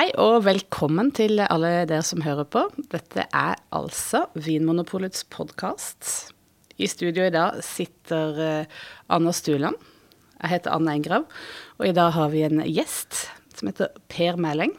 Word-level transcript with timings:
Hei 0.00 0.14
og 0.16 0.46
velkommen 0.46 1.10
til 1.12 1.42
alle 1.44 1.82
dere 1.84 2.00
som 2.08 2.22
hører 2.24 2.46
på. 2.48 2.62
Dette 2.88 3.26
er 3.36 3.58
altså 3.76 4.22
Vinmonopolets 4.32 5.26
podkast. 5.28 6.30
I 6.80 6.86
studio 6.88 7.26
i 7.28 7.32
dag 7.34 7.58
sitter 7.60 8.38
uh, 8.40 8.78
Anna 9.12 9.34
Stuland. 9.36 9.76
Jeg 10.38 10.54
heter 10.54 10.72
Anna 10.72 10.94
Engrav, 10.96 11.26
og 11.76 11.84
i 11.84 11.92
dag 11.92 12.14
har 12.16 12.32
vi 12.32 12.46
en 12.46 12.62
gjest 12.64 13.26
som 13.58 13.68
heter 13.68 13.92
Per 14.08 14.40
Meling. 14.40 14.72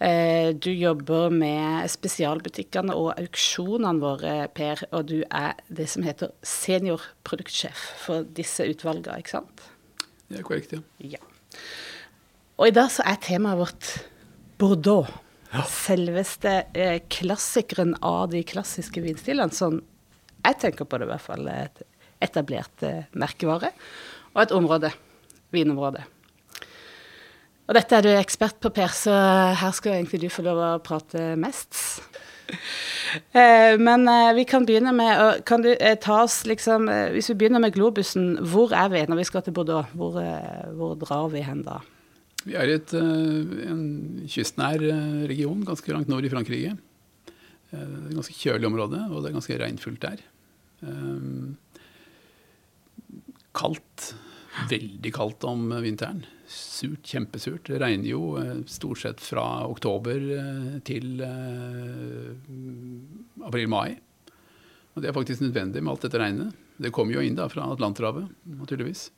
Uh, 0.00 0.56
du 0.56 0.70
jobber 0.72 1.28
med 1.28 1.92
spesialbutikkene 1.92 2.96
og 2.96 3.10
auksjonene 3.12 4.00
våre, 4.00 4.38
Per, 4.56 4.86
og 4.88 5.10
du 5.12 5.18
er 5.28 5.60
det 5.68 5.90
som 5.92 6.08
heter 6.08 6.32
seniorproduktsjef 6.40 7.84
for 8.06 8.24
disse 8.40 8.72
utvalgene, 8.72 9.20
ikke 9.20 9.36
sant? 9.36 9.68
Det 10.32 10.40
er 10.40 10.48
korrekt, 10.48 10.72
ja. 10.72 11.12
ja. 11.18 11.20
Og 12.58 12.66
i 12.66 12.74
dag 12.74 12.90
så 12.90 13.04
er 13.06 13.18
temaet 13.22 13.60
vårt 13.60 13.88
Bordeaux. 14.58 15.06
Ja. 15.52 15.62
Selveste 15.70 16.54
eh, 16.74 16.98
klassikeren 17.08 17.94
av 18.04 18.32
de 18.32 18.42
klassiske 18.44 19.00
vinstilene. 19.04 19.54
Sånn 19.54 19.78
jeg 20.42 20.58
tenker 20.58 20.88
på 20.88 20.98
det, 20.98 21.06
i 21.06 21.12
hvert 21.12 21.24
fall. 21.24 21.46
Et 21.52 21.82
etablert 22.24 22.82
eh, 22.86 23.06
merkevare. 23.14 23.70
Og 24.34 24.42
et 24.42 24.54
område. 24.56 24.90
Vinområde. 25.54 26.02
Og 27.68 27.76
dette 27.76 27.94
er 27.94 28.04
du 28.04 28.10
ekspert 28.16 28.58
på, 28.64 28.72
Per, 28.74 28.90
så 28.96 29.14
her 29.60 29.76
skal 29.76 29.94
egentlig 29.94 30.24
du 30.24 30.30
få 30.32 30.42
lov 30.46 30.58
å 30.58 30.72
prate 30.84 31.34
mest. 31.38 31.78
Eh, 33.08 33.74
men 33.80 34.02
eh, 34.08 34.34
vi 34.36 34.42
kan 34.48 34.66
begynne 34.68 34.92
med 34.92 35.40
Kan 35.48 35.62
du 35.64 35.70
eh, 35.72 35.94
ta 36.00 36.18
oss 36.26 36.42
liksom 36.48 36.90
eh, 36.92 37.10
Hvis 37.14 37.30
vi 37.30 37.36
begynner 37.40 37.60
med 37.60 37.72
globusen, 37.72 38.34
hvor 38.52 38.72
er 38.76 38.90
vi 38.92 39.00
når 39.08 39.20
vi 39.22 39.26
skal 39.28 39.44
til 39.44 39.54
Bordeaux? 39.56 39.88
Hvor, 39.96 40.18
hvor 40.76 40.92
drar 41.00 41.30
vi 41.32 41.40
hen 41.44 41.62
da? 41.64 41.78
Vi 42.46 42.54
er 42.54 42.70
i 42.70 42.76
eh, 42.78 43.66
en 43.72 43.82
kystnær 44.30 44.82
eh, 44.84 45.24
region 45.30 45.64
ganske 45.66 45.94
langt 45.94 46.10
nord 46.10 46.26
i 46.26 46.30
Frankrike. 46.32 46.76
Det 47.68 47.76
er 47.76 47.88
et 48.08 48.14
ganske 48.16 48.36
kjølig 48.36 48.68
område, 48.70 49.02
og 49.10 49.20
det 49.20 49.30
er 49.30 49.36
ganske 49.36 49.58
regnfullt 49.60 50.02
der. 50.04 50.22
Eh, 50.86 51.20
kaldt. 53.58 54.12
Veldig 54.70 55.12
kaldt 55.14 55.44
om 55.46 55.68
vinteren. 55.84 56.24
Surt, 56.48 57.04
kjempesurt. 57.06 57.68
Det 57.68 57.78
regner 57.82 58.08
jo 58.08 58.22
stort 58.66 59.02
sett 59.02 59.20
fra 59.22 59.44
oktober 59.68 60.18
til 60.88 61.20
april-mai. 63.46 63.98
Og 64.96 65.04
det 65.04 65.10
er 65.10 65.14
faktisk 65.14 65.44
nødvendig 65.44 65.84
med 65.84 65.92
alt 65.92 66.08
dette 66.08 66.18
regnet. 66.18 66.56
Det 66.80 66.90
kommer 66.94 67.14
jo 67.14 67.22
inn 67.22 67.38
da 67.38 67.46
fra 67.52 67.68
Atlanterhavet, 67.70 68.26
naturligvis. 68.50 69.10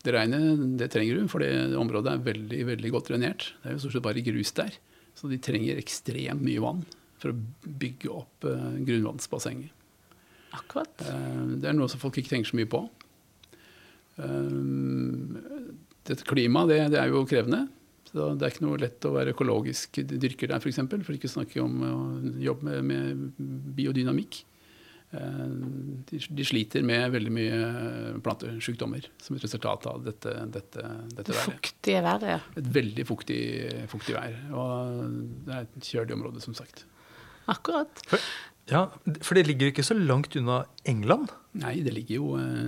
Det 0.00 0.14
regnet 0.14 0.62
det 0.80 0.88
trenger 0.92 1.18
du, 1.18 1.26
for 1.28 1.44
det 1.44 1.76
området 1.76 2.14
er 2.14 2.22
veldig 2.24 2.60
veldig 2.70 2.92
godt 2.94 3.10
drenert. 3.10 3.50
Det 3.60 3.68
er 3.68 3.76
jo 3.76 3.82
stort 3.82 3.98
sett 3.98 4.06
bare 4.06 4.24
grus 4.24 4.54
der. 4.56 4.78
Så 5.18 5.28
de 5.28 5.36
trenger 5.42 5.80
ekstremt 5.80 6.40
mye 6.44 6.62
vann 6.64 6.86
for 7.20 7.34
å 7.34 7.72
bygge 7.82 8.08
opp 8.14 8.46
uh, 8.48 8.70
grunnvannsbassenget. 8.80 9.74
Akkurat. 10.56 11.04
Uh, 11.04 11.58
det 11.60 11.68
er 11.68 11.76
noe 11.76 11.90
som 11.92 12.00
folk 12.00 12.16
ikke 12.16 12.32
tenker 12.32 12.48
så 12.48 12.56
mye 12.56 12.70
på. 12.70 12.80
Uh, 14.16 15.36
dette 16.08 16.24
klimaet 16.24 16.72
det, 16.72 16.80
det, 16.94 17.02
er 17.02 17.12
jo 17.12 17.26
krevende. 17.28 17.66
Så 18.08 18.32
det 18.40 18.46
er 18.46 18.54
ikke 18.54 18.64
noe 18.64 18.80
lett 18.80 19.04
å 19.06 19.12
være 19.14 19.34
økologisk 19.36 20.00
dyrker 20.00 20.48
der, 20.48 20.56
f.eks. 20.56 20.64
For, 20.64 20.72
eksempel, 20.72 21.04
for 21.04 21.18
ikke 21.18 21.28
å 21.28 21.36
snakke 21.36 21.60
om 21.62 21.84
å 21.84 21.92
jobbe 22.40 22.80
med, 22.80 22.88
med 22.88 23.76
biodynamikk. 23.76 24.40
Eh, 25.10 25.46
de, 26.10 26.44
sliter 26.46 26.84
med 26.86 27.10
veldig 27.10 27.32
mye 27.34 27.56
plantesykdommer 28.22 29.08
som 29.18 29.34
et 29.34 29.46
resultat 29.46 29.88
av 29.90 30.04
dette, 30.06 30.34
dette, 30.54 30.84
dette 31.16 31.34
været. 31.34 31.56
Fuktige 31.56 32.04
været, 32.06 32.28
ja. 32.36 32.38
Et 32.60 32.70
veldig 32.76 33.06
fuktig, 33.08 33.40
fuktig 33.90 34.14
vær. 34.14 34.38
Og 34.54 35.10
det 35.48 35.56
er 35.56 35.66
et 35.66 35.90
kjølig 35.90 36.14
område, 36.14 36.44
som 36.44 36.54
sagt. 36.54 36.84
Akkurat. 37.50 38.04
For, 38.06 38.22
ja, 38.70 38.84
for 39.26 39.34
det 39.34 39.48
ligger 39.48 39.72
ikke 39.72 39.82
så 39.82 39.96
langt 39.98 40.36
unna 40.38 40.62
England? 40.86 41.32
Nei, 41.58 41.80
det 41.82 41.90
ligger 41.96 42.20
jo, 42.20 42.26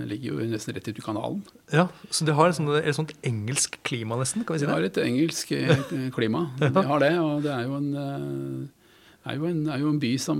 ligger 0.09 0.33
jo 0.33 0.47
nesten 0.51 0.75
rett 0.75 0.89
ut 0.91 0.99
i 0.99 1.05
kanalen. 1.05 1.39
Ja, 1.71 1.87
Så 2.11 2.27
det 2.27 2.35
har 2.35 2.51
et 2.51 2.57
sånt, 2.59 2.75
et 2.75 2.97
sånt 2.97 3.13
engelsk 3.23 3.79
klima, 3.87 4.19
nesten? 4.19 4.43
kan 4.43 4.57
vi 4.57 4.65
si 4.65 4.67
det? 4.67 4.73
Det 4.73 4.75
har 4.75 4.89
et 4.89 5.03
engelsk 5.05 5.53
eh, 5.55 6.09
klima. 6.11 6.49
Det 6.59 6.73
har 6.75 6.99
det, 6.99 7.13
og 7.23 7.45
det 7.45 7.53
er 7.55 7.69
jo 7.69 7.79
en 7.79 7.93
eh, 8.03 8.82
er 9.23 9.39
jo, 9.39 9.47
en, 9.47 9.61
er 9.71 9.79
jo 9.79 9.91
en 9.93 10.01
by 10.01 10.13
som 10.19 10.39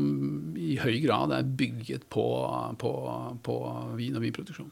i 0.59 0.75
høy 0.81 0.97
grad 1.05 1.31
er 1.35 1.47
bygget 1.47 2.03
på, 2.11 2.25
på, 2.81 2.91
på 3.45 3.59
vin 3.99 4.17
og 4.19 4.25
vinproduksjon. 4.25 4.71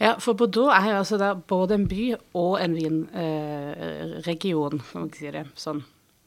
Ja, 0.00 0.14
for 0.22 0.32
Bordeaux 0.38 0.70
er 0.72 0.90
jo 0.90 0.96
altså 1.00 1.34
både 1.48 1.74
en 1.76 1.88
by 1.90 2.14
og 2.38 2.54
en 2.62 2.74
vinregion, 2.76 4.74
eh, 4.78 4.84
kan 4.92 5.00
man 5.00 5.12
si 5.16 5.30
det 5.32 5.44
sånn. 5.58 5.82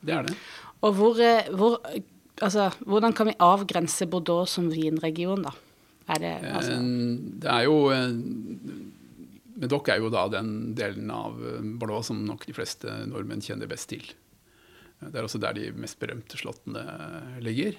Det 0.05 0.13
er 0.15 0.23
det. 0.27 0.35
Og 0.85 0.91
hvor, 0.97 1.13
eh, 1.23 1.49
hvor, 1.53 1.73
altså, 2.41 2.63
hvordan 2.85 3.13
kan 3.15 3.27
vi 3.29 3.41
avgrense 3.43 4.07
Bordeaux 4.09 4.49
som 4.49 4.65
vinregion, 4.73 5.43
da? 5.47 5.53
Er 6.09 6.17
det, 6.23 6.35
altså 6.57 6.75
det 6.81 7.49
er 7.53 7.63
jo 7.67 7.75
Medoc 9.59 9.83
er 9.93 9.99
jo 10.01 10.09
da 10.09 10.23
den 10.33 10.73
delen 10.73 11.11
av 11.13 11.37
Bordeaux 11.77 12.07
som 12.09 12.25
nok 12.25 12.47
de 12.49 12.55
fleste 12.57 12.89
nordmenn 13.11 13.45
kjenner 13.45 13.69
best 13.69 13.91
til. 13.91 14.03
Det 14.99 15.15
er 15.15 15.25
også 15.25 15.39
der 15.41 15.55
de 15.55 15.69
mest 15.79 15.99
berømte 16.01 16.39
slottene 16.39 16.83
ligger. 17.43 17.77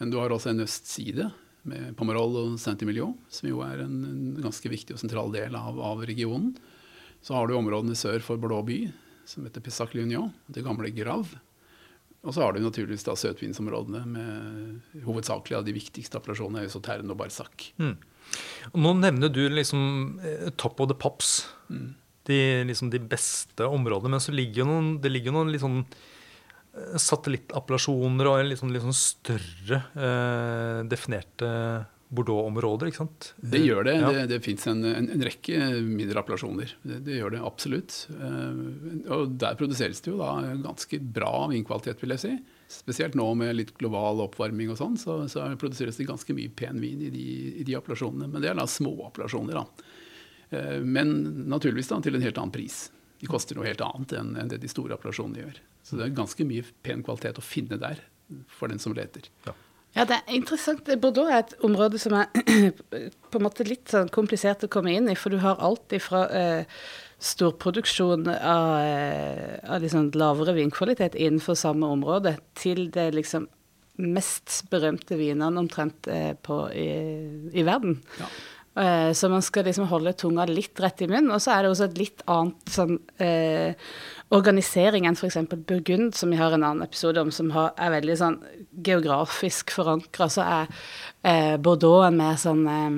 Men 0.00 0.12
du 0.12 0.20
har 0.20 0.32
også 0.32 0.52
en 0.52 0.64
østside 0.64 1.28
med 1.68 1.92
Pomerol 1.98 2.36
og 2.40 2.56
Saint-Emilion, 2.60 3.12
som 3.32 3.50
jo 3.50 3.60
er 3.66 3.82
en, 3.84 4.38
ganske 4.40 4.70
viktig 4.72 4.96
og 4.96 5.02
sentral 5.02 5.32
del 5.34 5.56
av, 5.58 5.76
av, 5.76 6.00
regionen. 6.08 6.54
Så 7.20 7.36
har 7.36 7.48
du 7.48 7.56
områdene 7.58 7.98
sør 7.98 8.22
for 8.24 8.40
Blå 8.40 8.62
by, 8.64 8.80
som 9.28 9.44
heter 9.44 9.62
Pessac 9.64 9.92
Lignon, 9.94 10.32
det 10.48 10.64
gamle 10.64 10.92
Grav. 10.96 11.34
Og 12.20 12.34
så 12.36 12.44
har 12.44 12.52
du 12.52 12.60
naturligvis 12.60 13.04
da 13.06 13.14
søtvinsområdene 13.16 14.00
med 14.08 15.04
hovedsakelig 15.06 15.56
av 15.56 15.66
de 15.68 15.74
viktigste 15.76 16.20
appellasjonene 16.20 16.66
er 16.66 16.72
Sauterne 16.72 17.12
og 17.14 17.20
Barsac. 17.20 17.70
Mm. 17.80 17.94
Og 18.72 18.78
nå 18.84 18.94
nevner 19.00 19.32
du 19.32 19.42
liksom 19.48 20.20
eh, 20.24 20.50
top 20.60 20.80
of 20.84 20.90
the 20.90 20.96
pops. 20.96 21.42
Mm. 21.72 21.94
De, 22.28 22.40
liksom 22.68 22.92
de 22.92 23.00
beste 23.00 23.64
områdene. 23.64 24.12
Men 24.16 24.24
så 24.24 24.34
ligger 24.36 24.62
jo 24.64 24.68
noen, 24.68 24.90
det 25.00 25.12
ligger 25.12 25.36
noen 25.36 25.52
litt 25.52 25.64
sånn 25.64 25.82
satellittappellasjoner 27.00 28.28
og 28.30 28.42
litt 28.46 28.60
sånn, 28.60 28.74
litt 28.74 28.84
sånn 28.84 28.96
større 28.96 29.80
eh, 29.98 30.82
definerte 30.90 31.48
Bordeaux-områder. 32.10 32.90
ikke 32.90 33.00
sant? 33.04 33.28
Det 33.38 33.60
gjør 33.62 33.84
det. 33.86 33.94
Ja. 34.00 34.10
Det, 34.14 34.22
det 34.32 34.38
fins 34.42 34.66
en, 34.70 34.82
en, 34.86 35.06
en, 35.14 35.24
rekke 35.26 35.58
mindre 35.86 36.22
appellasjoner. 36.22 36.72
Det, 36.82 36.98
det, 37.06 37.18
gjør 37.20 37.36
det 37.36 37.42
absolutt. 37.46 37.98
Eh, 38.16 38.62
og 39.14 39.36
der 39.38 39.58
produseres 39.58 40.02
det 40.02 40.10
jo 40.10 40.18
da 40.18 40.32
ganske 40.64 40.98
bra 41.18 41.46
vinkvalitet, 41.52 42.02
vil 42.02 42.16
jeg 42.16 42.24
si. 42.24 42.32
Spesielt 42.70 43.18
nå 43.18 43.28
med 43.38 43.54
litt 43.58 43.72
global 43.78 44.22
oppvarming 44.26 44.70
og 44.74 44.78
sånn, 44.78 44.98
så, 44.98 45.20
så, 45.30 45.46
produseres 45.58 45.98
det 45.98 46.08
ganske 46.10 46.34
mye 46.34 46.50
pen 46.54 46.82
vin 46.82 47.02
i 47.06 47.10
de, 47.14 47.26
i 47.62 47.66
de 47.66 47.78
appellasjonene. 47.78 48.30
Men 48.30 48.42
det 48.42 48.52
er 48.52 48.58
da 48.58 48.66
små 48.70 48.96
appellasjoner, 49.10 49.58
da. 49.58 49.90
Eh, 50.50 50.78
men 50.82 51.14
naturligvis 51.50 51.90
da 51.94 52.02
til 52.02 52.18
en 52.18 52.26
helt 52.26 52.42
annen 52.42 52.54
pris. 52.54 52.88
De 53.20 53.28
koster 53.28 53.58
noe 53.58 53.68
helt 53.68 53.82
annet 53.84 54.14
enn, 54.16 54.36
enn 54.40 54.52
det 54.52 54.60
de 54.62 54.70
store 54.70 54.96
appellasjonene 54.96 55.42
gjør. 55.42 55.58
Så 55.84 55.98
det 55.98 56.06
er 56.06 56.14
ganske 56.16 56.46
mye 56.48 56.64
pen 56.84 57.04
kvalitet 57.04 57.40
å 57.40 57.44
finne 57.44 57.80
der 57.80 58.00
for 58.48 58.72
den 58.72 58.80
som 58.82 58.94
leter. 58.96 59.28
Ja. 59.48 59.56
Ja, 59.96 60.04
det 60.06 60.20
er 60.20 60.36
interessant. 60.38 60.86
Bordeaux 61.02 61.30
er 61.32 61.40
et 61.42 61.56
område 61.66 61.98
som 61.98 62.14
er 62.14 62.28
på 63.30 63.40
en 63.40 63.42
måte 63.42 63.66
litt 63.66 63.90
sånn 63.90 64.10
komplisert 64.14 64.62
å 64.62 64.70
komme 64.70 64.92
inn 64.94 65.10
i, 65.10 65.16
for 65.18 65.34
du 65.34 65.40
har 65.42 65.58
alt 65.58 65.90
ifra 65.96 66.20
eh, 66.30 66.76
storproduksjon 67.20 68.28
av, 68.30 68.68
eh, 68.84 69.56
av 69.66 69.82
liksom 69.82 70.12
lavere 70.14 70.54
vinkvalitet 70.60 71.18
innenfor 71.18 71.58
samme 71.58 71.90
område, 71.90 72.36
til 72.54 72.86
det 72.94 73.10
liksom 73.16 73.48
mest 74.00 74.62
berømte 74.70 75.18
vinene 75.18 75.60
omtrent 75.60 76.08
eh, 76.08 76.32
på, 76.38 76.62
i, 76.72 76.88
i, 77.50 77.66
verden. 77.66 77.98
Ja. 78.20 78.30
Eh, 78.78 79.12
så 79.12 79.28
man 79.28 79.42
skal 79.42 79.64
liksom 79.66 79.88
holde 79.90 80.12
tunga 80.12 80.44
litt 80.46 80.80
rett 80.80 81.02
i 81.02 81.08
munnen. 81.10 81.30
Og 81.34 81.42
så 81.42 81.50
er 81.54 81.62
det 81.62 81.70
også 81.72 81.84
et 81.88 81.98
litt 81.98 82.22
annet 82.30 82.70
sånn 82.70 83.00
eh, 83.22 83.74
organisering 84.30 85.06
enn 85.08 85.16
f.eks. 85.18 85.36
Burgund, 85.66 86.14
som 86.14 86.30
vi 86.30 86.36
har 86.38 86.52
en 86.54 86.64
annen 86.64 86.82
episode 86.86 87.20
om, 87.22 87.30
som 87.34 87.50
har, 87.54 87.68
er 87.80 87.90
veldig 87.96 88.16
sånn 88.20 88.38
geografisk 88.86 89.70
forankra, 89.74 90.26
så 90.30 90.42
er 90.46 90.66
eh, 91.26 91.56
Bordeaux 91.58 92.06
en 92.06 92.16
mer 92.20 92.36
sånn 92.40 92.66
eh, 92.70 92.90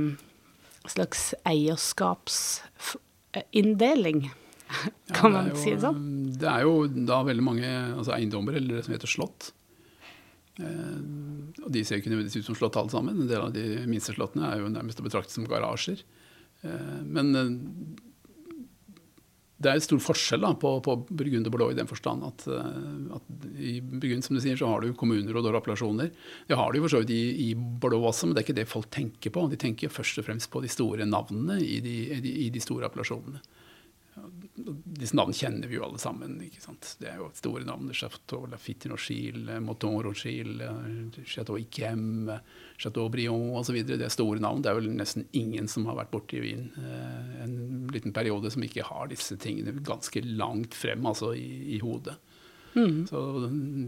slags 0.92 1.34
eierskapsinndeling. 1.48 4.30
kan 5.16 5.32
ja, 5.32 5.38
man 5.38 5.50
jo, 5.52 5.56
si 5.60 5.70
det 5.74 5.82
sånn? 5.84 5.98
Det 6.40 6.48
er 6.48 6.62
jo 6.66 6.74
da 6.88 7.22
veldig 7.26 7.44
mange 7.44 7.68
altså 7.96 8.12
eiendommer, 8.16 8.52
eller 8.60 8.72
det 8.78 8.84
som 8.86 8.94
heter 8.96 9.10
slott. 9.10 9.40
Eh, 10.60 11.00
og 11.64 11.68
de 11.72 11.82
ser 11.84 11.96
jo 11.96 12.02
ikke 12.02 12.12
nødvendigvis 12.12 12.42
ut 12.42 12.50
som 12.50 12.58
slott 12.58 12.78
alle 12.80 12.92
sammen. 12.92 13.22
En 13.22 13.30
del 13.30 13.40
av 13.40 13.52
de 13.54 13.84
minste 13.88 14.14
slottene 14.16 14.50
er 14.50 14.62
jo 14.62 14.72
nærmest 14.72 15.00
å 15.00 15.06
betrakte 15.06 15.32
som 15.32 15.48
garasjer. 15.48 16.02
Eh, 16.62 16.98
men 17.08 17.36
eh, 17.38 17.52
det 19.62 19.70
er 19.70 19.84
stor 19.84 20.00
forskjell 20.02 20.42
da, 20.42 20.50
på, 20.58 20.74
på 20.82 20.96
Burgund 21.06 21.46
og 21.46 21.54
Bordeaux 21.54 21.70
i 21.70 21.78
den 21.78 21.86
forstand 21.86 22.24
at, 22.26 22.44
at, 22.50 23.28
i 23.62 23.76
Burgund 23.78 24.26
som 24.26 24.34
du 24.34 24.40
sier, 24.42 24.56
så 24.58 24.66
har 24.66 24.82
du 24.82 24.90
kommuner 24.98 25.38
og 25.38 25.46
appellasjoner. 25.54 26.10
Det 26.48 26.58
har 26.58 26.74
du 26.74 26.80
for 26.80 26.96
så 26.96 27.02
vidt 27.04 27.12
i, 27.14 27.20
i, 27.44 27.48
Bordeaux 27.54 28.08
også, 28.10 28.26
men 28.26 28.34
det 28.34 28.42
er 28.42 28.48
ikke 28.48 28.58
det 28.58 28.66
folk 28.72 28.90
tenker 28.90 29.30
på. 29.30 29.44
De 29.52 29.60
tenker 29.62 29.92
først 29.92 30.18
og 30.18 30.26
fremst 30.26 30.50
på 30.50 30.64
de 30.64 30.72
store 30.72 31.06
navnene 31.06 31.60
i 31.62 31.78
de, 31.84 31.94
i 32.18 32.48
de 32.50 32.64
store 32.64 32.90
appellasjonene. 32.90 33.38
Disse 34.54 35.16
navnene 35.16 35.36
kjenner 35.36 35.68
vi 35.70 35.78
jo 35.78 35.84
alle 35.86 36.00
sammen. 36.00 36.34
ikke 36.44 36.60
sant? 36.60 36.90
Det 37.00 37.08
er 37.08 37.20
jo 37.20 37.30
store 37.36 37.64
navn. 37.64 37.88
Chateau 37.96 38.44
Lafitte 38.50 38.90
Rochille, 38.92 39.58
Moton 39.64 40.02
Rochille, 40.04 40.68
Chateau 41.24 41.56
Iquem, 41.58 42.30
Chateau 42.76 43.08
Brion 43.12 43.54
osv. 43.56 43.80
Det 43.88 43.96
er 43.96 44.12
store 44.12 44.42
navn. 44.44 44.60
Det 44.62 44.72
er 44.72 44.78
vel 44.80 44.90
nesten 44.92 45.24
ingen 45.32 45.70
som 45.72 45.88
har 45.88 45.96
vært 46.02 46.12
borte 46.12 46.36
i 46.36 46.42
Wien 46.44 46.68
eh, 46.76 47.40
en 47.46 47.56
liten 47.92 48.12
periode 48.12 48.52
som 48.52 48.64
ikke 48.66 48.84
har 48.90 49.08
disse 49.12 49.38
tingene 49.40 49.74
ganske 49.84 50.24
langt 50.26 50.76
frem 50.76 51.06
altså 51.08 51.32
i, 51.38 51.48
i 51.76 51.80
hodet. 51.82 52.18
Mm. 52.72 53.04
Så 53.08 53.20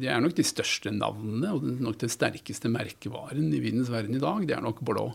Det 0.00 0.08
er 0.12 0.20
nok 0.20 0.36
de 0.36 0.46
største 0.46 0.92
navnene 0.92 1.52
og 1.56 1.64
nok 1.64 1.98
den 2.02 2.12
sterkeste 2.12 2.70
merkevaren 2.72 3.52
i 3.54 3.62
vinens 3.62 3.92
verden 3.92 4.16
i 4.18 4.22
dag. 4.22 4.46
Det 4.48 4.56
er 4.56 4.64
nok 4.64 4.82
blå. 4.84 5.08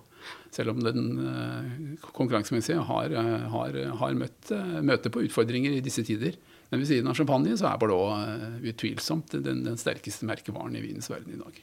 Selv 0.51 0.74
om 0.74 0.83
den 0.83 1.10
uh, 1.21 2.10
konkurransemessig 2.16 2.80
har, 2.89 3.16
har, 3.54 3.81
har 4.01 4.18
møtt 4.18 4.54
møte 4.83 5.12
på 5.13 5.24
utfordringer 5.27 5.77
i 5.77 5.83
disse 5.86 6.04
tider. 6.07 6.38
Men 6.69 6.83
ved 6.83 6.89
siden 6.89 7.10
av 7.10 7.18
champagne 7.18 7.56
så 7.57 7.71
er 7.71 7.94
uh, 7.94 8.60
utvilsomt 8.74 9.38
den, 9.38 9.66
den 9.66 9.80
sterkeste 9.80 10.27
merkevaren 10.30 10.77
i 10.77 10.83
vinens 10.86 11.10
verden 11.12 11.38
i 11.38 11.42
dag. 11.42 11.62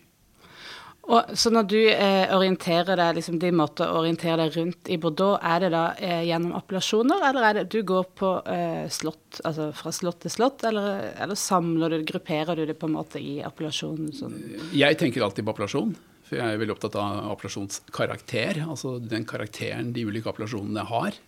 Og, 1.07 1.37
så 1.39 1.53
når 1.55 1.67
du 1.71 1.79
eh, 1.87 2.33
orienterer 2.35 2.99
deg, 2.99 3.13
liksom 3.21 3.37
din 3.39 3.55
måte 3.59 3.87
å 3.87 4.01
orientere 4.01 4.41
deg 4.41 4.57
rundt 4.59 4.89
i 4.91 4.97
Bordeaux, 4.99 5.37
er 5.39 5.63
det 5.63 5.69
da 5.71 5.85
eh, 6.03 6.25
gjennom 6.27 6.57
appellasjoner, 6.59 7.23
eller 7.29 7.47
er 7.47 7.59
det 7.61 7.65
du 7.71 7.79
går 7.87 8.09
på 8.19 8.31
eh, 8.51 8.89
slott, 8.91 9.39
altså 9.47 9.69
fra 9.77 9.93
slott 9.95 10.25
til 10.25 10.35
slott, 10.35 10.65
eller, 10.67 11.13
eller, 11.15 11.39
samler 11.39 11.95
du, 11.95 12.01
grupperer 12.11 12.59
du 12.59 12.65
det 12.67 12.75
på 12.81 12.91
en 12.91 12.97
måte 12.97 13.23
i 13.23 13.37
appellasjon? 13.47 14.11
Sånn? 14.19 14.35
Jeg 14.75 14.99
tenker 14.99 15.23
alltid 15.23 15.47
på 15.47 15.55
appellasjon, 15.55 15.95
for 16.27 16.41
jeg 16.41 16.57
er 16.57 16.59
veldig 16.59 16.75
opptatt 16.75 16.99
av 16.99 17.31
appellasjonskarakter. 17.37 18.65
Altså 18.67 18.97
den 18.99 19.29
karakteren 19.31 19.95
de 19.95 20.09
ulike 20.11 20.33
appellasjonene 20.33 20.89
har. 20.91 21.21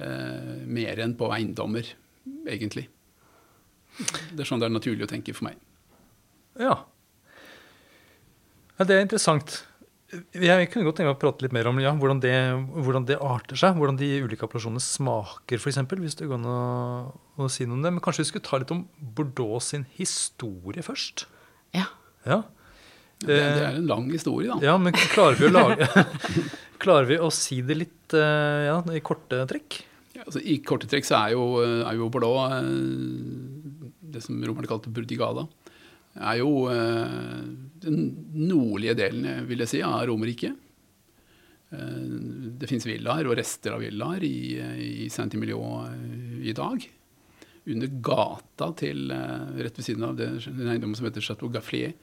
Eh, 0.00 0.54
mer 0.64 1.04
enn 1.04 1.12
på 1.20 1.28
eiendommer, 1.36 1.90
egentlig. 2.48 2.86
Det 4.32 4.40
er 4.40 4.48
sånn 4.48 4.62
det 4.62 4.70
er 4.70 4.72
naturlig 4.78 5.04
å 5.04 5.10
tenke 5.10 5.36
for 5.36 5.50
meg. 5.50 5.60
Ja, 6.56 6.78
ja, 8.82 8.88
det 8.88 8.96
er 8.96 9.04
interessant. 9.06 9.60
Jeg 10.12 10.68
kunne 10.68 10.84
godt 10.84 10.98
tenke 10.98 11.08
meg 11.08 11.14
å 11.14 11.20
prate 11.20 11.44
litt 11.46 11.54
mer 11.56 11.70
om 11.70 11.78
ja, 11.80 11.92
hvordan, 11.96 12.18
det, 12.20 12.32
hvordan, 12.74 13.06
det, 13.08 13.16
arter 13.24 13.56
seg. 13.56 13.78
Hvordan 13.78 13.96
de 14.00 14.08
ulike 14.26 14.44
appellasjonene 14.44 14.82
smaker, 14.84 15.56
f.eks. 15.56 15.78
Hvis 15.88 16.18
det 16.18 16.28
går 16.28 16.36
an 16.40 16.48
å, 16.50 16.56
å, 17.38 17.48
si 17.52 17.64
noe 17.64 17.78
om 17.78 17.86
det. 17.86 17.94
Men 17.94 18.04
kanskje 18.04 18.26
vi 18.26 18.32
skulle 18.32 18.44
ta 18.44 18.60
litt 18.60 18.74
om 18.74 18.82
Bordeaux 18.98 19.70
sin 19.72 19.86
historie 19.96 20.84
først? 20.84 21.24
Ja. 21.72 21.86
ja. 22.28 22.42
Det, 23.22 23.38
det, 23.38 23.40
er 23.40 23.78
en 23.78 23.88
lang 23.88 24.10
historie, 24.12 24.50
da. 24.50 24.58
Ja, 24.72 24.76
men 24.82 24.92
klarer 24.98 25.38
vi 25.38 25.48
å, 25.48 25.54
lage, 25.54 25.88
klarer 26.82 27.08
vi 27.08 27.20
å 27.22 27.32
si 27.32 27.62
det 27.64 27.78
litt 27.78 28.18
eh, 28.18 28.66
ja, 28.68 28.76
i 28.92 29.00
korte 29.06 29.46
trekk? 29.48 29.80
Ja, 30.12 30.26
altså, 30.26 30.42
I 30.44 30.58
korte 30.66 30.90
trekk 30.90 31.08
så 31.08 31.22
er 31.22 31.38
jo, 31.38 31.46
er 31.62 31.96
jo 31.96 32.12
Bordeaux 32.12 32.52
eh, 32.58 32.68
det 34.12 34.26
som 34.26 34.36
romerne 34.44 34.68
kalte 34.68 34.92
Burdigada 34.92 35.46
er 36.20 36.40
jo 36.42 36.66
eh, 36.72 37.44
den 37.82 38.00
nordlige 38.36 38.96
delen 38.98 39.46
vil 39.48 39.64
jeg 39.64 39.70
si, 39.70 39.82
av 39.86 40.04
Romerriket. 40.08 40.56
Eh, 41.72 42.00
det 42.60 42.68
fins 42.70 42.86
villaer 42.88 43.28
og 43.28 43.38
rester 43.38 43.76
av 43.76 43.84
villaer 43.84 44.26
i, 44.28 44.36
i 45.04 45.08
Saint-Emilion 45.12 45.86
eh, 45.88 46.50
i 46.52 46.56
dag. 46.56 46.84
Under 47.72 47.94
gata 48.02 48.72
til 48.74 49.12
rett 49.12 49.76
ved 49.78 49.86
siden 49.86 50.04
av 50.08 50.16
det, 50.18 50.32
den 50.48 50.66
eiendommen 50.66 50.98
som 50.98 51.06
heter 51.06 51.22
Chateau 51.22 51.50
Gafflier, 51.52 51.94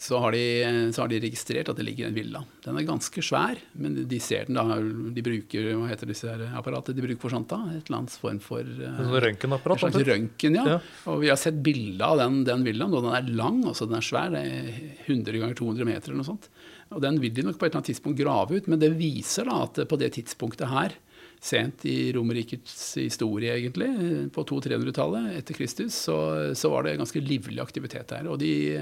så 0.00 0.18
har, 0.22 0.32
de, 0.32 0.92
så 0.94 1.02
har, 1.02 1.08
de, 1.10 1.18
registrert 1.18 1.68
at 1.72 1.78
det 1.80 1.82
ligger 1.82 2.06
en 2.06 2.14
villa. 2.14 2.42
Den 2.62 2.76
er 2.78 2.84
ganske 2.86 3.22
svær, 3.24 3.58
men 3.82 3.96
de 4.06 4.20
ser 4.22 4.46
den 4.46 4.54
da. 4.54 4.76
De 4.78 5.24
bruker 5.26 5.72
hva 5.72 5.88
heter 5.90 6.12
disse 6.12 6.28
her 6.30 6.44
apparatet 6.54 6.94
de 6.94 7.02
bruker 7.02 7.18
for 7.24 7.34
sånt 7.34 7.50
da? 7.50 7.58
Et 7.74 7.90
eller 7.90 7.98
annet 7.98 8.14
form 8.22 8.38
for 8.44 8.62
uh, 8.62 9.00
Røntgenapparat? 9.26 9.82
Slags 9.82 10.06
røntgen, 10.06 10.60
ja. 10.60 10.76
ja. 10.76 10.78
Og 11.10 11.18
vi 11.24 11.32
har 11.32 11.40
sett 11.40 11.58
bilde 11.66 12.06
av 12.06 12.22
den, 12.22 12.44
den 12.46 12.62
villaen, 12.68 12.94
og 12.94 13.08
den 13.08 13.18
er 13.18 13.32
lang, 13.42 13.58
også, 13.66 13.90
den 13.90 13.98
er 13.98 14.06
svær. 14.06 14.30
Det 14.36 14.44
er 14.46 14.70
100 15.08 15.42
ganger 15.42 15.58
200 15.58 15.90
meter 15.90 16.12
eller 16.12 16.22
noe 16.22 16.30
sånt. 16.30 16.46
Og 16.94 17.02
den 17.02 17.18
vil 17.20 17.34
de 17.34 17.48
nok 17.48 17.58
på 17.58 17.66
et 17.66 17.72
eller 17.72 17.82
annet 17.82 17.90
tidspunkt 17.90 18.22
grave 18.22 18.54
ut, 18.54 18.70
men 18.70 18.78
det 18.80 18.94
viser 19.02 19.50
da 19.50 19.64
at 19.66 19.82
på 19.90 19.98
det 19.98 20.12
tidspunktet 20.14 20.70
her 20.70 20.94
sent 21.40 21.84
i 21.86 22.12
Romerrikets 22.12 22.96
historie, 22.98 23.54
egentlig, 23.54 23.88
på 24.34 24.42
200-300-tallet 24.48 25.36
etter 25.38 25.54
Kristus, 25.54 25.94
så, 26.08 26.16
så, 26.58 26.70
var 26.72 26.82
det 26.84 26.96
ganske 26.98 27.20
livlig 27.22 27.60
aktivitet 27.62 28.10
her. 28.16 28.26
Og 28.30 28.38
de, 28.42 28.78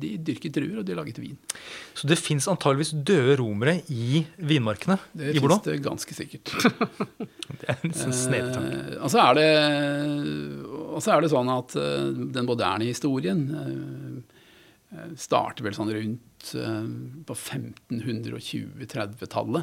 de 0.00 0.10
dyrket 0.30 0.54
druer, 0.54 0.78
og 0.80 0.86
de 0.86 0.94
laget 0.96 1.18
vin. 1.22 1.38
Så 1.98 2.08
det 2.10 2.18
fins 2.20 2.48
antageligvis 2.50 2.92
døde 2.94 3.36
romere 3.40 3.74
i 3.90 4.26
vinmarkene 4.36 4.98
det 5.12 5.34
i 5.34 5.40
Bordeaux? 5.42 5.62
Det 5.64 5.72
fins 5.72 5.82
det 5.82 5.88
ganske 5.88 6.14
sikkert. 6.16 6.46
det 7.60 7.66
er 7.74 7.78
en 7.86 7.94
sånn 8.04 8.16
snedetanke. 8.16 8.76
Eh, 8.80 9.00
og, 9.00 9.08
så 9.12 9.18
er 9.24 9.32
det, 9.40 9.50
og 10.90 11.00
så 11.02 11.08
er 11.16 11.20
det 11.24 11.34
sånn 11.34 11.50
at 11.52 11.70
uh, 11.78 11.82
den 12.38 12.48
moderne 12.48 12.84
historien 12.86 13.40
eh, 13.50 14.16
starter 15.18 15.64
vel 15.66 15.74
sånn 15.76 15.92
rundt 15.94 16.54
eh, 16.54 16.84
på 17.26 17.34
1520-30-tallet. 17.36 19.62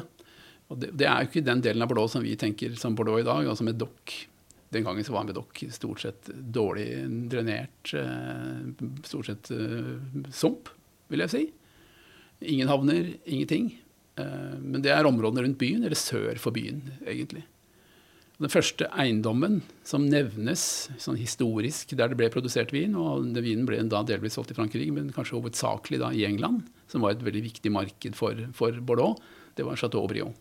Og 0.68 0.80
det, 0.80 0.92
det, 1.00 1.06
er 1.08 1.22
jo 1.22 1.30
ikke 1.30 1.46
den 1.46 1.62
delen 1.64 1.84
av 1.84 1.90
Bordeaux 1.90 2.12
som 2.12 2.24
vi 2.24 2.36
tenker 2.38 2.74
som 2.80 2.96
Bordeaux 2.96 3.22
i 3.22 3.26
dag, 3.26 3.46
altså 3.48 3.64
med 3.64 3.78
dokk. 3.80 4.14
Den 4.68 4.84
gangen 4.84 5.04
så 5.04 5.14
var 5.14 5.24
Medoc 5.24 5.62
stort 5.72 6.02
sett 6.02 6.28
dårlig 6.28 6.90
drenert, 7.32 7.92
eh, 7.96 8.66
stort 9.08 9.30
sett 9.30 9.48
uh, 9.48 9.96
sump, 10.28 10.68
vil 11.08 11.24
jeg 11.24 11.32
si. 11.32 11.44
Ingen 12.52 12.68
havner, 12.68 13.14
ingenting. 13.24 13.70
Uh, 14.20 14.58
men 14.60 14.84
det 14.84 14.92
er 14.92 15.08
områdene 15.08 15.46
rundt 15.46 15.60
byen, 15.60 15.86
eller 15.88 15.96
sør 15.96 16.36
for 16.42 16.52
byen, 16.52 16.82
egentlig. 17.00 17.46
Den 18.38 18.52
første 18.52 18.86
eiendommen 18.92 19.62
som 19.88 20.04
nevnes 20.06 20.62
sånn 21.00 21.16
historisk 21.18 21.96
der 21.98 22.12
det 22.12 22.18
ble 22.20 22.28
produsert 22.30 22.74
vin, 22.76 22.92
og 22.94 23.24
vinen 23.40 23.64
ble 23.66 23.80
da 23.90 24.04
delvis 24.06 24.36
solgt 24.36 24.52
i 24.52 24.58
Frankrike, 24.58 24.92
men 24.94 25.08
kanskje 25.16 25.40
hovedsakelig 25.40 26.02
da 26.04 26.12
i 26.14 26.26
England, 26.28 26.68
som 26.92 27.02
var 27.02 27.16
et 27.16 27.24
veldig 27.24 27.42
viktig 27.48 27.72
marked 27.74 28.20
for, 28.20 28.44
for 28.54 28.78
Bordeaux, 28.84 29.16
det 29.58 29.66
var 29.66 29.80
Chateau 29.80 30.04
Brion. 30.12 30.36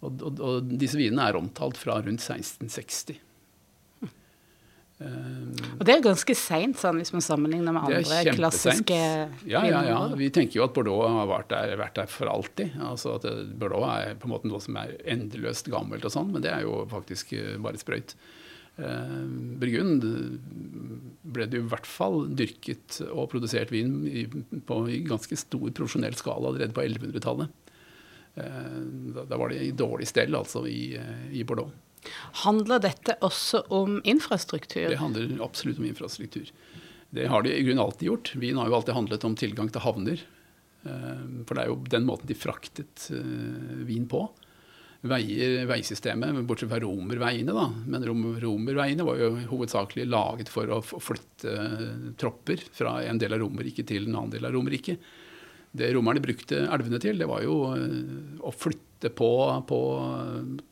Og, 0.00 0.22
og, 0.24 0.40
og 0.40 0.70
disse 0.80 0.96
vinene 0.98 1.26
er 1.28 1.38
omtalt 1.38 1.80
fra 1.80 1.98
rundt 2.00 2.24
1660. 2.24 3.20
Um, 5.00 5.54
og 5.78 5.86
det 5.88 5.94
er 5.94 6.02
ganske 6.04 6.34
seint, 6.36 6.76
sånn, 6.76 6.98
hvis 7.00 7.14
man 7.14 7.22
sammenligner 7.24 7.72
med 7.72 7.86
andre 7.88 8.34
klassiske 8.36 8.98
Ja, 9.48 9.62
ja, 9.64 9.78
ja. 9.86 10.00
Vi 10.12 10.28
tenker 10.28 10.58
jo 10.58 10.66
at 10.66 10.74
Bordeaux 10.76 11.06
har 11.08 11.30
vært 11.30 11.48
der, 11.54 11.72
vært 11.80 11.96
der 11.96 12.10
for 12.12 12.28
alltid. 12.28 12.76
Altså 12.84 13.14
at 13.16 13.24
Bordeaux 13.56 13.86
er 13.88 14.18
på 14.20 14.28
en 14.28 14.34
måte 14.34 14.50
noe 14.50 14.60
som 14.60 14.76
er 14.76 14.92
endeløst 15.08 15.72
gammelt 15.72 16.04
og 16.04 16.12
sånn, 16.12 16.28
men 16.34 16.44
det 16.44 16.52
er 16.52 16.66
jo 16.68 16.82
faktisk 16.92 17.32
bare 17.32 17.62
bare 17.64 17.80
sprøyt. 17.80 18.14
Uh, 18.80 19.24
Burgund 19.60 20.04
ble 21.32 21.48
det 21.48 21.62
i 21.62 21.64
hvert 21.72 21.88
fall 21.88 22.22
dyrket 22.36 23.00
og 23.08 23.30
produsert 23.32 23.72
vin 23.72 24.02
i, 24.04 24.26
på 24.28 24.82
i 24.88 25.00
ganske 25.08 25.36
stor 25.40 25.64
profesjonell 25.76 26.16
skala 26.18 26.52
allerede 26.52 26.76
på 26.76 26.84
1100-tallet. 26.84 27.69
Eh, 28.34 29.24
da 29.28 29.36
var 29.36 29.48
det 29.48 29.60
i 29.64 29.70
dårlig 29.70 30.08
stell, 30.08 30.34
altså, 30.34 30.66
i, 30.68 30.96
eh, 30.96 31.30
i 31.32 31.44
Bordeaux. 31.44 31.72
Handler 32.44 32.80
dette 32.80 33.16
også 33.20 33.64
om 33.76 34.00
infrastruktur? 34.04 34.88
Det 34.88 35.00
handler 35.00 35.42
absolutt 35.44 35.78
om 35.78 35.84
infrastruktur. 35.84 36.50
Det 37.10 37.26
har 37.26 37.42
de 37.42 37.52
i 37.52 37.62
grunnen 37.62 37.84
alltid 37.84 38.08
gjort. 38.08 38.34
vin 38.34 38.56
har 38.56 38.68
jo 38.68 38.74
alltid 38.74 38.94
handlet 38.94 39.24
om 39.24 39.36
tilgang 39.36 39.68
til 39.70 39.80
havner. 39.84 40.20
Eh, 40.86 41.44
for 41.44 41.54
det 41.54 41.64
er 41.64 41.68
jo 41.68 41.82
den 41.90 42.06
måten 42.06 42.26
de 42.26 42.34
fraktet 42.34 43.10
vin 43.10 44.06
på. 44.08 44.30
Veier, 45.00 45.64
veisystemet, 45.64 46.44
bortsett 46.44 46.68
fra 46.68 46.80
romerveiene, 46.80 47.52
da. 47.56 47.70
Men 47.88 48.04
romerveiene 48.04 49.04
var 49.04 49.16
jo 49.16 49.30
hovedsakelig 49.48 50.04
laget 50.06 50.48
for 50.52 50.68
å 50.68 50.80
flytte 50.84 52.14
tropper 52.20 52.60
fra 52.72 52.98
en 53.02 53.18
del 53.18 53.32
av 53.32 53.40
Romerriket 53.40 53.88
til 53.88 54.04
en 54.06 54.18
annen 54.18 54.34
del 54.34 54.44
av 54.44 54.52
Romerriket. 54.52 55.00
Det 55.70 55.92
romerne 55.94 56.22
brukte 56.22 56.64
elvene 56.66 56.98
til, 57.02 57.20
det 57.20 57.28
var 57.30 57.44
jo 57.44 57.60
eh, 57.76 58.40
å 58.42 58.50
flytte 58.50 59.12
på, 59.14 59.30
på 59.68 59.78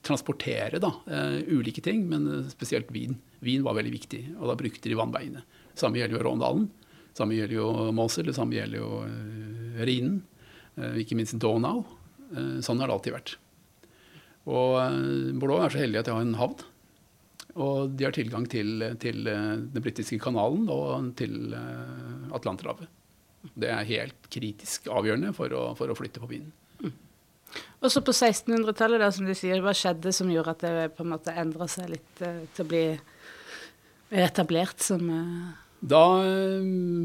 Transportere 0.04 0.80
da, 0.82 0.90
uh, 1.08 1.38
ulike 1.48 1.80
ting, 1.84 2.02
men 2.10 2.48
spesielt 2.50 2.90
vin. 2.92 3.14
Vin 3.40 3.62
var 3.64 3.78
veldig 3.78 3.92
viktig, 3.94 4.20
og 4.36 4.50
da 4.50 4.56
brukte 4.58 4.90
de 4.90 4.98
vannveiene. 4.98 5.44
Samme 5.78 6.00
gjelder 6.00 6.18
jo 6.18 6.24
Råndalen. 6.26 6.66
Samme 7.16 7.38
gjelder 7.38 7.56
jo 7.56 7.68
Mosul, 7.96 8.26
det 8.28 8.34
samme 8.36 8.58
gjelder 8.58 8.82
jo 8.82 8.90
Rhinen. 9.80 10.18
Ikke 11.00 11.16
minst 11.18 11.38
Donau. 11.40 11.86
sånn 12.62 12.82
har 12.82 12.90
det 12.90 12.94
alltid 12.98 13.16
vært. 13.16 13.32
Og 14.50 14.76
Bordeaux 15.40 15.64
er 15.64 15.72
så 15.72 15.80
heldig 15.80 16.02
at 16.02 16.10
de 16.10 16.14
har 16.14 16.26
en 16.26 16.36
havn. 16.38 16.60
Og 17.56 17.96
de 17.96 18.06
har 18.06 18.14
tilgang 18.14 18.46
til, 18.50 18.84
til 19.02 19.24
den 19.24 19.82
britiske 19.82 20.20
kanalen 20.22 20.68
og 20.70 21.10
til 21.18 21.56
Atlanterhavet. 22.34 22.92
Det 23.54 23.70
er 23.70 23.86
helt 23.88 24.30
kritisk 24.32 24.88
avgjørende 24.90 25.34
for 25.36 25.52
å, 25.54 25.62
for 25.78 25.90
å 25.90 25.96
flytte 25.98 26.22
på 26.22 26.30
vinden. 26.30 26.50
Mm. 26.82 26.96
Og 27.82 27.92
så 27.92 28.02
på 28.04 28.14
1600-tallet, 28.14 29.06
som 29.14 29.28
de 29.28 29.36
sier, 29.38 29.62
hva 29.64 29.74
skjedde 29.76 30.12
som 30.14 30.30
gjorde 30.32 30.56
at 30.56 30.66
det 30.66 30.90
på 30.96 31.06
en 31.06 31.14
måte 31.14 31.34
endra 31.38 31.68
seg 31.70 31.94
litt 31.94 32.24
uh, 32.24 32.42
til 32.56 32.66
å 32.66 32.70
bli 32.74 32.84
etablert 34.26 34.84
som 34.84 35.08
uh... 35.12 35.56
Da 35.78 36.02
eh, 36.26 36.64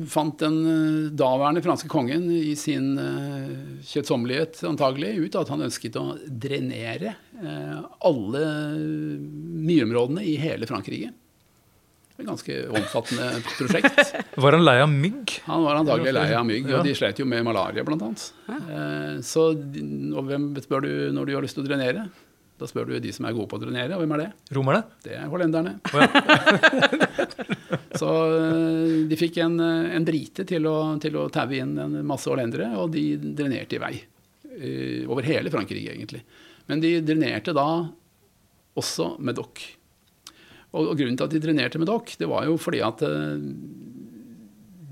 fant 0.10 0.40
den 0.42 0.56
eh, 0.66 1.10
daværende 1.14 1.62
franske 1.62 1.90
kongen 1.92 2.26
i 2.34 2.56
sin 2.58 2.96
eh, 2.98 3.52
kjøttsommelighet 3.86 4.64
antagelig 4.66 5.12
ut 5.28 5.38
at 5.38 5.52
han 5.54 5.62
ønsket 5.68 6.00
å 6.02 6.06
drenere 6.26 7.14
eh, 7.38 7.84
alle 8.10 8.42
myrområdene 9.62 10.26
i 10.26 10.34
hele 10.42 10.70
Frankrike. 10.70 11.12
Et 12.14 12.28
ganske 12.28 12.56
omfattende 12.70 13.28
prosjekt. 13.58 14.12
Var 14.44 14.54
han 14.58 14.62
lei 14.68 14.76
av 14.84 14.92
mygg? 14.94 15.32
Han 15.48 15.64
var 15.66 15.80
antagelig 15.80 16.12
lei 16.14 16.28
av 16.38 16.44
mygg, 16.46 16.68
Ja. 16.70 16.78
og 16.78 16.86
de 16.86 16.94
slet 16.94 17.18
jo 17.18 17.26
med 17.26 17.42
malaria 17.48 17.82
bl.a. 17.88 18.10
Eh, 18.54 19.16
så 19.26 19.48
og 19.56 20.28
hvem 20.30 20.52
spør 20.62 20.86
du 20.86 20.92
når 21.16 21.26
du 21.26 21.34
har 21.34 21.42
lyst 21.48 21.58
til 21.58 21.66
å 21.66 21.68
drenere? 21.72 22.04
Da 22.62 22.70
spør 22.70 22.92
du 22.92 23.00
de 23.02 23.12
som 23.12 23.26
er 23.26 23.34
gode 23.34 23.50
på 23.50 23.58
å 23.58 23.64
drenere, 23.64 23.98
og 23.98 24.04
hvem 24.04 24.14
er 24.14 24.22
det? 24.22 24.28
Romerne? 24.54 24.84
Det 25.04 25.16
er 25.18 25.26
hollenderne. 25.32 25.74
Oh, 25.90 26.04
ja. 26.06 26.08
Så 28.00 28.10
eh, 28.38 28.94
de 29.10 29.18
fikk 29.20 29.42
en, 29.42 29.58
eh, 29.66 29.90
en 29.98 30.06
brite 30.08 30.46
til 30.50 30.70
å, 30.70 30.76
til 31.02 31.18
å 31.18 31.26
taue 31.34 31.58
inn 31.66 31.74
en 31.82 31.98
masse 32.08 32.30
hollendere, 32.30 32.70
og 32.78 32.94
de 32.94 33.08
drenerte 33.26 33.80
i 33.80 33.82
vei. 33.82 33.94
Over 35.10 35.26
hele 35.26 35.50
Frankrike, 35.50 35.96
egentlig. 35.98 36.22
Men 36.70 36.78
de 36.84 37.00
drenerte 37.02 37.56
da 37.58 37.66
også 38.78 39.16
Medoc. 39.18 39.64
Og, 40.74 40.90
og 40.90 40.98
grunnen 40.98 41.18
til 41.20 41.28
at 41.28 41.36
de 41.36 41.42
drenerte 41.44 41.82
med 41.82 41.90
dokk, 41.90 42.16
det 42.20 42.30
var 42.30 42.48
jo 42.50 42.58
fordi 42.62 42.82
at 42.86 43.04
eh, 43.06 43.46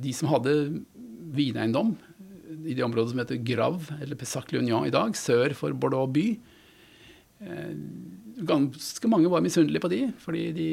de 0.01 0.13
som 0.15 0.29
hadde 0.31 0.55
vineiendom 1.31 1.95
i 2.67 2.75
det 2.77 2.85
området 2.85 3.13
som 3.13 3.21
heter 3.21 3.41
Grav, 3.45 3.89
eller 3.97 4.19
Pessac-Lunion 4.19 4.85
i 4.85 4.93
dag, 4.93 5.15
sør 5.17 5.55
for 5.57 5.73
Bordeaux 5.73 6.11
by, 6.13 6.25
eh, 7.45 7.75
ganske 8.45 9.11
mange 9.11 9.29
var 9.31 9.43
misunnelige 9.45 9.83
på 9.83 9.91
de, 9.93 10.01
fordi 10.21 10.47
de, 10.57 10.71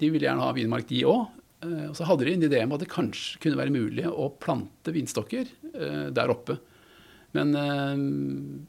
de 0.00 0.10
ville 0.12 0.26
gjerne 0.28 0.44
ha 0.44 0.56
vinmark, 0.56 0.88
de 0.90 1.04
òg. 1.08 1.28
Og 1.60 1.92
så 1.92 2.06
hadde 2.08 2.24
de 2.24 2.32
en 2.32 2.44
idé 2.46 2.62
om 2.64 2.70
at 2.72 2.80
det 2.80 2.88
kanskje 2.88 3.40
kunne 3.42 3.58
være 3.58 3.74
mulig 3.74 4.06
å 4.08 4.30
plante 4.40 4.94
vinstokker 4.94 5.44
eh, 5.74 6.06
der 6.16 6.32
oppe. 6.32 6.56
Men 7.36 7.52
eh, 7.54 8.00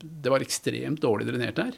det 0.02 0.34
var 0.34 0.44
ekstremt 0.44 1.00
dårlig 1.04 1.30
drenert 1.30 1.62
der. 1.62 1.78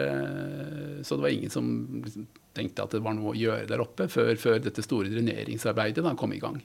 Eh, 0.00 1.02
så 1.04 1.18
det 1.18 1.26
var 1.26 1.34
ingen 1.34 1.52
som 1.52 1.68
liksom 2.04 2.26
tenkte 2.56 2.86
at 2.86 2.96
det 2.96 3.02
var 3.04 3.14
noe 3.16 3.34
å 3.34 3.38
gjøre 3.38 3.68
der 3.70 3.82
oppe, 3.84 4.08
før, 4.12 4.34
før 4.40 4.58
dette 4.64 4.84
store 4.84 5.12
dreneringsarbeidet 5.12 6.04
da 6.04 6.14
kom 6.18 6.34
i 6.34 6.42
gang. 6.42 6.58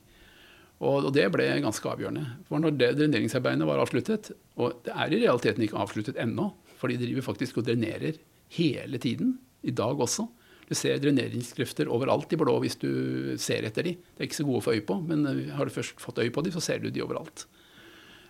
Og, 0.82 1.06
og 1.06 1.12
det 1.14 1.28
ble 1.34 1.46
ganske 1.62 1.92
avgjørende. 1.92 2.26
For 2.50 2.64
når 2.64 2.78
det 2.80 2.92
dreneringsarbeidet 2.98 3.68
var 3.70 3.84
avsluttet, 3.84 4.32
og 4.58 4.82
det 4.88 4.96
er 4.96 5.14
i 5.14 5.22
realiteten 5.22 5.66
ikke 5.68 5.82
avsluttet 5.84 6.18
ennå, 6.22 6.50
for 6.82 6.90
de 6.90 6.98
driver 6.98 7.28
faktisk 7.28 7.60
og 7.62 7.68
drenerer 7.68 8.18
hele 8.58 9.02
tiden, 9.02 9.36
i 9.62 9.74
dag 9.78 10.00
også. 10.02 10.26
Du 10.72 10.74
ser 10.74 11.02
dreneringskrefter 11.04 11.90
overalt 11.92 12.32
i 12.34 12.38
blå 12.40 12.56
hvis 12.64 12.80
du 12.82 12.92
ser 13.42 13.68
etter 13.68 13.86
de. 13.86 13.92
Det 14.00 14.24
er 14.24 14.30
ikke 14.30 14.40
så 14.40 14.46
gode 14.48 14.62
å 14.64 14.66
få 14.66 14.74
øye 14.78 14.86
på, 14.88 14.96
men 15.06 15.28
eh, 15.30 15.50
har 15.54 15.68
du 15.68 15.76
først 15.76 16.02
fått 16.02 16.22
øye 16.24 16.32
på 16.34 16.42
de, 16.46 16.54
så 16.56 16.64
ser 16.64 16.82
du 16.82 16.88
de 16.90 17.04
overalt. 17.04 17.44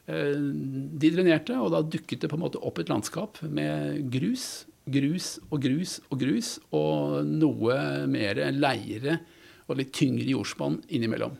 Eh, 0.09 0.35
De 0.35 1.11
drenerte, 1.13 1.55
og 1.61 1.71
da 1.71 1.83
dukket 1.85 2.25
det 2.25 2.31
på 2.31 2.39
en 2.39 2.43
måte 2.43 2.59
opp 2.59 2.81
et 2.81 2.91
landskap 2.91 3.39
med 3.47 4.09
grus, 4.11 4.65
grus 4.89 5.35
og 5.51 5.61
grus 5.61 5.99
og 6.09 6.19
grus, 6.23 6.55
og 6.73 7.21
noe 7.27 7.77
mer 8.09 8.39
leire 8.55 9.19
og 9.69 9.77
litt 9.79 9.93
tyngre 9.95 10.25
jordspann 10.33 10.79
innimellom. 10.89 11.35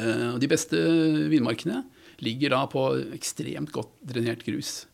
Eh, 0.00 0.38
De 0.40 0.48
beste 0.50 0.78
vinmarkene 1.30 1.82
ligger 2.24 2.54
da 2.56 2.64
på 2.70 2.84
ekstremt 3.16 3.72
godt 3.72 3.92
drenert 4.04 4.44
grus. 4.44 4.86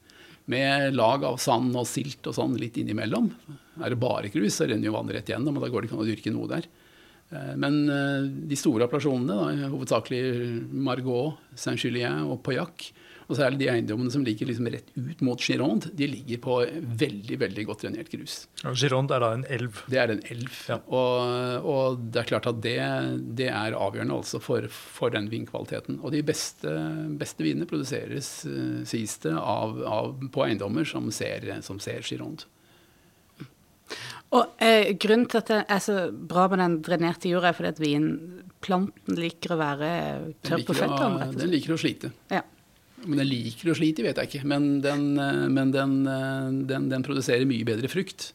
Med 0.47 0.95
lag 0.95 1.25
av 1.27 1.41
sand 1.43 1.75
og 1.75 1.89
silt 1.91 2.27
og 2.31 2.37
sånn 2.37 2.55
litt 2.59 2.77
innimellom. 2.79 3.33
Er 3.83 3.91
det 3.91 3.99
bare 3.99 4.31
grus, 4.31 4.55
så 4.61 4.69
renner 4.69 4.87
jo 4.87 4.95
vannet 4.95 5.17
rett 5.19 5.33
gjennom, 5.33 5.57
og 5.59 5.65
da 5.65 5.71
går 5.73 5.83
det 5.83 5.89
ikke 5.91 5.97
an 5.99 6.05
å 6.05 6.11
dyrke 6.11 6.35
noe 6.35 6.51
der. 6.53 6.69
Eh, 7.33 7.55
Men 7.59 7.81
eh, 7.91 8.29
de 8.51 8.59
store 8.59 8.87
appellasjonene, 8.87 9.71
hovedsakelig 9.73 10.23
Margot, 10.71 11.39
Saint-Julien 11.59 12.27
og 12.31 12.43
Pauillac, 12.47 12.91
og 13.27 13.39
særlig 13.39 13.59
de 13.65 13.69
eiendommene 13.73 14.13
som 14.15 14.25
ligger 14.27 14.47
liksom 14.47 14.69
rett 14.71 14.91
ut 14.95 15.23
mot 15.27 15.43
Gironde, 15.43 15.91
de 15.99 16.07
ligger 16.11 16.39
på 16.45 16.59
veldig 17.03 17.39
veldig 17.43 17.65
godt 17.67 17.83
drenert 17.83 18.11
grus. 18.13 18.37
Gironde 18.79 19.17
er 19.17 19.25
da 19.25 19.31
en 19.35 19.47
elv. 19.57 19.81
Det 19.91 19.99
er 19.99 20.15
en 20.15 20.23
elv. 20.31 20.61
Ja. 20.71 20.79
Og, 20.87 21.67
og 21.67 22.05
det 22.15 22.23
er 22.23 22.31
klart 22.31 22.47
at 22.53 22.61
det, 22.63 22.79
det 23.39 23.51
er 23.51 23.75
avgjørende 23.75 24.21
altså 24.21 24.41
for, 24.43 24.69
for 24.71 25.15
den 25.15 25.27
vinkvaliteten. 25.33 25.99
Og 26.07 26.15
de 26.15 26.23
beste, 26.27 26.71
beste 27.19 27.47
vinene 27.47 27.67
produseres, 27.71 28.31
eh, 28.47 28.83
sies 28.87 29.19
det, 29.27 29.35
av, 29.35 29.81
av, 29.83 30.15
på 30.31 30.47
eiendommer 30.47 30.87
som 30.87 31.11
ser, 31.15 31.51
som 31.67 31.83
ser 31.83 32.07
Gironde. 32.07 32.47
Og 34.35 34.59
eh, 34.63 34.93
grunnen 34.99 35.29
til 35.31 35.43
at 35.43 35.51
det 35.51 35.63
er 35.71 35.83
så 35.83 36.01
bra 36.11 36.47
med 36.51 36.63
den 36.63 36.83
drenerte 36.87 37.31
jorda, 37.31 37.51
er 37.51 37.59
fordi 37.59 37.75
at 37.75 37.83
vinplanten 37.83 39.19
liker 39.19 39.55
å 39.55 39.61
være 39.61 39.91
tørr 40.47 40.67
på 40.67 40.77
føttene, 40.79 41.33
den 41.35 41.53
liker 41.53 41.75
å 41.75 41.81
slite. 41.81 42.11
Ja. 42.31 42.43
Om 43.05 43.17
den 43.19 43.29
liker 43.29 43.73
å 43.73 43.77
slite, 43.77 44.05
vet 44.07 44.19
jeg 44.21 44.31
ikke. 44.31 44.49
Men, 44.49 44.69
den, 44.85 45.07
eh, 45.21 45.47
men 45.53 45.73
den, 45.75 45.97
eh, 46.09 46.51
den, 46.71 46.89
den 46.93 47.07
produserer 47.07 47.49
mye 47.49 47.67
bedre 47.69 47.91
frukt 47.93 48.33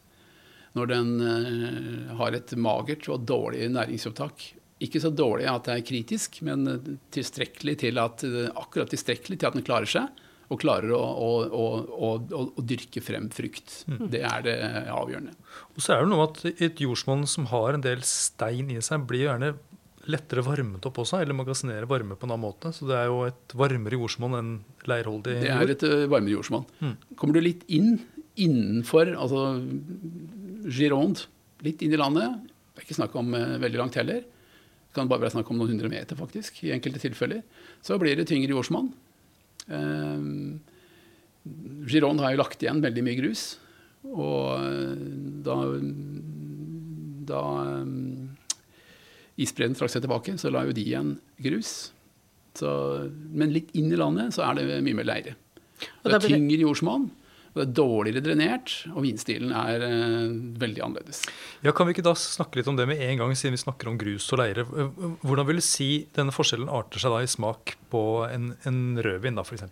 når 0.78 0.88
den 0.88 1.10
eh, 1.20 2.12
har 2.16 2.36
et 2.36 2.54
magert 2.56 3.08
og 3.12 3.26
dårlig 3.28 3.68
næringsopptak. 3.74 4.52
Ikke 4.82 5.02
så 5.02 5.12
dårlig 5.14 5.46
at 5.50 5.68
det 5.68 5.74
er 5.76 5.86
kritisk, 5.86 6.40
men 6.46 6.66
tilstrekkelig 7.14 7.76
til 7.84 8.00
at, 8.02 8.24
akkurat 8.58 8.90
tilstrekkelig 8.90 9.38
til 9.38 9.50
at 9.50 9.58
den 9.58 9.66
klarer 9.66 9.90
seg. 9.90 10.22
Og 10.52 10.58
klarer 10.60 10.90
å, 10.92 10.98
å, 11.00 11.28
å, 11.48 11.66
å, 11.80 12.08
å, 12.36 12.40
å 12.60 12.62
dyrke 12.66 13.00
frem 13.00 13.30
frukt. 13.32 13.84
Det 13.86 14.20
er 14.26 14.42
det 14.44 14.56
avgjørende. 14.92 15.32
Og 15.72 15.80
så 15.80 15.94
er 15.94 16.02
det 16.02 16.10
noe 16.10 16.26
med 16.26 16.34
at 16.34 16.64
et 16.66 16.82
jordsmonn 16.82 17.22
som 17.30 17.46
har 17.48 17.78
en 17.78 17.84
del 17.84 18.02
stein 18.04 18.68
i 18.74 18.82
seg, 18.84 19.06
blir 19.08 19.30
gjerne 19.30 19.54
lettere 20.10 20.42
varmet 20.42 20.86
opp 20.88 20.98
også, 21.02 21.20
eller 21.22 21.36
magasinerer 21.38 21.86
varme 21.90 22.16
på 22.18 22.26
en 22.26 22.34
annen 22.34 22.44
måte. 22.46 22.72
Så 22.74 22.88
det 22.88 22.96
er 22.98 23.10
jo 23.10 23.20
et 23.28 23.54
varmere 23.58 23.98
jordsmonn 23.98 24.38
enn 24.38 24.52
leirholdig 24.90 25.36
jord. 25.36 25.44
Det 25.44 25.52
er 25.54 25.74
et 25.76 25.84
eh, 25.86 26.04
varmere 26.10 26.34
jordsmonn. 26.36 26.66
Mm. 26.82 26.96
Kommer 27.20 27.38
du 27.38 27.44
litt 27.44 27.62
inn 27.70 27.94
innenfor 28.40 29.12
altså 29.12 29.60
Gironde, 30.72 31.26
litt 31.62 31.82
inn 31.84 31.92
i 31.92 31.98
landet 32.00 32.38
Det 32.72 32.80
er 32.80 32.86
ikke 32.86 32.96
snakk 32.96 33.16
om 33.20 33.34
eh, 33.36 33.58
veldig 33.62 33.80
langt 33.82 33.98
heller. 34.00 34.22
Det 34.24 34.96
kan 34.96 35.08
bare 35.10 35.24
være 35.24 35.36
snakk 35.36 35.50
om 35.52 35.60
noen 35.60 35.74
hundre 35.74 35.90
meter, 35.92 36.18
faktisk, 36.18 36.62
i 36.66 36.72
enkelte 36.74 37.00
tilfeller. 37.04 37.42
Så 37.84 37.98
blir 38.00 38.18
det 38.18 38.28
tyngre 38.30 38.56
jordsmonn. 38.56 38.90
Eh, 39.68 40.28
Gironde 41.90 42.24
har 42.24 42.34
jo 42.34 42.42
lagt 42.42 42.62
igjen 42.64 42.82
veldig 42.82 43.06
mye 43.06 43.20
grus. 43.20 43.44
Og 44.10 44.58
eh, 44.58 45.06
da, 45.46 45.56
da 47.30 47.42
isbreene 49.40 49.78
trakk 49.78 49.92
seg 49.94 50.04
tilbake, 50.04 50.36
så 50.40 50.52
la 50.52 50.66
jo 50.68 50.74
de 50.76 50.84
igjen 50.84 51.16
grus. 51.42 51.92
Så, 52.58 52.68
men 53.32 53.52
litt 53.54 53.72
inn 53.78 53.92
i 53.92 53.98
landet 53.98 54.34
så 54.36 54.44
er 54.50 54.60
det 54.60 54.82
mye 54.84 54.98
mer 54.98 55.08
leire. 55.08 55.36
Og 56.02 56.10
Det 56.10 56.18
er 56.18 56.26
tyngre 56.34 56.60
jordsmonn, 56.60 57.08
det 57.52 57.64
er 57.66 57.72
dårligere 57.76 58.22
drenert, 58.24 58.74
og 58.94 59.02
vinstilen 59.04 59.50
er 59.56 59.82
eh, 59.84 60.30
veldig 60.60 60.84
annerledes. 60.86 61.20
Ja, 61.64 61.74
Kan 61.76 61.88
vi 61.88 61.96
ikke 61.96 62.04
da 62.06 62.14
snakke 62.16 62.60
litt 62.60 62.68
om 62.70 62.78
det 62.78 62.86
med 62.88 63.02
en 63.04 63.20
gang, 63.20 63.34
siden 63.36 63.56
vi 63.56 63.60
snakker 63.60 63.90
om 63.90 63.98
grus 64.00 64.28
og 64.32 64.40
leire? 64.40 64.64
Hvordan 64.64 65.48
vil 65.48 65.60
du 65.60 65.64
si 65.66 65.90
denne 66.16 66.32
forskjellen 66.32 66.70
arter 66.72 67.02
seg 67.02 67.12
da 67.12 67.20
i 67.24 67.28
smak 67.28 67.74
på 67.92 68.04
en, 68.28 68.54
en 68.68 68.80
rødvin, 69.04 69.36
da, 69.36 69.44
f.eks.? 69.44 69.68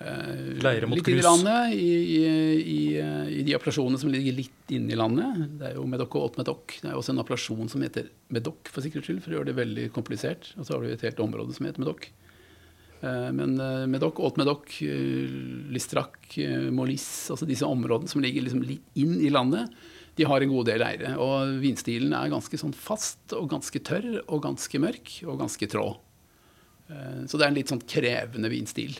Eh, 0.00 0.88
litt 0.88 1.08
inn 1.08 1.20
i 1.20 1.22
landet, 1.22 1.74
i, 1.74 1.90
i, 2.16 2.22
i, 2.62 2.80
eh, 2.98 3.44
de 3.44 3.54
appellasjonene 3.54 4.00
som 4.00 4.10
ligger 4.10 4.34
litt 4.34 4.72
inne 4.74 4.94
i 4.94 4.98
landet. 4.98 5.44
Det 5.60 5.68
er 5.68 5.76
jo 5.76 5.86
Medoc 5.86 6.16
og 6.16 6.26
Haute-Medoc. 6.26 6.78
Det 6.82 6.90
er 6.90 6.98
også 6.98 7.14
en 7.14 7.22
appellasjon 7.22 7.70
som 7.70 7.84
heter 7.84 8.08
Medoc, 8.32 8.72
for 8.72 8.84
sikkerhets 8.84 9.10
skyld, 9.10 9.22
for 9.22 9.34
å 9.34 9.38
gjøre 9.38 9.50
det 9.52 9.58
veldig 9.60 9.86
komplisert. 9.94 10.52
Og 10.56 10.66
så 10.66 10.74
har 10.74 10.82
du 10.82 10.90
et 10.90 11.06
helt 11.06 11.22
område 11.22 11.54
som 11.56 11.68
heter 11.68 11.84
Medoc. 11.84 12.08
Eh, 13.02 13.28
Men 13.36 13.54
Medoc, 13.92 14.18
Haute-Medoc, 14.24 14.80
Listrac, 15.76 16.18
eh, 16.40 16.70
Molis, 16.74 17.06
altså 17.30 17.48
disse 17.48 17.68
områdene 17.68 18.10
som 18.10 18.24
ligger 18.24 18.48
liksom 18.48 18.64
litt 18.66 18.98
inn 18.98 19.20
i 19.20 19.30
landet, 19.30 19.70
de 20.16 20.26
har 20.28 20.42
en 20.44 20.50
god 20.50 20.66
del 20.68 20.82
leire. 20.82 21.14
Og 21.22 21.60
vinstilen 21.62 22.12
er 22.16 22.32
ganske 22.32 22.58
sånn 22.60 22.74
fast 22.76 23.32
og 23.36 23.48
ganske 23.54 23.80
tørr 23.80 24.18
og 24.26 24.42
ganske 24.44 24.82
mørk 24.82 25.22
og 25.24 25.38
ganske 25.40 25.68
trå. 25.72 25.86
Så 27.24 27.38
det 27.38 27.46
er 27.46 27.48
en 27.48 27.56
litt 27.56 27.70
sånn 27.72 27.80
krevende 27.88 28.50
vinstil 28.52 28.98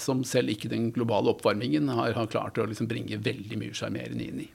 som 0.00 0.22
selv 0.26 0.52
ikke 0.54 0.70
den 0.72 0.88
globale 0.96 1.32
oppvarmingen 1.34 1.90
har, 1.92 2.14
har 2.16 2.30
klart 2.32 2.58
å 2.58 2.66
liksom 2.70 2.88
bringe 2.90 3.20
veldig 3.22 3.60
mye 3.60 3.76
sjarmerende 3.76 4.26
inn 4.26 4.40
i. 4.46 4.48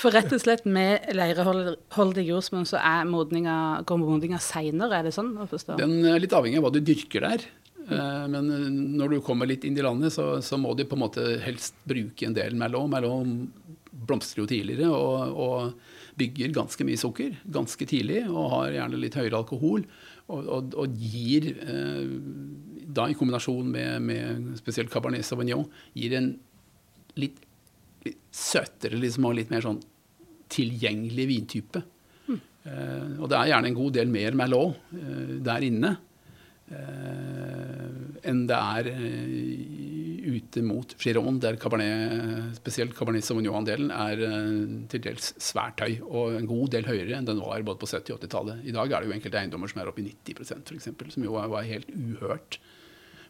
For 0.00 0.10
rett 0.14 0.32
og 0.32 0.40
slett 0.42 0.64
med 0.66 1.10
leireholdig 1.14 2.24
jordsmonn 2.26 2.66
så 2.66 2.80
er 2.80 3.04
modninga, 3.06 3.54
går 3.86 4.00
modninga 4.00 4.40
seinere, 4.42 4.98
er 4.98 5.06
det 5.06 5.14
sånn 5.14 5.34
å 5.38 5.46
forstå? 5.50 5.76
Den 5.78 6.00
er 6.08 6.18
litt 6.22 6.34
avhengig 6.34 6.58
av 6.58 6.66
hva 6.66 6.72
du 6.74 6.80
dyrker 6.82 7.26
der. 7.28 7.44
Eh, 7.88 8.24
Men 8.32 8.50
eh, 8.52 8.66
når 9.00 9.14
du 9.14 9.20
kommer 9.24 9.48
litt 9.48 9.64
inn 9.68 9.78
i 9.78 9.84
landet, 9.84 10.12
så, 10.16 10.38
så 10.44 10.58
må 10.60 10.74
du 10.76 10.84
på 10.88 10.96
en 10.98 11.04
måte 11.04 11.24
helst 11.44 11.76
bruke 11.88 12.26
en 12.26 12.36
del 12.36 12.56
Merlot. 12.58 12.88
Merlot 12.90 13.86
blomstrer 14.08 14.44
jo 14.44 14.50
tidligere 14.50 14.90
og, 14.94 15.38
og 15.38 16.18
bygger 16.18 16.52
ganske 16.56 16.84
mye 16.86 16.98
sukker 17.00 17.36
ganske 17.44 17.88
tidlig. 17.88 18.24
Og 18.28 18.50
har 18.56 18.74
gjerne 18.76 19.00
litt 19.04 19.16
høyere 19.18 19.40
alkohol. 19.40 19.84
Og, 20.28 20.44
og, 20.44 20.74
og 20.76 20.96
gir, 21.00 21.52
eh, 21.64 22.02
da 22.88 23.04
i 23.08 23.16
kombinasjon 23.18 23.68
med, 23.68 24.02
med 24.02 24.48
spesielt 24.60 24.92
Cabernet 24.92 25.26
Sauvignon, 25.26 25.66
gir 25.92 26.16
en 26.16 26.32
litt, 27.20 27.38
litt 28.06 28.20
søtere 28.32 28.98
liksom, 29.00 29.28
og 29.28 29.36
litt 29.38 29.52
mer 29.52 29.64
sånn 29.64 29.80
tilgjengelig 30.48 31.28
vintype. 31.28 31.84
Eh, 32.68 33.16
og 33.20 33.28
det 33.30 33.38
er 33.38 33.52
gjerne 33.52 33.70
en 33.70 33.78
god 33.78 33.96
del 33.96 34.12
mer 34.12 34.36
Merlot 34.36 34.94
eh, 34.96 35.34
der 35.44 35.64
inne 35.64 35.92
eh, 36.72 37.98
enn 38.28 38.42
det 38.48 38.58
er 38.58 38.90
eh, 38.90 40.28
ute 40.28 40.62
mot 40.66 40.92
Giron, 41.00 41.38
der 41.40 41.56
Cabernet, 41.60 42.56
spesielt 42.58 42.96
Cabernet 42.96 43.26
Sauvignon-andelen 43.26 43.92
er 43.94 44.24
eh, 44.26 44.64
til 44.92 45.04
dels 45.06 45.30
svært 45.42 45.84
høy, 45.84 46.00
og 46.08 46.38
en 46.38 46.48
god 46.50 46.74
del 46.74 46.88
høyere 46.88 47.16
enn 47.18 47.28
den 47.28 47.40
var 47.44 47.64
både 47.66 47.82
på 47.82 47.90
70- 47.90 48.16
og 48.16 48.24
80-tallet. 48.24 48.66
I 48.68 48.74
dag 48.76 48.92
er 48.92 49.04
det 49.04 49.10
jo 49.10 49.16
enkelte 49.16 49.40
eiendommer 49.42 49.72
som 49.72 49.82
er 49.82 49.92
oppe 49.92 50.04
i 50.04 50.10
90% 50.10 50.74
f.eks., 50.74 50.90
som 51.14 51.28
jo 51.28 51.36
var, 51.38 51.48
var 51.52 51.68
helt 51.68 51.88
uhørt 51.94 52.60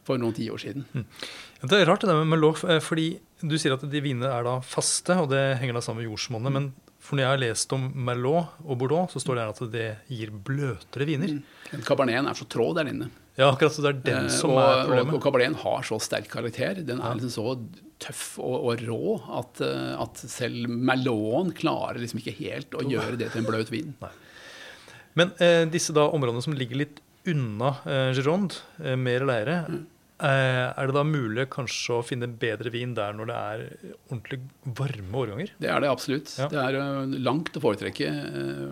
for 0.09 0.19
noen 0.21 0.35
tiår 0.37 0.59
siden. 0.65 0.85
Ja, 0.97 1.67
Det 1.69 1.79
er 1.79 1.89
rart 1.91 2.03
det 2.05 2.17
med 2.17 2.27
Merlot, 2.33 2.65
eh, 2.67 2.81
fordi 2.83 3.07
du 3.45 3.55
sier 3.61 3.77
at 3.77 3.85
de 3.87 4.01
vinene 4.03 4.27
er 4.33 4.43
da 4.47 4.57
faste, 4.65 5.15
og 5.21 5.29
det 5.31 5.45
henger 5.61 5.77
da 5.79 5.85
sammen 5.85 6.01
med 6.03 6.09
jordsmonnet. 6.11 6.51
Men 6.57 6.69
for 6.99 7.15
når 7.15 7.23
jeg 7.23 7.31
har 7.31 7.41
lest 7.45 7.73
om 7.77 7.85
Merlot 7.95 8.57
og 8.65 8.77
Bordeaux, 8.81 9.13
så 9.15 9.21
står 9.23 9.37
det 9.39 9.45
her 9.45 9.53
at 9.55 9.71
det 9.73 9.87
gir 10.11 10.31
bløtere 10.35 11.05
viner. 11.07 11.37
Men 11.71 11.85
Caberneten 11.87 12.27
er 12.27 12.35
så 12.35 12.47
trå 12.51 12.71
der 12.75 12.89
inne. 12.91 13.07
Ja, 13.39 13.53
akkurat 13.53 13.71
så 13.71 13.79
det 13.85 13.91
er 13.93 13.99
den 14.03 14.25
Eh, 14.27 14.33
som 14.35 14.51
og, 14.51 14.57
er 14.59 14.81
problemet. 14.83 15.13
og 15.15 15.21
Cabernet 15.23 15.23
Caberneten 15.23 15.61
har 15.63 15.85
så 15.87 15.99
sterk 16.03 16.27
karakter. 16.27 16.81
Den 16.83 16.99
er 16.99 17.13
liksom 17.15 17.31
så 17.31 17.53
tøff 18.03 18.33
og, 18.43 18.65
og 18.67 18.81
rå 18.83 19.13
at, 19.39 19.61
eh, 19.63 19.93
at 20.03 20.19
selv 20.27 20.67
Merloten 20.67 21.53
klarer 21.55 22.01
liksom 22.03 22.19
ikke 22.19 22.35
helt 22.41 22.75
å 22.75 22.83
gjøre 22.83 23.15
det 23.21 23.29
til 23.31 23.39
en 23.45 23.47
bløt 23.47 23.71
vin. 23.71 23.93
Men 25.15 25.31
eh, 25.39 25.63
disse 25.71 25.95
da 25.95 26.09
områdene 26.11 26.43
som 26.43 26.53
ligger 26.57 26.81
litt 26.83 26.99
unna 27.31 27.71
eh, 27.87 28.11
Gironde, 28.17 28.59
eh, 28.83 28.95
mer 28.99 29.23
leire, 29.27 29.61
Mm. 29.69 29.85
Eh, 30.25 30.67
er 30.69 30.89
det 30.89 30.95
da 30.95 31.03
mulig 31.07 31.47
kanskje 31.53 31.97
å 31.97 32.05
finne 32.05 32.29
bedre 32.41 32.71
vin 32.73 32.93
der 32.97 33.15
når 33.17 33.31
det 33.31 33.39
er 33.39 33.65
ordentlig 34.09 34.39
varme 34.79 35.23
årganger? 35.23 35.55
Det 35.61 35.71
er 35.71 35.83
det 35.83 35.91
absolutt. 35.91 36.35
Ja. 36.39 36.49
Det 36.51 36.61
er 36.61 36.79
eh, 36.81 37.17
langt 37.19 37.57
å 37.57 37.63
foretrekke. 37.63 38.13
eh, 38.13 38.71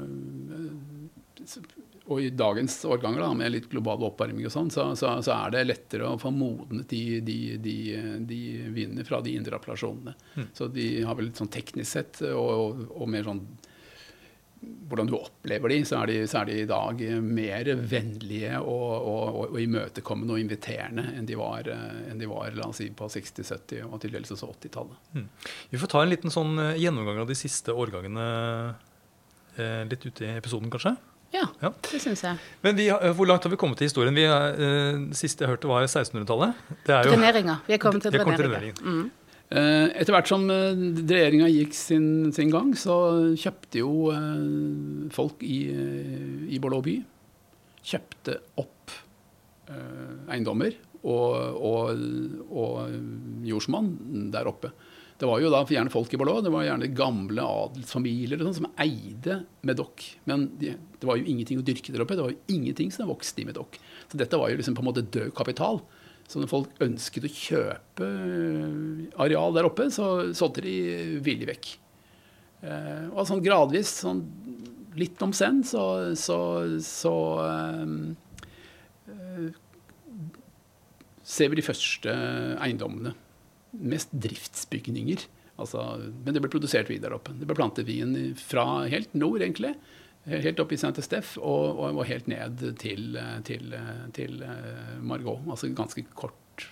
og 2.07 2.21
i 2.23 2.29
dagens 2.31 2.85
årganger, 2.87 3.19
da, 3.19 3.33
med 3.35 3.51
litt 3.51 3.65
global 3.71 4.05
oppvarming 4.07 4.45
og 4.47 4.53
sånn, 4.53 4.69
så, 4.71 4.85
så, 4.95 5.17
så 5.23 5.33
er 5.35 5.51
det 5.51 5.65
lettere 5.65 6.07
å 6.07 6.19
få 6.21 6.31
modnet 6.31 6.87
de, 6.91 7.19
de, 7.19 7.39
de, 7.59 7.75
de 8.29 8.39
vinene 8.71 9.03
fra 9.07 9.19
de 9.23 9.33
indre 9.35 9.57
appellasjonene. 9.59 10.13
Mm. 10.37 10.45
Så 10.55 10.69
de 10.71 10.85
har 11.03 11.17
vel 11.19 11.27
litt 11.27 11.41
sånn 11.41 11.51
teknisk 11.51 11.91
sett, 11.91 12.21
og, 12.29 12.47
og, 12.47 12.85
og 12.95 13.11
mer 13.11 13.27
sånn 13.27 13.43
hvordan 14.87 15.07
du 15.09 15.15
opplever 15.17 15.69
de, 15.69 15.77
så 15.85 15.99
er 16.01 16.09
de, 16.09 16.15
så 16.27 16.39
er 16.41 16.45
de 16.49 16.55
i 16.61 16.67
dag 16.69 17.01
mer 17.23 17.67
vennlige 17.91 18.57
og, 18.61 18.85
og, 18.95 19.25
og, 19.27 19.51
og 19.51 19.59
imøtekommende 19.61 20.33
og 20.37 20.39
inviterende 20.41 21.03
enn 21.17 21.27
de 21.29 21.35
var, 21.39 21.67
eh, 21.71 21.99
enn 22.11 22.21
de 22.21 22.29
var 22.31 22.55
la 22.57 22.69
oss 22.71 22.79
si, 22.81 22.87
på 22.95 23.09
60-, 23.11 23.43
70- 23.51 23.83
og 23.91 23.99
til 24.03 24.15
dels 24.15 24.31
også 24.33 24.49
80-tallet. 24.55 25.27
Vi 25.73 25.81
får 25.81 25.91
ta 25.93 26.01
en 26.05 26.13
liten 26.13 26.33
sånn 26.33 26.55
eh, 26.63 26.79
gjennomgang 26.81 27.19
av 27.25 27.29
de 27.29 27.37
siste 27.37 27.75
årgangene 27.75 28.25
eh, 29.57 29.83
litt 29.91 30.05
ute 30.07 30.25
i 30.25 30.33
episoden, 30.39 30.71
kanskje. 30.73 30.95
Ja, 31.35 31.43
Ja. 31.59 31.73
det 31.91 31.99
syns 31.99 32.21
jeg. 32.23 32.37
Men 32.63 32.77
vi, 32.79 32.85
hvor 32.89 33.27
langt 33.27 33.43
har 33.43 33.51
vi 33.51 33.57
kommet 33.59 33.81
i 33.83 33.89
historien? 33.89 34.15
Vi, 34.15 34.23
eh, 34.23 34.99
det 35.11 35.17
siste 35.19 35.43
jeg 35.43 35.51
hørte, 35.51 35.67
var 35.67 35.83
1600-tallet. 35.83 36.55
Det 36.87 36.95
er 36.95 37.09
jo. 37.11 37.17
Vi 37.67 37.73
er 37.75 37.81
kommet 37.83 38.01
til 38.07 38.15
Vi 38.15 38.21
Eh, 39.47 39.87
Etter 39.95 40.11
hvert 40.11 40.27
som 40.27 40.43
eh, 40.51 40.75
regjeringa 41.07 41.47
gikk 41.47 41.75
sin, 41.77 42.07
sin 42.35 42.51
gang, 42.51 42.73
så 42.75 42.97
kjøpte 43.39 43.79
jo 43.79 44.09
eh, 44.11 45.07
folk 45.15 45.43
i, 45.45 45.61
i 46.51 46.59
Bordeaux 46.59 46.83
by 46.83 46.97
kjøpte 47.87 48.41
opp 48.59 48.73
eiendommer 50.31 50.71
og, 51.03 51.33
og, 51.59 52.03
og 52.47 52.93
jordsmonn 53.47 53.89
der 54.31 54.47
oppe. 54.47 54.71
Det 55.19 55.27
var 55.27 55.41
jo 55.41 55.49
da 55.51 55.63
gjerne 55.67 55.91
folk 55.91 56.11
i 56.13 56.19
Bordeaux, 56.19 56.43
det 56.45 56.51
var 56.53 56.63
gjerne 56.67 56.87
gamle 56.95 57.43
adelsfamilier 57.43 58.39
og 58.39 58.47
sånn, 58.47 58.57
som 58.61 58.69
eide 58.83 59.41
Medoc. 59.67 60.05
Men 60.29 60.45
de, 60.61 60.75
det 60.77 61.09
var 61.09 61.19
jo 61.19 61.27
ingenting 61.27 61.59
å 61.59 61.65
dyrke 61.67 61.95
der 61.95 62.03
oppe, 62.03 62.15
det 62.19 62.27
var 62.27 62.35
jo 62.35 62.55
ingenting 62.55 62.91
som 62.95 63.09
vokste 63.11 63.43
i 63.43 63.47
Medoc. 63.47 63.79
Så 64.11 64.19
dette 64.19 64.39
var 64.39 64.51
jo 64.51 64.59
liksom 64.59 64.77
på 64.77 64.83
en 64.83 64.89
måte 64.91 65.03
død 65.03 65.33
kapital. 65.35 65.81
Så 66.27 66.41
når 66.41 66.49
folk 66.51 66.81
ønsket 66.83 67.23
å 67.23 67.31
kjøpe 67.31 68.07
eh, 68.07 69.19
areal 69.23 69.55
der 69.55 69.67
oppe, 69.69 69.87
så 69.93 70.33
solgte 70.35 70.65
de 70.65 70.75
villig 71.23 71.47
vekk. 71.47 71.69
Eh, 72.67 73.05
og 73.13 73.23
sånn 73.29 73.43
gradvis, 73.45 73.93
sånn 74.03 74.25
litt 74.97 75.21
om 75.23 75.31
senn, 75.35 75.61
så, 75.67 75.83
så, 76.19 76.39
så 76.83 77.15
eh, 77.45 77.85
ser 81.23 81.53
vi 81.53 81.59
de 81.61 81.65
første 81.65 82.11
eiendommene. 82.59 83.15
Mest 83.87 84.11
driftsbygninger. 84.11 85.23
Altså, 85.61 85.79
men 86.25 86.35
det 86.35 86.41
ble 86.43 86.51
produsert 86.51 86.89
videre 86.91 87.11
der 87.11 87.17
oppe. 87.21 87.33
Det 87.37 87.47
ble 87.47 87.55
plantet 87.57 87.87
vin 87.87 88.35
fra 88.39 88.83
helt 88.91 89.15
nord, 89.17 89.41
egentlig. 89.41 89.73
Helt 90.27 90.59
opp 90.59 90.73
i 90.75 90.77
St. 90.79 90.91
Steff 91.05 91.37
og, 91.39 91.77
og, 91.79 92.01
helt 92.07 92.25
ned 92.27 92.59
til, 92.81 93.15
til, 93.47 93.75
til 94.15 94.41
eh, 94.43 94.97
Margot. 94.99 95.45
Altså 95.47 95.69
ganske 95.71 96.03
kort 96.19 96.65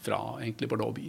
fra 0.00 0.20
egentlig 0.38 0.68
Bordeaux 0.70 0.94
by. 0.94 1.08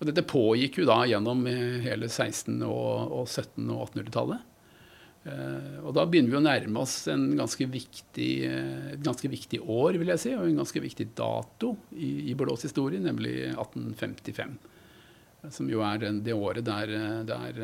Og 0.00 0.08
dette 0.08 0.24
pågikk 0.24 0.78
jo 0.80 0.86
da 0.88 1.02
gjennom 1.10 1.44
eh, 1.50 1.82
hele 1.84 2.08
16-, 2.08 2.62
og, 2.64 3.12
og 3.12 3.28
17- 3.28 3.68
og 3.68 3.82
1800-tallet. 3.90 4.48
Eh, 5.28 5.76
og 5.84 5.92
da 5.98 6.06
begynner 6.08 6.32
vi 6.32 6.40
å 6.40 6.42
nærme 6.46 6.86
oss 6.86 6.96
ganske 7.12 7.68
viktig, 7.68 8.30
et 8.96 9.04
ganske 9.04 9.28
viktig 9.28 9.60
år, 9.60 10.00
vil 10.00 10.14
jeg 10.14 10.24
si, 10.24 10.34
og 10.38 10.48
en 10.48 10.62
ganske 10.62 10.84
viktig 10.88 11.10
dato 11.20 11.74
i, 11.92 12.32
i 12.32 12.38
Bordeaux' 12.38 12.64
historie, 12.64 13.02
nemlig 13.04 13.36
1855. 13.50 14.56
Som 15.52 15.68
jo 15.68 15.84
er 15.84 16.00
det 16.24 16.32
året 16.32 16.64
der, 16.64 16.96
der 17.28 17.62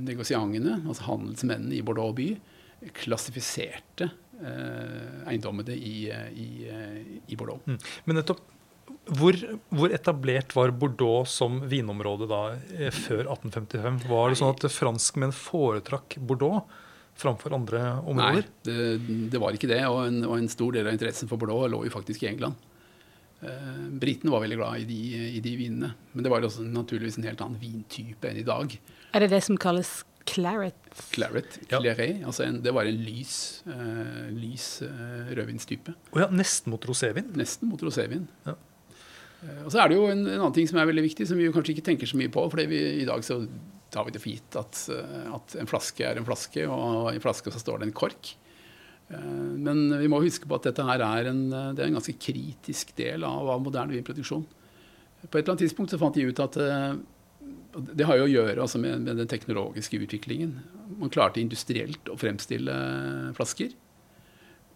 negosiantene, 0.00 0.80
altså 0.88 1.10
handelsmennene 1.12 1.76
i 1.76 1.84
Bordeaux 1.84 2.16
by, 2.16 2.32
klassifiserte 2.92 4.10
eh, 4.40 5.28
eiendommene 5.30 5.76
i, 5.76 6.10
eh, 6.10 6.28
i, 6.32 6.48
eh, 6.68 6.98
i 7.26 7.38
Bordeaux. 7.38 7.64
Mm. 7.66 7.78
Men 8.04 8.20
nettopp, 8.20 8.42
hvor, 9.16 9.36
hvor 9.72 9.92
etablert 9.94 10.52
var 10.56 10.72
Bordeaux 10.76 11.28
som 11.30 11.62
vinområde 11.68 12.28
da 12.28 12.42
før 12.92 13.30
1855? 13.32 14.02
Var 14.10 14.32
det 14.32 14.40
sånn 14.40 14.54
at 14.54 14.66
franskmenn 14.72 15.32
foretrakk 15.36 16.18
Bordeaux 16.20 16.68
framfor 17.16 17.54
andre 17.56 17.82
områder? 18.02 18.44
Nei, 18.44 18.66
det, 18.66 19.28
det 19.32 19.40
var 19.40 19.56
ikke 19.56 19.70
det. 19.70 19.80
Og 19.88 20.04
en, 20.08 20.22
og 20.28 20.38
en 20.38 20.52
stor 20.52 20.76
del 20.76 20.88
av 20.88 20.96
interessen 20.96 21.30
for 21.30 21.40
Bordeaux 21.40 21.68
lå 21.72 21.84
jo 21.86 21.94
faktisk 21.94 22.26
i 22.26 22.32
England. 22.32 22.60
Eh, 23.44 23.84
Britene 24.00 24.32
var 24.32 24.40
veldig 24.44 24.56
glad 24.56 24.80
i 24.80 24.88
de, 24.88 25.00
i 25.36 25.40
de 25.44 25.54
vinene. 25.58 25.92
Men 26.12 26.24
det 26.24 26.32
var 26.32 26.44
også 26.44 26.64
naturligvis 26.66 27.18
en 27.20 27.28
helt 27.28 27.44
annen 27.44 27.60
vintype 27.60 28.30
enn 28.30 28.40
i 28.40 28.46
dag. 28.46 28.76
Er 29.14 29.24
det 29.24 29.32
det 29.34 29.42
som 29.46 29.58
kalles 29.60 30.02
claret? 30.26 30.76
Claret, 31.12 31.58
Ja. 31.70 31.80
claret, 31.80 32.20
altså 32.24 32.44
en, 32.46 32.60
det 32.64 32.72
var 32.74 32.86
en 32.88 33.00
lys, 33.04 33.62
uh, 33.66 34.28
lys 34.32 34.68
uh, 34.86 35.32
rødvinstype. 35.36 35.94
Oh 36.14 36.20
ja, 36.22 36.28
nesten 36.30 36.70
mot 36.72 36.84
rosévin? 36.86 37.32
Nesten 37.36 37.68
mot 37.68 37.80
rosévin. 37.82 38.26
Ja. 38.46 38.54
Uh, 39.44 39.64
og 39.66 39.72
så 39.74 39.82
er 39.82 39.90
det 39.92 39.98
jo 39.98 40.06
en, 40.08 40.22
en 40.26 40.38
annen 40.40 40.54
ting 40.56 40.68
som 40.70 40.78
er 40.80 40.86
veldig 40.88 41.04
viktig, 41.10 41.26
som 41.28 41.36
vi 41.40 41.48
jo 41.48 41.52
kanskje 41.56 41.74
ikke 41.76 41.86
tenker 41.90 42.08
så 42.10 42.16
mye 42.20 42.30
på. 42.32 42.46
For 42.52 42.62
i 42.64 43.04
dag 43.08 43.24
så 43.26 43.40
tar 43.94 44.06
vi 44.08 44.14
det 44.14 44.22
for 44.22 44.32
gitt 44.32 44.56
at, 44.58 44.80
at 45.36 45.54
en 45.60 45.68
flaske 45.70 46.02
er 46.08 46.18
en 46.18 46.26
flaske, 46.26 46.64
og 46.66 47.12
i 47.12 47.18
en 47.18 47.22
flaske 47.22 47.52
så 47.54 47.60
står 47.62 47.82
det 47.82 47.90
en 47.90 47.94
kork. 47.94 48.32
Eh, 49.12 49.20
Men 49.66 49.84
vi 50.00 50.08
må 50.10 50.18
huske 50.24 50.48
på 50.50 50.56
at 50.58 50.64
dette 50.70 50.82
her 50.88 51.04
er 51.04 51.28
en, 51.30 51.44
det 51.52 51.78
er 51.84 51.90
en 51.90 51.98
ganske 52.00 52.16
kritisk 52.18 52.94
del 52.98 53.22
av, 53.28 53.50
av 53.54 53.62
moderne 53.62 53.94
vinproduksjon. 53.94 54.46
På 55.28 55.38
et 55.38 55.44
eller 55.44 55.54
annet 55.54 55.62
tidspunkt 55.68 55.92
så 55.94 56.00
fant 56.00 56.16
de 56.18 56.26
ut 56.26 56.40
at 56.42 56.58
Det 57.74 58.06
har 58.06 58.20
jo 58.20 58.26
å 58.28 58.30
gjøre 58.30 58.62
altså 58.62 58.78
med, 58.78 59.02
med 59.02 59.18
den 59.18 59.30
teknologiske 59.30 59.98
utviklingen. 59.98 60.58
Man 61.00 61.10
klarte 61.12 61.42
industrielt 61.42 62.08
å 62.12 62.18
fremstille 62.20 62.74
flasker. 63.34 63.74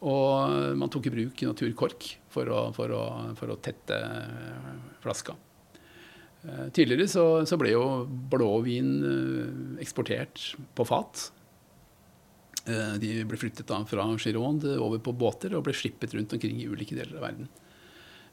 Og 0.07 0.77
man 0.79 0.91
tok 0.95 1.09
i 1.09 1.13
bruk 1.15 1.43
naturkork 1.43 2.07
for 2.31 2.51
å, 2.55 2.61
for 2.75 2.95
å, 2.95 3.03
for 3.39 3.51
å 3.51 3.59
tette 3.63 3.99
flaska. 5.03 5.35
Eh, 6.47 6.69
Tidligere 6.75 7.09
så, 7.11 7.25
så 7.47 7.59
ble 7.59 7.73
jo 7.75 7.85
blåvin 8.31 8.93
eh, 9.03 9.83
eksportert 9.83 10.53
på 10.79 10.87
fat. 10.87 11.25
Eh, 12.67 12.95
De 13.03 13.15
ble 13.27 13.41
flyttet 13.41 13.67
da 13.67 13.81
fra 13.89 14.07
Gironde 14.23 14.77
over 14.79 15.03
på 15.03 15.17
båter 15.19 15.57
og 15.59 15.67
ble 15.67 15.75
slippet 15.75 16.15
rundt 16.15 16.37
omkring 16.37 16.63
i 16.63 16.69
ulike 16.71 16.99
deler 16.99 17.19
av 17.19 17.27
verden. 17.27 17.51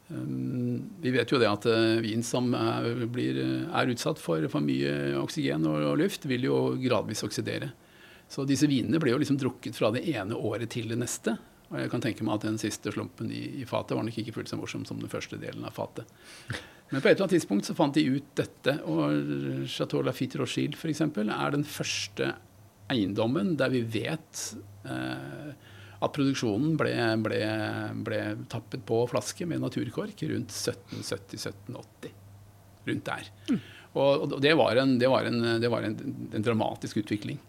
Um, 0.09 0.91
Vi 1.01 1.11
vet 1.15 1.31
jo 1.31 1.39
det 1.41 1.49
at 1.49 1.65
eh, 1.69 2.01
vin 2.03 2.21
som 2.25 2.51
er, 2.53 3.05
blir, 3.09 3.39
er 3.65 3.89
utsatt 3.89 4.21
for 4.21 4.45
for 4.51 4.61
mye 4.61 5.15
oksygen 5.21 5.65
og, 5.65 5.79
og 5.91 5.97
luft, 6.03 6.27
vil 6.29 6.45
jo 6.45 6.59
gradvis 6.81 7.25
oksidere. 7.25 7.71
Så 8.29 8.45
disse 8.49 8.69
vinene 8.69 9.01
ble 9.01 9.13
jo 9.13 9.19
liksom 9.21 9.37
drukket 9.41 9.77
fra 9.77 9.91
det 9.93 10.05
ene 10.09 10.37
året 10.37 10.71
til 10.73 10.89
det 10.93 10.99
neste. 11.01 11.35
Og 11.71 11.79
jeg 11.81 11.91
kan 11.91 12.03
tenke 12.03 12.25
meg 12.25 12.37
at 12.37 12.45
den 12.45 12.61
siste 12.61 12.93
slumpen 12.93 13.31
i, 13.33 13.43
i 13.61 13.65
fatet 13.69 13.97
var 13.97 14.05
nok 14.05 14.17
ikke 14.21 14.35
fullt 14.37 14.51
så 14.51 14.59
morsom 14.59 14.85
som 14.85 15.01
den 15.01 15.11
første 15.11 15.39
delen 15.41 15.65
av 15.65 15.73
fatet. 15.77 16.09
Men 16.91 17.01
på 17.01 17.09
et 17.09 17.15
eller 17.15 17.25
annet 17.25 17.39
tidspunkt 17.39 17.65
så 17.65 17.73
fant 17.77 17.97
de 17.97 18.03
ut 18.05 18.27
dette, 18.37 18.75
og 18.85 19.65
Chateau 19.71 20.03
Lafitte 20.05 20.37
Rochille 20.37 20.77
f.eks. 20.77 21.01
er 21.01 21.55
den 21.55 21.65
første 21.65 22.35
eiendommen 22.93 23.55
der 23.57 23.73
vi 23.73 23.81
vet 23.81 24.41
eh, 24.85 25.55
at 26.05 26.13
produksjonen 26.15 26.75
ble, 26.79 26.93
ble, 27.25 27.39
ble 28.05 28.19
tappet 28.51 28.85
på 28.87 29.01
flaske 29.11 29.47
med 29.49 29.63
naturkork 29.63 30.21
rundt 30.29 30.53
1770-1780. 30.53 32.13
Rundt 32.85 33.09
der. 33.09 33.31
Og, 33.95 34.25
og 34.27 34.39
det 34.43 34.53
var, 34.59 34.77
en, 34.77 34.97
det 35.01 35.09
var, 35.09 35.27
en, 35.29 35.41
det 35.61 35.71
var 35.71 35.87
en, 35.87 35.97
en 36.35 36.45
dramatisk 36.45 37.01
utvikling. 37.01 37.39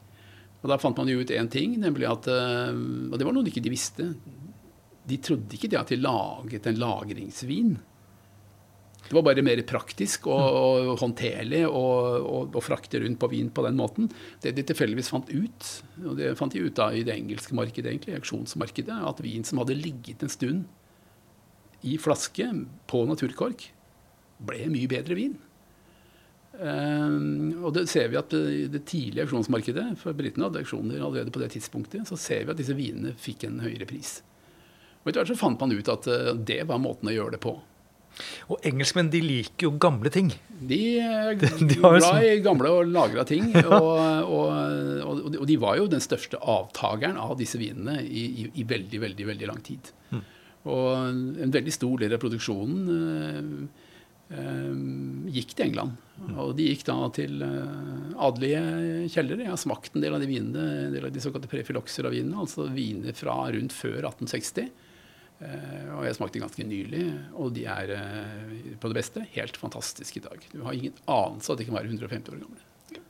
Og 0.62 0.70
da 0.70 0.78
fant 0.80 0.98
man 0.98 1.10
jo 1.10 1.20
ut 1.20 1.32
én 1.34 1.50
ting, 1.52 1.76
nemlig 1.82 2.08
at 2.08 2.28
eh, 2.32 2.72
Og 3.10 3.18
det 3.18 3.26
var 3.26 3.34
noe 3.36 3.46
de 3.46 3.52
ikke 3.52 3.70
visste. 3.70 4.08
De 5.06 5.18
trodde 5.22 5.54
ikke 5.54 5.70
det 5.70 5.78
at 5.78 5.92
de 5.92 6.00
laget 6.00 6.66
en 6.66 6.80
lagringsvin. 6.80 7.76
Det 9.06 9.14
var 9.14 9.24
bare 9.28 9.44
mer 9.46 9.60
praktisk 9.68 10.26
og, 10.30 10.58
og 10.90 11.00
håndterlig 11.02 11.62
å 11.68 12.62
frakte 12.64 13.00
rundt 13.02 13.20
på 13.22 13.30
vin 13.30 13.52
på 13.54 13.64
den 13.66 13.78
måten. 13.78 14.10
Det 14.42 14.54
de 14.56 14.64
tilfeldigvis 14.66 15.12
fant 15.12 15.30
ut, 15.30 15.70
og 16.02 16.18
det 16.18 16.34
fant 16.40 16.52
de 16.52 16.64
ut 16.64 16.76
da 16.76 16.90
i 16.90 17.04
det 17.06 17.14
engelske 17.14 17.54
markedet, 17.56 17.92
egentlig, 17.92 18.18
auksjonsmarkedet, 18.18 18.98
at 19.10 19.22
vin 19.24 19.46
som 19.46 19.62
hadde 19.62 19.78
ligget 19.78 20.26
en 20.26 20.32
stund 20.32 20.66
i 21.86 21.96
flaske 22.02 22.48
på 22.90 23.02
naturkork, 23.06 23.68
ble 24.46 24.66
mye 24.72 24.90
bedre 24.90 25.16
vin. 25.16 25.36
Um, 26.56 27.52
og 27.66 27.74
det 27.76 27.84
ser 27.92 28.08
vi 28.08 28.16
at 28.16 28.32
I 28.32 28.64
det 28.72 28.86
tidlige 28.88 29.26
auksjonsmarkedet, 29.26 29.90
for 30.00 30.16
britene 30.16 30.48
hadde 30.48 30.62
auksjoner 30.62 31.02
allerede 31.02 31.32
på 31.34 31.42
det 31.42 31.50
tidspunktet, 31.52 32.08
så 32.08 32.16
ser 32.20 32.46
vi 32.46 32.54
at 32.54 32.60
disse 32.60 32.76
vinene 32.76 33.12
fikk 33.20 33.44
en 33.44 33.60
høyere 33.64 33.88
pris. 33.88 34.18
Og 35.02 35.10
Etter 35.10 35.20
hvert 35.20 35.34
så 35.34 35.38
fant 35.38 35.60
man 35.60 35.74
ut 35.76 35.90
at 35.92 36.08
uh, 36.08 36.32
det 36.34 36.62
var 36.68 36.82
måten 36.82 37.12
å 37.12 37.14
gjøre 37.14 37.36
det 37.36 37.42
på. 37.44 37.58
Og 38.52 38.62
engelskmenn 38.66 39.10
de 39.12 39.20
liker 39.24 39.68
jo 39.68 39.72
gamle 39.82 40.12
ting. 40.12 40.30
De 40.48 40.80
er 41.04 41.34
glad 41.36 42.00
sånn- 42.04 42.22
i 42.24 42.36
gamle 42.44 42.72
og 42.78 42.92
lagra 42.92 43.26
ting. 43.28 43.50
ja. 43.56 43.80
og, 43.80 44.30
og, 44.32 45.26
og, 45.34 45.44
de 45.48 45.58
var 45.60 45.80
jo 45.80 45.88
den 45.92 46.04
største 46.04 46.40
avtakeren 46.40 47.20
av 47.20 47.36
disse 47.40 47.60
vinene 47.60 48.00
i, 48.02 48.26
i, 48.44 48.48
i 48.62 48.66
veldig, 48.68 49.02
veldig, 49.04 49.28
veldig 49.32 49.50
lang 49.50 49.60
tid. 49.66 49.92
Mm. 50.12 50.24
Og 50.66 50.86
en 51.44 51.52
veldig 51.54 51.74
stor 51.74 52.00
del 52.02 52.16
av 52.16 52.22
produksjonen 52.22 52.88
eh, 52.96 53.84
uh, 54.34 54.72
gikk 55.30 55.54
til 55.54 55.68
England. 55.68 56.00
Og 56.32 56.56
de 56.58 56.70
gikk 56.70 56.86
da 56.88 56.96
til 57.14 57.42
eh, 57.44 58.16
adelige 58.24 58.62
kjellere. 59.12 59.44
Jeg 59.44 59.52
har 59.52 59.60
smakt 59.60 59.94
en 59.94 60.02
del 60.02 60.16
av 60.16 60.22
de 60.22 60.28
vinene, 60.30 60.64
en 60.86 60.96
del 60.96 61.06
av 61.06 61.12
de 61.14 61.22
såkalte 61.22 61.50
prefilokser 61.50 62.08
av 62.08 62.16
vinene, 62.16 62.40
altså 62.40 62.66
viner 62.72 63.14
fra 63.16 63.36
rundt 63.52 63.76
før 63.76 64.00
1860. 64.00 64.70
Uh, 65.36 65.48
eh, 65.48 65.88
og 65.96 66.06
jeg 66.06 66.16
smakte 66.16 66.40
ganske 66.40 66.64
nylig, 66.64 67.02
og 67.36 67.50
de 67.56 67.66
er 67.68 67.92
uh, 67.92 68.70
på 68.80 68.92
det 68.92 68.98
beste 69.02 69.24
helt 69.34 69.58
fantastiske 69.60 70.22
i 70.22 70.24
dag. 70.24 70.46
Du 70.52 70.62
har 70.64 70.76
ingen 70.76 70.96
anelse 71.04 71.52
at 71.52 71.60
de 71.60 71.66
kan 71.68 71.76
være 71.76 71.92
150 71.92 72.32
år 72.32 72.40
gamle. 72.40 72.62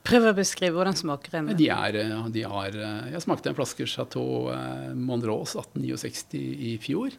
Prøv 0.06 0.30
å 0.30 0.34
beskrive 0.34 0.74
hvordan 0.74 0.96
smaker 0.98 1.38
en. 1.38 1.52
De 1.58 1.68
er, 1.70 1.98
de 2.32 2.42
har, 2.48 2.76
jeg 3.12 3.22
smakte 3.22 3.50
en 3.50 3.56
flaske 3.58 3.86
Chateau 3.90 4.48
Monrose 4.96 5.58
1869 5.60 6.40
i 6.40 6.72
fjor. 6.82 7.14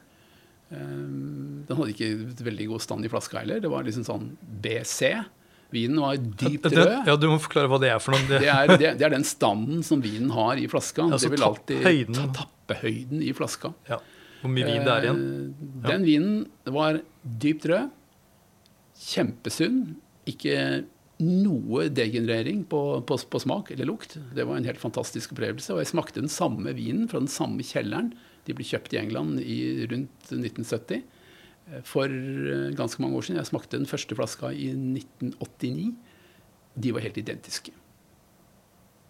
Den 0.72 1.68
hadde 1.70 1.94
ikke 1.94 2.10
veldig 2.48 2.70
god 2.72 2.84
stand 2.84 3.08
i 3.08 3.12
flaska 3.12 3.44
heller. 3.44 3.62
Det 3.64 3.72
var 3.72 3.86
liksom 3.88 4.08
sånn 4.08 4.32
BC. 4.64 5.12
Vinen 5.76 6.02
var 6.02 6.18
dypt 6.18 6.68
rød. 6.72 6.94
Ja, 7.08 7.16
Du 7.20 7.28
må 7.30 7.38
forklare 7.44 7.70
hva 7.72 7.80
det 7.84 7.92
er 7.94 8.02
for 8.04 8.16
noe. 8.16 8.26
Det 8.32 8.50
er, 8.50 8.74
det, 8.74 8.94
det 9.00 9.06
er 9.06 9.16
den 9.16 9.28
standen 9.28 9.84
som 9.86 10.02
vinen 10.04 10.32
har 10.36 10.60
i 10.60 10.68
flaska. 10.72 11.08
Altså, 11.12 11.28
det 11.28 11.36
vil 11.38 11.48
alltid 11.48 12.14
tappe 12.16 12.38
tappehøyden 12.68 13.24
i 13.24 13.34
flaska. 13.36 13.74
Ja. 13.90 14.00
Hvor 14.42 14.52
mye 14.54 14.68
vin 14.68 14.84
det 14.86 14.94
er 14.94 15.08
igjen? 15.08 15.24
Ja. 15.82 15.88
den 15.92 16.06
vinen 16.06 16.36
var 16.78 17.02
dypt 17.24 17.66
rød, 17.70 17.90
kjempesunn. 19.08 19.82
Ikke 20.28 20.86
noe 21.24 21.88
degenerering 21.90 22.62
på, 22.70 22.80
på, 23.10 23.18
på, 23.18 23.42
smak 23.42 23.72
eller 23.74 23.90
lukt. 23.90 24.18
Det 24.38 24.46
var 24.46 24.60
en 24.60 24.68
helt 24.68 24.82
fantastisk 24.82 25.34
opplevelse. 25.34 25.74
Og 25.74 25.82
jeg 25.82 25.92
smakte 25.94 26.22
den 26.22 26.32
samme 26.32 26.74
vinen 26.78 27.08
fra 27.10 27.22
den 27.24 27.32
samme 27.32 27.66
kjelleren. 27.66 28.12
De 28.46 28.56
ble 28.56 28.68
kjøpt 28.68 28.94
i 28.94 29.02
England 29.02 29.42
i 29.42 29.60
rundt 29.90 30.30
1970 30.30 31.02
for 31.88 32.08
eh, 32.08 32.70
ganske 32.78 33.02
mange 33.04 33.18
år 33.18 33.26
siden. 33.28 33.42
Jeg 33.42 33.50
smakte 33.50 33.80
den 33.80 33.90
første 33.90 34.16
flaska 34.16 34.54
i 34.54 34.70
1989. 34.72 35.92
De 36.78 36.94
var 36.96 37.04
helt 37.04 37.18
identiske. 37.20 37.74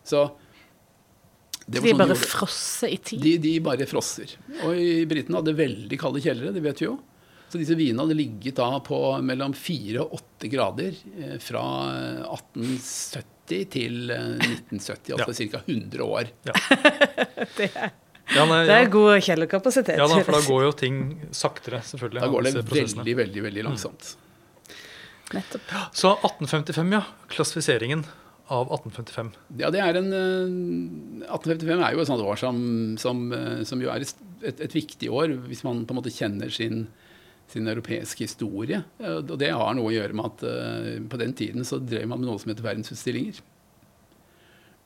Så 0.07 0.23
de 1.67 1.83
sånn 1.83 1.99
bare 1.99 2.15
de 2.15 2.19
frosser 2.21 2.93
i 2.95 2.97
tid? 2.97 3.21
De, 3.23 3.35
de, 3.43 3.53
bare 3.63 3.87
frosser. 3.89 4.31
Og 4.63 4.79
i 4.79 5.05
britene 5.09 5.41
hadde 5.41 5.55
veldig 5.57 5.99
kalde 5.99 6.23
kjellere, 6.23 6.53
det 6.55 6.63
vet 6.63 6.81
vi 6.81 6.87
jo. 6.87 6.95
Så 7.47 7.59
disse 7.59 7.75
vinene 7.79 8.03
hadde 8.03 8.17
ligget 8.17 8.57
da 8.59 8.69
på 8.83 8.97
mellom 9.23 9.53
4 9.55 10.01
og 10.03 10.17
8 10.19 10.49
grader 10.51 10.97
eh, 11.15 11.37
fra 11.43 11.63
1870 12.27 13.69
til 13.71 14.11
1970, 14.11 15.13
eh, 15.13 15.15
altså 15.15 15.45
ja. 15.45 15.51
ca. 15.53 15.63
100 15.63 16.07
år. 16.07 16.31
Ja. 16.47 16.57
det 17.57 17.71
er 17.71 17.95
ja, 18.35 18.43
nei, 18.43 18.63
det 18.67 18.75
er 18.75 18.89
god 18.91 19.21
kjellerkapasitet. 19.23 19.95
Ja, 19.95 20.07
da, 20.11 20.19
for 20.19 20.35
da 20.35 20.41
går 20.43 20.63
jo 20.65 20.71
ting 20.75 20.97
saktere, 21.31 21.79
selvfølgelig. 21.87 22.23
Da 22.25 22.31
går 22.31 22.47
det 22.49 22.53
veldig, 22.67 23.13
veldig 23.21 23.43
veldig 23.45 23.63
langsomt. 23.69 24.09
Mm. 24.17 24.23
Nettopp. 25.37 25.71
Så 25.95 26.11
1855, 26.19 26.91
ja. 26.95 27.03
Klassifiseringen 27.31 28.03
av 28.47 28.69
1855. 28.71 29.31
Ja, 29.59 29.71
det 29.73 29.81
er 29.83 29.99
en 29.99 30.13
1855 30.13 31.73
eh, 31.73 31.83
er 31.83 31.95
jo 31.95 32.03
et 32.03 32.09
sånt 32.09 32.23
år 32.23 32.39
som, 32.39 32.61
som, 33.01 33.25
eh, 33.35 33.59
som 33.67 33.81
jo 33.83 33.91
er 33.91 34.05
et, 34.05 34.23
et, 34.41 34.63
et, 34.63 34.77
viktig 34.77 35.11
år 35.11 35.35
hvis 35.49 35.65
man 35.67 35.83
på 35.83 35.95
en 35.95 35.99
måte 35.99 36.13
kjenner 36.15 36.53
sin, 36.53 36.85
sin 37.51 37.67
europeiske 37.67 38.23
historie. 38.23 38.81
Og 39.03 39.35
det 39.41 39.51
har 39.51 39.75
noe 39.75 39.91
å 39.91 39.95
gjøre 39.95 40.15
med 40.15 40.31
at 40.31 40.47
uh, 40.47 40.95
på 41.11 41.19
den 41.19 41.35
tiden 41.37 41.67
så 41.67 41.81
drev 41.83 42.07
man 42.07 42.21
med 42.21 42.29
noe 42.29 42.39
som 42.41 42.51
heter 42.51 42.65
verdensutstillinger. 42.65 43.41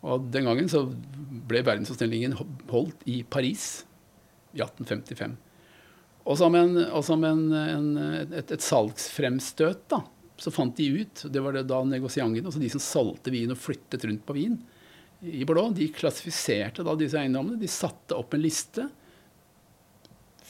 Og 0.01 0.25
den 0.33 0.47
gangen 0.49 0.69
så 0.71 0.87
ble 1.49 1.61
verdensutstillingen 1.65 2.33
holdt 2.71 3.03
i 3.09 3.21
Paris 3.21 3.83
i 4.55 4.63
1855. 4.63 5.37
Og 6.21 6.37
som, 6.37 6.55
en, 6.57 6.77
og 6.89 7.03
som 7.05 7.23
en, 7.25 7.43
en, 7.57 7.91
et, 8.21 8.51
et, 8.53 8.61
salgsfremstøt 8.61 9.85
da, 9.93 10.01
så 10.41 10.51
fant 10.53 10.73
de 10.77 10.87
ut 11.03 11.21
Det 11.29 11.41
var 11.43 11.53
det 11.53 11.67
da 11.69 11.83
negosiantene, 11.85 12.49
altså 12.49 12.61
de 12.61 12.69
som 12.73 12.81
solgte 12.81 13.33
vin 13.33 13.53
og 13.53 13.59
flyttet 13.61 14.05
rundt 14.07 14.23
på 14.25 14.35
vin 14.37 14.57
i 15.21 15.45
Bordeaux, 15.45 15.69
de 15.77 15.85
klassifiserte 15.93 16.81
da 16.85 16.95
disse 16.97 17.19
eiendommene. 17.19 17.59
De 17.61 17.69
satte 17.69 18.17
opp 18.17 18.33
en 18.33 18.41
liste. 18.41 18.87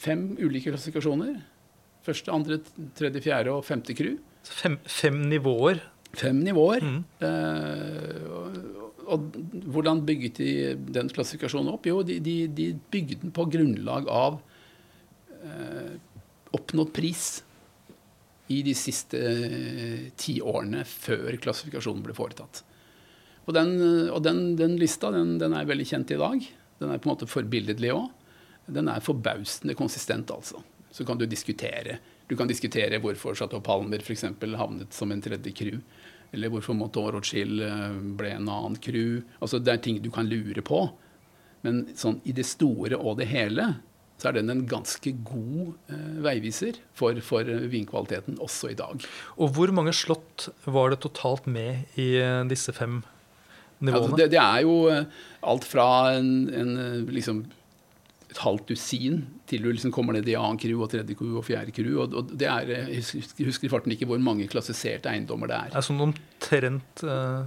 Fem 0.02 0.30
ulike 0.40 0.72
klassifikasjoner. 0.72 1.34
Første, 2.06 2.32
andre, 2.32 2.56
tredje, 2.96 3.20
fjerde 3.22 3.52
og 3.52 3.66
femte 3.66 3.94
crew. 3.96 4.16
Fem, 4.48 4.78
fem 4.88 5.20
nivåer? 5.28 5.82
Fem 6.16 6.40
nivåer. 6.42 6.88
Mm. 6.88 7.02
Eh, 7.28 8.32
og 9.12 9.28
hvordan 9.74 10.00
bygget 10.08 10.40
de 10.40 10.50
den 10.96 11.12
klassifikasjonen 11.12 11.74
opp? 11.74 11.86
Jo, 11.86 12.00
de, 12.06 12.16
de, 12.24 12.36
de 12.48 12.72
bygde 12.94 13.20
den 13.26 13.36
på 13.36 13.44
grunnlag 13.52 14.08
av 14.08 14.40
eh, 15.42 15.94
oppnådd 16.56 16.94
pris 16.96 17.42
i 18.52 18.60
de 18.66 18.74
siste 18.76 19.18
eh, 19.18 20.10
ti 20.18 20.38
årene 20.42 20.84
før 20.88 21.38
klassifikasjonen 21.42 22.04
ble 22.04 22.16
foretatt. 22.16 22.62
Og 23.46 23.54
den, 23.56 23.74
og 24.12 24.20
den, 24.22 24.42
den 24.58 24.76
lista 24.78 25.10
den, 25.14 25.36
den, 25.40 25.54
er 25.56 25.66
veldig 25.66 25.86
kjent 25.88 26.12
i 26.14 26.20
dag. 26.20 26.44
Den 26.78 26.92
er 26.92 27.00
på 27.00 27.08
en 27.08 27.14
måte 27.14 27.30
forbilledlig 27.30 27.90
òg. 27.94 28.10
Den 28.72 28.90
er 28.92 29.02
forbausende 29.02 29.74
konsistent, 29.78 30.30
altså. 30.30 30.62
Så 30.92 31.06
kan 31.08 31.18
du 31.18 31.24
diskutere. 31.26 31.98
Du 32.30 32.36
kan 32.38 32.50
diskutere 32.50 33.00
hvorfor 33.02 33.34
Chateau 33.34 33.62
Palmer 33.64 34.02
f.eks. 34.04 34.28
havnet 34.56 34.94
som 34.94 35.10
en 35.10 35.22
tredje 35.24 35.52
crew. 35.56 35.80
Eller 36.32 36.52
hvorfor 36.52 36.76
Motor 36.76 37.16
Rothschild 37.16 37.64
eh, 37.66 37.96
ble 38.18 38.36
en 38.36 38.48
annen 38.48 38.78
crew. 38.80 39.22
Altså, 39.40 39.58
det 39.58 39.74
er 39.74 39.82
ting 39.82 39.98
du 40.04 40.10
kan 40.14 40.30
lure 40.30 40.62
på. 40.64 40.84
Men 41.66 41.84
sånn, 41.98 42.20
i 42.24 42.34
det 42.36 42.46
store 42.46 42.98
og 42.98 43.18
det 43.20 43.28
hele 43.30 43.72
så 44.22 44.30
er 44.30 44.38
den 44.38 44.52
en 44.52 44.66
ganske 44.70 45.12
god 45.26 45.72
eh, 45.90 46.18
veiviser 46.22 46.78
for, 46.94 47.18
for, 47.26 47.48
vinkvaliteten 47.72 48.38
også 48.42 48.70
i 48.70 48.76
dag. 48.78 49.02
Og 49.34 49.56
hvor 49.56 49.72
mange 49.74 49.94
slott 49.96 50.46
var 50.62 50.92
det 50.92 51.00
totalt 51.02 51.48
med 51.50 51.98
i 51.98 52.12
eh, 52.22 52.44
disse 52.50 52.74
fem 52.76 53.00
nivåene? 53.80 53.98
Altså 53.98 54.20
det, 54.20 54.28
det, 54.36 54.38
er 54.38 54.62
jo 54.62 54.76
eh, 54.92 55.24
alt 55.42 55.66
fra 55.66 55.88
en, 56.14 56.30
en 56.54 56.76
liksom 57.10 57.42
et 58.32 58.40
halvt 58.40 58.70
dusin 58.70 59.24
til 59.50 59.66
du 59.66 59.72
liksom 59.74 59.92
kommer 59.92 60.16
ned 60.16 60.28
i 60.30 60.36
annen 60.38 60.60
crew 60.60 60.84
og 60.84 60.92
tredje 60.92 61.16
crew 61.18 61.34
og 61.40 61.44
fjerde 61.44 61.74
crew. 61.74 61.98
Og, 62.00 62.14
og 62.16 62.30
det 62.38 62.48
er, 62.48 62.70
Jeg 62.94 63.48
husker 63.48 63.68
i 63.68 63.72
farten 63.72 63.92
ikke 63.92 64.08
hvor 64.08 64.22
mange 64.22 64.46
klassiserte 64.48 65.10
eiendommer 65.10 65.50
det 65.50 65.58
er. 65.58 65.74
Er 65.74 65.84
sånn 65.84 66.00
omtrent 66.06 67.04
uh... 67.04 67.42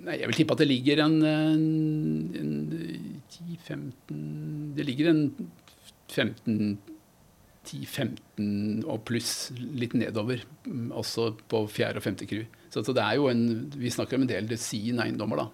Nei, 0.00 0.14
Jeg 0.16 0.30
vil 0.30 0.38
tippe 0.38 0.54
at 0.56 0.62
det 0.62 0.68
ligger 0.70 1.02
en, 1.04 1.18
en 2.40 2.52
10-15 3.34 4.70
Det 4.78 4.86
ligger 4.88 5.10
en 5.10 5.20
15 5.36 5.59
10-15 6.10 8.84
og 8.88 8.98
pluss 9.08 9.32
litt 9.54 9.94
nedover, 9.98 10.38
mm, 10.66 10.90
også 10.96 11.22
på 11.50 11.58
fjerde 11.70 11.98
og 12.00 12.04
femte 12.06 12.26
crew. 12.28 12.44
Så, 12.70 12.78
så, 12.86 12.92
det 12.96 13.04
er 13.04 13.14
jo 13.18 13.24
en, 13.30 13.42
vi 13.76 13.90
snakker 13.92 14.16
om 14.16 14.22
en 14.26 14.30
del 14.30 14.44
dusin 14.50 15.00
eiendommer, 15.02 15.36
da. 15.44 15.48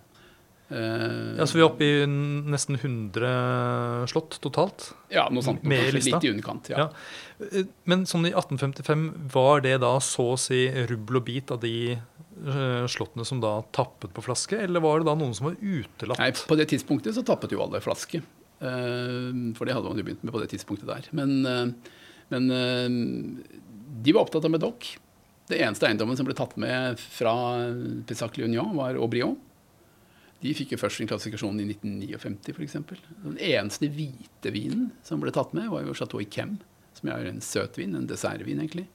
Uh, 0.66 1.38
ja, 1.38 1.45
Så 1.47 1.55
vi 1.55 1.62
er 1.62 1.69
oppe 1.69 1.87
i 1.87 2.07
nesten 2.11 2.75
100 2.75 4.09
slott 4.11 4.35
totalt? 4.42 4.88
Ja, 5.14 5.29
noe 5.31 5.45
sånt. 5.47 5.62
Med 5.62 5.95
lista. 5.95 6.16
Litt 6.16 6.27
i 6.27 6.33
underkant, 6.33 6.71
ja. 6.73 6.77
ja. 6.83 6.87
Eh, 7.47 7.69
men 7.87 8.03
sånn 8.11 8.27
i 8.27 8.33
1855, 8.33 9.05
var 9.31 9.62
det 9.62 9.77
da 9.85 9.92
så 10.03 10.33
å 10.35 10.40
si 10.40 10.64
rubbel 10.90 11.21
og 11.21 11.27
bit 11.29 11.53
av 11.55 11.61
de 11.62 11.95
uh, 11.95 12.83
slottene 12.90 13.27
som 13.29 13.38
da 13.42 13.61
tappet 13.77 14.11
på 14.16 14.27
flaske, 14.27 14.59
eller 14.66 14.83
var 14.83 14.95
det 15.01 15.11
da 15.11 15.14
noen 15.19 15.37
som 15.38 15.53
var 15.53 15.57
utelatt? 15.61 16.19
Nei, 16.19 16.33
På 16.51 16.59
det 16.59 16.66
tidspunktet 16.75 17.14
så 17.14 17.23
tappet 17.27 17.55
jo 17.55 17.62
alle 17.62 17.83
flaske. 17.85 18.25
Uh, 18.57 19.53
for 19.57 19.69
det 19.69 19.75
hadde 19.77 19.90
man 19.90 19.99
jo 20.01 20.07
begynt 20.07 20.23
med 20.25 20.35
på 20.35 20.42
det 20.42 20.51
tidspunktet 20.55 20.88
der. 20.88 21.09
Men, 21.16 21.75
men 22.33 22.47
de 24.03 24.14
var 24.14 24.25
opptatt 24.25 24.47
av 24.49 24.55
Medoc. 24.55 24.95
Det 25.47 25.61
eneste 25.62 25.87
eiendommen 25.87 26.19
som 26.19 26.27
ble 26.27 26.35
tatt 26.35 26.57
med 26.59 26.99
fra 26.99 27.35
Pessac 28.09 28.38
Union, 28.42 28.75
var 28.79 28.99
Aubrion. 28.99 29.37
De 30.42 30.53
fikk 30.55 30.75
jo 30.75 30.81
først 30.81 31.01
sin 31.01 31.09
klassifikasjon 31.09 31.61
i 31.62 31.69
1959 31.71 32.53
f.eks. 32.57 32.77
Den 33.25 33.38
eneste 33.40 33.88
hvite 33.92 34.53
vinen 34.53 34.90
som 35.07 35.23
ble 35.23 35.33
tatt 35.35 35.55
med, 35.57 35.71
var 35.73 35.87
jo 35.87 35.95
Chateau 35.97 36.21
Yquem, 36.23 36.59
som 36.99 37.11
er 37.12 37.31
en 37.31 37.40
søtvin, 37.45 37.97
en 37.97 38.09
dessertvin 38.11 38.61
egentlig. 38.61 38.87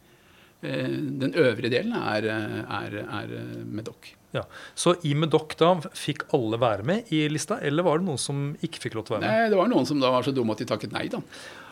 Eh, 0.61 0.91
den 1.23 1.33
øvrige 1.33 1.73
delen 1.73 1.95
er, 1.97 2.27
er, 2.29 2.97
er 3.01 3.33
Medoc. 3.65 4.13
Ja. 4.31 4.45
Så 4.79 4.93
i 5.03 5.13
Medoc 5.17 5.57
da 5.59 5.73
fikk 5.97 6.27
alle 6.35 6.59
være 6.61 6.85
med 6.87 7.09
i 7.11 7.25
lista, 7.31 7.57
eller 7.59 7.83
var 7.83 7.99
det 7.99 8.07
noen 8.07 8.21
som 8.21 8.45
ikke 8.63 8.79
fikk 8.85 8.95
lov 8.95 9.07
til 9.09 9.15
å 9.15 9.19
være 9.19 9.25
med? 9.27 9.33
Nei, 9.41 9.49
Det 9.51 9.57
var 9.59 9.67
noen 9.73 9.89
som 9.89 9.99
da 9.99 10.11
var 10.13 10.23
så 10.23 10.31
dumme 10.35 10.55
at 10.55 10.63
de 10.63 10.69
takket 10.69 10.93
nei, 10.95 11.07
da. 11.11 11.19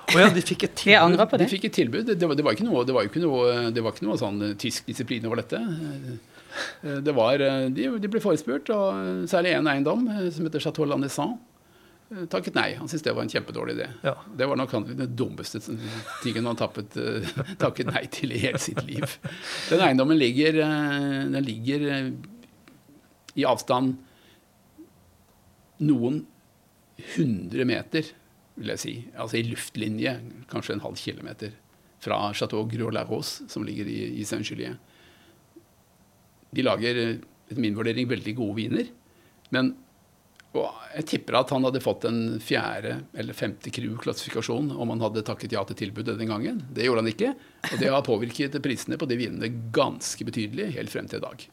Oh, 0.10 0.18
ja, 0.20 0.28
de 0.34 0.42
fikk 0.42 0.64
et 0.66 0.76
tilbud. 0.84 1.22
De 1.40 1.48
fikk 1.52 1.66
et 1.70 1.76
tilbud. 1.78 2.08
Det 2.10 2.28
var, 2.28 2.36
det 2.36 2.44
var, 2.48 2.56
ikke, 2.58 2.66
noe, 2.68 2.84
det 2.88 2.96
var 2.98 3.06
ikke 3.08 3.22
noe, 3.24 3.70
det 3.72 3.84
var 3.86 3.94
ikke 3.94 4.08
noe 4.10 4.18
sånn 4.20 4.40
tysk 4.60 4.88
disiplin 4.90 5.28
over 5.30 5.44
dette. 5.44 5.60
Eh, 6.82 6.98
Det 7.06 7.14
var, 7.14 7.38
de, 7.70 7.86
de 8.02 8.10
ble 8.12 8.20
forespurt, 8.24 8.72
og 8.74 9.28
særlig 9.30 9.54
én 9.60 9.70
eiendom, 9.70 10.08
eh, 10.10 10.26
som 10.34 10.48
heter 10.50 10.64
Chateau 10.66 10.88
Landessan, 10.90 11.36
eh, 12.10 12.26
takket 12.34 12.58
nei. 12.58 12.72
Han 12.80 12.90
syntes 12.90 13.06
det 13.06 13.14
var 13.14 13.28
en 13.28 13.30
kjempedårlig 13.32 13.76
idé. 13.78 13.88
Ja. 14.04 14.16
Det 14.42 14.48
var 14.50 14.58
nok 14.60 14.74
den 14.90 15.14
dummeste 15.16 15.62
tingen 16.24 16.50
han 16.50 16.58
tappet, 16.60 16.98
eh, 16.98 17.30
takket 17.64 17.94
nei 17.94 18.04
til 18.12 18.34
i 18.34 18.42
hele 18.48 18.60
sitt 18.60 18.82
liv. 18.90 19.06
Den 19.70 19.86
eiendommen 19.86 20.18
ligger, 20.20 20.58
eh, 20.66 21.22
den 21.38 21.46
ligger 21.46 21.86
eh, 21.94 22.12
i 23.40 23.48
avstand 23.48 23.98
noen 25.88 26.22
hundre 27.16 27.66
meter, 27.68 28.12
vil 28.60 28.74
jeg 28.74 28.82
si. 28.82 28.94
Altså 29.16 29.40
i 29.40 29.48
luftlinje, 29.48 30.18
kanskje 30.52 30.76
en 30.76 30.84
halv 30.84 31.00
kilometer, 31.00 31.54
fra 32.04 32.20
Chateau 32.36 32.66
Gros-la-Rose, 32.68 33.48
som 33.52 33.66
ligger 33.68 33.88
i, 33.92 34.00
i 34.20 34.26
Saint-Julier. 34.28 34.78
De 36.56 36.64
lager, 36.64 37.00
etter 37.48 37.62
min 37.62 37.76
vurdering, 37.78 38.08
veldig 38.10 38.36
gode 38.38 38.56
viner. 38.60 38.92
Men 39.54 39.74
og 40.58 40.66
jeg 40.96 41.06
tipper 41.06 41.36
at 41.38 41.52
han 41.54 41.62
hadde 41.68 41.78
fått 41.84 42.08
en 42.10 42.40
fjerde 42.42 42.96
eller 43.22 43.36
femte 43.38 43.70
crew-klassifikasjon 43.70 44.72
om 44.82 44.90
han 44.96 45.04
hadde 45.04 45.22
takket 45.28 45.52
ja 45.54 45.62
til 45.70 45.78
tilbudet 45.78 46.16
den 46.18 46.32
gangen. 46.32 46.64
Det 46.74 46.88
gjorde 46.88 47.04
han 47.04 47.12
ikke. 47.12 47.30
Og 47.70 47.76
det 47.78 47.92
har 47.94 48.02
påvirket 48.08 48.58
prisene 48.66 48.98
på 48.98 49.06
de 49.12 49.20
vinene 49.20 49.52
ganske 49.76 50.26
betydelig 50.26 50.72
helt 50.74 50.90
frem 50.90 51.06
til 51.12 51.22
i 51.22 51.26
dag. 51.28 51.46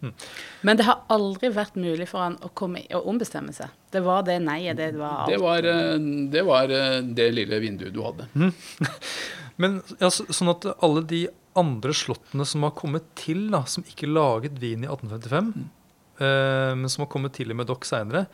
Men 0.64 0.80
det 0.80 0.86
har 0.88 1.02
aldri 1.12 1.50
vært 1.52 1.76
mulig 1.76 2.08
for 2.08 2.24
han 2.24 2.38
å, 2.40 2.48
komme, 2.56 2.86
å 2.96 3.02
ombestemme 3.12 3.52
seg. 3.52 3.68
Det 3.92 4.00
var 4.06 4.24
det 4.24 4.38
nei-et, 4.46 4.78
det 4.80 4.88
var 4.96 5.26
alt. 5.26 5.34
Det 5.34 5.42
var, 5.44 5.68
eh, 5.74 6.08
det 6.32 6.46
var 6.48 6.72
eh, 6.80 6.98
det 7.20 7.28
lille 7.36 7.60
vinduet 7.66 7.92
du 7.92 8.00
hadde. 8.06 8.30
Men 9.60 9.82
ja, 10.00 10.08
så- 10.10 10.26
sånn 10.32 10.52
at 10.56 10.64
alle 10.84 11.04
de 11.04 11.26
andre 11.56 11.92
slottene 11.96 12.44
som 12.48 12.64
har 12.66 12.72
kommet 12.76 13.12
til, 13.16 13.46
da, 13.52 13.62
som 13.68 13.84
ikke 13.88 14.08
laget 14.08 14.56
vin 14.60 14.84
i 14.84 14.88
1855, 14.88 15.52
eh, 16.20 16.74
men 16.76 16.88
som 16.92 17.04
har 17.06 17.12
kommet 17.12 17.32
til 17.36 17.50
i 17.52 17.56
Medoc 17.56 17.84
seinere, 17.88 18.26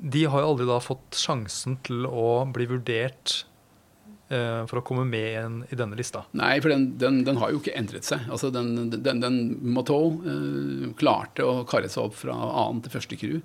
de 0.00 0.24
har 0.32 0.42
jo 0.42 0.50
aldri 0.54 0.66
da 0.68 0.80
fått 0.82 1.18
sjansen 1.20 1.76
til 1.84 2.06
å 2.08 2.42
bli 2.48 2.66
vurdert 2.70 3.34
eh, 4.32 4.62
for 4.70 4.80
å 4.80 4.84
komme 4.86 5.04
med 5.08 5.26
igjen 5.32 5.58
i 5.68 5.78
denne 5.78 5.98
lista. 5.98 6.24
Nei, 6.38 6.54
for 6.64 6.72
den, 6.72 6.86
den, 7.00 7.20
den 7.26 7.40
har 7.42 7.52
jo 7.52 7.60
ikke 7.60 7.76
endret 7.76 8.08
seg. 8.08 8.24
Altså 8.32 8.52
den, 8.54 8.88
den, 8.94 9.20
den 9.22 9.40
Mateau 9.76 10.16
eh, 10.24 10.88
klarte 11.00 11.44
å 11.44 11.60
karre 11.68 11.90
seg 11.92 12.08
opp 12.08 12.16
fra 12.22 12.36
annen 12.36 12.80
til 12.84 12.96
første 12.96 13.20
crew 13.20 13.36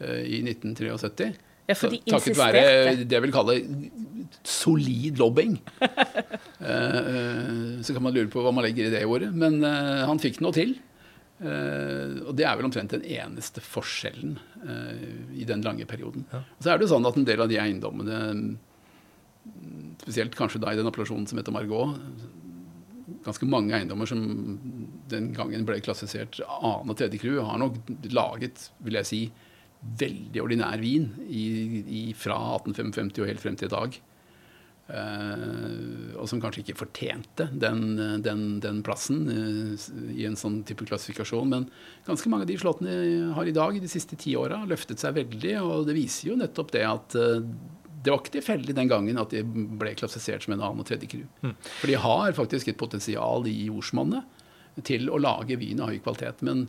eh, 0.00 0.24
i 0.24 0.40
1973. 0.46 1.30
Ja, 1.68 1.76
for 1.76 1.92
de 1.92 2.00
Takket 2.08 2.38
være 2.38 2.60
det 3.04 3.12
jeg 3.12 3.24
vil 3.26 3.34
kalle 3.34 3.58
solid 4.46 5.20
lobbying. 5.20 5.58
Eh, 6.58 6.74
eh, 6.74 7.82
så 7.86 7.94
kan 7.94 8.02
man 8.02 8.12
lure 8.12 8.26
på 8.32 8.42
hva 8.42 8.50
man 8.50 8.64
legger 8.66 8.88
i 8.88 8.90
det 8.90 9.04
ordet. 9.06 9.28
Men 9.30 9.60
eh, 9.64 10.00
han 10.08 10.18
fikk 10.18 10.40
noe 10.42 10.50
til. 10.52 10.72
Eh, 11.38 12.16
og 12.26 12.32
det 12.34 12.46
er 12.48 12.56
vel 12.58 12.66
omtrent 12.66 12.94
den 12.96 13.04
eneste 13.06 13.62
forskjellen 13.62 14.38
eh, 14.64 15.04
i 15.38 15.46
den 15.46 15.62
lange 15.62 15.86
perioden. 15.86 16.26
Ja. 16.32 16.42
Så 16.58 16.72
er 16.72 16.78
det 16.78 16.88
jo 16.88 16.94
sånn 16.96 17.06
at 17.06 17.18
en 17.18 17.28
del 17.28 17.44
av 17.44 17.50
de 17.50 17.60
eiendommene, 17.62 18.18
mm, 18.34 19.92
spesielt 20.02 20.34
kanskje 20.38 20.62
da 20.64 20.74
i 20.74 20.80
den 20.80 20.90
appellasjonen 20.90 21.28
som 21.30 21.38
heter 21.38 21.54
Margot, 21.54 21.94
ganske 23.24 23.48
mange 23.50 23.76
eiendommer 23.76 24.08
som 24.08 24.22
den 25.10 25.30
gangen 25.36 25.66
ble 25.68 25.78
klassifisert 25.84 26.40
annen 26.44 26.90
og 26.90 26.98
tredje 26.98 27.20
crew, 27.22 27.40
har 27.44 27.60
nok 27.60 27.78
laget, 28.14 28.68
vil 28.84 28.98
jeg 29.00 29.08
si, 29.08 29.22
veldig 29.78 30.42
ordinær 30.42 30.80
vin 30.82 31.06
i, 31.28 31.44
i, 32.00 32.02
fra 32.18 32.36
1855 32.58 33.22
og 33.22 33.30
helt 33.30 33.42
frem 33.42 33.58
til 33.58 33.70
i 33.70 33.74
dag. 33.76 33.98
Eh, 34.88 36.14
og 36.16 36.24
som 36.30 36.40
kanskje 36.40 36.62
ikke 36.62 36.78
fortjente 36.78 37.50
den, 37.52 37.98
den, 38.24 38.44
den 38.64 38.78
plassen 38.86 39.26
eh, 39.28 39.88
i 40.16 40.24
en 40.24 40.38
sånn 40.38 40.62
type 40.68 40.86
klassifikasjon. 40.88 41.50
Men 41.52 41.66
ganske 42.06 42.32
mange 42.32 42.46
av 42.46 42.52
de 42.52 42.56
slåttene 42.60 43.34
har 43.36 43.50
i 43.50 43.56
dag, 43.56 43.76
de 43.76 43.90
siste 43.90 44.16
ti 44.20 44.32
åra, 44.40 44.62
løftet 44.68 45.02
seg 45.02 45.18
veldig. 45.18 45.54
Og 45.60 45.84
det 45.88 45.98
viser 45.98 46.30
jo 46.30 46.38
nettopp 46.40 46.72
det 46.76 46.86
at 46.88 47.18
eh, 47.20 47.44
det 47.98 48.14
var 48.14 48.22
ikke 48.22 48.38
tilfeldig 48.38 48.78
den 48.78 48.88
gangen 48.88 49.20
at 49.20 49.34
de 49.34 49.42
ble 49.44 49.92
klassifisert 49.98 50.46
som 50.46 50.54
en 50.54 50.62
annen 50.62 50.80
og 50.80 50.88
tredje 50.88 51.10
crew. 51.10 51.26
For 51.66 51.90
de 51.90 51.98
har 52.00 52.36
faktisk 52.36 52.70
et 52.70 52.80
potensial 52.80 53.44
i 53.50 53.56
jordsmonnet 53.66 54.36
til 54.86 55.10
å 55.10 55.18
lage 55.20 55.58
vin 55.58 55.82
av 55.82 55.90
høy 55.90 55.98
kvalitet. 56.00 56.40
Men 56.46 56.68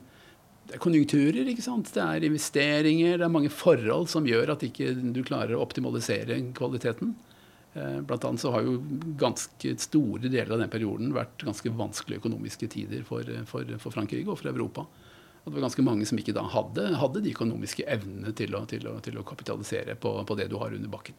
det 0.68 0.76
er 0.76 0.82
konjunkturer, 0.84 1.48
ikke 1.54 1.64
sant? 1.64 1.94
det 1.96 2.02
er 2.04 2.26
investeringer, 2.28 3.22
det 3.22 3.28
er 3.30 3.32
mange 3.32 3.54
forhold 3.54 4.10
som 4.12 4.28
gjør 4.28 4.56
at 4.58 4.66
ikke 4.66 4.92
du 5.16 5.22
klarer 5.24 5.56
å 5.56 5.64
optimalisere 5.64 6.42
kvaliteten. 6.58 7.14
Eh, 7.74 8.00
Blant 8.02 8.26
annet 8.26 8.42
så 8.42 8.54
har 8.56 8.66
jo 8.66 8.80
ganske 9.20 9.76
store 9.84 10.30
deler 10.30 10.56
av 10.56 10.64
den 10.64 10.72
perioden 10.74 11.14
vært 11.16 11.46
ganske 11.46 11.74
vanskelige 11.78 12.24
økonomiske 12.24 12.70
tider 12.72 13.06
for, 13.08 13.30
for, 13.50 13.78
for 13.82 13.96
Frankrike 13.96 14.30
og 14.30 14.40
for 14.42 14.52
Europa. 14.52 14.88
Og 15.44 15.52
det 15.52 15.58
var 15.60 15.68
ganske 15.70 15.86
mange 15.86 16.08
som 16.10 16.20
ikke 16.20 16.36
da 16.36 16.44
hadde, 16.52 16.90
hadde 17.00 17.24
de 17.26 17.34
økonomiske 17.34 17.86
evnene 17.90 18.34
til 18.38 18.56
å, 18.58 18.66
til 18.70 18.90
å, 18.90 18.98
til 19.04 19.20
å 19.20 19.26
kapitalisere 19.28 19.96
på, 20.00 20.14
på 20.28 20.40
det 20.40 20.50
du 20.52 20.58
har 20.62 20.76
under 20.76 20.92
bakken. 20.92 21.18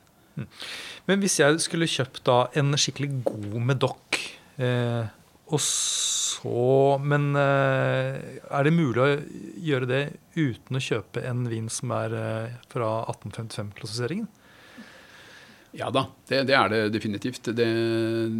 Men 1.08 1.22
hvis 1.22 1.40
jeg 1.40 1.58
skulle 1.62 1.88
kjøpt 1.90 2.22
da 2.28 2.44
en 2.58 2.76
skikkelig 2.78 3.24
god 3.26 3.56
Medoc, 3.70 4.20
eh, 4.62 5.08
og 5.50 5.58
så 5.60 6.96
Men 7.02 7.34
eh, 7.36 8.38
er 8.48 8.64
det 8.64 8.72
mulig 8.72 9.02
å 9.02 9.08
gjøre 9.60 9.88
det 9.90 10.02
uten 10.38 10.78
å 10.78 10.80
kjøpe 10.80 11.24
en 11.26 11.42
vin 11.50 11.66
som 11.68 11.90
er 11.92 12.14
eh, 12.16 12.54
fra 12.70 12.92
1855-klassifiseringen? 13.10 14.28
Ja 15.76 15.90
da, 15.94 16.06
det, 16.26 16.44
det 16.48 16.56
er 16.58 16.72
det 16.72 16.80
definitivt. 16.96 17.52
Det, 17.54 17.66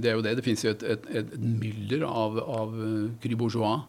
det 0.03 0.11
er 0.11 0.19
jo 0.19 0.25
det. 0.27 0.35
Det 0.41 0.45
finnes 0.47 0.65
jo 0.67 0.73
et, 0.75 0.83
et, 0.83 1.09
et 1.23 1.35
mylder 1.39 2.03
av, 2.09 2.41
av 2.43 2.73
Cru 3.23 3.37
Bourgeois, 3.39 3.85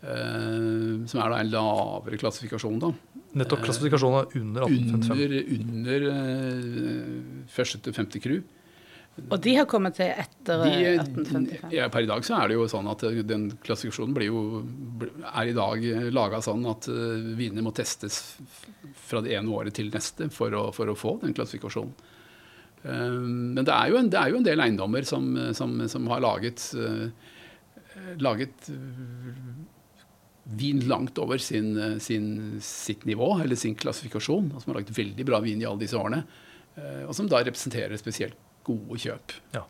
eh, 0.00 0.94
som 1.10 1.20
er 1.20 1.34
da 1.34 1.40
en 1.42 1.52
lavere 1.52 2.20
klassifikasjon, 2.20 2.80
da. 2.80 2.94
Nettopp 3.38 3.62
klassifikasjonen 3.62 4.24
er 4.24 4.40
under 4.40 4.64
1855. 4.66 5.12
Under, 5.12 5.36
under 5.58 6.08
eh, 6.14 7.44
første 7.52 7.78
til 7.84 7.94
femte 7.94 8.22
crew. 8.22 8.40
Og 9.20 9.36
de 9.42 9.52
har 9.58 9.66
kommet 9.68 9.98
til 9.98 10.08
etter 10.08 10.64
De, 10.64 10.70
eh, 10.72 11.02
1855. 11.02 11.74
ja, 11.76 11.88
per 11.92 12.06
i 12.06 12.08
dag 12.10 12.24
så 12.26 12.38
er 12.40 12.50
det 12.50 12.56
jo 12.56 12.66
sånn 12.70 12.88
at 12.90 13.04
eh, 13.06 13.20
den 13.26 13.50
klassifikasjonen 13.62 14.16
blir 14.16 14.30
jo, 14.30 14.62
er 15.30 15.50
i 15.50 15.54
dag 15.54 15.84
laga 16.16 16.40
sånn 16.42 16.64
at 16.70 16.88
vinene 16.88 17.66
må 17.66 17.74
testes 17.76 18.38
fra 19.04 19.22
det 19.22 19.36
ene 19.36 19.52
året 19.54 19.76
til 19.78 19.92
neste 19.92 20.30
for 20.34 20.56
å, 20.56 20.70
for 20.74 20.90
å 20.90 20.96
få 20.98 21.18
den 21.22 21.36
klassifikasjonen. 21.36 21.94
Eh, 22.82 23.16
men 23.56 23.64
det 23.64 23.74
er, 23.74 23.96
en, 23.98 24.10
det 24.12 24.20
er 24.20 24.32
jo 24.32 24.40
en 24.40 24.46
del 24.46 24.62
eiendommer 24.64 25.06
som, 25.08 25.32
som, 25.56 25.76
som 25.90 26.06
har 26.12 26.22
laget, 26.24 26.64
eh, 26.76 27.08
laget 28.22 28.70
eh, 28.72 29.40
vin 30.60 30.84
langt 30.90 31.18
over 31.22 31.42
sin, 31.42 31.72
eh, 31.78 31.98
sin, 32.02 32.30
sitt 32.64 33.04
nivå, 33.08 33.32
eller 33.44 33.58
sin 33.58 33.76
klassifikasjon, 33.78 34.52
og 34.54 34.62
som 34.62 34.72
har 34.72 34.80
laget 34.80 34.96
veldig 34.98 35.26
bra 35.28 35.42
vin 35.44 35.60
i 35.62 35.68
alle 35.68 35.84
disse 35.84 35.98
årene, 35.98 36.24
og 36.80 37.10
som 37.12 37.26
da 37.28 37.42
representerer 37.42 37.98
spesielt 38.00 38.38
gode 38.64 38.96
kjøp. 39.02 39.34
Ja. 39.52 39.64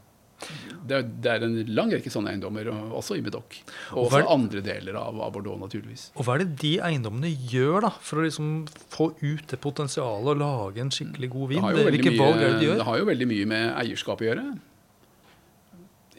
Det 0.90 0.96
er, 0.96 1.05
det 1.22 1.33
er 1.33 1.44
en 1.46 1.57
lang 1.76 1.92
rekke 1.92 2.11
sånne 2.12 2.33
eiendommer, 2.33 2.70
også 2.96 3.18
i 3.18 3.24
Medoc. 3.24 3.59
Og 3.92 4.07
også 4.07 4.22
andre 4.33 4.62
deler 4.64 4.96
av, 4.98 5.18
av 5.22 5.35
Bordeaux, 5.35 5.61
naturligvis. 5.61 6.09
Og 6.16 6.26
hva 6.26 6.37
er 6.37 6.44
det 6.44 6.57
de 6.62 6.72
eiendommene 6.87 7.31
gjør 7.53 7.87
da, 7.87 7.92
for 8.00 8.22
å 8.22 8.26
liksom 8.26 8.50
få 8.90 9.11
ut 9.20 9.46
det 9.53 9.61
potensialet 9.62 10.33
og 10.35 10.40
lage 10.40 10.83
en 10.83 10.92
skikkelig 10.94 11.31
god 11.35 11.53
vin? 11.53 11.68
Hvilke 11.90 12.16
valg 12.16 12.40
er 12.40 12.48
det 12.48 12.59
de 12.62 12.68
gjør? 12.70 12.81
det 12.81 12.88
har 12.88 13.00
jo 13.03 13.09
veldig 13.11 13.31
mye 13.31 13.53
med 13.53 13.70
eierskap 13.85 14.24
å 14.24 14.29
gjøre. 14.31 14.48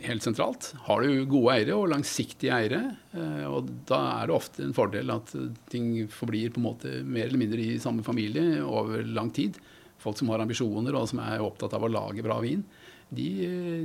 Helt 0.02 0.26
sentralt. 0.26 0.72
Har 0.88 1.04
du 1.04 1.26
gode 1.30 1.58
eiere 1.58 1.76
og 1.78 1.90
langsiktige 1.92 2.56
eiere, 2.56 2.82
eh, 3.14 3.44
og 3.46 3.70
da 3.90 4.00
er 4.22 4.30
det 4.30 4.38
ofte 4.38 4.64
en 4.66 4.74
fordel 4.74 5.12
at 5.14 5.34
ting 5.70 6.08
forblir 6.10 6.54
på 6.54 6.62
en 6.62 6.68
måte 6.72 6.94
mer 7.06 7.28
eller 7.28 7.42
mindre 7.42 7.62
i 7.62 7.82
samme 7.82 8.06
familie 8.06 8.64
over 8.66 9.06
lang 9.06 9.30
tid. 9.36 9.60
Folk 10.02 10.18
som 10.18 10.32
har 10.34 10.42
ambisjoner 10.42 10.96
og 10.98 11.10
som 11.12 11.22
er 11.22 11.44
opptatt 11.46 11.76
av 11.78 11.86
å 11.86 11.92
lage 11.92 12.26
bra 12.26 12.40
vin. 12.42 12.64
De, 13.12 13.28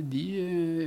de, 0.07 0.23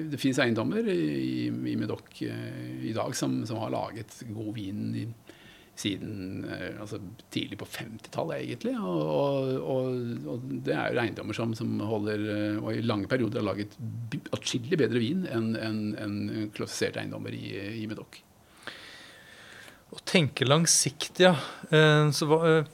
det 0.08 0.18
finnes 0.20 0.38
eiendommer 0.40 0.86
i, 0.88 1.50
i 1.50 1.74
Medoc 1.76 2.22
eh, 2.24 2.86
i 2.88 2.94
dag 2.96 3.12
som, 3.16 3.42
som 3.46 3.60
har 3.60 3.74
laget 3.74 4.14
god 4.32 4.54
vin 4.56 4.86
i, 4.96 5.02
siden 5.80 6.46
eh, 6.48 6.80
altså, 6.80 7.00
tidlig 7.32 7.58
på 7.60 7.68
50-tallet, 7.68 8.40
egentlig. 8.40 8.74
Og, 8.80 9.52
og, 9.60 10.00
og, 10.32 10.48
det 10.64 10.72
er 10.76 11.02
eiendommer 11.04 11.36
som, 11.36 11.52
som 11.58 11.76
holder 11.84 12.24
eh, 12.32 12.56
og 12.62 12.72
i 12.76 12.84
lange 12.84 13.10
perioder 13.10 13.42
har 13.42 13.50
laget 13.52 13.76
atskillig 14.32 14.80
bedre 14.80 15.02
vin 15.02 15.26
enn 15.28 15.52
en, 15.60 15.84
en 16.00 16.18
klassifiserte 16.56 17.04
eiendommer 17.04 17.36
i, 17.36 17.44
i 17.82 17.86
Medoc. 17.90 18.22
Å 19.90 19.98
tenke 20.06 20.46
langsiktig, 20.46 21.24
ja. 21.24 21.32
Eh, 21.74 22.10
så 22.14 22.26
hva, 22.30 22.38
eh, 22.46 22.66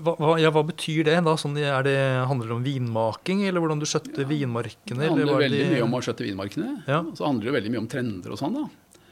hva, 0.00 0.36
ja, 0.40 0.48
hva 0.54 0.62
betyr 0.64 1.04
det? 1.04 1.18
da? 1.26 1.34
Sånn, 1.36 1.56
er 1.60 1.84
det 1.84 1.96
handler 2.30 2.48
det 2.48 2.56
om 2.56 2.64
vinmaking, 2.64 3.42
eller 3.44 3.60
hvordan 3.60 3.82
du 3.82 3.84
skjøtter 3.88 4.24
ja, 4.24 4.28
vinmarkene? 4.30 5.02
Det 5.04 5.10
handler 5.12 5.42
veldig 5.42 5.58
de... 5.60 5.66
mye 5.74 5.84
om 5.84 5.96
å 5.98 6.00
skjøtte 6.06 6.24
vinmarkene. 6.24 6.70
Ja. 6.88 7.02
Så 7.18 7.26
handler 7.28 7.50
det 7.50 7.56
veldig 7.58 7.72
mye 7.74 7.82
om 7.82 7.90
trender 7.92 8.32
og 8.32 8.40
sånn. 8.40 8.56
da. 8.56 9.02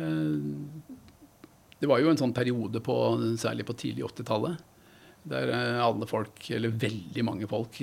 Eh, 0.00 0.94
det 1.82 1.90
var 1.90 2.00
jo 2.00 2.08
en 2.08 2.22
sånn 2.22 2.32
periode, 2.32 2.80
på, 2.80 2.96
særlig 3.36 3.68
på 3.68 3.76
tidlig 3.76 4.06
80-tallet, 4.08 4.64
der 5.28 5.52
alle 5.84 6.08
folk, 6.08 6.40
eller 6.52 6.72
veldig 6.80 7.24
mange 7.24 7.48
folk, 7.48 7.76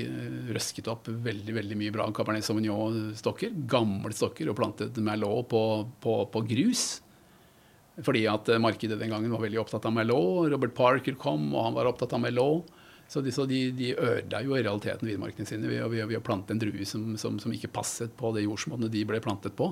røsket 0.54 0.90
opp 0.90 1.10
veldig 1.10 1.54
veldig 1.58 1.78
mye 1.78 1.94
bra 1.94 2.08
Cabernet 2.14 2.46
Sauvignon-stokker. 2.46 3.54
Gamle 3.70 4.14
stokker, 4.18 4.50
og 4.50 4.58
plantet 4.58 4.98
Merlot 5.02 5.50
på, 5.54 5.64
på, 6.02 6.18
på 6.34 6.44
grus. 6.50 6.86
Fordi 8.06 8.26
at 8.30 8.50
eh, 8.50 8.62
markedet 8.62 9.00
den 9.00 9.14
gangen 9.14 9.34
var 9.34 9.44
veldig 9.44 9.62
opptatt 9.62 9.86
av 9.88 9.94
Merlot. 9.96 10.50
Robert 10.54 10.74
Parker 10.78 11.18
kom, 11.20 11.50
og 11.54 11.68
han 11.68 11.78
var 11.78 11.90
opptatt 11.92 12.16
av 12.18 12.24
Merlot. 12.24 12.70
Så 13.12 13.20
de, 13.22 13.32
så 13.36 13.44
de, 13.46 13.66
de 13.76 13.90
ødela 13.92 14.40
jo 14.40 14.56
i 14.56 14.62
realiteten 14.64 15.10
vinmarkene 15.10 15.48
sine 15.48 15.68
ved, 15.68 15.84
ved, 15.92 16.06
ved, 16.08 16.22
å 16.22 16.24
plante 16.24 16.54
en 16.56 16.62
drue 16.62 16.86
som, 16.88 17.10
som, 17.20 17.42
som, 17.44 17.52
ikke 17.52 17.74
passet 17.76 18.14
på 18.16 18.30
det 18.32 18.46
jordsmonnet 18.46 18.94
de 18.94 19.02
ble 19.10 19.20
plantet 19.20 19.58
på. 19.58 19.68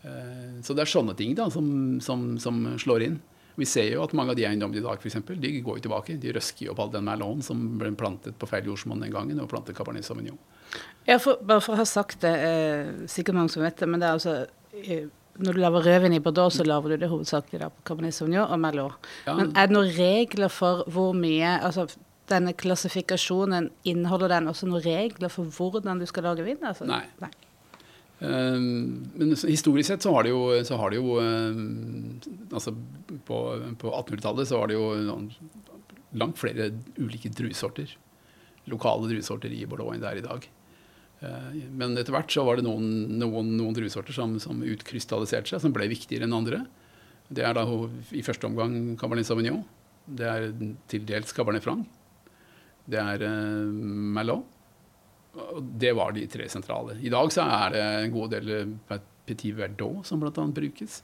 Eh, 0.00 0.62
så 0.64 0.72
det 0.72 0.86
er 0.86 0.92
sånne 0.94 1.12
ting 1.18 1.36
da, 1.36 1.50
som, 1.52 2.00
som, 2.00 2.64
slår 2.80 3.06
inn. 3.10 3.20
Vi 3.60 3.68
ser 3.68 3.90
jo 3.90 4.00
at 4.06 4.14
mange 4.16 4.32
av 4.32 4.38
de 4.38 4.46
eiendommene 4.48 4.80
i 4.80 4.84
dag 4.86 4.96
for 4.96 5.10
eksempel, 5.10 5.36
de 5.36 5.52
går 5.60 5.82
jo 5.82 5.84
tilbake. 5.84 6.16
De 6.22 6.32
røsker 6.32 6.64
jo 6.64 6.72
opp 6.72 6.80
all 6.86 6.94
den 6.94 7.04
merlon 7.04 7.44
som 7.44 7.60
ble 7.76 7.92
plantet 8.00 8.40
på 8.40 8.48
feil 8.48 8.70
jordsmonn 8.70 9.04
den 9.04 9.12
gangen, 9.12 9.44
og 9.44 9.52
plantet 9.52 9.76
Cabernet 9.76 10.08
Sauvignon. 10.08 10.40
Ja, 11.04 11.18
for, 11.20 11.44
bare 11.44 11.60
for 11.60 11.76
å 11.76 11.82
ha 11.82 11.88
sagt 11.88 12.24
det, 12.24 12.32
eh, 12.32 12.92
sikkert 13.10 13.36
mange 13.36 13.52
som 13.52 13.66
vet 13.66 13.76
det, 13.76 13.90
men 13.90 14.00
det 14.00 14.08
er 14.08 14.16
altså 14.16 14.38
eh, 14.80 15.12
når 15.40 15.56
du 15.56 15.60
lager 15.62 15.86
rødvin 15.86 16.16
i 16.16 16.20
Bordeaux, 16.20 16.54
så 16.54 16.64
lager 16.66 16.92
du 16.92 16.96
det 17.00 17.08
hovedsakelig 17.08 17.60
da 17.62 17.68
på 17.72 17.84
Cabernet 17.88 18.14
Sauvignon 18.14 18.50
og 18.50 18.58
Merlot. 18.60 19.12
Ja. 19.26 19.36
Men 19.38 19.54
er 19.56 19.68
det 19.68 19.76
noen 19.76 19.92
regler 19.96 20.52
for 20.52 20.84
hvor 20.92 21.14
mye 21.16 21.54
altså 21.58 21.86
denne 22.30 22.52
klassifikasjonen, 22.56 23.70
inneholder 23.88 24.36
den 24.36 24.50
også 24.52 24.68
noen 24.68 24.84
regler 24.84 25.32
for 25.32 25.48
hvordan 25.48 26.00
du 26.00 26.06
skal 26.08 26.28
lage 26.28 26.44
vin? 26.46 26.60
Altså? 26.68 26.86
Nei. 26.88 27.04
Nei. 27.22 27.32
Um, 28.22 29.08
men 29.18 29.32
historisk 29.34 29.88
sett 29.88 30.04
så 30.04 30.12
har 30.14 30.26
det 30.26 30.30
jo, 30.30 30.44
så 30.62 30.76
har 30.78 30.92
det 30.92 31.00
jo 31.00 31.16
um, 31.18 32.20
altså 32.54 32.70
På, 33.26 33.38
på 33.80 33.90
1800-tallet 33.90 34.46
så 34.46 34.60
var 34.60 34.70
det 34.70 34.76
jo 34.76 34.92
langt 36.20 36.38
flere 36.38 36.70
ulike 37.00 37.32
druesorter. 37.34 37.96
Lokale 38.70 39.10
druesorter 39.10 39.50
i 39.50 39.64
Bordeaux 39.66 39.96
enn 39.96 40.04
det 40.04 40.12
er 40.12 40.20
i 40.20 40.26
dag. 40.28 40.46
Eh, 41.22 41.64
men 41.70 41.96
etter 41.98 42.14
hvert 42.14 42.32
så 42.34 42.44
var 42.46 42.58
det 42.58 42.66
noen, 42.66 43.18
noen, 43.20 43.54
noen 43.58 43.76
druesorter 43.76 44.14
som, 44.16 44.34
som 44.42 44.62
utkrystalliserte 44.66 45.52
seg, 45.54 45.62
som 45.64 45.74
ble 45.74 45.88
viktigere 45.92 46.26
enn 46.28 46.36
andre. 46.36 46.64
Det 47.32 47.44
er 47.46 47.56
da 47.56 47.64
i 48.12 48.24
første 48.26 48.48
omgang 48.48 48.96
Cabernet 49.00 49.28
Sauvignon. 49.28 49.62
Det 50.04 50.28
er 50.28 50.48
til 50.90 51.06
dels 51.08 51.32
Cabernet 51.34 51.64
Franc. 51.64 51.86
Det 52.90 52.98
er 52.98 53.22
uh, 53.22 53.70
Merlot. 53.72 54.48
Det 55.80 55.94
var 55.96 56.12
de 56.12 56.26
tre 56.28 56.48
sentrale. 56.52 56.98
I 57.00 57.12
dag 57.12 57.30
så 57.32 57.46
er 57.46 57.70
det 57.72 57.84
en 57.86 58.12
god 58.12 58.34
del 58.34 58.74
Petit 59.24 59.54
Verdot 59.56 60.04
som 60.04 60.20
bl.a. 60.20 60.44
brukes. 60.52 60.98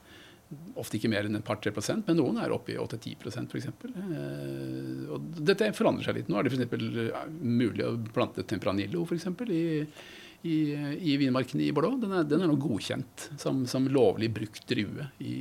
Ofte 0.80 0.96
ikke 0.96 1.10
mer 1.12 1.26
enn 1.28 1.36
et 1.36 1.44
par-tre 1.44 1.72
prosent, 1.76 2.06
men 2.08 2.16
noen 2.16 2.38
er 2.40 2.52
oppe 2.54 2.72
i 2.72 2.78
8-10 2.80 3.18
f.eks. 3.20 3.66
Eh, 3.68 5.02
og 5.12 5.26
dette 5.44 5.68
forandrer 5.76 6.08
seg 6.08 6.16
litt. 6.16 6.30
Nå 6.32 6.38
er 6.38 6.48
det 6.48 6.54
f.eks. 6.54 6.72
Eh, 6.72 7.28
mulig 7.44 7.84
å 7.84 7.92
plante 8.14 8.46
Tempranillo 8.48 9.04
for 9.08 9.18
eksempel, 9.18 9.52
i, 9.52 9.84
i, 10.48 10.56
i 11.12 11.18
vinmarkene 11.20 11.66
i 11.66 11.70
Bordeaux. 11.76 12.00
Den 12.00 12.16
er, 12.16 12.26
den 12.28 12.46
er 12.46 12.50
nå 12.50 12.56
godkjent 12.60 13.28
som, 13.36 13.66
som, 13.68 13.90
lovlig 13.92 14.30
brukt 14.40 14.64
drue 14.70 15.10
i, 15.20 15.36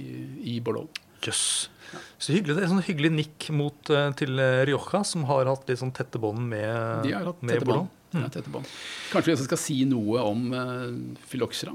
i 0.55 0.59
Bordeaux. 0.59 0.91
Jøss. 1.23 1.43
Yes. 1.87 2.07
Så 2.19 2.35
hyggelig. 2.35 2.57
Det 2.57 2.65
er 2.65 2.73
sånn 2.73 2.83
hyggelig 2.89 3.13
nikk 3.15 3.51
mot, 3.55 3.93
eh, 3.95 4.09
til 4.19 4.35
Rioja, 4.67 5.05
som 5.07 5.23
har 5.31 5.47
hatt 5.47 5.71
litt 5.71 5.79
sånn 5.79 5.95
tette 5.95 6.19
bånd 6.19 6.49
med, 6.51 7.07
De 7.07 7.15
har 7.15 7.31
hatt 7.31 7.39
med 7.45 7.55
tette 7.55 7.69
Bordeaux. 7.69 7.93
Mm. 8.13 8.23
Ja, 8.23 8.29
tette 8.31 8.51
bånd. 8.51 8.67
Kanskje 9.11 9.31
vi 9.31 9.35
også 9.35 9.47
skal 9.49 9.59
si 9.59 9.77
noe 9.87 10.23
om 10.23 10.47
uh, 10.55 11.17
Phylloxera. 11.27 11.73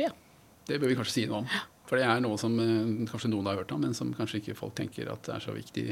Ja. 0.00 0.10
Det 0.68 0.76
bør 0.76 0.92
vi 0.92 0.96
kanskje 0.98 1.14
si 1.14 1.24
noe 1.28 1.42
om. 1.42 1.48
For 1.88 1.96
det 1.96 2.04
er 2.04 2.20
noe 2.20 2.36
som 2.40 2.52
eh, 2.60 3.08
kanskje 3.08 3.30
noen 3.32 3.48
har 3.48 3.62
hørt 3.62 3.72
om, 3.72 3.80
men 3.80 3.96
som 3.96 4.12
kanskje 4.16 4.42
ikke 4.42 4.58
folk 4.58 4.76
tenker 4.76 5.08
at 5.08 5.30
er 5.32 5.40
så 5.40 5.54
viktig 5.56 5.86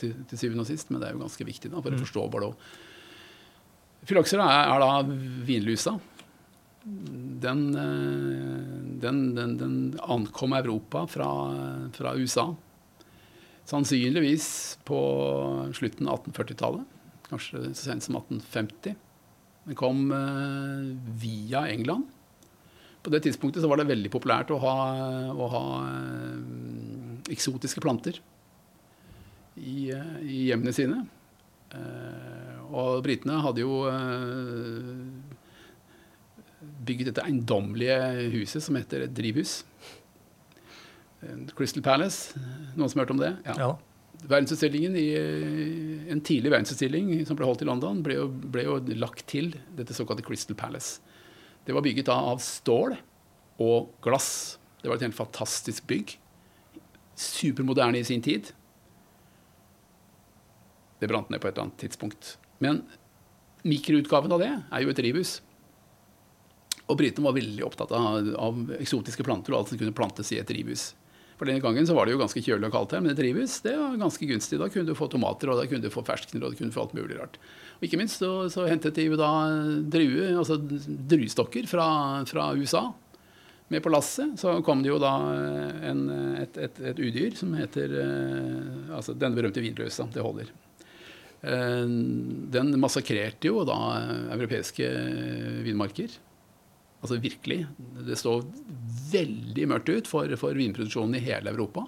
til, 0.00 0.16
til 0.26 0.40
syvende 0.40 0.64
og 0.64 0.70
sist. 0.70 0.90
Men 0.90 1.02
det 1.02 1.08
er 1.08 1.16
jo 1.16 1.22
ganske 1.22 1.46
viktig 1.46 1.70
da, 1.70 1.78
for 1.78 1.94
mm. 1.94 1.98
å 1.98 2.02
forstå 2.02 2.26
Bordeaux. 2.34 2.74
Fyllokser 4.06 4.42
er, 4.42 4.72
er, 4.74 4.82
da 4.82 5.46
vinlusa. 5.46 5.96
Den, 6.86 7.62
eh, 7.78 8.74
den, 9.06 9.22
den, 9.38 9.56
den, 9.62 9.78
ankom 10.02 10.54
Europa 10.58 11.06
fra, 11.10 11.30
fra 11.94 12.16
USA. 12.18 12.48
Sannsynligvis 13.66 14.48
på 14.86 14.98
slutten 15.74 16.10
av 16.10 16.26
1840-tallet. 16.26 16.92
Kanskje 17.30 17.64
så 17.70 17.88
sent 17.88 18.06
som 18.06 18.18
1850. 18.18 18.98
Den 19.66 19.78
kom 19.78 20.10
eh, 20.14 20.92
via 21.22 21.68
England 21.70 22.10
på 23.06 23.12
det 23.14 23.22
tidspunktet 23.22 23.62
så 23.62 23.70
var 23.70 23.78
det 23.78 23.86
veldig 23.86 24.10
populært 24.10 24.50
å 24.50 24.58
ha, 24.58 24.74
å 25.30 25.46
ha 25.52 25.64
eh, 25.86 27.30
eksotiske 27.30 27.82
planter 27.84 28.18
i, 29.54 29.92
eh, 29.94 30.16
i, 30.26 30.40
hjemmene 30.48 30.74
sine. 30.74 31.04
Eh, 31.70 32.58
og 32.66 33.04
britene 33.06 33.38
hadde 33.44 33.62
jo 33.62 33.78
bygget 36.86 37.12
dette 37.12 37.22
eiendommelige 37.22 38.28
huset 38.34 38.66
som 38.66 38.78
heter 38.78 39.06
et 39.06 39.14
drivhus. 39.14 39.60
Crystal 41.56 41.84
Palace. 41.86 42.34
Noen 42.74 42.90
som 42.90 42.98
har 42.98 43.06
hørt 43.06 43.14
om 43.14 43.22
det? 43.22 43.32
Ja. 43.46 43.54
ja. 43.62 43.70
Verdensutstillingen 44.26 44.96
i, 44.98 45.08
En 46.10 46.22
tidlig 46.26 46.50
verdensutstilling 46.50 47.20
som 47.28 47.38
ble 47.38 47.46
holdt 47.46 47.62
i 47.62 47.68
London, 47.68 48.02
ble 48.02 48.18
jo, 48.18 48.26
ble 48.26 48.66
jo 48.66 48.80
lagt 48.98 49.28
til 49.30 49.54
dette 49.78 49.94
såkalte 49.94 50.26
Crystal 50.26 50.58
Palace. 50.58 50.98
Det 51.66 51.74
var 51.74 51.82
bygget 51.82 52.08
av 52.12 52.38
stål 52.42 52.94
og 53.62 53.90
glass. 54.04 54.58
Det 54.82 54.90
var 54.90 55.00
et 55.00 55.06
helt 55.08 55.18
fantastisk 55.18 55.86
bygg. 55.90 56.14
Supermoderne 57.18 57.98
i 57.98 58.06
sin 58.06 58.22
tid. 58.22 58.52
Det 61.00 61.08
brant 61.10 61.30
ned 61.30 61.42
på 61.42 61.48
et 61.48 61.56
eller 61.56 61.66
annet 61.66 61.80
tidspunkt. 61.82 62.36
Men 62.62 62.84
mikroutgaven 63.66 64.32
av 64.36 64.44
det 64.44 64.52
er 64.54 64.84
jo 64.84 64.92
et 64.92 65.00
drivhus. 65.00 65.40
Og 66.86 67.00
britene 67.00 67.26
var 67.26 67.34
veldig 67.34 67.64
opptatt 67.66 67.92
av, 67.98 68.30
av, 68.38 68.60
eksotiske 68.78 69.26
planter 69.26 69.52
og 69.52 69.60
alt 69.60 69.72
som 69.72 69.80
kunne 69.80 69.96
plantes 69.96 70.30
i 70.32 70.38
et 70.38 70.48
drivhus. 70.48 70.92
For 71.36 71.48
denne 71.48 71.60
gangen 71.60 71.84
så 71.84 71.94
var 71.96 72.08
det 72.08 72.14
jo 72.14 72.20
ganske 72.22 72.40
kjølig 72.40 72.70
og 72.70 72.74
kaldt 72.74 72.94
her, 72.96 73.02
men 73.04 73.12
det 73.12 73.20
trives. 73.20 73.58
det 73.64 73.74
var 73.76 73.96
ganske 74.00 74.28
gunstig. 74.30 74.58
Da 74.60 74.70
kunne 74.72 74.88
du 74.88 74.96
få 74.96 75.08
tomater, 75.12 75.52
og 75.52 75.60
da 75.60 75.66
kunne 75.68 75.84
du 75.84 75.92
få 75.92 76.04
ferskener, 76.06 76.44
og 76.44 76.52
da 76.52 76.58
kunne 76.58 76.72
du 76.72 76.76
få 76.76 76.86
alt 76.86 76.94
mulig 76.96 77.18
rart. 77.20 77.36
Og 77.76 77.84
ikke 77.84 78.00
minst 78.00 78.22
så, 78.22 78.30
så 78.52 78.64
hentet 78.70 78.96
de 78.96 79.10
jo 79.10 79.18
da 79.20 79.30
drue, 79.92 80.30
altså 80.32 80.56
druestokker 80.56 81.68
fra, 81.68 81.88
fra, 82.28 82.48
USA 82.56 82.86
med 83.68 83.82
på 83.84 83.92
lasset. 83.92 84.38
Så 84.40 84.54
kom 84.64 84.80
det 84.80 84.94
jo 84.94 85.00
da 85.02 85.12
en, 85.90 86.06
et, 86.40 86.56
et, 86.56 86.80
et, 86.92 87.02
udyr 87.04 87.36
som 87.36 87.52
heter 87.58 87.98
eh, 88.00 88.94
altså 88.96 89.12
den 89.18 89.36
berømte 89.36 89.60
vinløsa. 89.60 90.08
Det 90.14 90.24
holder. 90.24 90.54
Eh, 91.44 91.82
den 92.56 92.72
massakrerte 92.80 93.52
jo 93.52 93.66
da 93.68 93.76
europeiske 94.38 94.88
vinmarker. 95.66 96.16
Altså 97.02 97.20
virkelig. 97.22 97.60
Det 98.06 98.16
står 98.18 98.46
veldig 99.12 99.68
mørkt 99.70 99.92
ut 99.92 100.10
for, 100.10 100.32
for 100.40 100.56
vinproduksjonen 100.58 101.18
i 101.18 101.24
hele 101.26 101.52
Europa. 101.52 101.86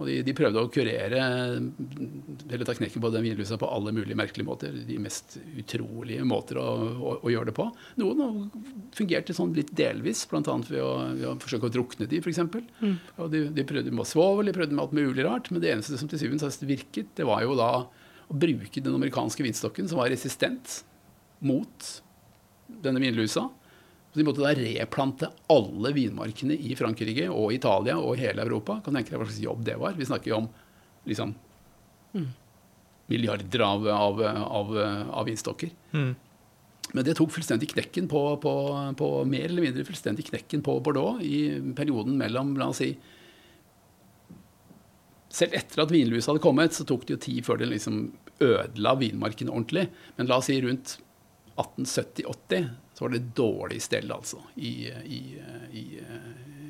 Og 0.00 0.08
de, 0.08 0.14
de, 0.24 0.32
prøvde 0.32 0.62
å 0.64 0.68
kurere 0.72 1.18
eller 1.20 2.62
ta 2.64 2.72
knekken 2.72 3.02
på 3.04 3.10
den 3.12 3.24
vinlusa 3.26 3.58
på 3.60 3.68
alle 3.68 3.92
mulige 3.92 4.16
merkelige 4.16 4.48
måter. 4.48 4.78
De 4.88 4.96
mest 5.02 5.36
utrolige 5.60 6.24
måter 6.24 6.56
å, 6.56 6.68
å, 6.96 7.12
å 7.20 7.32
gjøre 7.32 7.50
det 7.50 7.56
på. 7.58 7.66
Noen 8.00 8.48
fungerte 8.96 9.36
sånn 9.36 9.52
litt 9.56 9.74
delvis, 9.76 10.24
bl.a. 10.30 10.40
Ved, 10.70 10.80
ved 11.20 11.26
å 11.28 11.36
forsøke 11.42 11.68
å 11.68 11.74
drukne 11.74 12.08
de, 12.08 12.22
f.eks. 12.24 12.40
Mm. 12.80 12.96
Og 13.20 13.28
de, 13.34 13.44
de, 13.52 13.66
prøvde 13.68 13.92
med 13.92 14.08
svovel, 14.08 14.48
de 14.48 14.56
prøvde 14.56 14.76
med 14.76 14.86
alt 14.86 14.96
mulig 14.96 15.28
rart. 15.28 15.52
Men 15.52 15.60
det 15.60 15.74
eneste 15.74 16.00
som 16.00 16.08
til 16.08 16.22
syvende 16.22 16.48
og 16.48 16.56
sist 16.56 16.64
virket, 16.64 17.12
det 17.20 17.28
var 17.28 17.44
jo 17.44 17.58
da 17.60 17.70
å 17.84 18.40
bruke 18.40 18.80
den 18.80 18.96
amerikanske 18.96 19.44
vinstokken, 19.44 19.90
som 19.90 20.00
var 20.00 20.08
resistent 20.14 20.80
mot 21.44 21.92
denne 22.80 23.04
vinlusa. 23.04 23.50
Så 24.10 24.18
de 24.18 24.26
måtte 24.26 24.42
da 24.42 24.50
replante 24.56 25.28
alle 25.52 25.92
vinmarkene 25.94 26.56
i 26.58 26.74
Frankrike 26.78 27.28
og 27.30 27.52
Italia 27.54 27.94
og 28.00 28.18
hele 28.18 28.42
Europa. 28.42 28.80
Kan 28.82 28.96
tenke 28.98 29.12
deg 29.12 29.20
hva 29.20 29.28
slags 29.28 29.44
jobb 29.44 29.62
det 29.68 29.76
var. 29.78 29.94
Vi 29.94 30.08
snakker 30.08 30.32
jo 30.32 30.40
om 30.40 30.48
liksom 31.06 31.36
mm. 32.16 32.26
milliarder 33.12 33.62
av, 33.66 33.86
av, 33.94 34.24
av, 34.26 34.74
av 35.20 35.30
vinstokker. 35.30 35.70
Mm. 35.94 36.10
Men 36.90 37.06
det 37.06 37.14
tok 37.20 37.30
fullstendig 37.30 37.70
knekken 37.70 38.10
på, 38.10 38.24
på, 38.42 38.52
på, 38.98 39.12
mer 39.30 39.46
eller 39.46 39.68
mindre 39.68 39.86
fullstendig 39.86 40.26
knekken 40.32 40.66
på 40.66 40.74
Bordeaux 40.82 41.22
i 41.22 41.60
perioden 41.78 42.18
mellom 42.18 42.56
la 42.58 42.72
oss 42.72 42.82
si, 42.82 42.90
Selv 45.30 45.54
etter 45.54 45.84
at 45.84 45.92
vinlusa 45.94 46.32
hadde 46.32 46.42
kommet, 46.42 46.74
så 46.74 46.82
tok 46.82 47.04
det 47.06 47.14
jo 47.14 47.22
tid 47.22 47.44
før 47.46 47.60
det 47.60 47.68
liksom 47.70 48.08
ødela 48.42 48.96
vinmarkene 48.98 49.52
ordentlig. 49.52 49.84
Men 50.16 50.26
la 50.26 50.40
oss 50.40 50.48
si 50.50 50.56
rundt 50.64 50.96
1870-80 51.54 52.66
så 53.00 53.06
var 53.06 53.14
det 53.14 53.30
dårlig 53.32 53.78
stell, 53.80 54.10
altså, 54.12 54.42
i, 54.60 54.90
i, 55.08 55.18
i, 55.72 55.84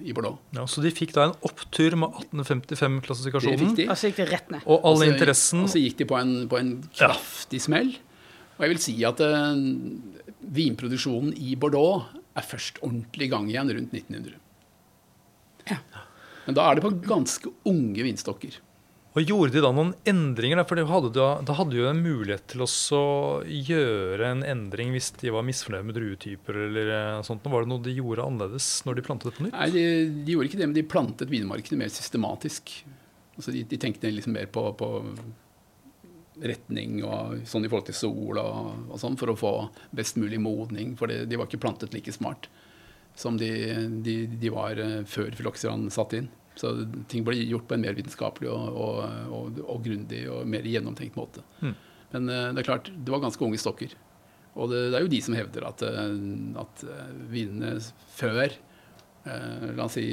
i 0.06 0.12
Bordeaux. 0.14 0.38
Ja, 0.54 0.62
så 0.70 0.78
de 0.84 0.92
fikk 0.94 1.10
da 1.16 1.24
en 1.26 1.32
opptur 1.42 1.96
med 1.98 2.20
1855-klassifikasjonen. 2.20 3.64
fikk 3.64 3.80
de. 3.80 3.86
Og 3.90 3.98
så 3.98 4.12
gikk 4.12 4.20
de 4.20 4.26
rett 4.28 4.52
ned. 4.54 4.62
Og 4.70 4.86
all 4.86 5.02
interessen 5.08 5.64
Og 5.64 5.72
så 5.72 5.82
gikk 5.82 5.98
de 5.98 6.06
på 6.06 6.20
en, 6.20 6.30
på 6.52 6.60
en 6.60 6.70
kraftig 6.94 7.58
smell. 7.66 7.90
Og 8.54 8.62
jeg 8.62 8.74
vil 8.76 8.82
si 8.84 8.94
at 9.08 9.24
uh, 9.26 9.58
vinproduksjonen 10.54 11.34
i 11.34 11.58
Bordeaux 11.58 12.06
er 12.38 12.46
først 12.46 12.78
ordentlig 12.86 13.26
i 13.26 13.32
gang 13.34 13.50
igjen 13.50 13.74
rundt 13.74 13.98
1900. 13.98 14.38
Ja. 15.72 15.82
Men 16.46 16.60
da 16.60 16.68
er 16.68 16.78
det 16.78 16.86
på 16.86 16.94
ganske 17.10 17.50
unge 17.66 18.06
vinstokker. 18.06 18.62
Og 19.10 19.26
gjorde 19.26 19.56
de 19.56 19.62
da 19.64 19.72
noen 19.74 19.90
endringer? 20.06 20.60
For 20.70 20.78
de 20.78 20.84
hadde, 20.86 21.10
da, 21.16 21.54
hadde 21.58 21.74
jo 21.74 21.88
en 21.90 22.02
mulighet 22.04 22.44
til 22.52 22.62
å 22.62 22.70
gjøre 23.42 24.28
en 24.36 24.44
endring 24.46 24.92
hvis 24.94 25.10
de 25.18 25.32
var 25.34 25.46
misfornøyd 25.48 25.88
med 25.88 25.98
druetyper 25.98 26.60
eller 26.68 26.92
eh, 26.94 27.22
sånt. 27.26 27.42
Var 27.42 27.66
det 27.66 27.72
noe 27.72 27.82
de 27.82 27.96
gjorde 27.96 28.28
annerledes 28.28 28.70
når 28.86 29.00
de 29.00 29.06
plantet 29.08 29.32
det 29.32 29.34
på 29.38 29.48
nytt? 29.48 29.56
Nei, 29.56 29.68
de, 29.74 29.84
de 30.22 30.36
gjorde 30.36 30.52
ikke 30.52 30.62
det, 30.62 30.70
men 30.70 30.78
de 30.78 30.86
plantet 30.94 31.32
vinmarkene 31.32 31.82
mer 31.82 31.90
systematisk. 31.90 32.76
Altså 33.34 33.54
de, 33.56 33.64
de 33.66 33.80
tenkte 33.82 34.14
liksom 34.14 34.38
mer 34.38 34.46
på, 34.54 34.68
på 34.78 34.92
retning 36.40 37.02
og 37.02 37.42
sånn 37.50 37.66
i 37.66 37.70
forhold 37.72 37.90
til 37.90 37.98
sol 37.98 38.38
og, 38.40 38.90
og 38.94 38.98
sånn, 39.02 39.18
for 39.18 39.34
å 39.34 39.38
få 39.38 39.54
best 39.96 40.22
mulig 40.22 40.38
modning. 40.38 40.94
For 41.00 41.10
de 41.10 41.34
var 41.34 41.50
ikke 41.50 41.64
plantet 41.66 41.98
like 41.98 42.14
smart 42.14 42.46
som 43.18 43.34
de, 43.40 43.50
de, 44.06 44.20
de 44.38 44.54
var 44.54 44.78
eh, 44.78 45.00
før 45.10 45.34
filoxeran 45.34 45.90
satt 45.90 46.14
inn. 46.20 46.30
Så 46.60 46.74
ting 47.08 47.24
ble 47.24 47.38
gjort 47.40 47.68
på 47.70 47.76
en 47.76 47.84
mer 47.86 47.96
vitenskapelig 47.96 48.50
og, 48.52 48.76
og, 48.76 48.98
og, 49.32 49.60
og 49.64 49.84
grundig 49.86 50.26
og 50.28 50.48
mer 50.50 50.66
gjennomtenkt 50.68 51.16
måte. 51.16 51.44
Mm. 51.64 51.74
Men 52.14 52.28
eh, 52.28 52.48
det 52.54 52.62
er 52.62 52.70
klart, 52.70 52.90
det 52.92 53.12
var 53.12 53.22
ganske 53.24 53.44
unge 53.46 53.60
stokker. 53.60 53.94
Og 54.58 54.72
det, 54.72 54.88
det 54.90 54.98
er 54.98 55.06
jo 55.06 55.12
de 55.12 55.20
som 55.24 55.36
hevder 55.38 55.68
at, 55.68 55.84
eh, 55.86 56.16
at 56.60 56.84
eh, 56.86 57.14
vinene 57.32 57.76
før, 58.16 58.58
la 59.20 59.84
oss 59.84 59.98
si 59.98 60.04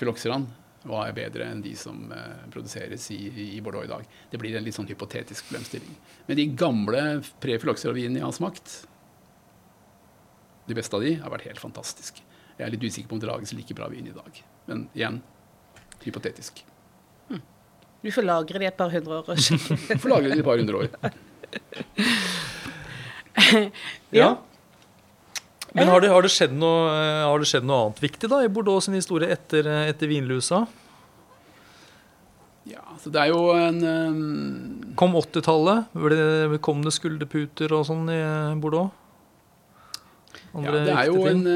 filoxeran, 0.00 0.46
var 0.88 1.10
bedre 1.12 1.44
enn 1.44 1.58
de 1.60 1.74
som 1.76 2.06
produseres 2.48 3.04
i, 3.12 3.18
i 3.58 3.58
Bordeaux 3.60 3.84
i 3.84 3.90
dag. 3.90 4.06
Det 4.32 4.38
blir 4.40 4.56
en 4.56 4.64
litt 4.64 4.78
sånn 4.78 4.88
hypotetisk 4.88 5.50
problemstilling. 5.50 5.98
Men 6.24 6.38
de 6.38 6.46
gamle 6.56 7.02
pre-filoxera-vinene 7.44 8.22
jeg 8.22 8.24
har 8.24 8.32
smakt, 8.32 8.72
de 10.70 10.78
beste 10.78 10.96
av 10.96 11.04
de, 11.04 11.18
har 11.20 11.34
vært 11.34 11.50
helt 11.50 11.60
fantastiske. 11.60 12.24
Jeg 12.56 12.64
er 12.64 12.72
litt 12.72 12.86
usikker 12.88 13.12
på 13.12 13.18
om 13.18 13.20
det 13.20 13.28
lages 13.28 13.52
like 13.58 13.76
bra 13.76 13.90
vin 13.92 14.08
i 14.08 14.16
dag. 14.16 14.40
Men 14.70 14.86
igjen, 14.96 15.20
hypotetisk. 16.06 16.64
Du 18.00 18.08
får 18.08 18.24
lagre 18.24 18.60
det 18.60 18.70
et 18.70 18.76
par 18.76 18.92
hundre 18.92 19.18
år 19.18 19.26
Du. 19.28 19.36
Får 20.02 20.08
lagre 20.08 20.30
det 20.30 20.38
i 20.38 20.40
et 20.40 20.46
par 20.46 20.60
hundre 20.60 20.84
år. 20.84 20.88
Ja. 24.10 24.36
Men 25.72 25.88
har 25.88 26.02
det, 26.02 26.10
har, 26.10 26.22
det 26.22 26.30
noe, 26.58 26.90
eh, 26.92 27.24
har 27.24 27.38
det 27.40 27.46
skjedd 27.48 27.66
noe 27.66 27.86
annet 27.86 28.00
viktig 28.02 28.28
da 28.30 28.40
i 28.44 28.50
Bordeaux 28.52 28.84
sin 28.84 28.96
historie 28.98 29.30
etter, 29.30 29.66
eh, 29.70 29.90
etter 29.92 30.10
vinlusa? 30.10 30.64
Ja, 32.68 32.82
så 33.00 33.10
det 33.14 33.22
er 33.22 33.30
jo 33.30 33.54
en 33.54 33.78
um, 33.80 34.94
Kom 34.98 35.14
80-tallet? 35.18 36.58
Kom 36.62 36.82
det 36.84 36.92
skulderputer 36.94 37.72
og 37.78 37.86
sånn 37.88 38.10
i 38.12 38.18
Bordeaux? 38.60 38.90
Bordeaux? 40.52 40.66
Ja, 40.66 40.84
det 40.90 40.98
er 40.98 41.08
jo 41.08 41.24
en 41.30 41.46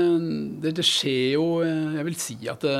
det, 0.62 0.76
det 0.78 0.86
skjer 0.86 1.34
jo 1.34 1.46
Jeg 1.66 2.06
vil 2.06 2.18
si 2.18 2.38
at 2.50 2.64
det, 2.64 2.78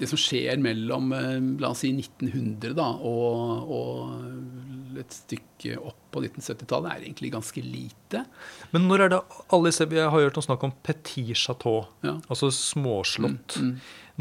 det 0.00 0.08
som 0.08 0.18
skjer 0.20 0.56
mellom 0.64 1.10
eh, 1.12 1.38
la 1.60 1.70
oss 1.74 1.82
si 1.84 1.90
1900 1.92 2.72
da, 2.78 2.86
og, 3.04 3.70
og 3.76 4.98
et 5.00 5.12
stykke 5.14 5.76
opp 5.78 5.98
på 6.10 6.22
1970-tallet, 6.24 6.90
er 6.90 7.04
egentlig 7.06 7.30
ganske 7.36 7.62
lite. 7.62 8.24
Men 8.72 8.88
når 8.90 9.04
er 9.06 9.12
det 9.12 9.20
alle 9.54 9.70
disse 9.70 9.86
Jeg 9.86 10.08
har 10.10 10.24
hørt 10.24 10.36
noe 10.40 10.46
snakk 10.48 10.64
om 10.66 10.72
petit 10.84 11.30
chateau, 11.38 11.84
Ja. 12.02 12.16
altså 12.32 12.48
småslott. 12.52 13.58
Mm, 13.60 13.74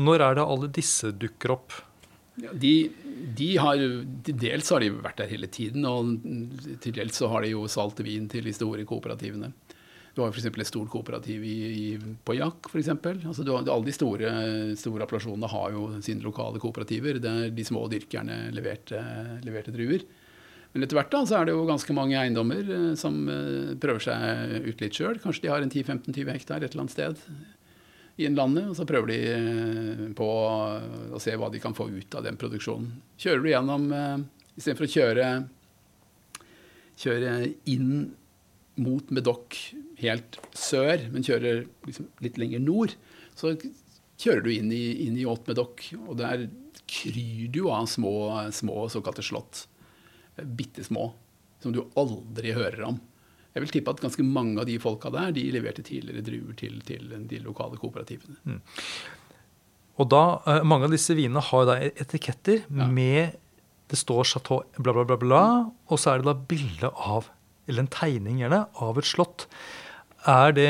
Når 0.05 0.21
er 0.27 0.35
det 0.37 0.45
alle 0.45 0.69
disse 0.75 1.09
dukker 1.11 1.55
opp? 1.57 1.73
Ja, 2.39 2.53
de, 2.55 2.73
de 3.35 3.49
har, 3.59 3.81
dels 4.29 4.69
har 4.71 4.79
de 4.79 4.91
vært 4.95 5.17
der 5.19 5.27
hele 5.31 5.47
tiden, 5.51 5.83
og 5.89 6.13
til 6.83 6.93
dels 6.95 7.17
så 7.19 7.27
har 7.33 7.43
de 7.43 7.49
jo 7.55 7.65
salt 7.67 7.99
vin 8.05 8.29
til 8.31 8.45
de 8.47 8.53
store 8.55 8.85
kooperativene. 8.87 9.49
Du 10.19 10.25
har 10.25 10.33
f.eks. 10.35 10.49
et 10.51 10.67
stort 10.67 10.89
kooperativ 10.91 11.43
i, 11.47 11.57
i, 11.71 11.83
på 12.27 12.35
Jack, 12.35 12.67
for 12.67 12.79
Altså, 12.83 13.43
du 13.47 13.53
har- 13.53 13.63
alle 13.63 13.85
de 13.87 13.93
store, 13.95 14.31
store 14.75 15.05
appellasjonene 15.05 15.47
har 15.47 15.71
jo 15.71 15.85
sine 16.03 16.19
lokale 16.25 16.59
kooperativer 16.59 17.21
der 17.23 17.49
de 17.55 17.63
små 17.63 17.85
dyrkerne 17.87 18.51
leverte, 18.51 18.99
leverte 19.47 19.71
druer. 19.71 20.03
Men 20.73 20.83
etter 20.83 20.99
hvert 20.99 21.09
da, 21.13 21.21
så 21.25 21.39
er 21.39 21.45
det 21.47 21.53
jo 21.55 21.63
ganske 21.65 21.95
mange 21.95 22.19
eiendommer 22.19 22.67
eh, 22.67 22.89
som 22.99 23.15
eh, 23.31 23.71
prøver 23.79 24.03
seg 24.03 24.67
ut 24.67 24.83
litt 24.83 24.99
sjøl. 24.99 25.21
Kanskje 25.23 25.47
de 25.47 25.53
har 25.53 25.63
en 25.63 25.71
10-15-20 25.71 26.33
hektar 26.35 26.61
et 26.61 26.73
eller 26.75 26.83
annet 26.83 26.93
sted 26.97 27.23
i 28.19 28.27
Innlandet, 28.27 28.67
og 28.67 28.75
så 28.75 28.85
prøver 28.85 29.13
de 29.13 29.21
eh, 29.31 30.03
på 30.19 30.27
å 31.15 31.23
se 31.23 31.33
hva 31.39 31.47
de 31.49 31.63
kan 31.63 31.73
få 31.77 31.87
ut 31.95 32.19
av 32.19 32.27
den 32.27 32.37
produksjonen. 32.37 32.91
Kjører 33.17 33.41
du 33.47 33.49
gjennom 33.53 33.87
Istedenfor 34.59 34.89
å 34.89 34.91
kjøre, 34.91 35.27
kjøre 36.99 37.33
inn 37.71 37.91
mot 38.79 39.09
Medoc 39.15 39.55
helt 40.01 40.39
sør, 40.57 41.05
men 41.13 41.25
kjører 41.25 41.65
liksom 41.87 42.07
litt 42.25 42.37
lenger 42.41 42.63
nord, 42.63 42.95
så 43.35 43.53
kjører 44.19 44.43
du 44.45 44.49
inn 44.53 44.71
i, 44.75 44.83
inn 45.05 45.17
i 45.19 45.25
Haute 45.27 45.55
og 45.59 46.15
der 46.19 46.47
kryr 46.89 47.47
du 47.53 47.61
av 47.69 47.85
små, 47.91 48.13
små 48.55 48.87
såkalte 48.91 49.23
slott. 49.25 49.67
Eh, 50.37 50.43
Bitte 50.45 50.83
små, 50.83 51.11
som 51.63 51.75
du 51.75 51.83
aldri 51.99 52.55
hører 52.55 52.83
om. 52.87 52.99
Jeg 53.53 53.63
vil 53.65 53.71
tippe 53.73 53.91
at 53.95 54.01
ganske 54.03 54.23
mange 54.25 54.59
av 54.61 54.67
de 54.69 54.77
folka 54.81 55.09
der 55.13 55.31
de 55.35 55.47
leverte 55.51 55.83
tidligere 55.85 56.21
druer 56.25 56.55
til, 56.59 56.77
til 56.85 57.09
de 57.29 57.39
lokale 57.43 57.79
kooperativene. 57.81 58.59
Og 59.99 60.07
da, 60.11 60.23
eh, 60.47 60.63
Mange 60.63 60.87
av 60.87 60.93
disse 60.93 61.15
vinene 61.17 61.41
har 61.43 61.65
da 61.67 61.79
etiketter 61.89 62.63
Ja. 62.69 62.87
med 62.87 63.37
Det 63.89 63.97
står 63.97 64.23
Chateau 64.23 64.61
bla, 64.77 64.93
bla, 64.93 65.03
bla, 65.03 65.15
bla, 65.17 65.71
og 65.89 65.97
så 65.97 66.11
er 66.13 66.17
det 66.21 66.25
da 66.29 66.33
bilde 66.35 66.91
av, 66.93 67.25
eller 67.67 67.79
en 67.81 67.87
tegning 67.89 68.37
gjerne, 68.37 68.67
av 68.79 68.99
et 68.99 69.03
slott. 69.09 69.47
Er 70.27 70.51
det, 70.51 70.69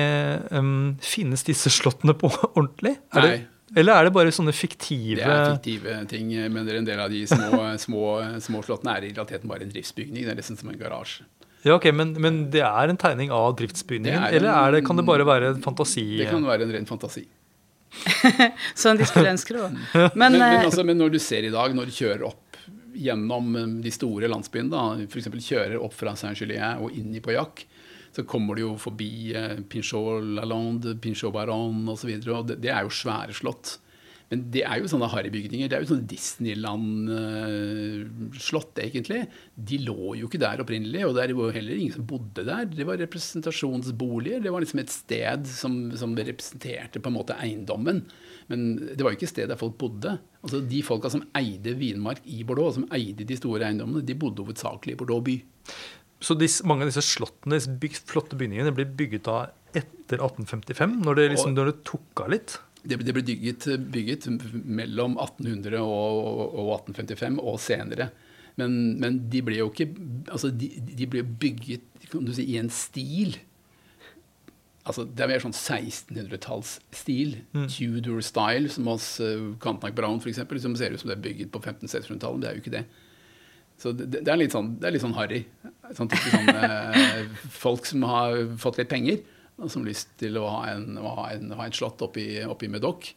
um, 0.53 0.97
Finnes 1.01 1.41
disse 1.47 1.71
slottene 1.73 2.13
på 2.17 2.29
ordentlig? 2.59 2.97
Er 3.15 3.25
det, 3.25 3.31
eller 3.77 3.93
er 3.99 4.07
det 4.09 4.13
bare 4.15 4.31
sånne 4.33 4.53
fiktive 4.53 5.17
Det 5.19 5.25
er 5.25 5.51
fiktive 5.55 5.95
ting, 6.09 6.29
men 6.53 6.65
det 6.65 6.77
en 6.79 6.85
del 6.87 6.99
av 7.03 7.09
de 7.13 7.23
små, 7.29 7.59
små, 7.85 8.03
små 8.41 8.61
slottene 8.65 8.95
er 8.97 9.05
i 9.09 9.11
realiteten 9.13 9.49
bare 9.49 9.65
en 9.65 9.73
driftsbygning. 9.73 10.23
Det 10.25 10.33
er 10.33 10.39
nesten 10.41 10.57
som 10.57 10.69
en 10.73 10.79
garasje. 10.79 11.25
Ja, 11.65 11.75
ok, 11.75 11.89
men, 11.91 12.13
men 12.23 12.37
det 12.53 12.61
er 12.63 12.87
en 12.93 12.97
tegning 12.97 13.33
av 13.35 13.51
driftsbygningen? 13.59 14.15
Er 14.15 14.29
en- 14.29 14.35
eller 14.39 14.53
er 14.55 14.71
det, 14.77 14.85
kan 14.87 14.95
det 14.97 15.03
bare 15.05 15.25
være 15.27 15.49
en 15.55 15.61
fantasi? 15.65 16.05
Det 16.21 16.29
kan 16.31 16.45
være 16.47 16.63
en 16.65 16.71
ren 16.77 16.87
fantasi. 16.89 17.25
Sånn 18.79 18.99
de 18.99 19.05
skulle 19.09 19.31
ønske 19.33 19.55
det 19.57 19.63
var. 19.65 19.73
Men, 19.73 20.11
Men, 20.13 20.37
men, 20.37 20.41
eh, 20.45 20.65
altså, 20.67 20.85
men 20.87 20.97
når 21.01 21.15
du 21.17 21.19
ser 21.21 21.43
i 21.47 21.51
dag, 21.53 21.73
når 21.75 21.89
du 21.89 21.95
kjører 21.97 22.23
opp 22.29 22.45
gjennom 22.99 23.53
de 23.83 23.91
store 23.93 24.29
landsbyene, 24.31 25.07
f.eks. 25.09 25.29
kjører 25.45 25.77
opp 25.83 25.93
fra 25.95 26.15
Saint-Julien 26.19 26.81
og 26.83 26.95
inn 26.97 27.13
i 27.15 27.21
Pauillac, 27.23 27.65
så 28.15 28.25
kommer 28.27 28.57
du 28.57 28.63
jo 28.63 28.71
forbi 28.81 29.11
eh, 29.37 29.59
Pinchot 29.69 30.23
Lalande, 30.37 30.95
Pinchot 31.01 31.33
Baron 31.35 31.85
osv. 31.91 32.15
Det, 32.19 32.57
det 32.63 32.73
er 32.73 32.87
jo 32.87 32.93
svære 32.93 33.35
slott. 33.37 33.77
Men 34.29 34.43
det 34.53 34.61
er 34.61 34.77
jo 34.77 34.85
sånne 34.91 35.07
harrybygninger. 35.09 35.69
Det 35.69 35.75
er 35.75 35.81
jo 35.83 35.89
sånne 35.89 36.11
Disneyland-slott, 36.11 38.73
egentlig. 38.83 39.21
De 39.57 39.77
lå 39.81 40.15
jo 40.19 40.25
ikke 40.27 40.41
der 40.41 40.61
opprinnelig, 40.61 41.01
og 41.07 41.15
det 41.17 41.33
var 41.33 41.45
jo 41.47 41.55
heller 41.55 41.75
ingen 41.75 41.95
som 41.95 42.09
bodde 42.09 42.43
der. 42.45 42.65
Det 42.69 42.85
var 42.85 43.01
representasjonsboliger. 43.01 44.39
Det 44.45 44.51
var 44.53 44.61
liksom 44.61 44.81
et 44.83 44.93
sted 44.93 45.41
som, 45.49 45.73
som 45.97 46.13
representerte 46.13 47.01
på 47.01 47.09
en 47.09 47.17
måte 47.17 47.39
eiendommen. 47.41 48.05
Men 48.53 48.59
det 48.93 49.01
var 49.01 49.11
jo 49.11 49.17
ikke 49.17 49.29
et 49.31 49.33
sted 49.33 49.49
der 49.49 49.61
folk 49.61 49.75
bodde. 49.81 50.11
Altså 50.45 50.57
De 50.61 50.79
folka 50.85 51.09
som 51.13 51.25
eide 51.37 51.71
vinmark 51.79 52.21
i 52.29 52.43
Bordeaux, 52.45 52.75
som 52.77 52.89
eide 52.95 53.23
de 53.25 53.35
store 53.37 53.65
eiendommene, 53.65 54.05
de 54.05 54.15
bodde 54.17 54.41
hovedsakelig 54.45 54.93
i 54.93 54.99
Bordeaux 55.01 55.25
by. 55.25 55.37
Så 56.19 56.35
disse, 56.35 56.65
mange 56.67 56.83
av 56.83 56.91
disse 56.91 57.03
slottene, 57.05 57.55
disse 57.55 57.71
byg, 57.79 57.99
flotte 58.09 58.39
bygningene, 58.39 58.73
blir 58.75 58.89
bygget 58.99 59.27
da 59.27 59.37
etter 59.77 60.19
1855, 60.19 60.97
når 61.05 61.19
det, 61.19 61.27
liksom, 61.35 61.53
når 61.55 61.71
det 61.71 61.77
tok 61.87 62.23
av 62.25 62.33
litt? 62.33 62.57
Det, 62.79 62.97
det 63.03 63.13
ble 63.15 63.23
bygget, 63.27 63.67
bygget 63.91 64.27
mellom 64.53 65.17
1800 65.19 65.79
og, 65.83 66.39
og 66.47 66.73
1855 66.79 67.39
og 67.43 67.59
senere. 67.61 68.09
Men, 68.59 68.73
men 68.99 69.21
de 69.31 69.41
ble 69.45 69.59
jo 69.61 69.69
ikke 69.71 69.87
Altså, 70.33 70.49
de, 70.51 70.67
de 70.83 71.07
ble 71.07 71.23
bygget 71.23 71.85
si, 72.33 72.43
i 72.43 72.57
en 72.59 72.71
stil. 72.73 73.37
Altså, 74.89 75.05
det 75.05 75.23
er 75.23 75.29
mer 75.31 75.43
sånn 75.43 75.55
1600-tallsstil. 75.55 77.35
Tudor 77.69 78.23
style, 78.25 78.71
som 78.73 78.89
hos 78.89 79.11
uh, 79.21 79.51
Cantac 79.61 79.95
Brown 79.95 80.19
f.eks., 80.19 80.41
som 80.63 80.75
ser 80.79 80.95
ut 80.95 81.03
som 81.03 81.11
det 81.11 81.19
er 81.19 81.27
bygget 81.27 81.53
på 81.53 81.61
1500-1600-tallet, 81.61 82.41
Det 82.41 82.49
er 82.49 82.57
jo 82.57 82.63
ikke 82.63 82.75
det. 82.79 82.85
Så 83.79 83.93
det, 83.95 84.09
det, 84.11 84.27
er 84.27 84.39
litt 84.41 84.53
sånn, 84.55 84.73
det 84.79 84.89
er 84.89 84.95
litt 84.95 85.03
sånn 85.05 85.15
harry. 85.15 85.43
Sånn 85.95 86.09
type 86.11 86.31
sånn, 86.33 86.49
eh, 86.51 87.27
folk 87.55 87.87
som 87.87 88.03
har 88.09 88.41
fått 88.59 88.81
litt 88.81 88.91
penger, 88.91 89.21
og 89.59 89.71
som 89.71 89.83
har 89.83 89.91
lyst 89.93 90.11
til 90.19 90.39
å 90.39 90.47
ha, 90.51 90.63
en, 90.73 90.97
å 90.99 91.13
ha, 91.15 91.29
en, 91.35 91.53
ha 91.55 91.67
et 91.67 91.77
slott 91.77 92.03
oppi, 92.03 92.27
oppi 92.43 92.69
Medoc. 92.71 93.13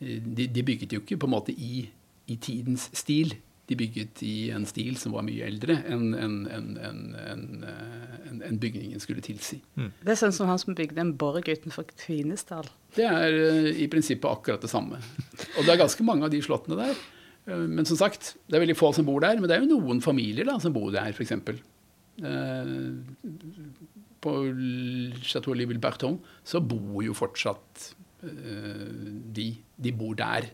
De, 0.00 0.46
de 0.48 0.64
bygget 0.64 0.92
jo 0.96 1.02
ikke 1.02 1.18
på 1.20 1.28
en 1.28 1.34
måte 1.36 1.52
i, 1.52 1.86
i 2.32 2.38
tidens 2.40 2.88
stil. 2.96 3.36
de 3.66 3.74
bygget 3.74 4.20
i 4.22 4.50
en 4.54 4.62
stil 4.68 4.94
som 4.94 5.16
var 5.16 5.24
mye 5.26 5.42
eldre 5.42 5.74
enn 5.90 6.12
en, 6.14 6.34
en, 6.46 6.68
en, 8.36 8.58
bygningen 8.62 9.02
skulle 9.02 9.24
tilsi. 9.26 9.58
Mm. 9.74 9.88
Det 10.04 10.12
er 10.12 10.20
sånn 10.20 10.34
som 10.36 10.46
han 10.46 10.60
som 10.62 10.76
bygde 10.78 11.02
en 11.02 11.10
borg 11.18 11.48
utenfor 11.50 11.88
Kvinesdal. 12.04 12.68
Det 12.94 13.08
er 13.08 13.34
i 13.72 13.88
prinsippet 13.90 14.28
akkurat 14.30 14.62
det 14.62 14.70
samme. 14.70 15.00
Og 15.56 15.66
det 15.66 15.74
er 15.74 15.82
ganske 15.82 16.06
mange 16.06 16.28
av 16.28 16.30
de 16.30 16.44
slottene 16.46 16.78
der. 16.78 17.02
Uh, 17.46 17.64
men 17.66 17.86
som 17.88 17.98
sagt, 18.00 18.34
det 18.46 18.58
er 18.58 18.64
veldig 18.66 18.78
få 18.78 18.92
som 18.96 19.06
bor 19.08 19.22
der. 19.24 19.40
Men 19.40 19.50
det 19.50 19.56
er 19.56 19.64
jo 19.64 19.78
noen 19.78 20.02
familier 20.04 20.48
da, 20.48 20.58
som 20.62 20.74
bor 20.76 20.90
der, 20.94 21.14
f.eks. 21.14 21.34
Uh, 22.16 23.00
på 24.24 24.36
Chateau 25.22 25.54
Liville 25.54 25.82
Berton 25.82 26.16
så 26.46 26.62
bor 26.64 27.02
jo 27.04 27.16
fortsatt 27.16 27.90
uh, 28.24 28.86
de. 29.36 29.50
De 29.76 29.92
bor 29.96 30.16
der. 30.18 30.48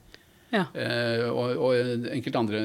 Ja. 0.53 0.67
Eh, 0.77 1.27
og, 1.33 1.57
og 1.57 2.09
enkelte 2.13 2.41
andre 2.41 2.63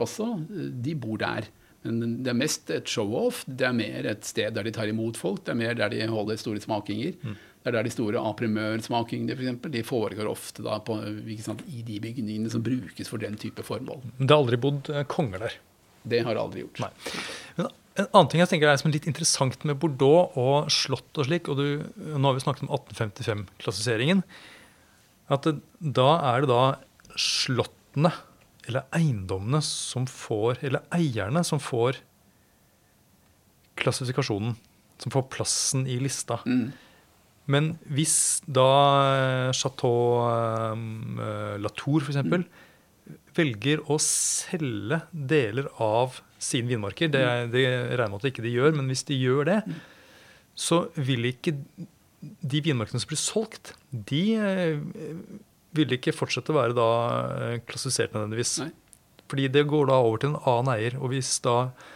også. 0.00 0.30
De 0.48 0.94
bor 0.98 1.20
der. 1.20 1.48
Men 1.86 2.18
det 2.24 2.32
er 2.32 2.38
mest 2.38 2.72
et 2.74 2.88
show-off. 2.90 3.44
Det 3.46 3.68
er 3.68 3.76
mer 3.76 4.08
et 4.10 4.26
sted 4.26 4.54
der 4.56 4.66
de 4.66 4.72
tar 4.74 4.90
imot 4.90 5.20
folk. 5.20 5.44
Det 5.44 5.52
er 5.52 5.60
mer 5.60 5.76
der 5.78 5.92
de 5.92 6.06
holder 6.10 6.40
store 6.40 6.62
smakinger. 6.64 7.14
Mm. 7.22 7.36
Det 7.68 7.76
er 7.76 7.82
der 7.82 7.88
de 7.88 7.92
store 7.92 8.20
aprimørsmakingene 8.30 9.34
for 9.36 9.44
eksempel, 9.44 9.72
de 9.74 9.84
foregår 9.84 10.28
ofte 10.30 10.64
da 10.64 10.78
på, 10.80 10.96
sant, 11.44 11.60
i 11.68 11.82
de 11.84 11.98
bygningene 12.00 12.48
som 12.52 12.64
brukes 12.64 13.10
for 13.10 13.20
den 13.20 13.36
type 13.40 13.64
formål. 13.66 14.00
Det 14.16 14.30
har 14.30 14.40
aldri 14.40 14.58
bodd 14.62 14.88
eh, 14.88 15.04
konger 15.10 15.44
der? 15.44 15.58
Det 16.08 16.22
har 16.24 16.32
det 16.38 16.40
aldri 16.40 16.64
gjort. 16.64 16.80
Nei. 16.86 17.18
Men 17.58 17.68
en 17.98 18.08
annen 18.08 18.30
ting 18.32 18.40
jeg 18.40 18.50
tenker 18.54 18.70
er 18.70 18.80
som 18.80 18.92
litt 18.94 19.08
interessant 19.10 19.66
med 19.68 19.76
Bordeaux 19.82 20.38
og 20.40 20.70
slott 20.72 21.20
og 21.20 21.28
slik, 21.28 21.50
og 21.52 21.60
du, 21.60 21.84
nå 22.14 22.22
har 22.24 22.38
vi 22.38 22.44
snakket 22.46 22.64
om 22.64 22.72
1855-klassifiseringen, 22.78 24.24
at 25.28 25.50
da 25.84 26.08
er 26.30 26.46
det 26.46 26.48
da 26.48 26.62
slottene 27.18 28.14
eller 28.68 28.84
eiendommene 28.92 29.60
som 29.64 30.04
får 30.08 30.60
Eller 30.64 30.84
eierne 30.92 31.40
som 31.44 31.60
får 31.60 32.00
klassifikasjonen. 33.80 34.56
Som 34.98 35.14
får 35.14 35.28
plassen 35.32 35.86
i 35.86 35.98
lista. 36.02 36.40
Mm. 36.44 36.72
Men 37.48 37.72
hvis 37.88 38.16
da 38.44 38.70
eh, 39.16 39.50
Chateau 39.56 40.24
um, 40.74 41.20
Latour 41.62 42.04
f.eks. 42.04 42.20
Mm. 42.20 42.44
velger 43.36 43.84
å 43.88 43.96
selge 44.04 45.00
deler 45.12 45.70
av 45.80 46.20
sine 46.38 46.68
vinmarker, 46.70 47.10
det, 47.12 47.24
det 47.54 47.64
regner 47.96 48.12
med 48.12 48.20
at 48.20 48.30
ikke 48.30 48.44
de 48.44 48.52
gjør, 48.52 48.76
men 48.76 48.92
hvis 48.92 49.06
de 49.08 49.16
gjør 49.18 49.48
det, 49.48 49.60
så 50.58 50.84
vil 50.94 51.30
ikke 51.30 51.56
de 52.20 52.60
vinmarkene 52.66 53.00
som 53.00 53.10
blir 53.10 53.20
solgt, 53.22 53.72
de 53.90 54.24
vil 55.76 55.94
ikke 55.96 56.14
fortsette 56.16 56.52
å 56.52 56.58
være 56.58 56.76
da 56.76 56.88
eh, 57.36 57.60
klassifisert 57.68 58.14
nødvendigvis. 58.16 58.58
Nei. 58.64 58.72
Fordi 59.28 59.46
det 59.52 59.66
går 59.68 59.90
da 59.90 60.00
over 60.00 60.22
til 60.22 60.32
en 60.32 60.40
annen 60.48 60.72
eier. 60.74 60.96
Og 61.00 61.12
hvis 61.12 61.34
da 61.44 61.56
eh, 61.66 61.86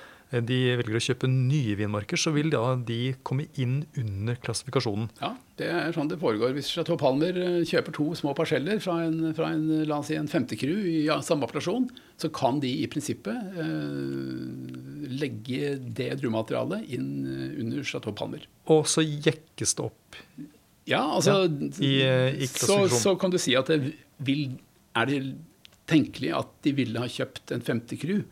de 0.41 0.59
velger 0.81 0.97
å 0.97 1.03
kjøpe 1.05 1.29
nye 1.29 1.77
vinmarker, 1.77 2.17
så 2.21 2.33
vil 2.33 2.49
da 2.53 2.63
de 2.89 3.13
komme 3.27 3.49
inn 3.61 3.83
under 4.01 4.39
klassifikasjonen. 4.41 5.11
Ja, 5.21 5.35
det 5.61 5.69
er 5.69 5.93
sånn 5.93 6.09
det 6.09 6.21
foregår. 6.23 6.55
Hvis 6.57 6.71
Chateau 6.73 6.97
Palmer 7.01 7.37
eh, 7.37 7.59
kjøper 7.69 7.97
to 7.99 8.09
små 8.19 8.33
parseller 8.39 8.81
fra 8.83 9.03
en, 9.05 9.35
fra 9.37 9.51
en 9.53 9.85
la 9.89 10.01
oss 10.01 10.09
si 10.09 10.17
en 10.17 10.31
femtekru 10.31 10.73
i 10.73 10.97
ja, 11.09 11.19
samme 11.25 11.45
appellasjon, 11.45 11.91
så 12.23 12.33
kan 12.33 12.63
de 12.63 12.71
i 12.81 12.89
prinsippet 12.91 13.61
eh, 13.61 15.13
legge 15.13 15.77
det 15.85 16.15
druematerialet 16.23 16.89
inn 16.97 17.13
under 17.61 17.85
Chateau 17.85 18.17
Palmer. 18.17 18.49
Og 18.73 18.89
så 18.89 19.05
jekkes 19.05 19.77
det 19.77 19.89
opp 19.91 20.23
ja, 20.89 21.03
altså 21.15 21.45
ja, 21.45 21.49
i, 21.79 21.93
i 22.43 22.47
så, 22.51 22.83
så, 22.91 23.15
kan 23.21 23.31
du 23.31 23.39
si 23.39 23.55
at 23.55 23.69
det 23.71 23.93
vil, 24.27 24.57
er 24.99 25.07
det 25.07 25.21
tenkelig 25.91 26.33
at 26.35 26.55
de 26.67 26.73
ville 26.75 27.03
ha 27.03 27.11
kjøpt 27.11 27.53
en 27.55 27.63
50 27.63 28.01
crew, 28.03 28.23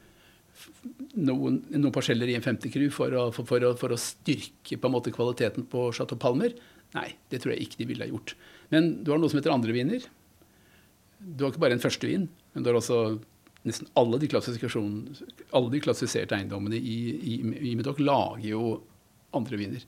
noen, 1.19 1.61
noen 1.73 1.95
parseller 1.95 2.31
i 2.31 2.37
en 2.39 2.45
50 2.45 2.73
crew, 2.75 2.89
for 2.95 3.15
å, 3.17 3.27
for, 3.35 3.49
for, 3.49 3.67
for 3.81 3.95
å, 3.95 4.01
styrke 4.01 4.79
på 4.79 4.91
en 4.91 4.95
måte 4.95 5.15
kvaliteten 5.15 5.67
på 5.71 5.89
Chateau 5.97 6.21
Palmer? 6.21 6.55
Nei, 6.97 7.09
det 7.31 7.43
tror 7.43 7.55
jeg 7.55 7.67
ikke 7.67 7.83
de 7.83 7.89
ville 7.93 8.07
ha 8.07 8.11
gjort. 8.11 8.35
Men 8.75 8.93
du 9.05 9.13
har 9.13 9.21
noe 9.23 9.31
som 9.31 9.41
heter 9.41 9.55
andre 9.55 9.75
viner. 9.75 10.07
Du 11.21 11.45
har 11.45 11.53
ikke 11.53 11.63
bare 11.63 11.77
en 11.77 11.83
førstevin, 11.83 12.27
men 12.55 12.65
du 12.65 12.71
har 12.71 12.79
også 12.81 13.01
nesten 13.69 13.91
alle 14.01 14.19
de, 14.23 14.29
alle 14.33 15.73
de 15.75 15.83
klassifiserte 15.85 16.37
eiendommene 16.37 16.79
i, 16.81 16.99
i, 17.35 17.35
i 17.71 17.75
Medoc 17.77 18.01
lager 18.01 18.47
jo 18.49 18.63
andre 19.37 19.59
viner. 19.61 19.85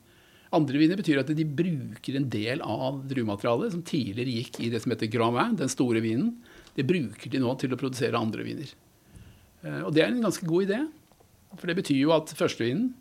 Andre 0.53 0.77
viner 0.77 0.99
betyr 1.01 1.23
at 1.23 1.31
de 1.33 1.47
bruker 1.49 2.19
en 2.19 2.29
del 2.31 2.61
av 2.61 3.01
druematerialet 3.09 3.73
som 3.73 3.85
tidligere 3.89 4.35
gikk 4.37 4.59
i 4.61 4.69
det 4.73 4.83
som 4.85 4.93
heter 4.93 5.09
Grand 5.09 5.39
Vin, 5.39 5.57
den 5.63 5.73
store 5.73 6.03
vinen. 6.05 6.35
Det 6.77 6.85
bruker 6.89 7.33
de 7.33 7.41
nå 7.41 7.55
til 7.61 7.73
å 7.73 7.79
produsere 7.81 8.21
andre 8.21 8.45
viner. 8.45 8.69
Eh, 9.63 9.81
og 9.87 9.93
det 9.95 10.05
er 10.05 10.13
en 10.13 10.25
ganske 10.25 10.47
god 10.49 10.69
idé. 10.69 10.81
For 11.59 11.69
det 11.69 11.79
betyr 11.79 12.01
jo 12.01 12.15
at 12.15 12.33
førstevinen 12.37 12.93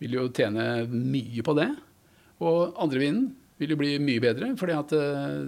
vil 0.00 0.16
jo 0.18 0.28
tjene 0.34 0.86
mye 0.90 1.44
på 1.44 1.54
det. 1.56 1.70
Og 2.44 2.76
andrevinen 2.82 3.30
vil 3.60 3.72
jo 3.72 3.78
bli 3.80 3.94
mye 4.02 4.20
bedre, 4.20 4.50
fordi 4.60 4.74
at 4.76 4.92
uh, 4.92 5.44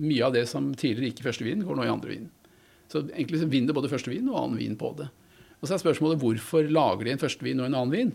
mye 0.00 0.22
av 0.24 0.32
det 0.32 0.46
som 0.48 0.70
tidligere 0.72 1.10
gikk 1.10 1.20
i 1.20 1.26
førstevinen, 1.26 1.64
går 1.68 1.76
nå 1.76 1.84
i 1.84 1.92
andrevinen. 1.92 2.30
Så 2.88 3.02
egentlig 3.10 3.42
så 3.42 3.48
vinner 3.52 3.76
både 3.76 3.90
førstevin 3.92 4.30
og 4.32 4.38
annen 4.40 4.60
vin 4.60 4.78
på 4.80 4.94
det. 4.96 5.10
Og 5.60 5.68
så 5.68 5.76
er 5.76 5.82
spørsmålet 5.82 6.20
hvorfor 6.20 6.68
lager 6.72 7.06
de 7.06 7.12
en 7.12 7.20
førstevin 7.20 7.60
og 7.60 7.68
en 7.68 7.76
annen 7.76 7.92
vin? 7.92 8.14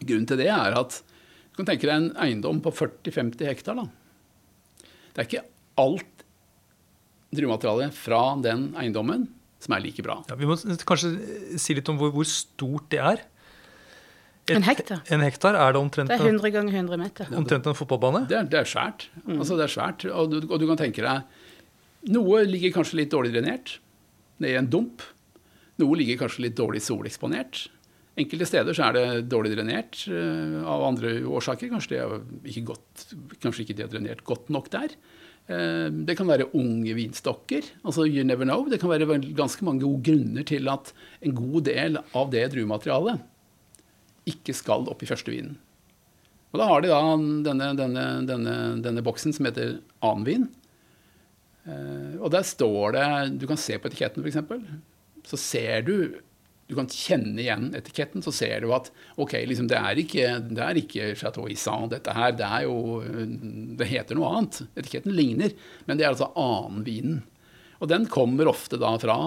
Grunnen 0.00 0.28
til 0.28 0.40
det 0.40 0.50
er 0.52 0.76
at 0.76 1.00
du 1.00 1.58
kan 1.58 1.68
tenke 1.72 1.88
deg 1.88 1.96
en 1.96 2.12
eiendom 2.20 2.60
på 2.64 2.72
40-50 2.76 3.48
hektar. 3.48 3.80
Da. 3.80 3.88
Det 5.12 5.22
er 5.22 5.28
ikke 5.28 5.46
alt 5.80 6.24
druematerialet 7.34 7.96
fra 7.96 8.22
den 8.44 8.70
eiendommen 8.80 9.28
som 9.60 9.76
er 9.76 9.84
like 9.84 10.04
bra. 10.04 10.20
Ja, 10.30 10.38
vi 10.40 10.48
må 10.48 10.56
kanskje 10.88 11.12
si 11.60 11.76
litt 11.76 11.88
om 11.92 12.00
hvor, 12.00 12.12
hvor 12.14 12.28
stort 12.28 12.88
det 12.92 13.02
er. 13.02 13.22
Et, 14.48 14.56
en 14.56 14.64
hektar. 14.66 15.02
En 15.12 15.22
hektar 15.22 15.58
er 15.58 15.74
det 15.74 15.80
omtrent 15.80 16.10
Det 16.10 16.16
er 16.16 16.30
100 16.32 16.52
ganger 16.54 16.78
100 16.80 17.00
meter. 17.00 17.28
Omtrent 17.38 17.68
en 17.70 17.76
fotballbane? 17.76 18.24
Det 18.30 18.38
er, 18.38 18.48
det 18.50 18.62
er 18.62 18.68
svært. 18.68 19.06
Mm. 19.26 19.36
Altså, 19.36 19.58
det 19.58 19.66
er 19.66 19.74
svært. 19.74 20.06
Og 20.08 20.32
du, 20.32 20.38
og 20.48 20.56
du, 20.58 20.66
kan 20.70 20.80
tenke 20.80 21.04
deg 21.04 21.38
Noe 22.10 22.40
ligger 22.48 22.72
kanskje 22.78 23.02
litt 23.02 23.10
dårlig 23.12 23.34
drenert 23.34 23.74
nede 24.40 24.54
i 24.54 24.56
en 24.56 24.70
dump. 24.72 25.04
Noe 25.82 25.98
ligger 26.00 26.22
kanskje 26.22 26.46
litt 26.46 26.56
dårlig 26.56 26.80
soleksponert. 26.80 27.66
Enkelte 28.20 28.48
steder 28.48 28.76
så 28.76 28.86
er 28.88 28.96
det 28.96 29.04
dårlig 29.30 29.52
drenert 29.52 30.00
uh, 30.08 30.64
av 30.64 30.86
andre 30.88 31.18
årsaker. 31.28 31.68
Kanskje, 31.68 31.92
det 31.92 32.00
er 32.00 32.54
ikke 32.54 32.70
godt, 32.72 33.04
kanskje 33.44 33.66
ikke 33.66 33.76
de 33.76 33.84
har 33.84 33.92
drenert 33.92 34.24
godt 34.24 34.48
nok 34.52 34.72
der. 34.72 34.96
Uh, 35.50 35.88
det 36.06 36.14
kan 36.18 36.28
være 36.30 36.50
unge 36.54 36.94
vinstokker. 36.94 37.66
altså 37.84 38.06
you 38.06 38.22
never 38.24 38.46
know. 38.46 38.68
Det 38.70 38.80
kan 38.80 38.90
være 38.92 39.18
ganske 39.34 39.64
mange 39.66 39.82
gode 39.82 40.04
grunner 40.06 40.46
til 40.46 40.68
at 40.70 40.92
en 41.20 41.34
god 41.34 41.66
del 41.66 41.98
av 42.14 42.30
det 42.30 42.44
druematerialet 42.54 43.26
ikke 44.30 44.54
skal 44.54 44.86
opp 44.92 45.02
i 45.02 45.10
første 45.10 45.32
vinen. 45.32 45.58
Og 46.52 46.60
da 46.60 46.66
har 46.66 46.82
de 46.82 46.90
da 46.90 47.00
denne, 47.46 47.68
denne, 47.78 48.06
denne, 48.26 48.54
denne 48.82 49.02
boksen 49.06 49.34
som 49.34 49.46
heter 49.46 49.78
annen 50.02 50.26
vin. 50.26 50.48
og 52.20 52.30
der 52.34 52.42
står 52.42 52.96
det 52.96 53.04
Du 53.38 53.46
kan 53.46 53.58
se 53.60 53.78
på 53.78 53.86
etiketten, 53.86 54.22
f.eks. 54.22 55.30
Så 55.30 55.38
ser 55.38 55.82
du 55.86 56.20
du 56.70 56.76
kan 56.78 56.88
kjenne 56.90 57.42
igjen 57.42 57.70
etiketten, 57.76 58.22
så 58.22 58.32
ser 58.34 58.62
du 58.62 58.70
at 58.76 58.92
ok, 59.20 59.34
liksom, 59.50 59.66
det, 59.70 59.78
er 59.78 60.00
ikke, 60.00 60.26
det 60.50 60.62
er 60.64 60.78
ikke 60.80 61.10
Chateau 61.18 61.48
Issan, 61.50 61.90
dette 61.90 62.14
her. 62.14 62.36
Det 62.38 62.46
er 62.46 62.68
jo 62.68 63.02
Det 63.80 63.88
heter 63.90 64.18
noe 64.18 64.30
annet. 64.30 64.62
Etiketten 64.78 65.16
ligner, 65.16 65.54
men 65.88 65.98
det 65.98 66.06
er 66.06 66.14
altså 66.14 66.30
annenvinen. 66.38 67.24
Og 67.80 67.90
den 67.90 68.06
kommer 68.12 68.50
ofte 68.50 68.78
da 68.80 68.92
fra 69.00 69.18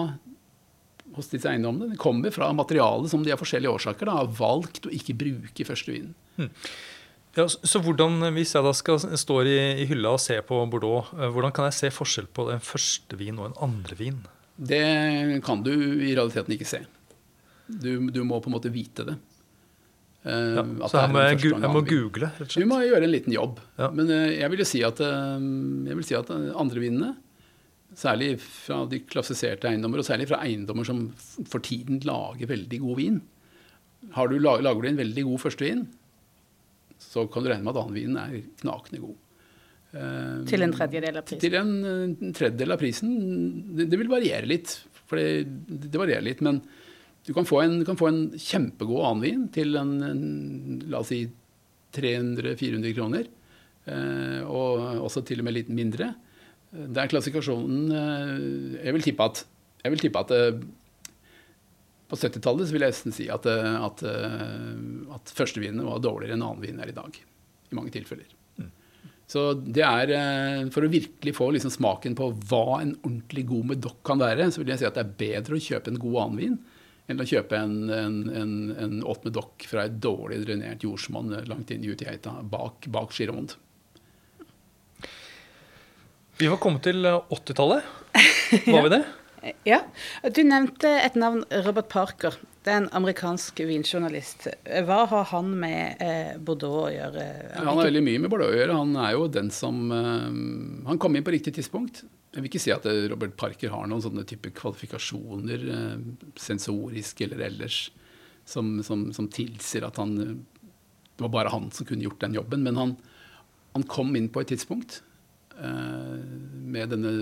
hos 1.14 1.30
disse 1.30 1.50
eiendommene. 1.50 1.92
Den 1.92 2.00
kommer 2.00 2.34
fra 2.34 2.50
materialet 2.56 3.12
som 3.12 3.22
de 3.24 3.34
av 3.34 3.42
forskjellige 3.42 3.76
årsaker 3.76 4.08
da, 4.08 4.18
har 4.22 4.34
valgt 4.38 4.88
å 4.88 4.94
ikke 4.94 5.16
bruke 5.18 5.62
i 5.62 5.68
førstevinen. 5.68 6.14
Hmm. 6.38 6.50
Ja, 7.34 7.48
så 7.50 7.80
hvordan, 7.82 8.20
Hvis 8.36 8.54
jeg 8.54 8.62
da 8.62 8.70
skal 8.76 9.00
stå 9.18 9.40
i, 9.42 9.56
i, 9.82 9.86
hylla 9.90 10.14
og 10.14 10.22
se 10.22 10.38
på 10.46 10.60
Bordeaux, 10.70 11.10
eh, 11.18 11.30
hvordan 11.34 11.54
kan 11.54 11.66
jeg 11.66 11.78
se 11.80 11.90
forskjell 11.94 12.28
på 12.30 12.46
en 12.54 12.62
første 12.62 13.18
vin 13.18 13.40
og 13.40 13.50
en 13.50 13.58
andre 13.68 13.98
vin? 13.98 14.20
Det 14.54 15.42
kan 15.42 15.64
du 15.66 15.72
i 15.74 16.14
realiteten 16.14 16.54
ikke 16.54 16.68
se. 16.68 16.84
Du, 17.66 18.10
du, 18.10 18.20
må 18.26 18.40
på 18.44 18.50
en 18.50 18.56
måte 18.58 18.72
vite 18.72 19.06
det. 19.08 19.16
Uh, 20.24 20.56
ja, 20.56 20.88
så 20.88 21.02
jeg 21.02 21.12
må 21.12 21.22
jeg, 21.26 21.40
jeg, 21.52 21.68
må 21.68 21.82
google? 21.84 22.30
rett 22.32 22.46
og 22.46 22.52
slett. 22.52 22.64
Du 22.64 22.70
må 22.70 22.80
gjøre 22.84 23.04
en 23.04 23.12
liten 23.12 23.34
jobb. 23.34 23.58
Ja. 23.80 23.90
Men 23.92 24.08
uh, 24.12 24.30
jeg 24.32 24.52
vil 24.52 24.62
jo 24.62 24.68
si 24.68 24.80
at, 24.86 25.00
uh, 25.04 26.00
si 26.04 26.16
at 26.16 26.32
andrevinene, 26.32 27.12
særlig 27.94 28.30
fra 28.42 28.82
de 28.90 29.02
klassifiserte 29.06 29.68
eiendommer, 29.70 30.00
og 30.00 30.08
særlig 30.08 30.28
fra 30.30 30.40
eiendommer 30.44 30.88
som 30.88 31.06
for 31.46 31.64
tiden 31.64 32.00
lager 32.04 32.50
veldig 32.50 32.80
god 32.82 32.98
vin 32.98 33.20
du, 34.02 34.34
Lager 34.42 34.80
du 34.82 34.88
en 34.88 34.98
veldig 34.98 35.22
god 35.28 35.40
førstevin, 35.44 35.84
så 37.00 37.22
kan 37.30 37.44
du 37.44 37.52
regne 37.52 37.64
med 37.64 37.76
at 37.76 37.84
annenvinen 37.84 38.18
er 38.20 38.34
knakende 38.60 39.00
god. 39.00 39.14
til 40.50 40.66
en 40.66 40.74
tredjedel 40.74 41.20
av 41.20 41.24
prisen? 41.28 41.44
Til 41.44 41.56
en 41.60 42.34
tredjedel 42.36 42.74
av 42.74 42.82
prisen. 42.82 43.14
Det, 43.78 43.86
det 43.92 44.00
vil 44.00 44.10
variere 44.12 44.50
litt. 44.50 44.74
For 45.08 45.20
det, 45.20 45.46
det 45.86 46.00
varierer 46.00 46.26
litt. 46.26 46.42
Men 46.44 46.60
du 47.24 47.32
kan 47.32 47.46
få 47.48 47.62
en, 47.62 47.78
kan 47.86 47.96
få 47.96 48.10
en 48.10 48.20
kjempegod 48.36 49.00
annenvin 49.08 49.48
til 49.54 49.78
en, 49.80 49.94
en, 50.04 50.22
la 50.92 51.00
oss 51.00 51.08
si 51.12 51.22
300-400 51.96 52.94
kroner. 52.96 53.28
Eh, 53.88 54.40
og 54.44 55.04
også 55.06 55.24
til 55.24 55.40
og 55.40 55.48
med 55.48 55.56
litt 55.56 55.72
mindre. 55.72 56.12
Der 56.74 57.06
klassifikasjonen 57.06 57.92
eh, 57.94 58.78
Jeg 58.82 58.94
vil 58.96 59.04
tippe 59.04 59.26
at 59.28 59.44
Jeg 59.84 59.92
vil 59.92 60.00
tippe 60.02 60.22
at 60.24 60.32
eh, 60.34 60.62
på 62.10 62.18
70-tallet 62.18 62.72
vil 62.74 62.84
jeg 62.84 62.92
nesten 62.92 63.14
si 63.14 63.28
at, 63.32 63.46
eh, 63.48 63.74
at, 63.88 64.04
eh, 64.04 65.14
at 65.16 65.34
førstevinene 65.38 65.86
var 65.86 66.02
dårligere 66.04 66.36
enn 66.36 66.44
annenvinen 66.44 66.84
er 66.84 66.92
i 66.92 66.96
dag. 66.96 67.20
I 67.70 67.78
mange 67.78 67.94
tilfeller. 67.94 68.28
Så 69.24 69.54
det 69.56 69.82
er, 69.82 70.10
eh, 70.12 70.68
For 70.68 70.84
å 70.84 70.92
virkelig 70.92 71.32
få 71.34 71.48
liksom 71.54 71.72
smaken 71.72 72.14
på 72.14 72.28
hva 72.44 72.82
en 72.82 72.92
ordentlig 73.00 73.46
god 73.48 73.70
medokk 73.72 74.02
kan 74.04 74.20
være, 74.20 74.50
så 74.52 74.60
vil 74.60 74.74
jeg 74.74 74.82
si 74.82 74.88
at 74.90 74.94
det 74.98 75.04
er 75.04 75.16
bedre 75.24 75.56
å 75.56 75.64
kjøpe 75.64 75.88
en 75.88 75.98
god 76.02 76.18
annenvin 76.26 76.58
enn 77.10 77.20
å 77.20 77.26
kjøpe 77.28 77.58
en, 77.58 77.74
en, 77.92 78.20
en, 78.32 78.54
en 78.80 78.94
åttende 79.04 79.34
dokk 79.36 79.66
fra 79.68 79.84
et 79.88 79.98
dårlig 80.00 80.40
drenert 80.46 80.84
jordsmonn 80.86 81.34
langt 81.50 81.72
inn 81.74 81.84
i 81.84 81.92
Utegeita, 81.92 82.38
bak, 82.42 82.88
bak 82.92 83.12
Gironde. 83.12 83.60
Vi 86.38 86.48
var 86.50 86.58
kommet 86.58 86.82
til 86.82 87.04
80-tallet. 87.06 87.92
Var 88.66 88.88
vi 88.88 88.96
det? 88.96 89.04
Ja. 89.68 89.82
Du 90.32 90.40
nevnte 90.40 90.88
et 90.88 91.18
navn, 91.20 91.42
Robert 91.66 91.90
Parker. 91.92 92.32
Det 92.64 92.72
er 92.72 92.78
en 92.80 92.90
amerikansk 92.96 93.60
vinjournalist. 93.68 94.46
Hva 94.86 95.02
har 95.10 95.26
han 95.34 95.50
med 95.60 96.00
eh, 96.00 96.30
Bordeaux 96.40 96.86
å 96.86 96.92
gjøre? 96.94 97.26
Han 97.58 97.68
har 97.68 97.90
veldig 97.90 98.04
mye 98.06 98.22
med 98.24 98.32
Bordeaux 98.32 98.54
å 98.54 98.56
gjøre. 98.56 98.78
Han 98.78 98.96
er 99.04 99.10
jo 99.18 99.26
den 99.28 99.50
som 99.52 99.82
uh, 99.92 100.30
Han 100.88 101.00
kom 101.02 101.16
inn 101.16 101.26
på 101.26 101.34
riktig 101.34 101.52
tidspunkt. 101.58 102.06
Jeg 102.34 102.42
vil 102.42 102.50
ikke 102.50 102.62
si 102.62 102.72
at 102.74 102.86
eh, 102.90 103.06
Robert 103.12 103.36
Parker 103.38 103.70
har 103.70 103.86
noen 103.86 104.02
sånne 104.02 104.24
type 104.26 104.50
kvalifikasjoner, 104.58 105.66
uh, 105.70 106.30
sensorisk 106.40 107.22
eller 107.26 107.44
ellers, 107.46 107.86
som, 108.44 108.76
som, 108.84 109.06
som, 109.14 109.30
tilsier 109.32 109.86
at 109.86 109.96
han 110.02 110.16
Det 110.18 111.22
var 111.22 111.30
bare 111.32 111.52
han 111.54 111.70
som 111.72 111.86
kunne 111.86 112.04
gjort 112.04 112.20
den 112.20 112.34
jobben. 112.36 112.64
Men 112.66 112.76
han, 112.76 112.96
han 113.72 113.86
kom 113.88 114.10
inn 114.18 114.28
på 114.28 114.42
et 114.42 114.50
tidspunkt 114.52 115.02
med 115.54 116.90
denne 116.90 117.12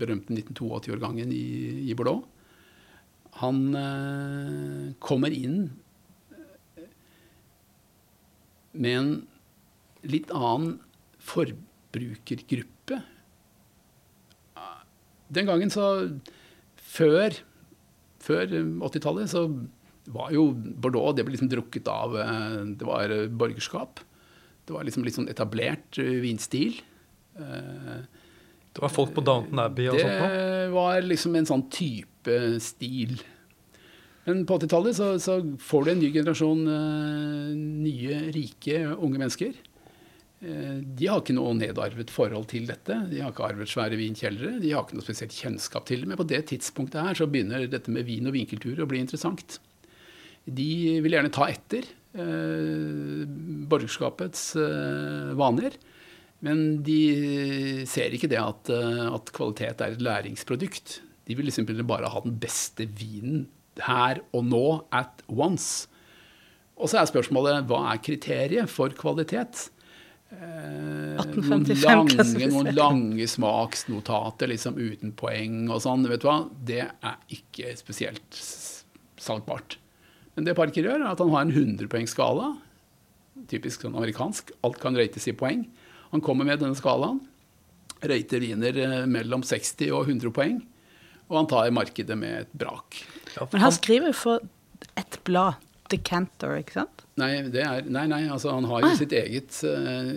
berømte 0.00 0.32
1982-årgangen 0.32 1.28
i, 1.36 1.44
i 1.92 1.94
Bordeaux 1.94 2.24
han 3.42 3.74
eh, 3.74 4.92
kommer 5.02 5.34
inn 5.34 5.72
med 8.74 8.98
en 8.98 9.10
litt 10.06 10.30
annen 10.34 10.78
forbrukergruppe. 11.22 13.00
Den 15.32 15.48
gangen 15.48 15.72
så 15.72 15.86
Før, 16.94 17.34
før 18.22 18.50
80-tallet 18.54 19.30
så 19.32 19.46
var 20.14 20.34
jo 20.34 20.50
Bordeaux 20.54 21.14
det 21.16 21.24
ble 21.24 21.34
liksom 21.34 21.50
drukket 21.52 21.88
av 21.88 22.16
eh, 22.20 22.58
Det 22.76 22.86
var 22.86 23.14
borgerskap. 23.32 24.02
Det 24.64 24.74
var 24.76 24.84
liksom 24.86 25.04
litt 25.04 25.16
sånn 25.16 25.30
etablert 25.32 25.98
eh, 26.00 26.18
vinstil. 26.24 26.76
Det 27.34 28.82
var 28.82 28.92
folk 28.94 29.10
på 29.16 29.24
Downton 29.26 29.58
Abbey 29.58 29.88
og 29.90 29.96
det 29.98 30.04
sånt? 30.04 30.34
Det 30.34 30.68
var 30.70 31.00
liksom 31.02 31.34
en 31.38 31.48
sånn 31.48 31.64
type 31.72 32.36
stil. 32.62 33.16
Men 34.28 34.44
på 34.46 34.60
80-tallet 34.60 34.96
så, 34.96 35.08
så, 35.18 35.40
får 35.58 35.84
du 35.84 35.90
en 35.92 36.00
ny 36.04 36.12
generasjon 36.14 36.62
nye, 37.82 38.20
rike, 38.36 38.78
unge 38.94 39.18
mennesker. 39.18 39.58
Uh, 40.44 40.80
de 40.84 41.08
har 41.08 41.22
ikke 41.22 41.36
noe 41.36 41.54
nedarvet 41.56 42.12
forhold 42.12 42.50
til 42.52 42.68
dette. 42.68 42.96
De 43.10 43.22
har 43.22 43.32
ikke 43.32 43.46
arvet 43.46 43.70
svære 43.70 43.98
vinkjellere. 44.00 44.58
De 44.62 44.74
har 44.74 44.84
ikke 44.84 44.98
noe 44.98 45.06
spesielt 45.06 45.36
kjennskap 45.36 45.88
til 45.88 46.04
det. 46.04 46.10
Men 46.10 46.20
på 46.20 46.28
det 46.28 46.44
tidspunktet 46.52 47.00
her 47.00 47.18
så 47.18 47.28
begynner 47.30 47.64
dette 47.70 47.92
med 47.94 48.06
vin 48.08 48.28
og 48.28 48.36
vinkultur 48.36 48.84
å 48.84 48.88
bli 48.90 49.00
interessant. 49.04 49.58
De 50.44 51.00
vil 51.00 51.16
gjerne 51.16 51.32
ta 51.32 51.46
etter 51.48 51.86
eh, 52.20 53.24
borgerskapets 53.70 54.50
vaner. 55.40 55.78
Men 56.44 56.82
de 56.84 57.86
ser 57.88 58.12
ikke 58.12 58.28
det 58.28 58.42
at, 58.42 58.68
at 58.68 59.32
kvalitet 59.32 59.80
er 59.80 59.94
et 59.94 60.04
læringsprodukt. 60.04 60.98
De 61.24 61.36
vil 61.38 61.48
simpelthen 61.54 61.88
bare 61.88 62.10
ha 62.12 62.20
den 62.20 62.36
beste 62.36 62.84
vinen 63.00 63.46
her 63.82 64.20
og 64.34 64.44
nå, 64.46 64.66
at 64.92 65.24
once. 65.28 65.88
Og 66.74 66.90
så 66.90 67.00
er 67.00 67.10
spørsmålet 67.10 67.68
hva 67.70 67.84
er 67.92 68.02
kriteriet 68.02 68.70
for 68.70 68.94
kvalitet? 68.98 69.68
Eh, 70.34 71.22
noen, 71.36 71.64
lange, 71.82 72.26
noen 72.50 72.70
lange 72.74 73.26
smaksnotater 73.30 74.50
liksom 74.50 74.78
uten 74.80 75.14
poeng 75.16 75.68
og 75.68 75.82
sånn. 75.84 76.06
vet 76.10 76.24
du 76.24 76.28
hva? 76.28 76.38
Det 76.50 76.82
er 76.84 77.16
ikke 77.34 77.74
spesielt 77.78 78.40
salgbart. 79.20 79.78
Men 80.34 80.48
det 80.48 80.56
Parker 80.58 80.86
gjør, 80.86 81.00
er 81.02 81.12
at 81.12 81.22
han 81.22 81.30
har 81.34 81.46
en 81.46 81.54
100-poengsskala. 81.54 82.50
Typisk 83.50 83.84
sånn 83.84 83.96
amerikansk. 83.98 84.50
Alt 84.66 84.80
kan 84.82 84.98
rates 84.98 85.28
i 85.30 85.36
poeng. 85.36 85.64
Han 86.14 86.22
kommer 86.24 86.46
med 86.48 86.62
denne 86.62 86.78
skalaen. 86.78 87.22
Rater 88.04 88.42
viner 88.42 88.80
eh, 88.82 88.96
mellom 89.10 89.44
60 89.46 89.94
og 89.94 90.10
100 90.10 90.34
poeng. 90.34 90.58
Og 91.30 91.38
han 91.38 91.48
tar 91.50 91.70
markedet 91.74 92.18
med 92.18 92.42
et 92.42 92.52
brak. 92.56 92.98
Men 93.52 93.62
han 93.62 93.74
skriver 93.74 94.10
jo 94.10 94.18
for 94.18 94.44
ett 94.98 95.20
blad, 95.26 95.62
Decanter, 95.92 96.58
ikke 96.60 96.80
sant? 96.80 97.03
Nei, 97.20 97.30
er, 97.46 97.84
nei, 97.86 98.08
nei 98.10 98.24
altså 98.26 98.50
han 98.56 98.66
har 98.66 98.82
jo 98.82 98.88
ah. 98.90 98.96
sitt 98.98 99.12
eget 99.14 99.54
uh, 99.62 100.08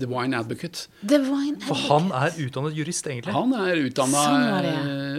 Divine 0.00 0.40
Advocate. 0.40 0.88
Divine 0.98 1.54
Advocate. 1.54 1.68
For 1.68 1.84
han 1.86 2.10
er 2.18 2.40
utdannet 2.42 2.78
jurist, 2.78 3.06
egentlig? 3.06 3.34
Han 3.36 3.54
er 3.54 3.82
utdanna 3.84 4.24
sånn 4.26 4.66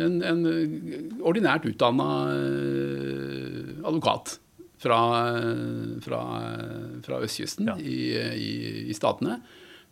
en, 0.08 0.18
en, 0.28 0.44
ordinært 1.24 1.70
utdanna 1.72 2.10
uh, 2.36 3.88
advokat 3.88 4.36
fra, 4.82 5.00
fra, 6.04 6.22
fra 7.06 7.24
østkysten 7.24 7.70
ja. 7.70 7.78
i, 7.80 7.98
i, 8.18 8.54
i, 8.90 8.98
Statene. 8.98 9.40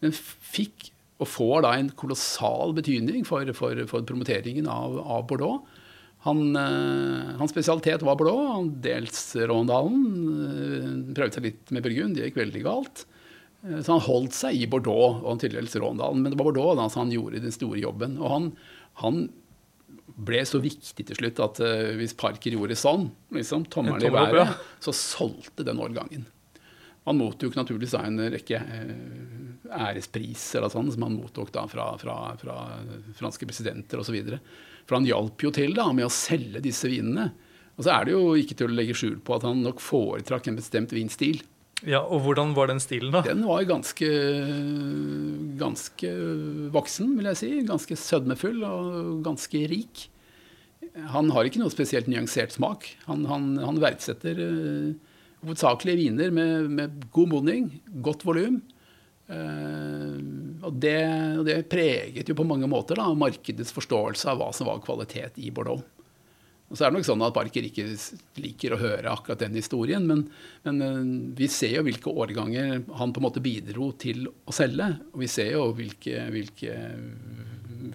Men 0.04 0.16
fikk 0.16 0.90
og 1.20 1.28
får 1.28 1.64
da 1.66 1.74
en 1.76 1.92
kolossal 2.00 2.76
betydning 2.76 3.26
for, 3.28 3.48
for, 3.56 3.84
for 3.92 4.08
promoteringen 4.08 4.68
av, 4.72 5.00
av 5.04 5.26
Bordeaux. 5.30 5.64
Han, 6.28 6.56
eh, 6.56 7.38
hans 7.40 7.52
spesialitet 7.52 8.02
var 8.02 8.20
han 8.54 8.74
dels 8.84 9.36
Råndalen. 9.36 10.00
Eh, 10.44 11.14
prøvde 11.16 11.38
seg 11.38 11.46
litt 11.48 11.72
med 11.72 11.86
Burgund, 11.86 12.18
det 12.18 12.28
gikk 12.28 12.42
veldig 12.42 12.64
galt. 12.66 13.06
Eh, 13.64 13.80
så 13.80 13.96
han 13.96 14.04
holdt 14.04 14.36
seg 14.36 14.58
i 14.60 14.68
Bordeaux 14.68 15.24
og 15.24 15.40
til 15.40 15.56
dels 15.56 15.78
Råndalen. 15.80 16.20
Men 16.24 16.34
det 16.34 16.40
var 16.40 16.50
Bordeaux 16.50 16.76
da, 16.76 16.90
han 17.00 17.14
gjorde 17.16 17.40
den 17.46 17.56
store 17.56 17.80
jobben. 17.80 18.18
Og 18.20 18.34
han, 18.34 18.50
han 19.00 19.30
ble 20.20 20.44
så 20.44 20.60
viktig 20.60 21.08
til 21.08 21.16
slutt 21.16 21.40
at 21.40 21.62
hvis 21.96 22.18
Parker 22.20 22.52
gjorde 22.52 22.76
sånn, 22.76 23.08
liksom, 23.32 23.70
tommelen 23.72 24.04
i 24.04 24.12
været, 24.12 24.58
så 24.84 24.92
solgte 24.92 25.64
den 25.64 25.80
årgangen. 25.80 26.26
Han 27.08 27.22
mottok 27.22 27.56
naturligvis 27.56 27.96
en 27.96 28.20
rekke 28.34 28.60
eh, 29.70 29.92
eller 29.94 30.74
sånn, 30.74 30.92
som 30.94 31.06
han 31.06 31.20
mottok 31.20 31.54
da 31.56 31.66
fra, 31.70 31.92
fra, 32.02 32.18
fra 32.42 32.58
franske 33.20 33.48
presidenter 33.50 34.02
osv. 34.02 34.18
For 34.90 34.98
han 34.98 35.08
hjalp 35.08 35.46
jo 35.46 35.54
til 35.54 35.76
da 35.78 35.90
med 35.94 36.08
å 36.08 36.14
selge 36.14 36.64
disse 36.66 36.90
vinene. 36.90 37.30
Og 37.78 37.86
så 37.86 37.94
er 37.94 38.08
det 38.08 38.16
jo 38.18 38.36
ikke 38.36 38.58
til 38.60 38.72
å 38.72 38.76
legge 38.76 38.98
skjul 38.98 39.20
på 39.24 39.38
at 39.38 39.46
han 39.48 39.62
nok 39.64 39.80
foretrakk 39.84 40.50
en 40.50 40.60
bestemt 40.60 40.92
vinstil. 40.96 41.44
Ja, 41.88 42.02
Og 42.04 42.26
hvordan 42.26 42.52
var 42.58 42.68
den 42.68 42.82
stilen, 42.84 43.14
da? 43.14 43.22
Den 43.24 43.46
var 43.48 43.64
ganske, 43.64 44.08
ganske 45.60 46.10
voksen, 46.76 47.14
vil 47.16 47.30
jeg 47.32 47.40
si. 47.40 47.52
Ganske 47.68 47.96
sødmefull 47.96 48.66
og 48.68 49.22
ganske 49.24 49.62
rik. 49.72 50.10
Han 51.14 51.32
har 51.32 51.48
ikke 51.48 51.62
noe 51.62 51.72
spesielt 51.72 52.10
nyansert 52.12 52.52
smak. 52.56 52.90
Han, 53.08 53.24
han, 53.30 53.54
han 53.64 53.80
verdsetter 53.80 54.42
uh, 54.44 54.92
hovedsakelig 55.46 55.96
viner 56.02 56.36
med, 56.36 56.68
med 56.74 57.08
god 57.16 57.32
modning, 57.38 57.72
godt 58.04 58.26
volum. 58.28 58.60
Uh, 59.30 60.18
og, 60.66 60.74
det, 60.82 60.98
og, 61.38 61.46
det, 61.46 61.62
preget 61.70 62.30
jo 62.30 62.36
på 62.38 62.48
mange 62.50 62.68
måter 62.70 62.98
da, 62.98 63.06
markedets 63.14 63.74
forståelse 63.76 64.32
av 64.32 64.42
hva 64.42 64.50
som 64.56 64.70
var 64.70 64.82
kvalitet 64.82 65.38
i 65.38 65.52
Bordeaux. 65.54 65.84
Og 66.70 66.78
så 66.78 66.86
er 66.86 66.92
det 66.92 67.00
nok 67.00 67.06
sånn 67.08 67.24
at 67.26 67.34
Parker 67.34 67.66
ikke 67.66 67.86
liker 68.42 68.76
å 68.76 68.82
høre 68.82 69.10
akkurat 69.10 69.42
den 69.42 69.56
historien, 69.58 70.06
men, 70.06 70.28
men 70.66 70.82
uh, 70.82 71.00
vi 71.38 71.50
ser 71.52 71.78
jo 71.78 71.86
hvilke 71.88 72.14
årganger 72.14 72.84
han 73.00 73.14
på 73.14 73.22
en 73.22 73.28
måte 73.30 73.44
bidro 73.46 73.92
til 74.02 74.28
å 74.30 74.56
selge. 74.56 74.92
Og 75.14 75.24
vi 75.24 75.32
ser 75.32 75.54
jo 75.56 75.70
hvilke, 75.78 76.28
hvilke, 76.34 76.78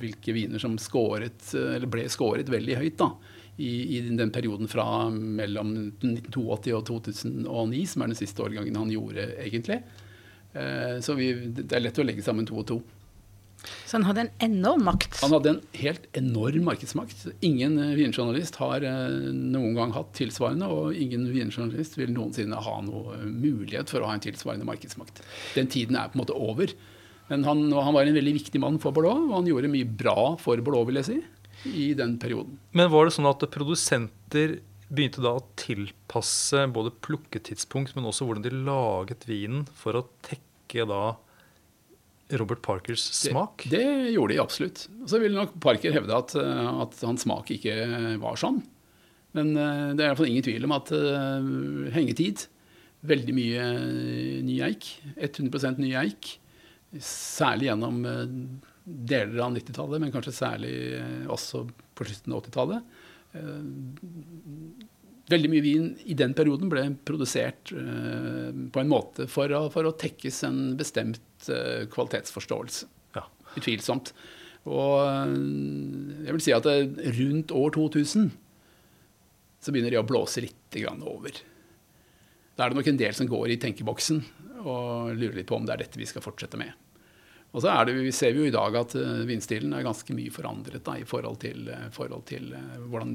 hvilke 0.02 0.34
viner 0.34 0.62
som 0.62 0.78
skåret, 0.82 1.54
ble 1.90 2.08
skåret 2.10 2.50
veldig 2.50 2.82
høyt. 2.82 2.98
da 3.02 3.14
i, 3.56 3.98
i, 3.98 4.00
den 4.00 4.30
perioden 4.30 4.68
fra 4.68 5.10
mellom 5.10 5.74
1982 6.02 6.74
og 6.74 6.86
2009, 6.88 7.84
som 7.86 8.02
er 8.02 8.10
den 8.10 8.18
siste 8.18 8.42
årgangen 8.42 8.78
han 8.78 8.90
gjorde, 8.90 9.28
egentlig. 9.44 9.80
Eh, 10.54 10.98
så 11.04 11.16
vi, 11.18 11.32
det 11.60 11.72
er 11.74 11.82
lett 11.84 11.98
å 11.98 12.06
legge 12.06 12.24
sammen 12.24 12.46
to 12.48 12.60
og 12.62 12.68
to. 12.70 12.78
Så 13.88 13.96
han 13.96 14.04
hadde 14.04 14.24
en 14.26 14.32
enorm 14.44 14.82
makt? 14.84 15.20
Han 15.22 15.32
hadde 15.32 15.54
en 15.54 15.60
helt 15.80 16.08
enorm 16.18 16.66
markedsmakt. 16.68 17.26
Ingen 17.46 17.78
vinjournalist 17.96 18.58
har 18.60 18.84
eh, 18.84 19.30
noen 19.32 19.76
gang 19.78 19.94
hatt 19.96 20.12
tilsvarende, 20.18 20.68
og 20.68 20.98
ingen 20.98 21.26
vinjournalist 21.32 21.96
vil 22.00 22.12
noensinne 22.14 22.60
ha 22.66 22.74
noe 22.84 23.22
mulighet 23.24 23.92
for 23.92 24.04
å 24.04 24.10
ha 24.10 24.18
en 24.18 24.24
tilsvarende 24.24 24.68
markedsmakt. 24.68 25.22
Den 25.56 25.70
tiden 25.72 25.96
er 26.00 26.10
på 26.10 26.18
en 26.18 26.24
måte 26.24 26.36
over. 26.36 26.74
Men 27.30 27.46
han, 27.48 27.64
han 27.72 27.96
var 27.96 28.04
en 28.04 28.18
veldig 28.18 28.36
viktig 28.36 28.60
mann 28.60 28.76
for 28.82 28.92
Bordeaux, 28.92 29.30
og 29.30 29.38
han 29.38 29.48
gjorde 29.48 29.72
mye 29.72 29.88
bra 29.88 30.34
for 30.40 30.60
Bordeaux, 30.60 30.84
vil 30.90 31.00
jeg 31.00 31.08
si 31.08 31.22
i 31.64 31.86
den 31.96 32.18
perioden. 32.20 32.58
Men 32.76 32.90
var 32.92 33.08
det 33.08 33.14
sånn 33.16 33.30
at 33.30 33.46
produsenter 33.54 34.58
begynte 34.96 35.22
da 35.24 35.34
å 35.36 35.44
tilpasse 35.60 36.64
både 36.72 36.92
plukketidspunkt, 37.04 37.94
men 37.96 38.08
også 38.08 38.26
hvordan 38.28 38.44
de 38.46 38.52
laget 38.66 39.26
vinen 39.28 39.66
for 39.78 39.98
å 39.98 40.06
tekke 40.26 40.86
da 40.90 41.02
Robert 42.32 42.62
Parkers 42.64 43.04
smak? 43.14 43.66
Det, 43.68 43.80
det 43.82 44.14
gjorde 44.14 44.34
de 44.34 44.42
absolutt. 44.42 44.86
Så 45.10 45.20
ville 45.22 45.38
nok 45.38 45.56
Parker 45.62 45.94
hevde 45.94 46.16
at, 46.16 46.34
eh, 46.40 46.70
at 46.84 46.96
hans 47.04 47.26
smak 47.26 47.52
ikke 47.54 47.74
var 48.22 48.40
sånn. 48.40 48.62
Men 49.36 49.52
eh, 49.52 49.90
det 49.92 50.00
er 50.02 50.06
i 50.06 50.10
hvert 50.12 50.22
fall 50.22 50.32
ingen 50.32 50.46
tvil 50.46 50.68
om 50.68 50.76
at 50.76 50.92
uh, 50.94 51.54
hengetid 51.94 52.48
Veldig 53.04 53.34
mye 53.36 53.64
ny 54.40 54.54
eik. 54.64 54.86
100 55.20 55.74
ny 55.76 55.90
eik. 56.00 56.30
Særlig 57.04 57.66
gjennom 57.66 57.98
deler 58.00 59.42
av 59.44 59.50
90-tallet, 59.52 60.00
men 60.00 60.14
kanskje 60.14 60.32
særlig 60.32 60.72
også 61.28 61.66
på 61.68 62.06
slutten 62.08 62.32
av 62.32 62.46
80-tallet. 62.46 62.93
Veldig 65.24 65.50
mye 65.50 65.64
vin 65.64 65.86
i 66.04 66.14
den 66.18 66.34
perioden 66.36 66.70
ble 66.70 66.84
produsert 67.08 67.72
på 67.72 68.82
en 68.82 68.90
måte 68.90 69.26
for 69.30 69.50
å, 69.56 69.66
for 69.72 69.88
å 69.88 69.94
tekkes 69.98 70.42
en 70.48 70.58
bestemt 70.78 71.48
kvalitetsforståelse. 71.94 72.90
Ja. 73.16 73.24
Utvilsomt. 73.56 74.12
Og 74.68 75.00
jeg 76.24 76.36
vil 76.36 76.44
si 76.44 76.54
at 76.56 76.68
rundt 77.18 77.56
år 77.56 77.74
2000 77.74 78.30
så 79.64 79.72
begynner 79.72 79.96
de 79.96 80.00
å 80.00 80.06
blåse 80.06 80.44
litt 80.44 80.78
over. 80.84 81.36
Da 82.54 82.64
er 82.64 82.70
det 82.70 82.78
nok 82.78 82.88
en 82.92 83.00
del 83.00 83.14
som 83.16 83.28
går 83.30 83.54
i 83.54 83.60
tenkeboksen 83.62 84.20
og 84.64 85.14
lurer 85.16 85.40
litt 85.40 85.48
på 85.48 85.56
om 85.58 85.66
det 85.66 85.74
er 85.74 85.84
dette 85.84 86.00
vi 86.00 86.08
skal 86.08 86.24
fortsette 86.24 86.60
med. 86.60 86.72
Og 87.54 87.62
så 87.62 87.74
det, 87.86 87.94
vi 87.94 88.12
ser 88.14 88.34
vi 88.34 88.42
jo 88.42 88.50
i 88.50 88.54
dag 88.54 88.74
at 88.80 88.96
uh, 88.98 89.22
vindstilen 89.28 89.76
er 89.76 89.86
ganske 89.86 90.16
mye 90.16 90.32
forandret 90.34 90.82
da, 90.86 90.96
i 90.98 91.06
forhold 91.06 91.38
til, 91.44 91.68
uh, 91.70 91.86
forhold 91.94 92.26
til 92.26 92.50
uh, 92.50 92.80
hvordan 92.90 93.12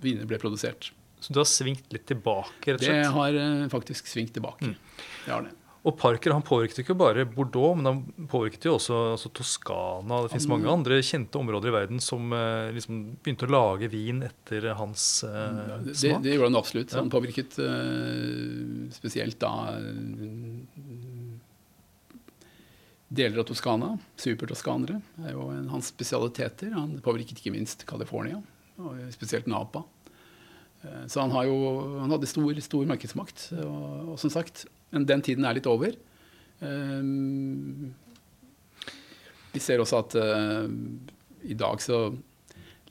viner 0.00 0.28
ble 0.28 0.40
produsert. 0.40 0.90
Så 1.20 1.36
du 1.36 1.42
har 1.42 1.48
svingt 1.48 1.92
litt 1.92 2.06
tilbake? 2.08 2.72
rett 2.72 2.80
og 2.80 2.88
slett? 2.88 3.04
Det 3.04 3.12
har 3.12 3.70
faktisk 3.72 4.08
svingt 4.08 4.32
tilbake. 4.36 4.72
Mm. 4.72 5.06
Det 5.26 5.32
har 5.34 5.48
det. 5.48 5.54
Og 5.86 5.94
Parker 5.94 6.32
han 6.34 6.42
påvirket 6.42 6.80
ikke 6.82 6.96
bare 6.98 7.22
Bordeaux, 7.30 7.76
men 7.78 7.86
han 7.86 8.26
påvirket 8.30 8.64
jo 8.66 8.72
også 8.74 8.96
altså 9.12 9.30
Toskana. 9.38 10.24
Det 10.24 10.32
fins 10.32 10.48
mange 10.50 10.70
andre 10.70 10.98
kjente 10.98 11.38
områder 11.38 11.70
i 11.70 11.74
verden 11.76 12.02
som 12.02 12.32
eh, 12.34 12.72
liksom 12.74 13.04
begynte 13.22 13.46
å 13.46 13.52
lage 13.54 13.90
vin 13.92 14.24
etter 14.26 14.66
hans 14.80 15.04
eh, 15.28 15.60
det, 15.86 15.94
smak. 15.94 16.24
Det, 16.24 16.34
gjorde 16.34 16.50
han 16.50 16.58
absolutt. 16.58 16.96
Han 16.98 17.12
påvirket 17.12 17.58
eh, 17.62 18.88
spesielt 18.96 19.38
da 19.44 19.52
deler 23.08 23.42
av 23.42 23.46
Toskana. 23.48 23.92
Supertoskanere 24.18 25.00
er 25.24 25.34
jo 25.36 25.50
en, 25.54 25.68
hans 25.70 25.90
spesialiteter. 25.92 26.72
Han 26.74 26.96
påvirket 27.04 27.40
ikke 27.40 27.54
minst 27.54 27.86
California, 27.88 28.40
og 28.80 28.98
spesielt 29.14 29.48
Napa. 29.50 29.84
Eh, 30.82 31.04
så 31.10 31.22
han, 31.22 31.34
jo, 31.46 31.58
han 32.00 32.12
hadde 32.14 32.30
stor, 32.30 32.62
stor 32.64 32.88
markedsmakt. 32.90 33.48
Og, 33.62 34.12
og 34.14 34.20
som 34.22 34.32
sagt, 34.32 34.66
den 34.90 35.24
tiden 35.24 35.46
er 35.46 35.58
litt 35.58 35.70
over. 35.70 35.94
Um, 36.60 37.92
vi 39.52 39.60
ser 39.60 39.80
også 39.80 40.00
at 40.02 40.14
uh, 40.20 40.68
i 41.44 41.56
dag 41.56 41.80
så 41.84 42.08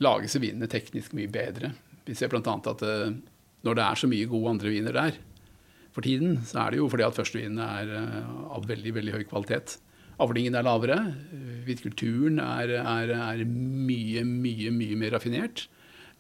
lages 0.04 0.38
vinene 0.42 0.70
teknisk 0.70 1.16
mye 1.18 1.30
bedre. 1.32 1.72
Vi 2.06 2.18
ser 2.18 2.30
bl.a. 2.30 2.42
at 2.42 2.84
uh, 2.86 3.14
når 3.66 3.78
det 3.78 3.86
er 3.86 4.02
så 4.02 4.10
mye 4.10 4.30
gode 4.30 4.54
andre 4.54 4.74
viner 4.74 4.96
der 4.98 5.18
for 5.96 6.06
tiden, 6.06 6.40
så 6.46 6.66
er 6.66 6.74
det 6.74 6.82
jo 6.82 6.90
fordi 6.92 7.06
at 7.08 7.18
førstevinene 7.18 7.70
er 7.82 7.94
uh, 7.96 8.56
av 8.58 8.68
veldig, 8.70 8.96
veldig 9.00 9.18
høy 9.18 9.26
kvalitet. 9.30 9.78
Avlingen 10.24 10.56
er 10.56 10.64
lavere. 10.64 11.00
Hvitkulturen 11.66 12.40
er, 12.40 12.78
er, 12.80 13.16
er, 13.16 13.46
mye, 13.46 14.24
mye, 14.24 14.72
mye 14.72 15.00
mer 15.00 15.16
raffinert. 15.18 15.66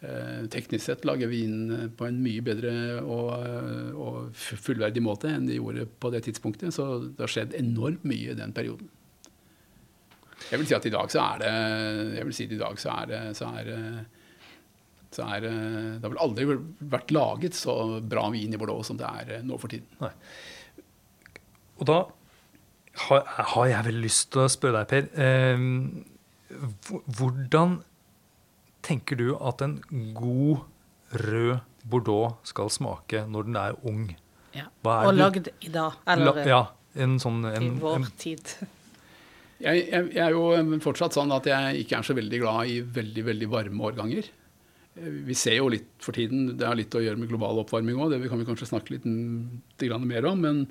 Eh, 0.04 0.42
teknisk 0.52 0.84
sett 0.84 1.06
lager 1.08 1.30
vi 1.32 1.46
inn 1.48 1.94
på 1.96 2.08
en 2.08 2.18
mye 2.22 2.44
bedre 2.44 2.74
og, 3.00 3.30
og, 3.96 4.18
fullverdig 4.36 5.02
måte 5.02 5.32
enn 5.32 5.48
de 5.48 5.56
gjorde 5.62 5.88
på 5.88 6.12
det 6.14 6.26
tidspunktet. 6.28 6.76
Så 6.76 6.88
det 7.08 7.24
har 7.24 7.32
skjedd 7.32 7.56
enormt 7.58 8.04
mye 8.08 8.34
i 8.34 8.38
den 8.38 8.54
perioden. 8.56 8.92
Jeg 10.50 10.60
vil 10.60 10.68
si 10.68 10.76
at 10.78 10.86
i 10.86 10.94
dag 10.94 11.10
så 11.10 11.24
er 11.24 11.42
det 11.42 11.54
jeg 12.20 12.28
vil 12.28 12.36
si 12.38 12.46
at 12.46 12.54
i 12.54 12.60
dag 12.60 12.82
så 12.82 12.98
er 13.00 13.08
det, 13.10 13.22
så 13.40 13.48
er, 13.56 13.72
så 15.16 15.30
er 15.38 15.48
Det 15.48 16.04
har 16.04 16.12
vel 16.12 16.22
aldri 16.22 16.50
vært 16.92 17.16
laget 17.16 17.58
så 17.58 17.78
bra 18.04 18.28
vin 18.36 18.54
i 18.54 18.60
Bordeaux 18.60 18.86
som 18.86 19.00
det 19.00 19.08
er 19.08 19.48
nå 19.48 19.58
for 19.62 19.72
tiden. 19.72 19.88
Nei. 20.04 20.12
Og 21.80 21.88
da 21.88 22.04
har, 22.96 23.26
har 23.54 23.68
jeg 23.72 23.88
vel 23.90 24.00
lyst 24.06 24.30
til 24.34 24.46
å 24.46 24.52
spørre 24.52 24.84
deg, 24.84 24.92
Per. 24.92 25.04
Eh, 25.20 25.58
hvordan 27.20 27.80
tenker 28.86 29.20
du 29.20 29.28
at 29.36 29.64
en 29.66 29.80
god 30.16 30.64
rød 31.26 31.58
Bordeaux 31.86 32.40
skal 32.48 32.72
smake 32.74 33.26
når 33.30 33.50
den 33.50 33.60
er 33.62 33.76
ung? 33.86 34.08
Ja. 34.56 34.70
Og 34.88 35.14
lagd 35.18 35.52
i 35.60 35.70
dag. 35.74 36.00
Eller 36.08 36.40
La, 36.40 36.48
ja, 36.48 36.62
en 37.04 37.20
sånn, 37.22 37.44
en, 37.50 37.68
i 37.68 37.74
vår 37.82 38.08
tid. 38.22 38.56
Jeg, 39.60 39.86
jeg, 39.88 40.08
jeg, 40.16 40.22
er 40.24 40.34
jo 40.36 40.80
fortsatt 40.84 41.16
sånn 41.16 41.32
at 41.36 41.46
jeg 41.48 41.84
ikke 41.84 42.00
er 42.00 42.08
så 42.08 42.16
veldig 42.18 42.40
glad 42.42 42.72
i 42.72 42.80
veldig 42.96 43.24
veldig 43.30 43.52
varme 43.52 43.86
årganger. 43.92 44.28
Vi 44.96 45.36
ser 45.36 45.58
jo 45.60 45.68
litt 45.72 45.90
for 46.04 46.16
tiden, 46.16 46.54
det 46.60 46.68
har 46.68 46.78
litt 46.80 46.96
å 46.96 47.04
gjøre 47.04 47.20
med 47.20 47.32
global 47.32 47.60
oppvarming 47.66 48.00
òg, 48.00 48.14
det 48.14 48.30
kan 48.32 48.40
vi 48.40 48.48
kanskje 48.48 48.70
snakke 48.70 48.96
litt, 48.96 49.08
litt 49.84 50.08
mer 50.08 50.28
om. 50.30 50.40
Men, 50.44 50.62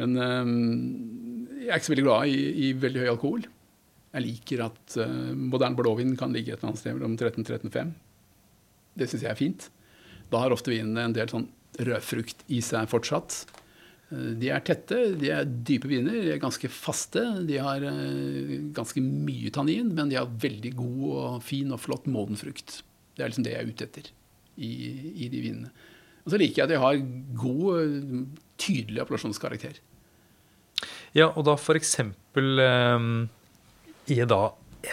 men, 0.00 1.50
jeg 1.60 1.68
er 1.68 1.78
ikke 1.78 1.88
så 1.90 1.94
veldig 1.94 2.06
glad 2.06 2.30
i, 2.32 2.38
i 2.66 2.68
veldig 2.80 3.02
høy 3.02 3.10
alkohol. 3.12 3.46
Jeg 4.10 4.24
liker 4.24 4.64
at 4.64 4.96
uh, 4.98 5.30
moderne 5.38 5.78
blåvin 5.78 6.16
kan 6.18 6.32
ligge 6.34 6.54
et 6.54 6.58
eller 6.58 6.72
annet 6.72 6.82
sted 6.82 6.96
mellom 6.96 7.14
13-13,5. 7.14 7.92
Det 8.98 9.06
syns 9.10 9.24
jeg 9.26 9.30
er 9.30 9.38
fint. 9.38 9.68
Da 10.32 10.42
har 10.42 10.54
ofte 10.54 10.72
vinene 10.72 11.06
en 11.06 11.14
del 11.14 11.30
sånn 11.30 11.46
rødfrukt 11.78 12.42
i 12.50 12.58
seg 12.64 12.90
fortsatt. 12.90 13.44
Uh, 14.10 14.32
de 14.40 14.50
er 14.50 14.64
tette, 14.66 14.98
de 15.20 15.30
er 15.34 15.46
dype 15.46 15.90
viner, 15.90 16.24
de 16.26 16.34
er 16.34 16.42
ganske 16.42 16.72
faste. 16.74 17.22
De 17.46 17.60
har 17.62 17.86
ganske 18.74 19.04
mye 19.04 19.52
tannin, 19.54 19.92
men 19.94 20.10
de 20.10 20.18
har 20.18 20.32
veldig 20.42 20.74
god 20.80 21.04
og 21.12 21.44
fin 21.46 21.70
og 21.70 21.82
flott 21.84 22.10
moden 22.10 22.40
frukt. 22.40 22.80
Det 23.14 23.22
er 23.22 23.30
liksom 23.30 23.46
det 23.46 23.54
jeg 23.54 23.62
er 23.62 23.70
ute 23.70 23.86
etter 23.86 24.10
i, 24.58 24.72
i 25.26 25.30
de 25.30 25.44
vinene. 25.44 25.70
Og 26.24 26.34
så 26.34 26.40
liker 26.40 26.62
jeg 26.62 26.66
at 26.66 26.72
de 26.74 26.82
har 26.82 26.98
god, 27.40 28.26
tydelig 28.60 29.00
appellasjonskarakter. 29.04 29.78
Ja, 31.16 31.32
og 31.34 31.44
da 31.48 31.56
for 31.58 31.78
eksempel 31.78 32.60
um 32.62 33.12
i 34.10 34.18
da 34.26 34.40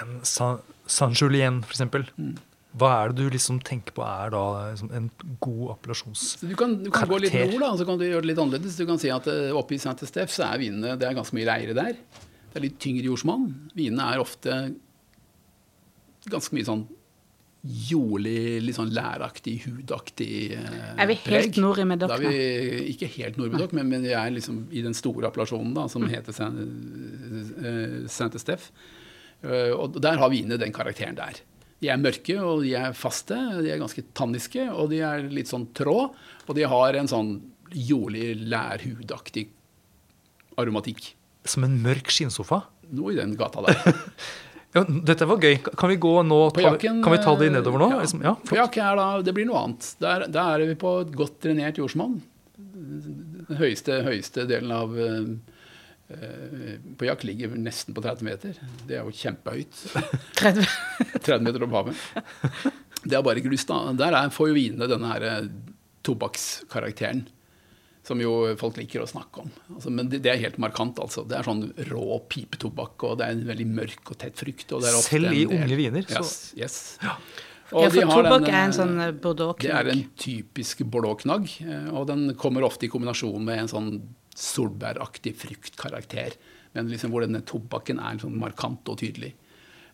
en 0.01 0.20
San 0.28 1.15
Julien, 1.18 1.63
f.eks. 1.65 1.82
Mm. 2.18 2.36
Hva 2.78 2.89
er 2.99 3.13
det 3.13 3.24
du 3.24 3.34
liksom 3.34 3.59
tenker 3.65 3.95
på 3.97 4.03
er 4.05 4.34
da 4.36 4.43
liksom 4.70 4.91
en 4.93 5.07
god 5.41 5.72
appellasjonskarakter? 5.74 6.51
Du 6.51 6.57
kan, 6.59 6.76
du 6.84 6.91
kan 6.93 7.09
gå 7.09 7.18
litt 7.24 7.34
nord, 7.34 7.61
da, 7.63 7.72
så 7.80 7.88
kan 7.88 7.97
du 7.97 8.05
gjøre 8.05 8.26
det 8.26 8.32
litt 8.32 8.41
annerledes. 8.43 8.78
Du 8.78 8.86
kan 8.89 9.01
si 9.01 9.09
at 9.13 9.30
uh, 9.32 9.55
oppe 9.57 9.78
i 9.78 9.80
St. 9.82 9.95
Steff 10.09 10.34
så 10.36 10.51
er 10.51 10.61
vinene 10.61 10.97
det 10.99 11.07
er 11.07 11.18
ganske 11.18 11.38
mye 11.38 11.47
leire 11.47 11.74
der. 11.78 11.97
Det 11.97 12.59
er 12.59 12.65
litt 12.68 12.78
tyngre 12.84 13.09
jordsmonn. 13.09 13.47
Vinene 13.78 14.11
er 14.13 14.22
ofte 14.22 14.59
ganske 16.28 16.53
mye 16.53 16.68
sånn 16.68 16.86
jordlig, 17.64 18.62
litt 18.64 18.78
sånn 18.78 18.91
læraktig, 18.93 19.58
hudaktig 19.66 20.53
eh, 20.55 20.93
Er 20.93 21.10
vi 21.10 21.18
helt 21.24 21.26
preg. 21.26 21.58
nord 21.64 21.82
i 21.82 21.88
Medoc 21.89 22.14
vi 22.22 22.36
Ikke 22.93 23.10
helt 23.18 23.39
nord 23.39 23.49
i 23.49 23.55
Medoc, 23.55 23.74
men, 23.76 23.89
men, 23.91 24.05
vi 24.05 24.14
er 24.16 24.32
liksom 24.32 24.68
i 24.72 24.84
den 24.86 24.95
store 24.95 25.28
appellasjonen 25.32 25.74
da, 25.76 25.88
som 25.91 26.05
mm. 26.05 26.12
heter 26.14 26.38
Sainte 28.08 28.39
Steff. 28.41 28.70
Eh, 29.41 29.74
og 29.74 29.99
der 30.01 30.22
har 30.22 30.32
vinene 30.34 30.60
den 30.62 30.74
karakteren 30.76 31.18
der. 31.18 31.41
De 31.82 31.91
er 31.93 31.99
mørke, 32.01 32.38
og 32.41 32.64
de 32.66 32.74
er 32.78 32.95
faste, 32.97 33.38
de 33.62 33.70
er 33.74 33.82
ganske 33.82 34.01
tanniske, 34.18 34.64
og 34.74 34.89
de 34.93 35.03
er 35.05 35.28
litt 35.30 35.51
sånn 35.51 35.68
trå. 35.78 35.99
Og 36.47 36.58
de 36.58 36.66
har 36.66 36.97
en 36.97 37.10
sånn 37.12 37.36
jordlig, 37.74 38.32
lærhudaktig 38.47 39.49
aromatikk. 40.58 41.12
Som 41.47 41.68
en 41.68 41.78
mørk 41.84 42.10
skinnsofa? 42.12 42.64
Noe 42.97 43.14
i 43.14 43.20
den 43.20 43.36
gata 43.38 43.62
der. 43.68 43.78
ja, 44.76 44.84
dette 45.07 45.28
var 45.30 45.39
gøy. 45.41 45.59
Kan 45.63 45.89
vi 45.93 45.99
gå 46.01 46.13
nå, 46.28 46.39
jakken, 46.59 47.03
kan 47.05 47.15
vi 47.15 47.22
ta 47.24 47.36
det 47.39 47.51
nedover 47.55 47.82
nå? 47.82 47.91
Ja, 47.95 47.99
liksom, 48.03 48.24
ja, 48.26 48.34
på 48.49 48.57
jakken 48.59 48.88
er 48.88 48.99
da, 48.99 49.05
det 49.26 49.36
blir 49.38 49.47
noe 49.49 49.61
annet. 49.63 49.91
Der, 50.03 50.28
der 50.32 50.57
er 50.57 50.68
vi 50.70 50.80
på 50.80 50.97
et 51.05 51.13
godt 51.18 51.39
drenert 51.45 51.80
jordsmonn. 51.80 52.20
Den 52.57 53.61
høyeste, 53.61 54.01
høyeste 54.05 54.47
delen 54.49 54.74
av 54.76 54.97
Eh, 56.07 56.78
på 56.97 57.07
jakk 57.07 57.26
ligger 57.28 57.55
nesten 57.59 57.95
på 57.95 58.01
30 58.03 58.24
meter. 58.24 58.59
Det 58.88 58.95
er 58.95 59.03
jo 59.03 59.11
kjempehøyt. 59.11 59.80
30, 60.39 60.68
30 61.20 61.43
meter 61.47 61.65
opp 61.65 61.76
havet. 61.76 62.03
Det 63.03 63.18
er 63.18 63.26
bare 63.26 63.43
grus, 63.43 63.65
da. 63.68 63.82
Der 63.97 64.15
er, 64.15 64.30
får 64.34 64.51
jo 64.51 64.55
vinene 64.55 64.88
denne 64.89 65.11
her 65.11 65.26
eh, 65.28 65.49
tobakkskarakteren. 66.07 67.26
Som 68.08 68.22
jo 68.24 68.32
folk 68.60 68.78
liker 68.80 69.03
å 69.03 69.10
snakke 69.10 69.43
om. 69.43 69.49
Altså, 69.76 69.91
men 69.91 70.08
det, 70.08 70.22
det, 70.24 70.32
er 70.32 70.39
helt 70.45 70.60
markant. 70.64 70.99
altså. 71.03 71.26
Det 71.28 71.36
er 71.36 71.47
sånn 71.47 71.66
rå 71.89 72.22
pipetobakk, 72.32 73.03
og 73.03 73.18
det 73.20 73.28
er 73.28 73.36
en 73.36 73.47
veldig 73.49 73.68
mørk 73.68 74.14
og 74.14 74.22
tett 74.22 74.39
frukt. 74.39 74.72
Og 74.78 74.86
Selv 75.03 75.36
i 75.36 75.43
unge 75.43 75.80
viner? 75.80 76.08
Så. 76.08 76.22
Yes. 76.22 76.38
yes. 76.55 76.78
Ja. 77.03 77.18
ja, 77.74 77.89
for 77.91 78.14
tobakk 78.14 78.47
er 78.47 78.62
en 78.62 78.78
sånn 78.78 78.93
eh, 79.03 79.12
bordeaux-knagg. 79.12 79.68
Det 79.68 79.76
er 79.76 79.91
en 79.91 80.05
typisk 80.24 80.86
bordeaux-knagg. 80.88 81.51
Og 81.91 82.08
den 82.08 82.30
kommer 82.39 82.64
ofte 82.68 82.88
i 82.88 82.91
kombinasjon 82.93 83.43
med 83.43 83.66
en 83.66 83.74
sånn 83.74 83.91
solbæraktig 84.38 85.36
fruktkarakter. 85.41 86.38
Men 86.78 86.88
liksom 86.91 87.12
hvor 87.12 87.26
denne 87.26 87.43
tobakken 87.47 87.99
er 87.99 88.22
sånn 88.22 88.39
markant 88.39 88.88
og 88.88 89.01
tydelig. 89.01 89.34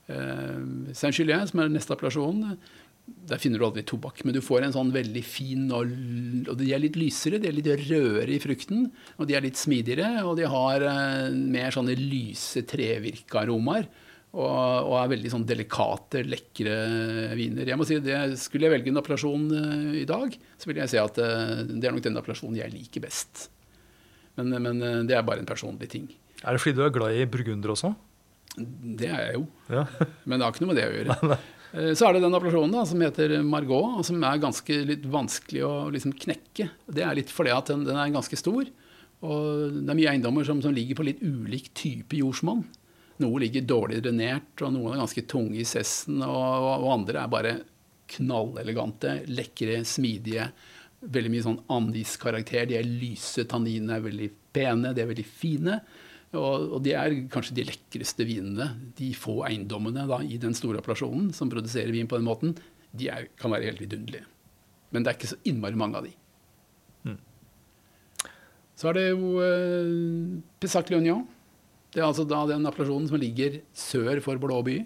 Uh, 0.03 0.91
Saint 0.91 1.15
Julien, 1.15 1.47
som 1.47 1.61
er 1.63 1.69
neste 1.71 1.95
appellasjon, 1.95 2.57
der 3.03 3.39
finner 3.39 3.59
du 3.59 3.65
aldri 3.67 3.83
tobakk, 3.87 4.21
men 4.23 4.35
du 4.35 4.39
får 4.43 4.63
en 4.65 4.75
sånn 4.75 4.93
veldig 4.95 5.23
fin 5.27 5.65
og, 5.75 5.91
og 6.47 6.55
de 6.59 6.69
er 6.71 6.81
litt 6.83 6.97
lysere, 6.99 7.39
de 7.41 7.49
er 7.49 7.55
litt 7.55 7.67
rødere 7.67 8.31
i 8.31 8.39
frukten, 8.39 8.85
og 9.17 9.27
de 9.27 9.35
er 9.35 9.43
litt 9.43 9.59
smidigere, 9.59 10.23
og 10.23 10.37
de 10.39 10.47
har 10.47 10.85
eh, 10.87 11.35
mer 11.35 11.75
sånne 11.75 11.97
lyse 11.99 12.63
trevirkearomaer. 12.69 13.89
Og, 14.33 14.49
og 14.89 14.95
er 14.97 15.11
veldig 15.11 15.29
sånn 15.29 15.43
delikate, 15.45 16.23
lekre 16.25 16.71
viner. 17.37 17.67
Jeg 17.69 17.77
må 17.77 17.85
si 17.85 17.99
det, 18.01 18.15
Skulle 18.41 18.65
jeg 18.65 18.73
velge 18.73 18.89
en 18.89 18.97
appellasjon 19.03 19.43
eh, 19.59 19.99
i 19.99 20.07
dag, 20.09 20.33
så 20.57 20.71
vil 20.71 20.79
jeg 20.81 20.93
si 20.95 21.01
at 21.01 21.19
eh, 21.21 21.59
det 21.69 21.85
er 21.85 21.93
nok 21.93 22.07
den 22.07 22.17
appellasjonen 22.17 22.57
jeg 22.57 22.73
liker 22.73 23.03
best. 23.03 23.45
Men, 24.39 24.55
men 24.63 25.05
det 25.05 25.13
er 25.13 25.27
bare 25.27 25.43
en 25.43 25.49
personlig 25.51 25.91
ting. 25.91 26.07
Er 26.41 26.55
det 26.55 26.63
fordi 26.63 26.79
du 26.79 26.81
er 26.87 26.95
glad 26.95 27.13
i 27.13 27.27
burgunder 27.29 27.75
også? 27.75 27.93
Det 28.57 29.09
er 29.09 29.27
jeg 29.27 29.37
jo. 29.37 29.45
Ja. 29.69 29.85
Men 30.25 30.39
det 30.39 30.45
har 30.47 30.55
ikke 30.55 30.65
noe 30.65 30.73
med 30.73 30.81
det 30.81 30.87
å 30.89 30.95
gjøre. 30.97 31.37
Eh, 31.73 31.93
Så 31.97 32.05
er 32.05 32.13
det 32.13 32.23
den 32.23 32.35
appellasjonen 32.37 32.75
da, 32.75 32.85
som 32.85 33.01
heter 33.01 33.35
Margot, 33.45 33.97
og 33.97 34.05
som 34.05 34.21
er 34.23 34.41
ganske 34.41 34.79
litt 34.85 35.07
vanskelig 35.09 35.65
å 35.65 35.73
liksom 35.93 36.13
knekke. 36.13 36.69
Det 36.85 37.03
er 37.03 37.17
litt 37.17 37.33
fordi 37.33 37.53
at 37.55 37.71
den, 37.73 37.85
den 37.87 37.97
er 37.97 38.13
ganske 38.13 38.37
stor. 38.37 38.69
Og 39.23 39.73
det 39.79 39.89
er 39.89 39.97
mye 39.97 40.13
eiendommer 40.13 40.45
som, 40.45 40.61
som 40.61 40.73
ligger 40.75 40.99
på 40.99 41.07
litt 41.07 41.23
ulik 41.23 41.71
type 41.77 42.19
jordsmonn. 42.19 42.65
Noe 43.23 43.41
ligger 43.41 43.65
dårlig 43.65 44.01
drenert, 44.03 44.51
og 44.61 44.73
noen 44.75 44.95
er 44.95 45.03
ganske 45.03 45.23
tunge 45.29 45.61
i 45.61 45.67
cessen, 45.67 46.21
og, 46.25 46.67
og, 46.81 46.87
andre 46.91 47.21
er 47.21 47.31
bare 47.31 47.53
knallelegante, 48.13 49.19
lekre, 49.31 49.79
smidige. 49.87 50.49
Veldig 51.03 51.31
mye 51.31 51.45
sånn 51.45 51.61
andiskarakter. 51.73 52.67
De 52.69 52.77
er 52.79 52.89
lyse, 52.89 53.45
tanninene 53.49 53.97
er 53.97 54.05
veldig 54.05 54.29
pene, 54.53 54.93
de 54.93 55.03
er 55.03 55.09
veldig 55.09 55.25
fine. 55.27 55.79
Og, 56.33 56.79
de 56.81 56.95
er 56.97 57.15
kanskje 57.33 57.59
de 57.59 57.67
lekreste 57.67 58.25
vinene. 58.25 58.71
De 58.97 59.11
få 59.17 59.43
eiendommene 59.47 60.07
da, 60.09 60.19
i 60.25 60.39
den 60.41 60.55
store 60.57 60.81
appellasjonen 60.81 61.29
som 61.35 61.51
produserer 61.51 61.93
vin 61.93 62.09
på 62.09 62.17
den 62.17 62.25
måten, 62.25 62.55
de 62.93 63.09
er, 63.13 63.29
kan 63.37 63.53
være 63.53 63.69
helt 63.69 63.83
vidunderlige. 63.83 64.25
Men 64.93 65.05
det 65.05 65.11
er 65.11 65.17
ikke 65.19 65.33
så 65.33 65.41
innmari 65.49 65.77
mange 65.77 65.99
av 65.99 66.07
de. 66.07 66.13
Så 68.77 68.89
er 68.89 68.97
det 68.97 69.03
jo 69.11 69.37
eh, 69.43 70.39
Pessac 70.61 70.89
Leonion. 70.91 71.25
Det 71.93 72.01
er 72.01 72.07
altså 72.07 72.25
da 72.25 72.41
den 72.49 72.65
appellasjonen 72.65 73.05
som 73.09 73.21
ligger 73.21 73.59
sør 73.77 74.21
for 74.25 74.41
Blåby. 74.41 74.79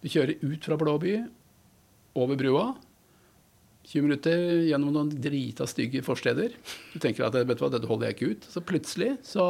Du 0.00 0.08
kjører 0.08 0.40
ut 0.40 0.64
fra 0.64 0.78
Blåby, 0.80 1.18
over 2.16 2.38
brua. 2.40 2.64
20 3.90 4.06
minutter 4.06 4.40
gjennom 4.68 4.92
noen 4.94 5.12
drita 5.12 5.66
stygge 5.68 6.02
forsteder. 6.04 6.56
Du 6.94 6.98
tenker 7.02 7.26
at 7.26 7.36
vet 7.36 7.58
du 7.58 7.64
hva, 7.64 7.70
dette 7.72 7.88
holder 7.90 8.08
jeg 8.08 8.16
ikke 8.16 8.32
ut. 8.32 8.48
Så 8.50 8.64
plutselig 8.64 9.12
så 9.26 9.44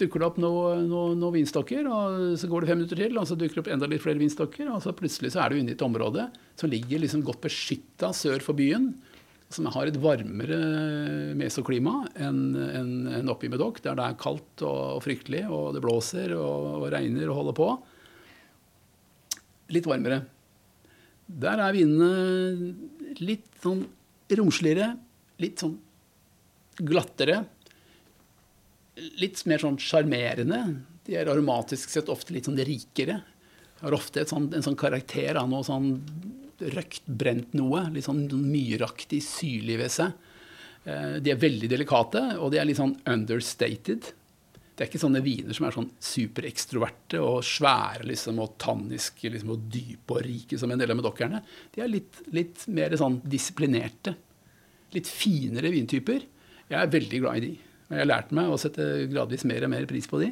dukker 0.00 0.22
det 0.22 0.26
opp 0.26 0.40
noen 0.40 0.86
noe, 0.90 1.12
noe 1.18 1.34
vinstokker, 1.34 1.86
og 1.86 2.38
så 2.40 2.48
går 2.50 2.64
det 2.64 2.70
fem 2.70 2.80
minutter 2.80 3.00
til, 3.02 3.20
og 3.20 3.28
så 3.28 3.36
dukker 3.38 3.58
det 3.58 3.62
opp 3.64 3.70
enda 3.76 3.88
litt 3.90 4.02
flere 4.02 4.20
vinstokker, 4.20 4.70
og 4.72 4.82
så 4.84 4.94
plutselig 4.96 5.34
så 5.34 5.44
er 5.44 5.52
du 5.52 5.60
inne 5.60 5.74
i 5.74 5.76
et 5.76 5.86
område 5.86 6.26
som 6.58 6.72
ligger 6.72 7.02
liksom 7.02 7.24
godt 7.26 7.44
beskytta 7.44 8.12
sør 8.16 8.42
for 8.44 8.58
byen, 8.58 8.90
som 9.50 9.66
har 9.74 9.90
et 9.90 9.98
varmere 9.98 10.58
mesoklima 11.38 12.04
enn 12.22 12.42
en, 12.54 12.90
en 13.18 13.30
oppe 13.32 13.48
i 13.48 13.52
Medoc, 13.52 13.80
der 13.82 13.98
det 13.98 14.06
er 14.06 14.18
kaldt 14.20 14.62
og, 14.62 15.00
fryktelig, 15.02 15.42
og 15.50 15.74
det 15.74 15.82
blåser 15.82 16.36
og, 16.36 16.84
og 16.84 16.90
regner 16.94 17.32
og 17.32 17.40
holder 17.40 17.56
på. 17.58 17.70
Litt 19.74 19.88
varmere. 19.90 20.22
Der 21.30 21.62
er 21.62 21.74
vinene 21.74 23.16
litt 23.22 23.46
sånn 23.62 23.82
romsligere, 24.38 24.92
litt 25.42 25.62
sånn 25.62 25.76
glattere. 26.86 27.42
Litt 29.20 29.42
mer 29.48 29.62
sånn 29.62 29.78
sjarmerende. 29.80 30.60
De 31.06 31.16
er 31.16 31.30
aromatisk 31.30 31.92
sett 31.92 32.10
ofte 32.12 32.34
litt 32.34 32.48
sånn 32.48 32.60
rikere. 32.66 33.20
Har 33.80 33.96
ofte 33.96 34.26
sånt, 34.28 34.54
en 34.54 34.64
sånn 34.64 34.78
karakter 34.78 35.38
av 35.40 35.48
noe 35.48 35.64
sånn 35.64 35.94
røkt, 36.60 37.06
brent 37.06 37.54
noe. 37.56 37.86
Litt 37.94 38.04
sånn 38.08 38.26
myraktig, 38.28 39.22
syrlig 39.24 39.78
ved 39.80 39.94
seg. 39.94 40.12
Eh, 40.84 41.18
De 41.24 41.32
er 41.32 41.40
veldig 41.40 41.70
delikate, 41.72 42.24
og 42.38 42.52
de 42.52 42.60
er 42.60 42.68
litt 42.68 42.80
sånn 42.80 42.98
understated. 43.08 44.12
Det 44.80 44.86
er 44.86 44.88
ikke 44.88 45.02
sånne 45.02 45.20
viner 45.20 45.52
som 45.56 45.66
er 45.68 45.74
sånn 45.76 45.90
superekstroverte 46.00 47.18
og 47.20 47.42
svære 47.44 48.06
liksom, 48.08 48.38
og 48.40 48.54
tanniske 48.62 49.28
liksom, 49.28 49.50
og 49.52 49.66
dype 49.72 50.14
og 50.16 50.22
rike 50.24 50.56
som 50.60 50.72
en 50.72 50.80
del 50.80 50.92
av 50.94 50.96
medokkerne. 50.96 51.42
De 51.74 51.82
er 51.84 51.90
litt, 51.92 52.20
litt 52.32 52.64
mer 52.72 52.96
sånn 52.96 53.18
disiplinerte. 53.20 54.14
Litt 54.94 55.10
finere 55.10 55.72
vintyper. 55.72 56.24
Jeg 56.70 56.78
er 56.80 56.94
veldig 56.94 57.20
glad 57.20 57.36
i 57.36 57.44
de. 57.44 57.52
Jeg 57.90 58.04
har 58.04 58.08
lært 58.08 58.30
meg 58.36 58.50
å 58.52 58.58
sette 58.60 58.84
gradvis 59.10 59.44
mer 59.50 59.66
og 59.66 59.72
mer 59.72 59.86
pris 59.90 60.06
på 60.10 60.20
de. 60.22 60.30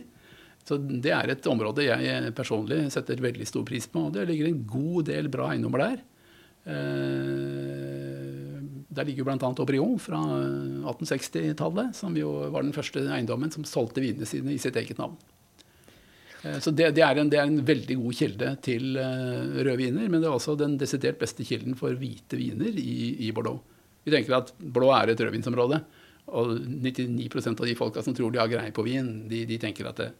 Så 0.68 0.76
det 0.78 1.10
er 1.16 1.32
et 1.32 1.46
område 1.48 1.86
jeg 1.86 2.32
personlig 2.36 2.84
setter 2.92 3.20
veldig 3.24 3.46
stor 3.48 3.64
pris 3.66 3.86
på. 3.90 4.06
Og 4.08 4.14
det 4.14 4.26
ligger 4.28 4.50
en 4.50 4.60
god 4.68 5.08
del 5.08 5.30
bra 5.32 5.50
eiendommer 5.54 5.84
der. 5.86 6.02
Eh, 6.68 8.34
Der 8.98 9.04
ligger 9.06 9.24
bl.a. 9.28 9.36
Aubryon 9.38 9.98
fra 10.02 10.18
1860-tallet, 10.90 11.94
som 11.96 12.16
jo 12.18 12.32
var 12.52 12.64
den 12.66 12.74
første 12.74 13.04
eiendommen 13.06 13.52
som 13.54 13.66
solgte 13.68 14.02
vinene 14.02 14.26
sine 14.26 14.54
i 14.54 14.58
sitt 14.60 14.76
eget 14.80 14.98
navn. 14.98 15.16
Eh, 16.42 16.58
Så 16.64 16.72
det, 16.74 16.90
det, 16.96 17.04
er 17.06 17.20
en, 17.20 17.30
det 17.30 17.38
er 17.38 17.46
en 17.50 17.60
veldig 17.68 17.98
god 18.02 18.18
kilde 18.18 18.52
til 18.64 18.98
eh, 18.98 19.54
røde 19.60 19.78
viner, 19.80 20.08
men 20.08 20.20
det 20.20 20.28
er 20.30 20.34
også 20.36 20.56
den 20.58 20.76
desidert 20.80 21.20
beste 21.20 21.46
kilden 21.46 21.78
for 21.78 21.94
hvite 22.00 22.38
viner 22.40 22.74
i, 22.74 23.28
i 23.28 23.32
Bordeaux. 23.32 23.62
Vi 24.04 24.14
tenker 24.14 24.38
at 24.40 24.52
Bordeaux 24.58 24.96
er 24.96 25.12
et 25.12 25.20
rødvinsområde, 25.24 25.82
og 26.28 26.56
99% 26.60 27.62
av 27.62 27.68
de 27.68 27.76
folka 27.78 28.04
som 28.04 28.16
tror 28.16 28.32
de 28.34 28.40
har 28.42 28.50
greie 28.50 28.74
på 28.74 28.84
vin, 28.86 29.28
de, 29.30 29.44
de 29.48 29.58
tenker 29.60 29.88
at 29.88 30.00
det, 30.00 30.10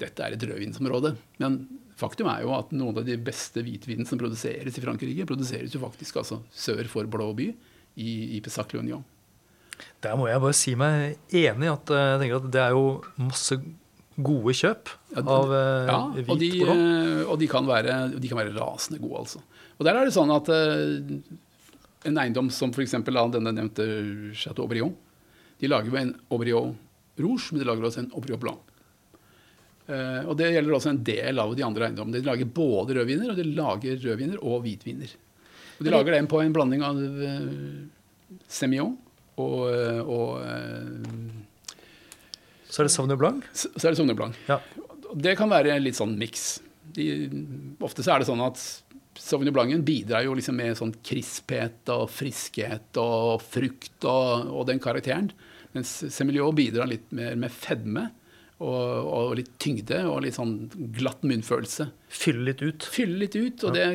dette 0.00 0.24
er 0.24 0.36
et 0.36 0.46
rødvinsområde. 0.50 1.14
Men 1.42 1.62
faktum 1.98 2.28
er 2.32 2.44
jo 2.44 2.54
at 2.56 2.72
noen 2.74 3.00
av 3.00 3.06
de 3.06 3.16
beste 3.20 3.62
hvitvinene 3.64 4.08
som 4.08 4.20
produseres 4.20 4.76
i 4.76 4.84
Frankrike, 4.84 5.28
produseres 5.28 5.74
jo 5.74 5.82
faktisk 5.82 6.20
altså 6.22 6.42
sør 6.50 6.84
for 6.90 7.10
Blå 7.10 7.30
by, 7.38 7.48
i, 7.94 8.10
i 8.36 8.42
Pessac-Lunion. 8.42 9.04
Der 10.02 10.18
må 10.18 10.26
jeg 10.28 10.42
bare 10.42 10.56
si 10.56 10.74
meg 10.78 11.16
enig 11.34 11.70
at 11.70 11.90
eh, 11.94 12.04
jeg 12.12 12.20
tenker 12.22 12.40
at 12.40 12.50
det 12.54 12.62
er 12.62 12.74
jo 12.74 12.84
masse 13.18 13.58
gode 14.14 14.54
kjøp 14.54 14.92
av 15.22 15.54
eh, 15.54 15.88
Ja, 15.90 16.00
hvit 16.14 16.30
og 16.30 16.42
de, 16.42 16.50
eh, 16.62 17.22
og 17.24 17.40
de, 17.40 17.48
kan 17.50 17.66
være, 17.66 17.96
de 18.14 18.30
kan 18.30 18.42
være 18.42 18.54
rasende 18.54 19.00
gode, 19.02 19.24
altså. 19.24 19.42
Og 19.78 19.86
der 19.86 19.98
er 19.98 20.06
det 20.06 20.14
sånn 20.14 20.30
at 20.30 20.50
en 22.06 22.20
eiendom 22.20 22.50
som 22.54 22.70
f.eks. 22.70 22.94
denne 22.94 23.54
nevnte 23.56 23.86
Chateau 24.38 24.68
Aubryon, 24.68 24.92
de 25.64 25.72
lager 25.72 25.90
jo 25.90 25.98
en 26.00 26.14
Aubryon 26.28 26.76
Rouge, 27.16 27.50
men 27.52 27.62
de 27.62 27.66
lager 27.68 27.88
også 27.88 28.04
en 28.04 28.12
Aubryon 28.12 28.40
Blanc. 28.42 28.70
Uh, 29.84 30.24
og 30.30 30.38
det 30.40 30.48
gjelder 30.54 30.74
også 30.78 30.94
en 30.94 31.02
del 31.04 31.40
av 31.42 31.52
de 31.56 31.64
andre 31.64 31.88
eiendommene. 31.88 32.20
De 32.20 32.28
lager 32.28 32.48
både 32.56 32.96
rødviner, 32.96 33.32
og 33.32 33.38
de 33.38 33.44
lager 33.52 33.98
rødviner 34.00 34.40
og 34.40 34.62
hvitviner. 34.64 35.12
Og 35.76 35.84
de 35.84 35.92
lager 35.92 36.16
dem 36.16 36.28
på 36.30 36.40
en 36.40 36.54
blanding 36.54 36.84
av 36.86 37.00
uh, 37.00 38.38
Semillon 38.48 38.94
og, 39.40 39.58
eh, 39.66 39.98
og 40.00 40.44
uh, 40.46 41.74
Så 42.70 42.82
er 42.82 42.86
det 42.86 42.94
Sauvignon 42.94 43.18
Blanc. 43.18 43.48
så 43.52 43.68
så 43.74 43.88
er 43.88 43.92
det 43.92 43.98
Sauvignon 43.98 44.18
Blanc. 44.18 44.38
Ja. 44.48 44.60
Det 45.14 45.34
kan 45.38 45.50
være 45.50 45.76
litt 45.82 45.98
sånn 45.98 46.14
miks. 46.18 46.62
Ofte 47.82 48.06
så 48.06 48.14
er 48.14 48.22
det 48.22 48.28
sånn 48.30 48.42
at 48.46 48.62
Sauvignon 49.20 49.54
Blancen 49.54 49.84
bidrar 49.86 50.24
jo 50.26 50.34
liksom 50.34 50.56
med 50.58 50.78
sånn 50.78 50.94
krisphet 51.06 51.90
og 51.94 52.08
friskhet 52.10 52.98
og 52.98 53.42
frukt 53.42 54.06
og, 54.10 54.50
og 54.50 54.66
den 54.70 54.82
karakteren. 54.82 55.30
Mens 55.74 55.96
Semillon 56.14 56.54
bidrar 56.54 56.86
litt 56.90 57.10
mer 57.14 57.34
med 57.40 57.50
fedme 57.52 58.08
og, 58.62 59.08
og 59.10 59.32
litt 59.40 59.50
tyngde 59.60 59.98
og 60.06 60.20
litt 60.22 60.36
sånn 60.36 60.52
glatt 60.94 61.24
munnfølelse. 61.26 61.88
Fylle 62.14 62.44
litt 62.52 62.62
ut. 62.62 62.86
Fylle 62.94 63.18
litt 63.24 63.34
ut, 63.34 63.64
og 63.66 63.74
det, 63.74 63.88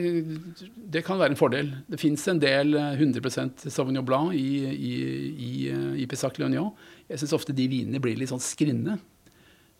det 0.91 1.03
kan 1.07 1.19
være 1.21 1.33
en 1.33 1.39
fordel. 1.39 1.69
Det 1.87 1.99
fins 2.01 2.25
en 2.27 2.41
del 2.43 2.75
eh, 2.75 2.99
100 2.99 3.69
Sauvignon 3.71 4.05
Blanc 4.05 4.35
i, 4.35 4.49
i, 4.67 4.91
i, 5.31 5.53
eh, 5.71 5.93
i 6.03 6.07
Pessac 6.11 6.35
Léognan. 6.41 6.73
Jeg 7.07 7.23
syns 7.23 7.37
ofte 7.39 7.55
de 7.55 7.69
vinene 7.71 8.03
blir 8.03 8.19
litt 8.19 8.33
sånn 8.33 8.43
skrinne. 8.43 8.99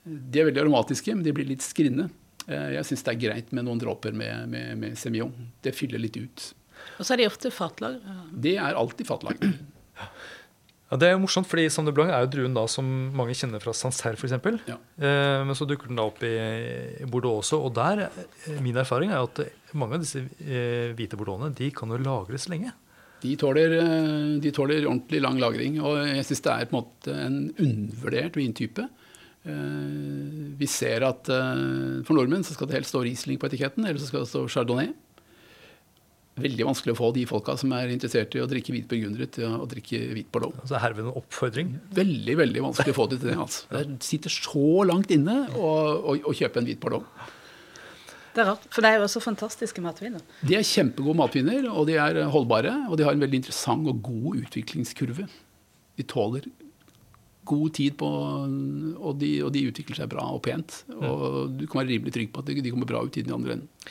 De 0.07 0.39
er 0.41 0.47
veldig 0.47 0.63
aromatiske, 0.63 1.11
men 1.13 1.27
de 1.27 1.35
blir 1.35 1.49
litt 1.51 1.65
skrinne. 1.65 2.07
Eh, 2.47 2.71
Jeg 2.79 2.87
syns 2.87 3.03
det 3.05 3.13
er 3.17 3.21
greit 3.27 3.51
med 3.53 3.67
noen 3.67 3.83
dråper 3.83 4.15
med, 4.15 4.47
med, 4.55 4.71
med 4.79 4.97
Semillon. 4.97 5.35
Det 5.61 5.75
fyller 5.75 6.01
litt 6.01 6.17
ut. 6.17 6.47
Og 6.95 7.03
så 7.03 7.13
er 7.13 7.25
de 7.25 7.27
ofte 7.29 7.51
fatlagre. 7.51 8.15
Det 8.31 8.55
er 8.55 8.79
alltid 8.79 9.11
fatlager. 9.11 9.51
Ja, 10.89 10.97
Det 10.97 11.05
er 11.07 11.11
jo 11.13 11.19
morsomt, 11.21 11.45
fordi 11.45 11.67
Sander 11.69 11.93
Blanc 11.93 12.09
er 12.09 12.23
jo 12.25 12.31
druen 12.33 12.55
da 12.57 12.63
som 12.71 12.85
mange 13.13 13.35
kjenner 13.37 13.61
fra 13.61 13.73
Sancerre 13.77 14.17
f.eks. 14.17 14.33
Ja. 14.65 14.77
Eh, 14.97 15.43
men 15.45 15.53
så 15.57 15.67
dukker 15.69 15.87
den 15.91 15.99
da 15.99 16.07
opp 16.09 16.23
i 16.25 16.31
i 17.03 17.05
Bordeaux 17.05 17.43
også. 17.43 17.59
Og 17.67 17.73
der, 17.77 18.07
eh, 18.09 18.59
min 18.65 18.75
erfaring 18.81 19.11
er 19.13 19.21
at 19.21 19.39
eh, 19.45 19.51
mange 19.77 19.99
av 19.99 20.01
disse 20.01 20.23
eh, 20.41 20.89
hvite 20.97 21.19
bordeauxene 21.19 21.53
de 21.59 21.69
kan 21.77 21.89
jo 21.93 21.99
lagres 22.01 22.49
lenge. 22.49 22.73
De 23.21 23.35
tåler, 23.37 23.75
eh, 23.77 24.39
de 24.41 24.51
tåler 24.55 24.85
ordentlig 24.87 25.21
lang 25.21 25.37
lagring, 25.37 25.77
og 25.83 25.99
jeg 26.07 26.25
syns 26.25 26.41
det 26.41 26.53
er 26.55 26.65
på 26.71 26.77
en 26.77 26.81
måte 26.81 27.19
en 27.27 27.39
undervurdert 27.59 28.39
vintype. 28.39 28.87
Eh, 29.45 30.55
Vi 30.59 30.67
ser 30.67 31.05
at 31.07 31.29
for 32.03 32.17
nordmenn 32.17 32.43
så 32.43 32.51
skal 32.57 32.67
det 32.67 32.75
helst 32.79 32.91
stå 32.91 33.03
Riesling 33.05 33.37
på 33.39 33.47
etiketten, 33.47 33.85
eller 33.85 33.99
så 34.01 34.09
skal 34.09 34.25
det 34.25 34.31
stå 34.33 34.41
Chardonnay. 34.51 34.89
Veldig 36.43 36.67
vanskelig 36.67 36.95
å 36.95 36.99
få 36.99 37.09
de 37.15 37.25
folka 37.29 37.55
som 37.59 37.73
er 37.77 37.91
interessert 37.93 38.35
i 38.37 38.43
å 38.43 38.47
drikke 38.49 38.73
hvit 38.75 38.87
burgunder, 38.91 39.27
til 39.33 39.57
å 39.59 39.67
drikke 39.69 39.99
hvit 40.15 40.29
bordeaux. 40.33 40.55
Altså 40.63 40.79
herved 40.83 41.07
en 41.07 41.17
oppfordring. 41.19 41.73
Veldig 41.97 42.37
veldig 42.43 42.63
vanskelig 42.69 42.95
å 42.95 42.99
få 42.99 43.09
det 43.11 43.19
til 43.21 43.31
det. 43.31 43.39
altså. 43.45 43.67
Det 43.73 43.99
sitter 44.07 44.33
så 44.33 44.85
langt 44.87 45.11
inne 45.15 45.41
å, 45.57 46.33
kjøpe 46.35 46.61
en 46.61 46.69
hvit 46.69 46.81
bordeaux. 46.81 47.05
Det 48.29 48.43
er 48.43 48.49
rart, 48.51 48.65
for 48.71 48.85
det 48.85 48.91
er 48.91 48.99
jo 48.99 49.07
også 49.07 49.23
fantastiske 49.23 49.81
matviner. 49.83 50.23
De 50.45 50.55
er 50.55 50.65
kjempegode 50.67 51.17
matviner, 51.17 51.65
og 51.73 51.89
de 51.89 51.97
er 51.99 52.21
holdbare. 52.31 52.75
Og 52.87 52.99
de 52.99 53.07
har 53.07 53.17
en 53.17 53.23
veldig 53.25 53.41
interessant 53.41 53.89
og 53.89 54.03
god 54.05 54.43
utviklingskurve. 54.45 55.25
De 55.99 56.05
tåler 56.07 56.45
god 57.49 57.73
tid 57.73 57.95
på 57.97 58.09
Og 58.09 59.15
de, 59.17 59.31
og 59.45 59.49
de 59.55 59.65
utvikler 59.71 59.97
seg 59.97 60.11
bra 60.11 60.27
og 60.35 60.43
pent. 60.45 60.83
Og 60.99 61.55
du 61.57 61.65
kan 61.65 61.81
være 61.81 61.95
rimelig 61.95 62.13
trygg 62.15 62.31
på 62.33 62.43
at 62.43 62.53
de 62.53 62.69
kommer 62.69 62.89
bra 62.89 63.01
ut 63.05 63.17
i 63.17 63.25
den 63.25 63.35
andre 63.35 63.57
enden. 63.57 63.89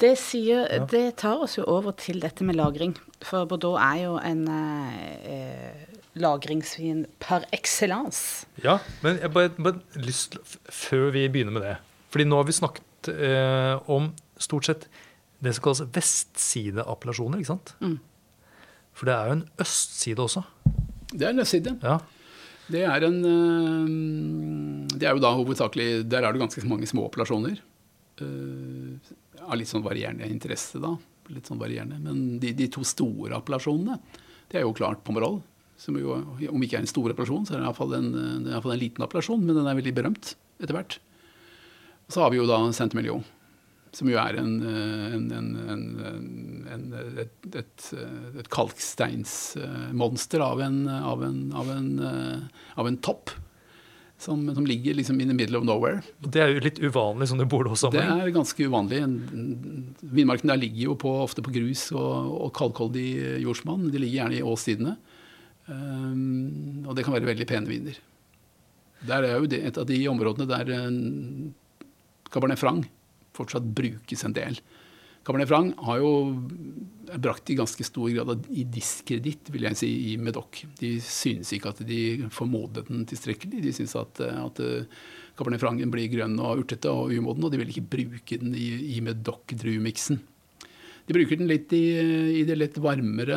Det, 0.00 0.14
sier, 0.18 0.68
det 0.90 1.04
tar 1.20 1.44
oss 1.44 1.58
jo 1.58 1.64
over 1.70 1.94
til 1.98 2.20
dette 2.22 2.44
med 2.46 2.58
lagring. 2.58 2.96
For 3.24 3.46
Bordeaux 3.48 3.78
er 3.80 4.00
jo 4.02 4.16
en 4.18 4.42
eh, 4.50 5.84
lagringsvin 6.18 7.04
par 7.22 7.46
excellence. 7.54 8.46
Ja, 8.64 8.78
men 9.02 9.18
jeg 9.22 9.32
bare, 9.34 9.52
bare 9.58 10.02
lyst 10.02 10.38
før 10.68 11.10
vi 11.14 11.26
begynner 11.28 11.54
med 11.54 11.66
det 11.66 11.76
Fordi 12.14 12.26
nå 12.28 12.38
har 12.38 12.46
vi 12.46 12.54
snakket 12.54 13.10
eh, 13.14 13.90
om 13.90 14.12
stort 14.38 14.68
sett 14.68 14.88
det 15.44 15.52
som 15.56 15.64
kalles 15.66 15.82
vestsideappellasjoner, 15.92 17.42
ikke 17.42 17.52
sant? 17.52 17.74
Mm. 17.84 17.98
For 18.94 19.08
det 19.08 19.14
er 19.14 19.28
jo 19.28 19.38
en 19.38 19.46
østside 19.60 20.22
også. 20.22 20.44
Det 21.12 21.26
er 21.26 21.34
en 21.34 21.42
østside. 21.42 21.74
Ja. 21.82 21.98
Det 22.72 22.84
er 22.88 23.04
en 23.04 23.18
øh, 23.28 23.88
Det 24.88 25.04
er 25.04 25.12
jo 25.12 25.20
da 25.20 25.34
hovedsakelig 25.36 26.06
Der 26.08 26.24
er 26.24 26.32
det 26.32 26.40
ganske 26.40 26.64
mange 26.68 26.86
små 26.88 27.04
appellasjoner. 27.10 27.58
Av 29.44 29.58
litt 29.58 29.70
sånn 29.70 29.84
varierende 29.84 30.28
interesse, 30.30 30.80
da. 30.82 30.94
Litt 31.32 31.48
sånn 31.48 31.60
varierende. 31.60 31.98
Men 32.02 32.38
de, 32.42 32.52
de 32.56 32.68
to 32.72 32.84
store 32.86 33.36
appellasjonene, 33.38 33.98
det 34.50 34.60
er 34.60 34.66
jo 34.66 34.76
klart 34.76 35.04
Pomerol. 35.06 35.40
Som 35.80 35.96
jo, 35.98 36.14
om 36.14 36.62
ikke 36.62 36.78
er 36.78 36.84
en 36.84 36.90
stor 36.90 37.10
appellasjon, 37.10 37.46
så 37.46 37.54
er 37.54 37.60
det 37.60 37.66
iallfall 37.66 37.96
en, 37.96 38.10
det 38.14 38.20
er 38.46 38.52
i 38.52 38.54
hvert 38.54 38.66
fall 38.66 38.76
en 38.76 38.84
liten 38.84 39.04
appellasjon, 39.06 39.42
men 39.42 39.56
den 39.58 39.66
er 39.66 39.78
veldig 39.80 39.94
berømt 39.96 40.34
etter 40.62 40.76
hvert. 40.76 40.98
Og 42.04 42.14
så 42.14 42.22
har 42.22 42.30
vi 42.30 42.38
jo 42.38 42.46
da 42.48 42.58
Saint-Emilion, 42.76 43.24
som 43.94 44.10
jo 44.10 44.18
er 44.20 44.38
en, 44.40 44.54
eh, 44.68 45.14
en, 45.16 45.24
en, 45.38 45.48
en, 46.74 46.84
et, 47.22 47.34
et, 47.54 47.88
et 48.40 48.50
kalksteinsmonster 48.52 50.40
av 50.44 50.62
av 50.62 51.24
av 51.24 51.70
eh, 51.74 52.38
av 52.82 52.90
en 52.90 52.98
topp. 53.08 53.34
Som, 54.18 54.44
som 54.54 54.64
ligger 54.64 54.94
liksom 54.94 55.18
in 55.20 55.28
the 55.28 55.34
middle 55.34 55.58
of 55.58 55.64
nowhere. 55.66 56.00
Det 56.22 56.40
er 56.40 56.52
jo 56.54 56.60
litt 56.62 56.78
uvanlig 56.80 57.26
som 57.28 57.36
du 57.38 57.44
bor 57.44 57.64
Det 57.64 57.72
Bordeaux-sammenheng. 57.74 58.20
er 58.22 58.30
ganske 58.32 58.66
uvanlig. 58.68 59.00
En- 59.02 59.94
Vindmarken 60.00 60.48
der 60.52 60.56
ligger 60.62 60.84
jo 60.86 60.94
på, 60.94 61.10
ofte 61.24 61.42
på 61.42 61.50
grus 61.52 61.88
og, 61.92 62.30
og 62.46 62.52
kalkholdig 62.54 63.40
jordsmonn. 63.42 63.90
De 63.90 63.98
ligger 63.98 64.22
gjerne 64.22 64.38
i 64.38 64.44
åssidene. 64.46 64.94
Um, 65.66 66.84
og 66.86 66.94
det 66.96 67.04
kan 67.06 67.14
være 67.16 67.28
veldig 67.30 67.46
pene 67.48 67.68
viner. 67.70 67.98
Der 69.08 69.26
er 69.26 69.38
jo 69.42 69.48
det 69.50 69.62
et 69.68 69.78
av 69.80 69.86
de 69.88 69.98
områdene 70.08 70.46
der 70.48 70.70
um, 70.86 71.52
Cabernet 72.30 72.60
Franc 72.60 72.86
fortsatt 73.34 73.66
brukes 73.76 74.24
en 74.24 74.32
del. 74.36 74.58
Cabernet 75.24 75.48
Franc 75.48 75.78
har 75.86 76.02
jo 76.02 76.10
er 77.14 77.20
brakt 77.22 77.50
i 77.52 77.56
ganske 77.58 77.84
stor 77.86 78.10
grad 78.12 78.46
i 78.52 78.64
diskreditt, 78.68 79.48
vil 79.52 79.66
jeg 79.68 79.78
si, 79.78 79.90
i 80.12 80.16
Medoc. 80.20 80.64
De 80.80 80.96
synes 81.04 81.52
ikke 81.54 81.72
at 81.72 81.82
de 81.86 82.00
får 82.32 82.48
modnet 82.50 82.90
den 82.90 83.04
tilstrekkelig. 83.08 83.62
De 83.64 83.72
synes 83.76 83.94
at, 84.00 84.20
at 84.24 84.60
eh, 84.64 84.86
Cabernet 85.38 85.62
Francen 85.62 85.92
blir 85.92 86.10
grønn 86.12 86.36
og 86.40 86.64
urtete 86.64 86.92
og 86.92 87.14
umoden, 87.14 87.46
og 87.46 87.52
de 87.52 87.60
vil 87.60 87.72
ikke 87.72 87.88
bruke 87.96 88.38
den 88.40 88.54
i, 88.56 88.68
i 88.96 89.00
Medoc-druemiksen. 89.04 90.20
De 91.04 91.12
bruker 91.12 91.36
den 91.36 91.50
litt 91.50 91.72
i, 91.76 91.84
i 92.40 92.44
det 92.48 92.56
litt 92.56 92.78
varmere 92.80 93.36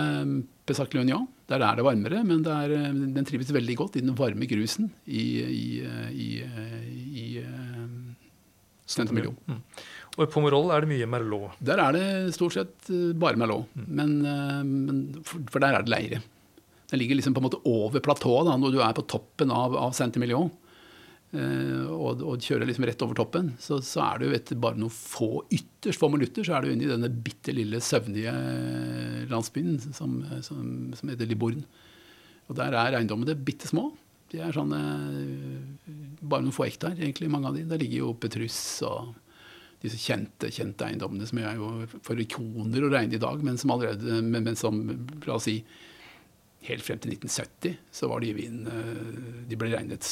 Pesac 0.68 0.94
Leonia. 0.96 1.20
Der 1.48 1.64
er 1.64 1.80
det 1.80 1.86
varmere, 1.88 2.24
men 2.28 2.44
det 2.44 2.54
er, 2.54 2.92
den 3.16 3.28
trives 3.28 3.52
veldig 3.56 3.76
godt 3.80 4.00
i 4.00 4.04
den 4.04 4.16
varme 4.16 4.48
grusen 4.48 4.90
i, 5.06 5.24
i, 5.44 5.68
i, 6.12 6.30
i, 6.44 7.28
i. 7.28 7.28
Mm. 8.88 9.62
Og 10.18 10.24
i 10.26 10.32
Pomerol 10.34 10.72
er 10.74 10.82
det 10.82 10.90
mye 10.90 11.08
Merlot. 11.10 11.60
Der 11.62 11.78
er 11.82 11.94
det 11.94 12.06
stort 12.34 12.56
sett 12.58 12.90
eh, 12.90 13.12
bare 13.18 13.38
Merlot, 13.38 13.70
men, 13.86 14.16
eh, 14.26 14.64
men 14.66 15.02
for, 15.22 15.62
der 15.62 15.78
er 15.78 15.86
det 15.86 15.94
leire. 15.94 16.22
Den 16.90 17.02
ligger 17.02 17.20
liksom 17.20 17.36
på 17.36 17.42
en 17.44 17.50
måte 17.50 17.60
over 17.68 18.02
platået 18.02 18.48
når 18.58 18.74
du 18.74 18.80
er 18.82 18.96
på 18.98 19.06
toppen 19.12 19.52
av, 19.54 19.76
av 19.78 19.94
Saint-Emilion. 19.94 20.50
eh, 21.38 21.86
og, 21.92 22.24
og 22.24 22.42
kjører 22.42 22.66
liksom 22.70 22.88
rett 22.88 23.04
over 23.06 23.20
toppen, 23.20 23.52
så, 23.62 23.78
så 23.84 24.02
er 24.08 24.26
jo 24.30 24.38
etter 24.38 24.58
bare 24.64 24.80
noen 24.80 24.94
få 24.94 25.44
ytterst 25.54 26.02
få 26.02 26.10
minutter 26.14 26.48
så 26.48 26.56
er 26.58 26.66
du 26.66 26.72
inne 26.72 26.88
i 26.88 26.92
denne 26.94 27.12
bitte 27.12 27.54
lille 27.54 27.82
søvnige 27.84 28.34
landsbyen 29.30 29.78
som, 29.92 30.18
som, 30.42 30.66
som 30.98 31.12
heter 31.14 31.30
Liborn. 31.30 31.62
Og 32.48 32.56
der 32.58 32.74
er 32.74 32.96
eiendommene 32.98 33.36
bitte 33.36 33.68
små. 33.70 33.90
De 34.32 34.42
er 34.44 34.56
sånn 34.56 34.74
eh, 34.76 35.94
bare 36.24 36.42
noen 36.44 36.56
få 36.56 36.66
hektar, 36.68 36.98
egentlig, 36.98 37.30
mange 37.32 37.52
av 37.52 37.60
de. 37.60 37.68
Der 37.70 37.80
ligger 37.84 38.06
jo 38.08 38.16
Petrus 38.18 38.58
og 38.88 39.14
disse 39.84 40.00
kjente, 40.02 40.50
kjente 40.54 40.88
eiendommene 40.88 41.28
som 41.30 41.42
er 41.42 41.60
jo 41.60 41.68
for 42.06 42.20
ikoner 42.22 42.88
å 42.88 42.92
regne 42.94 43.18
i 43.18 43.22
dag, 43.22 43.44
men 43.46 43.60
som 43.62 43.76
allerede, 43.76 44.22
men, 44.26 44.48
men 44.48 44.58
som, 44.58 44.80
la 45.28 45.38
oss 45.38 45.46
si, 45.50 45.60
helt 46.68 46.84
frem 46.84 47.00
til 47.04 47.14
1970 47.14 47.78
så 47.94 48.10
var 48.12 48.24
de 48.24 48.34
vinene 48.36 49.46
De 49.48 49.60
ble 49.60 49.70
regnet 49.72 50.04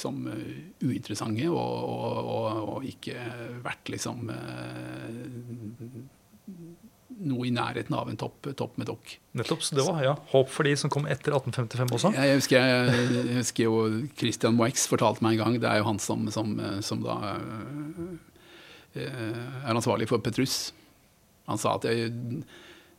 som 0.00 0.26
eh, 0.30 0.86
uinteressante 0.86 1.48
og, 1.50 1.58
og, 1.58 2.18
og, 2.20 2.68
og 2.76 2.88
ikke 2.88 3.16
vært 3.64 3.90
liksom 3.92 4.30
eh, 4.32 5.26
noe 7.20 7.46
i 7.48 7.52
nærheten 7.52 7.94
av 7.96 8.08
en 8.08 8.16
topp, 8.16 8.48
topp 8.56 8.78
med 8.80 8.88
dokk. 8.88 9.12
Nettopp, 9.36 9.64
så 9.66 9.76
det 9.76 9.84
var 9.84 10.00
ja, 10.04 10.14
håp 10.32 10.48
for 10.50 10.66
de 10.66 10.72
som 10.78 10.92
kom 10.92 11.04
etter 11.10 11.34
1855 11.36 11.92
også. 11.98 12.12
Jeg 12.16 12.38
husker, 12.38 12.64
jeg, 12.64 13.08
jeg 13.18 13.36
husker 13.42 13.66
jo 13.66 13.82
Christian 14.20 14.56
Moix 14.56 14.86
fortalte 14.90 15.24
meg 15.26 15.36
en 15.36 15.42
gang, 15.42 15.58
det 15.60 15.68
er 15.68 15.82
jo 15.82 15.88
han 15.90 16.00
som, 16.02 16.24
som, 16.32 16.54
som 16.86 17.04
da 17.04 17.18
eh, 17.34 17.99
er 18.98 19.70
ansvarlig 19.74 20.08
for 20.10 20.22
Petrus. 20.24 20.72
Han 21.50 21.60
sa 21.60 21.76
at 21.76 21.86
jeg, 21.90 22.10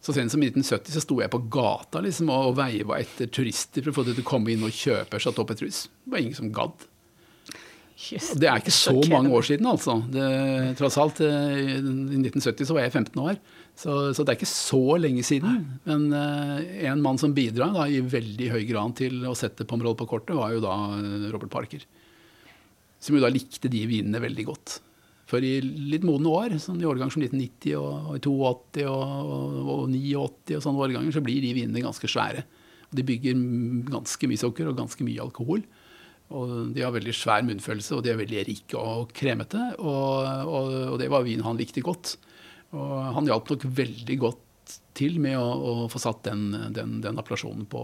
så 0.02 0.16
sent 0.16 0.34
som 0.34 0.42
i 0.42 0.50
1970 0.50 0.96
så 0.96 1.04
sto 1.04 1.20
jeg 1.22 1.32
på 1.34 1.44
gata 1.54 2.02
liksom, 2.04 2.32
og 2.34 2.56
veiva 2.58 2.98
etter 3.02 3.30
turister 3.32 3.86
for 3.86 3.94
å 3.94 4.00
få 4.00 4.08
dem 4.08 4.18
til 4.18 4.26
å 4.26 4.32
komme 4.32 4.54
inn 4.54 4.66
og 4.66 4.74
kjøpe 4.74 5.20
Chateau 5.22 5.46
Petrus. 5.48 5.86
Det 6.04 6.16
var 6.16 6.24
ingen 6.24 6.38
som 6.40 6.50
gadd. 6.56 6.88
Just. 8.02 8.34
Det 8.42 8.48
er 8.50 8.58
ikke 8.58 8.74
så 8.74 8.96
mange 9.12 9.30
år 9.38 9.46
siden, 9.46 9.68
altså. 9.70 10.00
Det, 10.10 10.26
tross 10.80 10.98
alt, 10.98 11.20
eh, 11.22 11.76
I 11.78 12.18
1970 12.18 12.66
så 12.66 12.74
var 12.74 12.88
jeg 12.88 12.96
15 12.96 13.22
år, 13.22 13.38
så, 13.78 13.98
så 14.16 14.26
det 14.26 14.34
er 14.34 14.40
ikke 14.40 14.50
så 14.50 14.82
lenge 14.98 15.26
siden. 15.26 15.60
Men 15.86 16.08
uh, 16.10 16.58
en 16.90 17.04
mann 17.04 17.22
som 17.22 17.36
bidrar 17.36 17.76
da, 17.76 17.86
i 17.86 18.02
veldig 18.02 18.50
høy 18.56 18.64
grad 18.72 18.98
til 18.98 19.22
å 19.30 19.36
sette 19.38 19.68
Pomerol 19.70 19.94
på 20.00 20.10
kortet, 20.10 20.34
var 20.38 20.56
jo 20.56 20.64
da 20.66 20.78
eh, 20.98 21.28
Robert 21.30 21.54
Parker. 21.54 21.86
Som 23.02 23.20
jo 23.20 23.22
da 23.22 23.30
likte 23.34 23.70
de 23.72 23.86
vinene 23.90 24.24
veldig 24.24 24.48
godt. 24.50 24.80
For 25.32 25.44
i 25.48 25.54
litt 25.64 26.04
modne 26.04 26.32
år, 26.32 26.58
sånn 26.60 26.82
i 26.82 26.88
årgang 26.88 27.12
som 27.14 27.24
1990 27.24 27.78
og, 27.80 28.10
og 28.12 28.26
82 28.26 28.88
og, 28.92 29.04
og, 29.36 29.60
og 29.62 29.86
89 29.94 30.58
og 30.58 30.66
sånne 30.66 30.88
årganger, 30.88 31.14
så 31.16 31.24
blir 31.24 31.40
de 31.44 31.54
vinene 31.56 31.84
ganske 31.86 32.10
svære. 32.12 32.44
De 32.92 33.06
bygger 33.08 33.38
ganske 33.88 34.28
mye 34.28 34.42
sukker 34.42 34.68
og 34.68 34.82
ganske 34.82 35.08
mye 35.08 35.24
alkohol. 35.24 35.64
Og 36.32 36.72
de 36.76 36.84
har 36.84 36.94
veldig 36.96 37.14
svær 37.16 37.44
munnfølelse, 37.48 37.96
og 37.96 38.04
de 38.06 38.12
er 38.14 38.20
veldig 38.20 38.44
rike 38.48 38.80
og 38.80 39.12
kremete. 39.16 39.60
Og, 39.80 40.48
og, 40.48 40.72
og 40.94 41.00
det 41.00 41.10
var 41.12 41.26
vin 41.28 41.44
han 41.44 41.60
likte 41.60 41.84
godt. 41.84 42.16
Og 42.76 42.94
han 43.18 43.28
hjalp 43.28 43.52
nok 43.52 43.68
veldig 43.80 44.18
godt 44.22 44.76
til 44.96 45.18
med 45.24 45.36
å, 45.40 45.48
å 45.48 45.72
få 45.92 46.00
satt 46.00 46.24
den, 46.28 46.50
den, 46.76 47.00
den 47.04 47.20
appellasjonen 47.20 47.66
på, 47.72 47.82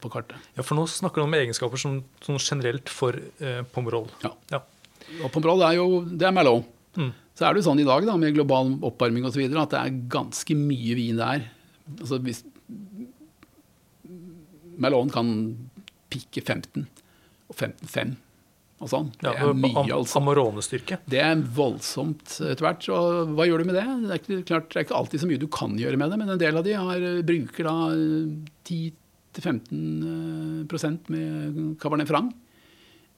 på 0.00 0.12
kartet. 0.12 0.40
Ja, 0.56 0.64
For 0.64 0.76
nå 0.76 0.84
snakker 0.90 1.22
du 1.22 1.28
om 1.28 1.36
egenskaper 1.36 1.80
som, 1.80 2.00
som 2.24 2.40
generelt 2.40 2.92
for 2.92 3.16
eh, 3.16 3.62
Pomerol. 3.72 4.08
Ja. 4.24 4.32
Ja. 4.52 4.62
Og 5.22 5.30
Pomerol 5.32 5.64
er 5.64 5.76
jo 5.78 6.00
det 6.08 6.28
er 6.28 6.34
Merlot. 6.36 6.72
Mm. 6.96 7.12
Så 7.36 7.44
er 7.44 7.52
det 7.52 7.60
jo 7.62 7.68
sånn 7.70 7.82
i 7.82 7.88
dag 7.88 8.06
da, 8.08 8.16
med 8.20 8.34
global 8.36 8.74
oppvarming 8.88 9.26
osv. 9.28 9.42
at 9.46 9.72
det 9.74 9.80
er 9.80 9.96
ganske 10.12 10.56
mye 10.56 10.94
vin 10.98 11.18
der. 11.20 11.48
Altså 12.00 12.18
hvis 12.24 12.42
Malone 14.76 15.12
kan 15.12 15.32
pikke 16.12 16.42
15 16.44 16.86
og 17.50 17.54
15,5 17.56 18.14
og 18.76 18.90
sånn. 18.92 19.06
Det 19.16 19.30
Ja, 19.32 19.48
er 19.48 19.54
mye, 19.56 19.86
altså. 19.94 20.20
Amarone-styrke. 20.20 20.98
Det 21.08 21.20
er 21.22 21.40
voldsomt 21.40 22.34
etter 22.44 22.60
hvert. 22.66 22.88
Og 22.92 23.32
hva 23.36 23.46
gjør 23.48 23.62
du 23.62 23.68
med 23.70 23.78
det? 23.78 23.86
Det 23.86 24.10
er, 24.10 24.20
ikke, 24.20 24.42
klart, 24.50 24.68
det 24.68 24.76
er 24.76 24.84
ikke 24.84 24.98
alltid 24.98 25.22
så 25.22 25.28
mye 25.30 25.40
du 25.40 25.48
kan 25.48 25.78
gjøre 25.80 25.96
med 25.96 26.10
det, 26.12 26.18
men 26.20 26.28
en 26.34 26.42
del 26.42 26.56
av 26.60 26.64
de 26.66 26.74
har, 26.76 27.06
bruker 27.24 27.64
da 27.64 27.76
10-15 28.68 30.66
prosent 30.68 31.08
med 31.12 31.78
Cabernet 31.80 32.08
Franc 32.10 32.34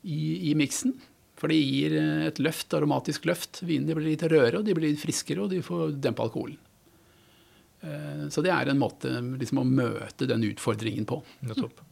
i, 0.07 0.51
i 0.51 0.55
miksen. 0.59 0.95
For 1.39 1.51
det 1.53 1.59
gir 1.61 1.95
et 2.26 2.41
løft, 2.43 2.74
aromatisk 2.74 3.28
løft. 3.30 3.61
Vinene 3.66 3.95
blir 3.95 4.11
litt 4.11 4.24
rødere, 4.26 4.59
og 4.59 4.66
de 4.66 4.74
blir 4.74 4.91
litt 4.91 5.03
friskere, 5.03 5.45
og 5.45 5.53
de 5.53 5.61
får 5.62 5.93
dempe 6.03 6.24
alkoholen. 6.24 6.59
Eh, 7.82 8.24
Så 8.28 8.43
det 8.43 8.51
er 8.51 8.72
en 8.72 8.80
måte 8.80 9.12
liksom, 9.39 9.61
å 9.62 9.66
møte 9.66 10.26
den 10.26 10.43
utfordringen 10.49 11.07
på. 11.07 11.20
Nettopp. 11.47 11.84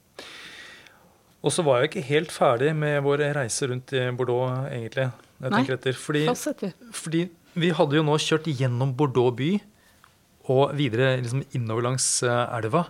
Og 1.47 1.53
så 1.55 1.63
var 1.63 1.81
jeg 1.85 1.93
ikke 1.93 2.09
helt 2.09 2.33
ferdig 2.35 2.73
med 2.75 2.99
vår 3.07 3.23
reise 3.37 3.69
rundt 3.71 3.93
i 3.95 4.09
Bordeaux, 4.19 4.67
egentlig. 4.67 5.13
Jeg 5.39 5.53
Nei, 5.53 5.63
etter. 5.77 5.93
Fordi, 6.01 6.25
fordi 6.97 7.21
vi 7.55 7.71
hadde 7.77 7.99
jo 7.99 8.03
nå 8.03 8.17
kjørt 8.19 8.49
gjennom 8.51 8.97
Bordeaux 8.97 9.35
by 9.37 9.51
og 10.49 10.75
videre 10.79 11.21
liksom 11.21 11.45
innover 11.55 11.87
langs 11.87 12.07
elva. 12.25 12.57
elva. 12.59 12.83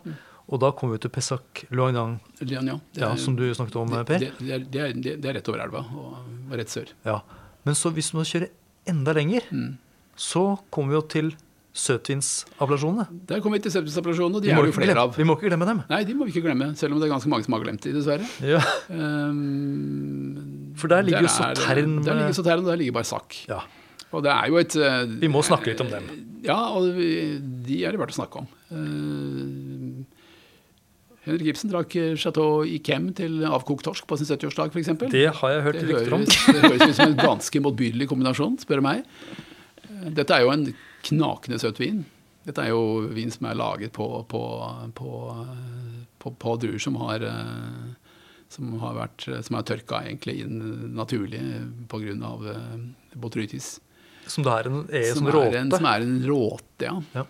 Og 0.47 0.61
da 0.63 0.71
kom 0.79 0.93
vi 0.93 0.99
til 1.03 1.11
Pesak 1.11 1.65
Luangdang, 1.75 2.21
Lian, 2.47 2.69
ja. 2.95 3.09
Som 3.19 3.35
du 3.35 3.43
snakket 3.55 3.77
om, 3.81 3.89
det, 3.91 4.05
Per. 4.07 4.19
det, 4.23 4.29
det, 4.39 4.53
er, 4.55 4.59
det, 4.63 4.81
er, 4.85 5.17
det 5.19 5.31
er 5.33 5.35
rett 5.41 5.49
over 5.51 5.65
elva 5.65 5.81
og 5.99 6.55
rett 6.55 6.71
sør. 6.71 6.93
Ja. 7.05 7.17
Men 7.67 7.75
så 7.75 7.91
hvis 7.91 8.13
du 8.13 8.19
må 8.21 8.23
kjøre 8.29 8.49
enda 8.87 9.13
lenger, 9.17 9.43
Mm. 9.51 9.73
så 10.15 10.45
kommer 10.71 10.95
vi 10.95 10.95
jo 11.01 11.03
til 11.17 11.33
søtvinsappellasjonene. 11.77 13.05
Der 13.29 13.41
kommer 13.45 13.59
vi 13.59 13.65
til 13.67 13.73
septisappellasjonen, 13.75 14.37
og 14.39 14.43
de 14.43 14.49
Vi 14.49 14.53
er 14.55 14.63
det 14.63 14.71
jo 14.71 14.77
flere 14.79 14.95
glemme- 14.95 15.03
av. 15.11 15.17
Vi 15.19 15.25
må 15.29 15.35
ikke 15.37 15.51
glemme 15.51 15.67
dem. 15.69 15.83
Nei, 15.91 16.05
de 16.09 16.15
må 16.15 16.25
vi 16.25 16.33
ikke 16.33 16.47
glemme, 16.47 16.71
selv 16.79 16.95
om 16.95 17.01
det 17.03 17.09
er 17.11 17.13
ganske 17.13 17.29
mange 17.29 17.45
som 17.45 17.53
har 17.59 17.61
glemt 17.67 17.83
de, 17.83 17.93
dessverre. 17.93 18.25
Ja. 18.47 18.63
Um, 18.89 20.73
For 20.77 20.89
der 20.89 21.03
ligger 21.03 21.27
jo 21.27 21.29
Sotern. 21.35 21.99
Der 22.07 22.15
ligger 22.15 22.33
Sotern, 22.39 22.63
og 22.65 22.71
der 22.71 22.77
ligger 22.81 22.93
Barsak. 23.01 23.35
ja. 23.51 23.61
Og 24.15 24.23
det 24.23 24.31
er 24.31 24.47
jo 24.49 24.57
et 24.57 24.75
eh, 24.79 25.05
Vi 25.21 25.29
må 25.29 25.43
snakke 25.45 25.67
litt 25.67 25.81
om 25.83 25.89
dem. 25.91 26.05
Ja, 26.47 26.55
og 26.79 26.95
de 26.95 27.79
er 27.85 27.91
det 27.93 27.99
verdt 28.01 28.15
å 28.15 28.21
snakke 28.23 28.39
om. 28.39 28.47
Eh, 31.27 31.33
Henrik 31.33 31.53
Ibsen 31.53 31.71
drakk 31.73 31.97
Chateau 32.19 32.65
Yquem 32.65 33.11
til 33.19 33.43
avkokt 33.47 33.85
torsk 33.87 34.07
på 34.07 34.19
sin 34.21 34.29
70-årsdag, 34.31 34.73
f.eks. 34.73 34.93
Det 35.11 35.27
har 35.41 35.55
jeg 35.55 35.65
hørt 35.67 35.81
rykter 35.83 36.15
om. 36.15 36.25
det 36.27 36.63
høres 36.63 36.85
ut 36.87 36.99
som 36.99 37.11
en 37.11 37.19
ganske 37.19 37.63
motbydelig 37.67 38.09
kombinasjon, 38.11 38.59
spør 38.63 38.83
du 38.83 38.87
meg. 38.87 39.07
Eh, 39.91 40.11
Dette 40.17 40.37
er 40.37 40.47
jo 40.47 40.53
en 40.55 40.69
knakende 41.07 41.59
søt 41.63 41.81
vin. 41.83 42.05
Dette 42.47 42.63
er 42.63 42.71
jo 42.71 43.09
vin 43.11 43.33
som 43.35 43.49
er 43.51 43.59
laget 43.59 43.93
på, 43.97 44.07
på, 44.31 44.43
på, 44.95 45.13
eh, 45.43 46.03
på, 46.23 46.35
på 46.47 46.59
druer 46.63 46.83
som 46.83 46.99
har, 47.03 47.25
eh, 47.27 48.13
som 48.55 48.77
har 48.83 48.95
vært 49.01 49.27
som 49.43 49.59
er 49.59 49.67
tørka 49.67 50.05
egentlig 50.07 50.39
inn 50.45 50.61
naturlig 50.95 51.43
pga. 51.91 52.31
botrytis. 53.19 53.81
Som 54.27 54.43
det 54.47 54.53
er 54.53 54.69
en, 54.71 54.79
er 54.91 55.11
Som 55.15 55.27
som 55.27 55.27
er, 55.31 55.57
en, 55.59 55.71
råte. 55.71 55.79
som 55.79 55.89
er 55.91 56.05
en 56.07 56.17
råte, 56.27 56.87
ja. 56.87 56.95
Ja. 57.15 57.27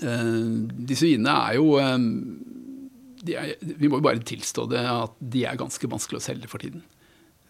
Uh, 0.00 0.64
disse 0.88 1.04
vinene 1.04 1.32
er 1.50 1.58
jo 1.58 1.74
eh, 1.76 1.98
de 2.00 2.61
er, 3.30 3.52
Vi 3.60 3.88
må 3.90 4.00
jo 4.00 4.06
bare 4.06 4.22
tilstå 4.26 4.66
det 4.72 4.82
at 4.88 5.14
de 5.20 5.44
er 5.48 5.60
ganske 5.60 5.90
vanskelig 5.90 6.20
å 6.20 6.24
selge 6.24 6.50
for 6.50 6.62
tiden. 6.62 6.82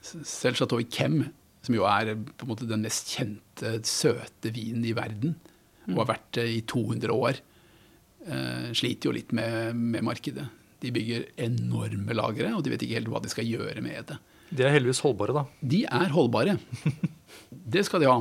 Selv 0.03 0.59
Chateau 0.59 0.83
Kem, 0.93 1.23
som 1.62 1.77
jo 1.77 1.87
er 1.89 2.14
på 2.16 2.47
en 2.47 2.51
måte 2.51 2.68
den 2.68 2.85
mest 2.85 3.12
kjente 3.14 3.79
søte 3.87 4.53
vinen 4.55 4.85
i 4.89 4.95
verden, 4.97 5.37
og 5.91 6.03
har 6.03 6.12
vært 6.14 6.29
det 6.39 6.49
i 6.51 6.61
200 6.68 7.14
år, 7.14 7.39
eh, 8.27 8.68
sliter 8.77 9.09
jo 9.09 9.14
litt 9.16 9.33
med, 9.35 9.79
med 9.79 10.05
markedet. 10.07 10.45
De 10.83 10.91
bygger 10.95 11.29
enorme 11.43 12.16
lagre, 12.18 12.53
og 12.57 12.64
de 12.64 12.75
vet 12.75 12.85
ikke 12.85 12.99
helt 12.99 13.11
hva 13.12 13.23
de 13.23 13.31
skal 13.31 13.47
gjøre 13.47 13.83
med 13.85 14.11
det. 14.11 14.18
De 14.53 14.66
er 14.66 14.75
heldigvis 14.75 15.01
holdbare, 15.05 15.35
da. 15.39 15.47
De 15.62 15.85
er 15.87 16.12
holdbare. 16.12 16.59
Det 17.73 17.85
skal 17.87 18.03
de 18.03 18.09
ha. 18.11 18.18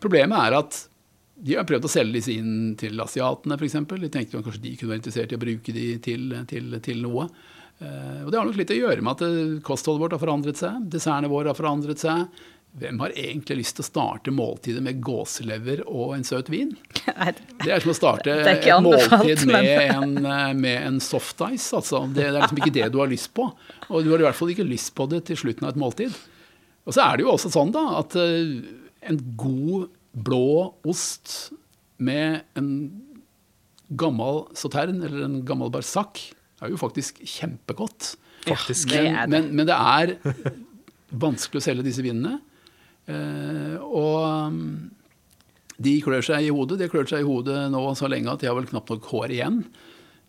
Problemet 0.00 0.38
er 0.38 0.54
at 0.56 0.78
de 1.34 1.56
har 1.58 1.66
prøvd 1.66 1.88
å 1.88 1.90
selge 1.90 2.20
disse 2.20 2.34
inn 2.38 2.74
til 2.78 3.00
asiatene, 3.02 3.58
f.eks. 3.58 3.76
De 3.90 4.10
tenkte 4.12 4.38
kanskje 4.38 4.62
de 4.62 4.74
kunne 4.78 4.94
være 4.94 5.02
interessert 5.02 5.34
i 5.34 5.38
å 5.38 5.42
bruke 5.42 5.74
de 5.74 5.86
til, 6.04 6.34
til, 6.50 6.78
til 6.84 7.00
noe. 7.02 7.28
Eh, 7.82 8.20
og 8.22 8.30
Det 8.30 8.38
har 8.38 8.46
nok 8.46 8.58
litt 8.60 8.72
å 8.74 8.78
gjøre 8.78 9.04
med 9.04 9.16
at 9.16 9.24
eh, 9.26 9.54
kostholdet 9.66 10.04
vårt 10.04 10.14
har 10.14 10.22
forandret 10.22 10.60
seg. 10.60 10.84
Dessertene 10.92 11.30
våre 11.32 11.50
har 11.50 11.58
forandret 11.58 12.02
seg. 12.02 12.28
Hvem 12.78 13.00
har 13.04 13.14
egentlig 13.18 13.60
lyst 13.60 13.76
til 13.78 13.84
å 13.84 13.86
starte 13.86 14.34
måltidet 14.34 14.82
med 14.82 15.02
gåselever 15.02 15.84
og 15.86 16.16
en 16.16 16.26
søt 16.26 16.48
vin? 16.50 16.72
Det 17.04 17.70
er 17.70 17.82
som 17.82 17.92
å 17.92 17.96
starte 17.98 18.34
et 18.50 18.66
måltid 18.82 19.44
med 19.50 19.68
en, 19.84 20.16
eh, 20.18 20.54
med 20.58 20.78
en 20.92 21.02
softice. 21.02 21.68
Altså. 21.74 22.04
Det, 22.14 22.28
er 22.28 22.38
liksom 22.38 22.62
ikke 22.62 22.76
det 22.78 22.88
du 22.94 23.00
har 23.02 23.10
lyst 23.10 23.34
på. 23.34 23.50
Og 23.90 24.06
du 24.06 24.14
har 24.14 24.22
i 24.22 24.28
hvert 24.28 24.38
fall 24.38 24.54
ikke 24.54 24.66
lyst 24.70 24.94
på 24.94 25.10
det 25.10 25.24
til 25.30 25.42
slutten 25.42 25.66
av 25.66 25.74
et 25.74 25.82
måltid. 25.82 26.14
Og 26.84 26.94
så 26.94 27.08
er 27.08 27.18
det 27.18 27.26
jo 27.26 27.34
også 27.34 27.50
sånn 27.50 27.74
da, 27.74 27.84
at 28.02 28.14
en 28.20 29.20
god 29.40 29.86
blå 30.14 30.74
ost 30.86 31.52
med 32.04 32.44
en 32.58 32.70
gammel 33.94 34.44
sautern 34.56 35.02
eller 35.02 35.26
en 35.26 35.40
gammel 35.46 35.70
barsak 35.74 36.20
er 36.62 36.72
jo 36.72 36.80
faktisk 36.80 37.20
kjempegodt. 37.26 38.14
Faktisk. 38.46 38.90
Det 38.92 39.02
Men, 39.02 39.14
er 39.16 39.26
det. 39.26 39.30
men, 39.34 39.50
men 39.56 39.68
det 39.68 39.76
er 39.76 40.14
vanskelig 41.24 41.60
å 41.60 41.64
selge 41.64 41.86
disse 41.86 42.04
vinene. 42.04 42.38
Eh, 43.10 43.76
og 43.84 44.20
um, 44.24 44.60
de 45.76 45.96
klør 46.04 46.24
seg 46.24 46.46
i 46.46 46.52
hodet. 46.54 46.78
De 46.80 46.86
har 46.86 46.92
klørt 46.92 47.12
seg 47.12 47.24
i 47.24 47.28
hodet 47.28 47.66
nå 47.72 47.82
så 47.98 48.08
lenge 48.10 48.32
at 48.32 48.42
de 48.44 48.48
har 48.50 48.56
vel 48.56 48.68
knapt 48.70 48.94
nok 48.94 49.10
hår 49.12 49.34
igjen. 49.36 49.62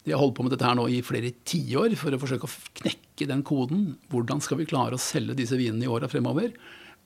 De 0.06 0.14
har 0.14 0.22
holdt 0.22 0.36
på 0.38 0.46
med 0.46 0.54
dette 0.54 0.68
her 0.68 0.78
nå 0.78 0.88
i 0.92 1.02
flere 1.06 1.32
tiår 1.48 1.96
for 2.00 2.14
å 2.14 2.22
forsøke 2.22 2.50
å 2.50 2.56
knekke 2.82 3.30
den 3.32 3.46
koden. 3.48 3.88
Hvordan 4.12 4.44
skal 4.44 4.60
vi 4.62 4.68
klare 4.70 4.98
å 4.98 5.02
selge 5.02 5.38
disse 5.38 5.58
vinene 5.60 5.88
i 5.88 5.92
åra 5.92 6.10
fremover? 6.12 6.54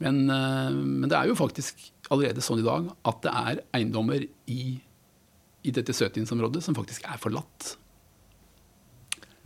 Men, 0.04 0.26
eh, 0.32 0.74
men 0.74 1.08
det 1.12 1.18
er 1.20 1.30
jo 1.30 1.40
faktisk 1.40 1.80
allerede 2.10 2.42
sånn 2.46 2.62
i 2.64 2.66
dag 2.68 2.90
at 3.10 3.22
det 3.26 3.34
er 3.44 3.62
eiendommer 3.78 4.26
i, 4.50 4.62
i 5.64 5.72
dette 5.76 5.94
søtvinsområdet 5.96 6.64
som 6.66 6.78
faktisk 6.78 7.06
er 7.10 7.22
forlatt. 7.22 7.76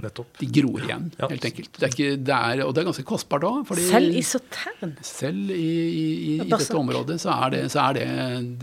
Nettopp. 0.03 0.39
De 0.39 0.47
gror 0.49 0.81
igjen, 0.83 1.11
Ja. 1.19 1.27
helt 1.29 1.45
enkelt. 1.45 1.77
Det 1.77 1.85
er 1.85 1.91
ikke, 1.93 2.23
det 2.25 2.33
er, 2.35 2.61
og 2.65 2.73
det 2.73 2.81
er 2.81 2.87
ganske 2.89 3.05
kostbart 3.07 3.43
òg. 3.45 3.69
Selv 3.77 4.15
i 4.17 4.23
sautern. 4.25 4.95
Selv 5.05 5.51
i, 5.53 5.59
i, 5.59 6.07
i, 6.33 6.33
i 6.41 6.47
dette 6.49 6.75
området 6.79 7.19
så 7.21 7.29
er, 7.45 7.53
det, 7.53 7.61
så 7.71 7.83
er 7.85 7.99
det, 7.99 8.07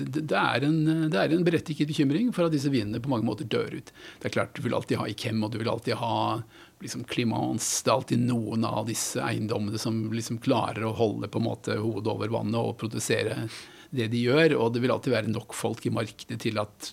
det, 0.01 0.25
det, 0.27 0.37
er 0.41 0.67
en, 0.67 0.81
det 1.09 1.21
er 1.23 1.37
en 1.37 1.47
berettiget 1.47 1.89
bekymring 1.89 2.33
for 2.37 2.49
at 2.49 2.53
disse 2.57 2.69
vinene 2.73 3.01
på 3.01 3.09
mange 3.13 3.25
måter 3.29 3.47
dør 3.49 3.79
ut. 3.79 3.93
Det 4.21 4.29
er 4.29 4.35
klart 4.41 4.57
Du 4.59 4.67
vil 4.67 4.75
alltid 4.77 4.99
ha 5.01 5.07
Ikem, 5.09 5.41
og 5.47 5.55
du 5.55 5.61
vil 5.63 5.71
alltid 5.71 5.95
ha 6.03 6.43
liksom 6.83 7.07
Climance. 7.09 7.85
Det 7.87 7.93
er 7.93 7.97
alltid 8.01 8.27
noen 8.27 8.67
av 8.67 8.91
disse 8.91 9.23
eiendommene 9.23 9.79
som 9.81 10.09
liksom 10.13 10.43
klarer 10.43 10.85
å 10.91 10.97
holde 10.99 11.31
på 11.31 11.39
en 11.41 11.47
måte 11.47 11.79
hodet 11.79 12.11
over 12.11 12.35
vannet 12.35 12.59
og 12.61 12.77
produsere 12.83 13.47
det 13.95 14.11
de 14.13 14.25
gjør. 14.27 14.57
Og 14.61 14.75
det 14.75 14.83
vil 14.85 14.95
alltid 14.95 15.15
være 15.15 15.33
nok 15.33 15.57
folk 15.57 15.87
i 15.87 15.95
markedet 15.95 16.41
til 16.47 16.61
at 16.63 16.93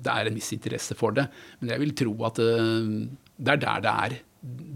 det 0.00 0.12
er 0.12 0.30
en 0.30 0.38
viss 0.38 0.52
interesse 0.56 0.96
for 0.96 1.16
det. 1.16 1.26
Men 1.60 1.74
jeg 1.74 1.82
vil 1.82 1.96
tro 2.02 2.14
at 2.28 2.40
eh, 2.42 2.94
det 3.40 3.56
er 3.56 3.62
der 3.66 3.84
det 3.84 3.94
er. 4.06 4.16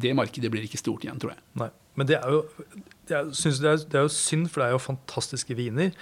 Det 0.04 0.12
markedet 0.16 0.50
blir 0.52 0.66
ikke 0.66 0.80
stort 0.80 1.06
igjen, 1.06 1.20
tror 1.20 1.32
jeg. 1.32 1.44
Nei. 1.62 1.70
Men 1.94 2.08
det 2.10 2.18
er 2.18 2.32
jo 2.34 2.42
jeg 3.08 3.36
synes 3.36 3.60
det, 3.60 3.68
er, 3.70 3.82
det 3.90 3.98
er 4.00 4.06
jo 4.06 4.12
synd, 4.12 4.48
for 4.50 4.62
det 4.62 4.68
er 4.68 4.74
jo 4.74 4.82
fantastiske 4.82 5.56
viner. 5.56 5.92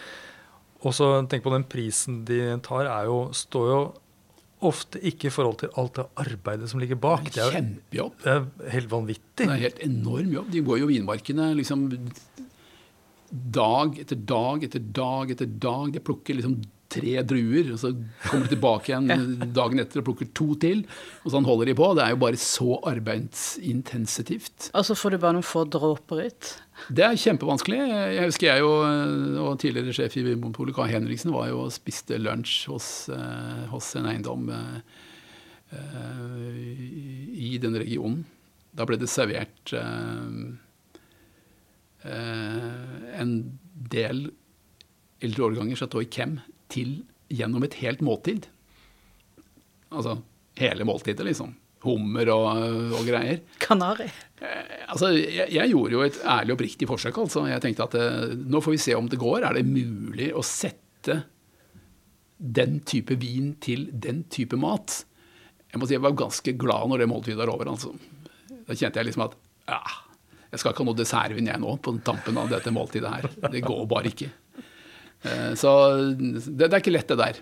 Og 0.83 0.95
så 0.97 1.09
tenk 1.31 1.45
på 1.45 1.53
den 1.55 1.67
prisen 1.71 2.23
de 2.27 2.41
tar, 2.65 2.89
er 2.91 3.11
jo, 3.11 3.19
står 3.37 3.69
jo 3.71 3.83
ofte 4.63 5.01
ikke 5.03 5.27
i 5.27 5.33
forhold 5.35 5.59
til 5.63 5.73
alt 5.79 5.97
det 5.99 6.05
arbeidet 6.23 6.69
som 6.71 6.83
ligger 6.83 6.99
bak. 7.03 7.27
Det 7.27 7.43
er 7.43 7.49
jo 7.49 7.55
Kjempejobb. 7.57 8.19
det 8.23 8.35
er 8.35 8.75
helt 8.77 8.91
vanvittig. 8.93 9.47
Det 9.47 9.49
er 9.51 9.65
helt 9.65 9.83
enorm 9.83 10.37
jobb. 10.37 10.53
De 10.55 10.63
går 10.69 10.83
jo 10.83 10.91
vinmarkene 10.91 11.49
liksom 11.59 11.89
dag 13.33 13.99
etter 14.03 14.19
dag 14.29 14.65
etter 14.67 14.83
dag 15.01 15.33
etter 15.33 15.49
dag. 15.49 15.93
De 15.95 16.01
plukker 16.05 16.37
liksom 16.39 16.61
tre 16.93 17.23
druer, 17.25 17.71
og 17.73 17.79
så 17.81 17.91
kommer 18.27 18.45
de 18.45 18.53
tilbake 18.53 18.91
igjen 18.91 19.37
dagen 19.59 19.81
etter 19.81 20.03
og 20.03 20.11
plukker 20.11 20.29
to 20.37 20.53
til. 20.61 20.83
Og 21.23 21.35
sånn 21.35 21.47
holder 21.49 21.71
de 21.71 21.77
på. 21.79 21.89
Det 21.97 22.05
er 22.05 22.15
jo 22.15 22.21
bare 22.23 22.41
så 22.41 22.77
arbeidsintensivt. 22.91 24.69
Og 24.77 24.87
så 24.89 24.97
får 24.99 25.15
du 25.15 25.23
bare 25.23 25.39
noen 25.39 25.47
få 25.47 25.65
dråper 25.73 26.27
ut. 26.27 26.51
Det 26.93 27.07
er 27.07 27.21
kjempevanskelig. 27.21 27.79
Jeg 28.17 28.27
husker 28.29 28.51
jeg 28.51 28.65
jo, 28.65 28.73
og 29.47 29.57
tidligere 29.63 29.97
sjef 29.97 30.19
i 30.19 30.27
Vinmonopolet, 30.27 30.77
Kai 30.77 30.91
Henriksen, 30.93 31.33
var 31.35 31.49
jo 31.53 31.65
og 31.67 31.73
spiste 31.75 32.21
lunsj 32.21 32.67
hos, 32.73 32.91
eh, 33.13 33.65
hos 33.73 33.93
en 34.01 34.09
eiendom 34.11 34.49
eh, 34.53 35.01
eh, 35.79 36.85
i 37.53 37.55
den 37.63 37.79
regionen. 37.81 38.25
Da 38.73 38.89
ble 38.89 38.97
det 39.01 39.11
servert 39.13 39.75
en 42.05 43.33
del 43.93 44.25
eldre 45.23 45.45
årganger 45.49 45.79
Chateau 45.79 46.03
Chem 46.11 46.39
til 46.73 47.03
gjennom 47.33 47.63
et 47.67 47.77
helt 47.83 48.03
måltid. 48.05 48.49
Altså 49.93 50.19
hele 50.59 50.85
måltidet, 50.89 51.25
liksom. 51.29 51.55
Hummer 51.83 52.29
og, 52.31 52.49
og 52.99 53.07
greier. 53.09 53.41
Kanari. 53.63 54.09
Eh, 54.43 54.69
Altså, 54.93 55.09
jeg, 55.17 55.47
jeg 55.55 55.71
gjorde 55.73 55.95
jo 55.95 56.03
et 56.05 56.19
ærlig 56.29 56.53
og 56.53 56.59
oppriktig 56.59 56.87
forsøk. 56.91 57.17
altså. 57.23 57.47
Jeg 57.49 57.63
tenkte 57.65 57.87
at 57.87 57.95
eh, 57.97 58.35
nå 58.37 58.61
får 58.61 58.75
vi 58.75 58.81
se 58.83 58.95
om 58.99 59.07
det 59.09 59.17
går. 59.23 59.47
Er 59.49 59.57
det 59.57 59.63
mulig 59.65 60.27
å 60.37 60.43
sette 60.45 61.23
den 62.37 62.81
type 62.85 63.17
vin 63.23 63.55
til 63.65 63.87
den 63.95 64.25
type 64.29 64.59
mat? 64.61 64.99
Jeg 65.73 65.81
må 65.81 65.89
si 65.89 65.97
jeg 65.97 66.05
var 66.05 66.13
ganske 66.19 66.53
glad 66.61 66.91
når 66.93 67.01
det 67.05 67.09
måltidet 67.09 67.41
var 67.41 67.55
over. 67.55 67.71
altså. 67.73 67.95
Da 68.69 68.77
kjente 68.77 69.01
jeg 69.01 69.09
liksom 69.09 69.25
at 69.31 69.39
ja, 69.73 69.81
jeg 70.53 70.61
skal 70.61 70.75
ikke 70.75 70.85
ha 70.85 70.89
noe 70.91 70.99
dessertvin 71.01 71.49
jeg 71.49 71.61
nå 71.63 71.75
på 71.83 71.95
tampen 72.05 72.39
av 72.39 72.51
dette 72.53 72.73
måltidet 72.75 73.09
her. 73.11 73.29
Det 73.53 73.63
går 73.65 73.87
bare 73.91 74.11
ikke. 74.13 74.29
Eh, 75.25 75.53
Så 75.59 75.71
det, 76.19 76.43
det 76.59 76.69
er 76.71 76.81
ikke 76.83 76.93
lett, 76.95 77.09
det 77.09 77.17
der. 77.23 77.39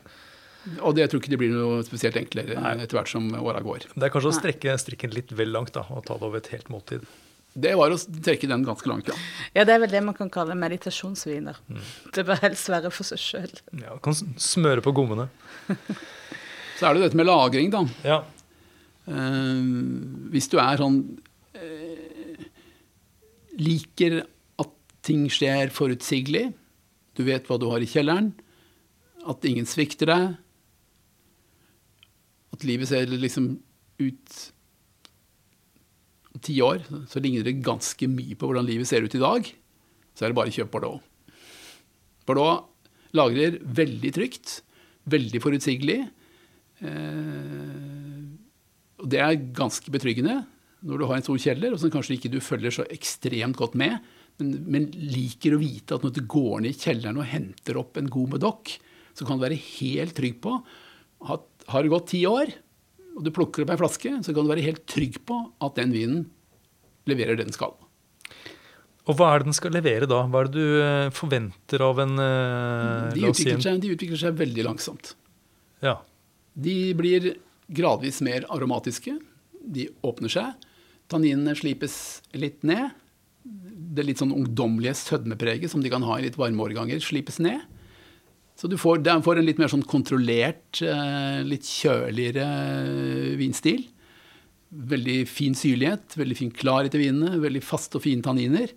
Og 0.85 0.95
det, 0.95 1.07
jeg 1.07 1.11
tror 1.11 1.23
ikke 1.23 1.33
det 1.33 1.39
blir 1.41 1.55
noe 1.57 1.81
spesielt 1.87 2.19
enklere 2.21 2.61
etter 2.77 2.99
hvert 2.99 3.09
som 3.11 3.27
åra 3.41 3.63
går. 3.65 3.89
Det 3.97 4.07
er 4.07 4.13
kanskje 4.13 4.31
å 4.31 4.37
strekke 4.37 4.77
strikken 4.79 5.15
litt 5.17 5.33
vel 5.33 5.51
langt 5.57 5.73
da, 5.75 5.87
og 5.89 6.05
ta 6.07 6.19
det 6.21 6.27
over 6.29 6.39
et 6.43 6.51
helt 6.53 6.69
måltid. 6.73 7.07
Det 7.51 7.73
var 7.75 7.91
å 7.91 7.97
trekke 7.99 8.47
den 8.47 8.63
ganske 8.63 8.87
langt, 8.87 9.09
ja. 9.11 9.17
Ja, 9.57 9.65
det 9.67 9.75
er 9.75 9.81
vel 9.83 9.91
det 9.91 10.03
man 10.07 10.15
kan 10.15 10.29
kalle 10.31 10.55
meditasjonsviner. 10.55 11.57
Det 12.15 12.23
bør 12.29 12.39
helst 12.45 12.69
være 12.71 12.93
for 12.95 13.09
seg 13.09 13.19
sjøl. 13.19 13.57
Ja, 13.81 13.97
kan 14.05 14.15
smøre 14.15 14.85
på 14.85 14.93
gommene. 14.95 15.27
Så 16.79 16.87
er 16.87 16.95
det 16.95 17.09
dette 17.09 17.19
med 17.19 17.27
lagring, 17.27 17.73
da. 17.75 17.83
Ja. 18.07 18.21
Uh, 19.11 19.65
hvis 20.31 20.47
du 20.53 20.61
er 20.63 20.79
sånn 20.79 21.01
Liker 23.61 24.23
at 24.61 24.71
ting 25.07 25.27
skjer 25.33 25.73
forutsigelig, 25.75 26.51
du 27.17 27.25
vet 27.27 27.49
hva 27.49 27.59
du 27.61 27.69
har 27.71 27.83
i 27.83 27.89
kjelleren, 27.91 28.33
at 29.29 29.45
ingen 29.45 29.69
svikter 29.69 30.09
deg, 30.09 30.39
at 32.51 32.67
livet 32.67 32.91
ser 32.91 33.11
liksom 33.13 33.53
ut 34.01 34.41
om 36.31 36.43
ti 36.45 36.57
år, 36.65 36.83
så 37.11 37.21
ligner 37.23 37.45
det 37.47 37.61
ganske 37.65 38.09
mye 38.11 38.37
på 38.39 38.49
hvordan 38.49 38.69
livet 38.69 38.89
ser 38.89 39.05
ut 39.05 39.17
i 39.17 39.23
dag, 39.23 39.47
så 40.15 40.25
er 40.25 40.33
det 40.33 40.39
bare 40.39 40.53
å 40.53 40.57
kjøpe 40.57 40.73
Bardot. 40.77 41.07
Bardot 42.29 42.71
Lagrer 43.17 43.57
veldig 43.59 44.13
trygt, 44.15 44.61
veldig 45.11 45.41
forutsigelig. 45.43 45.99
Eh, 46.79 48.27
og 49.01 49.09
det 49.11 49.19
er 49.25 49.41
ganske 49.57 49.91
betryggende 49.91 50.37
når 50.87 51.01
du 51.01 51.07
har 51.09 51.19
en 51.19 51.27
stor 51.27 51.41
kjeller, 51.41 51.75
og 51.75 51.83
som 51.83 51.93
kanskje 51.93 52.17
ikke 52.17 52.33
du 52.33 52.39
følger 52.45 52.75
så 52.75 52.87
ekstremt 52.93 53.59
godt 53.59 53.77
med, 53.79 53.99
men, 54.41 54.55
men, 54.73 54.89
liker 54.95 55.57
å 55.57 55.61
vite 55.61 55.97
at 55.97 56.07
når 56.07 56.15
du 56.17 56.23
går 56.31 56.63
ned 56.65 56.73
i 56.73 56.81
kjelleren 56.81 57.21
og 57.21 57.29
henter 57.29 57.81
opp 57.81 58.01
en 58.01 58.09
god 58.13 58.37
medokk, 58.39 58.73
så 59.17 59.27
kan 59.29 59.37
du 59.37 59.45
være 59.45 59.61
helt 59.61 60.17
trygg 60.17 60.39
på 60.41 60.55
at 61.29 61.47
har 61.71 61.85
det 61.85 61.93
gått 61.93 62.11
ti 62.15 62.23
år, 62.29 62.53
og 63.19 63.27
du 63.27 63.33
plukker 63.35 63.67
opp 63.67 63.75
ei 63.75 63.81
flaske, 63.81 64.15
så 64.25 64.33
kan 64.33 64.47
du 64.47 64.53
være 64.53 64.65
helt 64.65 64.87
trygg 64.89 65.21
på 65.29 65.37
at 65.61 65.77
den 65.77 65.93
vinen 65.93 66.25
leverer 67.11 67.37
det 67.37 67.49
den 67.51 67.57
skal. 67.57 67.75
Og 69.09 69.17
hva 69.19 69.33
er 69.33 69.43
det 69.43 69.51
den 69.51 69.57
skal 69.57 69.75
levere 69.75 70.09
da? 70.09 70.23
Hva 70.31 70.43
er 70.43 70.49
det 70.49 70.61
du 70.61 70.81
eh, 70.85 71.13
forventer 71.17 71.83
av 71.83 72.01
en 72.05 72.15
uh, 72.21 73.11
de, 73.13 73.25
utvikler 73.27 73.63
seg, 73.65 73.81
de 73.83 73.93
utvikler 73.97 74.21
seg 74.21 74.37
veldig 74.39 74.67
langsomt. 74.67 75.15
Ja. 75.83 75.99
De 76.55 76.77
blir 76.97 77.33
gradvis 77.71 78.21
mer 78.27 78.47
aromatiske. 78.53 79.17
De 79.61 79.89
åpner 80.07 80.33
seg. 80.33 80.69
Tanninene 81.11 81.57
slipes 81.59 81.95
litt 82.39 82.65
ned. 82.67 82.95
Det 83.43 84.05
litt 84.07 84.21
sånn 84.23 84.35
ungdommelige 84.37 84.95
sødmepreget 85.01 85.73
som 85.73 85.83
de 85.83 85.91
kan 85.93 86.05
ha 86.07 86.19
i 86.19 86.27
litt 86.29 86.39
varme 86.39 86.63
årganger, 86.63 87.03
slipes 87.03 87.41
ned. 87.43 87.63
Så 88.61 88.69
du 88.69 88.77
får, 88.77 89.01
får 89.25 89.41
en 89.41 89.47
litt 89.47 89.61
mer 89.61 89.71
sånn 89.73 89.87
kontrollert, 89.89 90.83
eh, 90.85 91.41
litt 91.49 91.65
kjøligere 91.65 92.45
vinstil. 93.41 93.87
Veldig 94.71 95.25
fin 95.27 95.57
syrlighet, 95.57 96.15
veldig 96.21 96.37
fin 96.37 96.53
klarhet 96.53 96.95
i 96.95 97.01
vinene, 97.07 97.41
veldig 97.41 97.63
faste 97.65 97.97
og 97.97 98.05
fine 98.05 98.23
tanniner. 98.23 98.69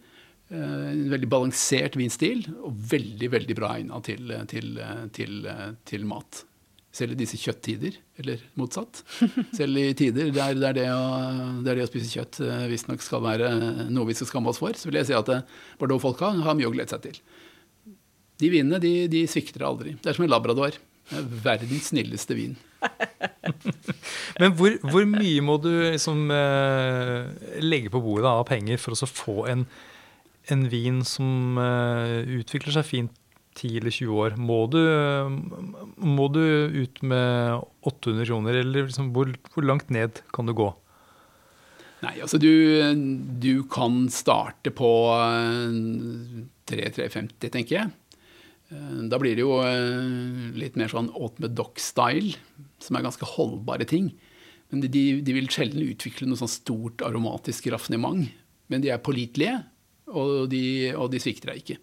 Eh, 0.53 0.87
en 0.93 1.03
veldig 1.11 1.29
balansert 1.29 1.97
vinstil 1.99 2.45
og 2.63 2.79
veldig 2.93 3.29
veldig 3.35 3.57
bra 3.59 3.73
egna 3.75 3.99
til, 4.05 4.31
til, 4.47 4.79
til, 5.15 5.51
til, 5.89 6.07
mat. 6.07 6.45
Selv 6.93 7.15
i 7.15 7.17
disse 7.17 7.39
kjøtttider, 7.41 7.95
eller 8.21 8.41
motsatt. 8.59 8.99
Selv 9.57 9.79
i 9.81 9.87
tider 9.97 10.29
der, 10.29 10.53
der, 10.61 10.75
det, 10.77 10.87
å, 10.93 11.05
der 11.65 11.79
det 11.79 11.87
å 11.87 11.89
spise 11.89 12.11
kjøtt 12.11 12.37
eh, 12.45 12.67
visstnok 12.69 13.01
skal 13.01 13.23
være 13.23 13.49
noe 13.89 14.05
vi 14.11 14.15
skal 14.17 14.29
skamme 14.29 14.51
oss 14.51 14.61
for, 14.61 14.77
så 14.77 14.89
vil 14.89 14.99
jeg 14.99 15.09
si 15.09 15.15
at 15.17 15.31
eh, 15.33 15.41
Bordeaux-folka 15.81 16.29
har 16.45 16.59
mye 16.59 16.69
å 16.69 16.73
glede 16.75 16.93
seg 16.93 17.07
til. 17.07 17.17
De 18.43 18.51
vinene 18.53 18.81
de, 18.83 18.93
de 19.09 19.23
svikter 19.29 19.65
aldri. 19.65 19.95
Det 19.97 20.11
er 20.11 20.19
som 20.19 20.27
en 20.27 20.33
labrador. 20.35 20.77
Verdens 21.43 21.89
snilleste 21.89 22.37
vin. 22.37 22.53
Men 24.39 24.53
hvor, 24.59 24.77
hvor, 24.85 25.07
mye 25.09 25.41
må 25.43 25.57
du 25.63 25.71
liksom, 25.71 26.27
eh, 26.35 27.57
legge 27.65 27.89
på 27.93 28.03
bordet 28.05 28.29
av 28.29 28.45
penger 28.47 28.77
for 28.81 28.93
å 28.93 29.09
få 29.09 29.39
en 29.49 29.65
en 30.51 30.65
vin 30.69 31.01
som 31.07 31.59
eh, 31.61 32.23
utvikler 32.39 32.75
seg 32.75 32.87
fint 32.87 33.19
10 33.53 33.79
eller 33.79 33.93
20 33.93 34.21
år, 34.25 34.37
må 34.39 34.59
du, 34.71 34.79
må 35.97 36.27
du 36.33 36.41
ut 36.83 37.01
med 37.05 37.61
800 37.85 38.25
kroner, 38.29 38.59
eller 38.61 38.87
liksom, 38.87 39.11
hvor, 39.15 39.29
hvor, 39.53 39.67
langt 39.67 39.91
ned 39.93 40.21
kan 40.33 40.49
du 40.49 40.55
gå? 40.57 40.69
Nei, 42.03 42.17
altså 42.19 42.39
du, 42.41 42.51
du 43.39 43.63
kan 43.71 44.09
starte 44.11 44.73
på 44.75 44.89
3-350, 46.67 46.67
eh, 46.67 47.53
tenker 47.53 47.77
jeg. 47.77 47.93
Eh, 48.73 48.99
da 49.11 49.19
blir 49.21 49.37
det 49.37 49.45
jo 49.45 49.55
litt 50.59 50.75
mer 50.79 50.91
sånn 50.91 51.11
åt 51.15 51.39
med 51.43 51.55
dock-style, 51.55 52.35
som 52.83 52.99
er 52.99 53.05
ganske 53.07 53.29
holdbare 53.35 53.87
ting. 53.87 54.11
Men 54.73 54.81
de, 54.83 54.89
de, 55.21 55.35
vil 55.37 55.51
sjelden 55.53 55.85
utvikle 55.85 56.27
noe 56.27 56.39
sånn 56.39 56.51
stort 56.51 57.03
aromatisk 57.05 57.69
raffinement. 57.71 58.25
Men 58.73 58.83
de 58.83 58.89
er 58.89 59.03
pålitelige, 59.03 59.61
og 60.11 60.49
og 60.49 61.09
de 61.13 61.19
svikter 61.21 61.53
deg 61.53 61.61
ikke. 61.61 61.77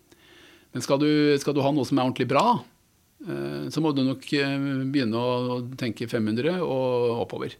Men 0.71 0.85
skal 0.85 1.01
du, 1.03 1.11
skal 1.43 1.57
du, 1.57 1.63
ha 1.65 1.73
noe 1.75 1.89
som 1.89 1.99
er 1.99 2.07
ordentlig 2.07 2.29
bra, 2.31 2.45
eh, 3.27 3.67
så 3.73 3.83
må 3.83 3.93
du 3.95 4.05
nok 4.07 4.27
eh, 4.39 4.57
begynne 4.93 5.19
å 5.19 5.59
tenke 5.81 6.09
500 6.11 6.61
og 6.63 7.25
oppover. 7.25 7.57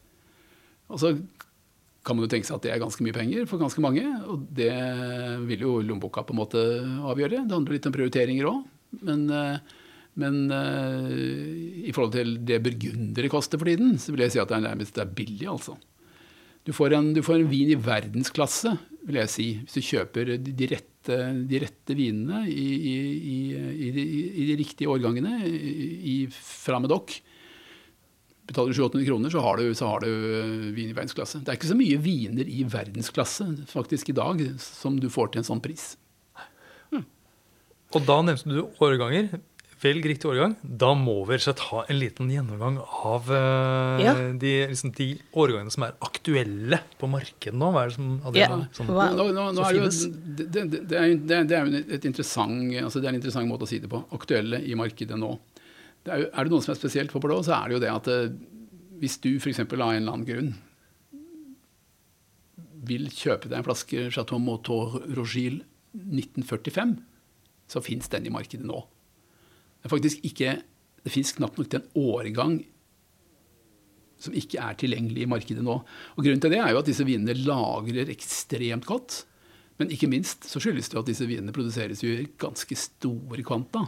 Og 0.91 1.03
så 1.03 1.15
kan 2.07 2.17
man 2.17 2.25
jo 2.25 2.31
tenke 2.33 2.49
seg 2.49 2.57
at 2.57 2.65
det 2.65 2.73
er 2.75 2.83
ganske 2.83 3.05
mye 3.05 3.15
penger 3.15 3.45
for 3.51 3.61
ganske 3.61 3.83
mange. 3.83 4.05
Og 4.31 4.47
det 4.57 4.73
vil 5.51 5.67
jo 5.67 5.77
lommeboka 5.85 6.25
på 6.27 6.35
en 6.35 6.41
måte 6.41 6.65
avgjøre. 7.13 7.45
Det 7.45 7.57
handler 7.57 7.77
litt 7.77 7.91
om 7.91 7.95
prioriteringer 7.95 8.51
òg. 8.51 8.65
Men, 9.07 9.27
eh, 9.35 9.77
men 10.21 10.41
i 10.51 11.93
forhold 11.95 12.17
til 12.17 12.33
det 12.45 12.59
burgundere 12.65 13.31
koster 13.31 13.61
for 13.61 13.71
tiden, 13.71 13.95
så 14.03 14.11
vil 14.11 14.25
jeg 14.25 14.35
si 14.35 14.41
at 14.43 14.51
det 14.51 14.57
er 14.59 14.65
nærmest 14.67 14.97
det 14.97 15.05
er 15.05 15.13
billig, 15.17 15.47
altså. 15.49 15.77
Du 16.67 16.75
får, 16.77 16.93
en, 16.99 17.13
du 17.17 17.23
får 17.25 17.39
en 17.41 17.49
vin 17.49 17.71
i 17.73 17.79
verdensklasse 17.79 18.75
vil 19.07 19.21
jeg 19.21 19.33
si, 19.33 19.49
hvis 19.65 19.77
du 19.77 19.87
kjøper 19.87 20.35
de 20.39 20.71
rette, 20.71 20.90
de 21.09 21.61
rette 21.63 21.97
vinene 21.97 22.43
i, 22.51 22.67
i, 22.93 22.95
i, 23.57 23.89
i, 23.89 24.47
de 24.51 24.57
riktige 24.61 24.91
årgangene 24.93 25.39
fra 26.35 26.81
med 26.83 26.93
dokk. 26.93 27.15
Betaler 28.51 28.75
du 28.75 28.77
700 28.77 29.07
kroner, 29.07 29.31
så 29.33 29.43
har, 29.45 29.61
du, 29.61 29.75
så 29.79 29.87
har 29.87 30.03
du 30.03 30.11
eh, 30.11 30.69
vin 30.75 30.91
i 30.91 30.97
verdensklasse. 30.97 31.41
Det 31.45 31.53
er 31.53 31.59
ikke 31.59 31.71
så 31.71 31.79
mye 31.79 32.01
viner 32.03 32.49
i 32.51 32.65
verdensklasse 32.67 33.47
faktisk 33.71 34.11
i 34.11 34.17
dag 34.19 34.43
som 34.61 34.99
du 35.01 35.07
får 35.13 35.31
til 35.31 35.45
en 35.45 35.49
sånn 35.53 35.63
pris. 35.63 35.93
Hmm. 36.91 37.07
Og 37.95 38.09
da 38.09 38.19
nevnte 38.27 38.51
du 38.51 38.65
årganger 38.83 39.39
velg 39.81 40.07
riktig 40.11 40.29
årgang. 40.29 40.55
Da 40.63 40.91
må 40.99 41.17
vi 41.29 41.39
ta 41.41 41.55
ha 41.71 41.83
en 41.89 41.99
liten 42.01 42.31
gjennomgang 42.33 42.79
av 42.81 43.31
uh, 43.33 44.01
ja. 44.03 44.15
de, 44.43 44.53
liksom, 44.71 44.93
de, 44.97 45.09
årgangene 45.33 45.73
som 45.73 45.87
er 45.87 45.97
aktuelle 46.05 46.81
på 47.01 47.09
markedet 47.11 47.57
nå. 47.57 47.71
Hva 47.75 47.87
er 47.87 47.93
det 47.93 47.97
som, 47.97 48.11
det, 48.27 48.43
ja. 48.43 48.61
som, 48.77 48.91
nå, 48.93 49.29
nå, 49.37 49.47
nå 49.57 49.67
er 49.67 49.79
jo, 49.79 49.89
det, 49.89 50.49
det, 50.53 51.01
er, 51.01 51.15
det, 51.25 51.57
er 51.57 51.67
jo 51.67 51.83
et 51.97 52.09
interessant, 52.09 52.61
altså 52.83 53.01
det 53.01 53.09
er 53.09 53.15
en 53.15 53.21
interessant 53.21 53.51
måte 53.51 53.69
å 53.69 53.71
si 53.71 53.81
det 53.83 53.91
på. 53.93 54.03
Aktuelle 54.17 54.61
i 54.61 54.77
markedet 54.79 55.19
nå. 55.21 55.35
Det 56.05 56.15
er, 56.15 56.25
jo, 56.25 56.31
er, 56.33 56.49
det 56.49 56.55
noe 56.55 56.65
som 56.65 56.75
er 56.75 56.81
spesielt 56.81 57.15
for 57.15 57.25
blå, 57.25 57.41
så 57.47 57.57
er 57.59 57.71
det 57.71 57.79
jo 57.79 57.85
det 57.87 57.93
at 57.95 58.11
uh, 58.13 58.27
hvis 59.01 59.17
du 59.25 59.33
f.eks. 59.39 59.65
av 59.65 59.73
en 59.73 59.81
eller 59.81 60.13
annen 60.13 60.29
grunn 60.29 60.53
vil 62.91 63.11
kjøpe 63.13 63.49
deg 63.49 63.61
en 63.61 63.67
flaske 63.67 64.09
Chateau 64.13 64.41
Motor 64.41 65.01
Rogil 65.17 65.61
1945, 65.97 66.97
så 67.71 67.83
fins 67.85 68.09
den 68.13 68.29
i 68.29 68.33
markedet 68.33 68.67
nå. 68.67 68.81
Det 69.81 69.89
er 69.89 69.95
faktisk 69.95 70.27
ikke 70.29 70.59
Det 71.01 71.13
fins 71.15 71.33
knapt 71.33 71.57
nok 71.57 71.75
en 71.79 71.89
årgang 71.97 72.61
som 74.21 74.35
ikke 74.37 74.61
er 74.61 74.75
tilgjengelig 74.77 75.23
i 75.25 75.29
markedet 75.33 75.63
nå. 75.65 75.79
Og 75.81 76.21
Grunnen 76.21 76.43
til 76.45 76.53
det 76.53 76.59
er 76.61 76.75
jo 76.75 76.83
at 76.83 76.89
disse 76.91 77.07
vinene 77.09 77.33
lagrer 77.41 78.11
ekstremt 78.13 78.85
godt. 78.85 79.23
Men 79.81 79.89
ikke 79.95 80.11
minst 80.13 80.45
så 80.45 80.61
skyldes 80.61 80.93
det 80.93 80.99
at 81.01 81.09
disse 81.09 81.25
vinene 81.25 81.55
produseres 81.57 82.03
i 82.05 82.27
ganske 82.37 82.77
store 82.77 83.41
kvanta. 83.49 83.87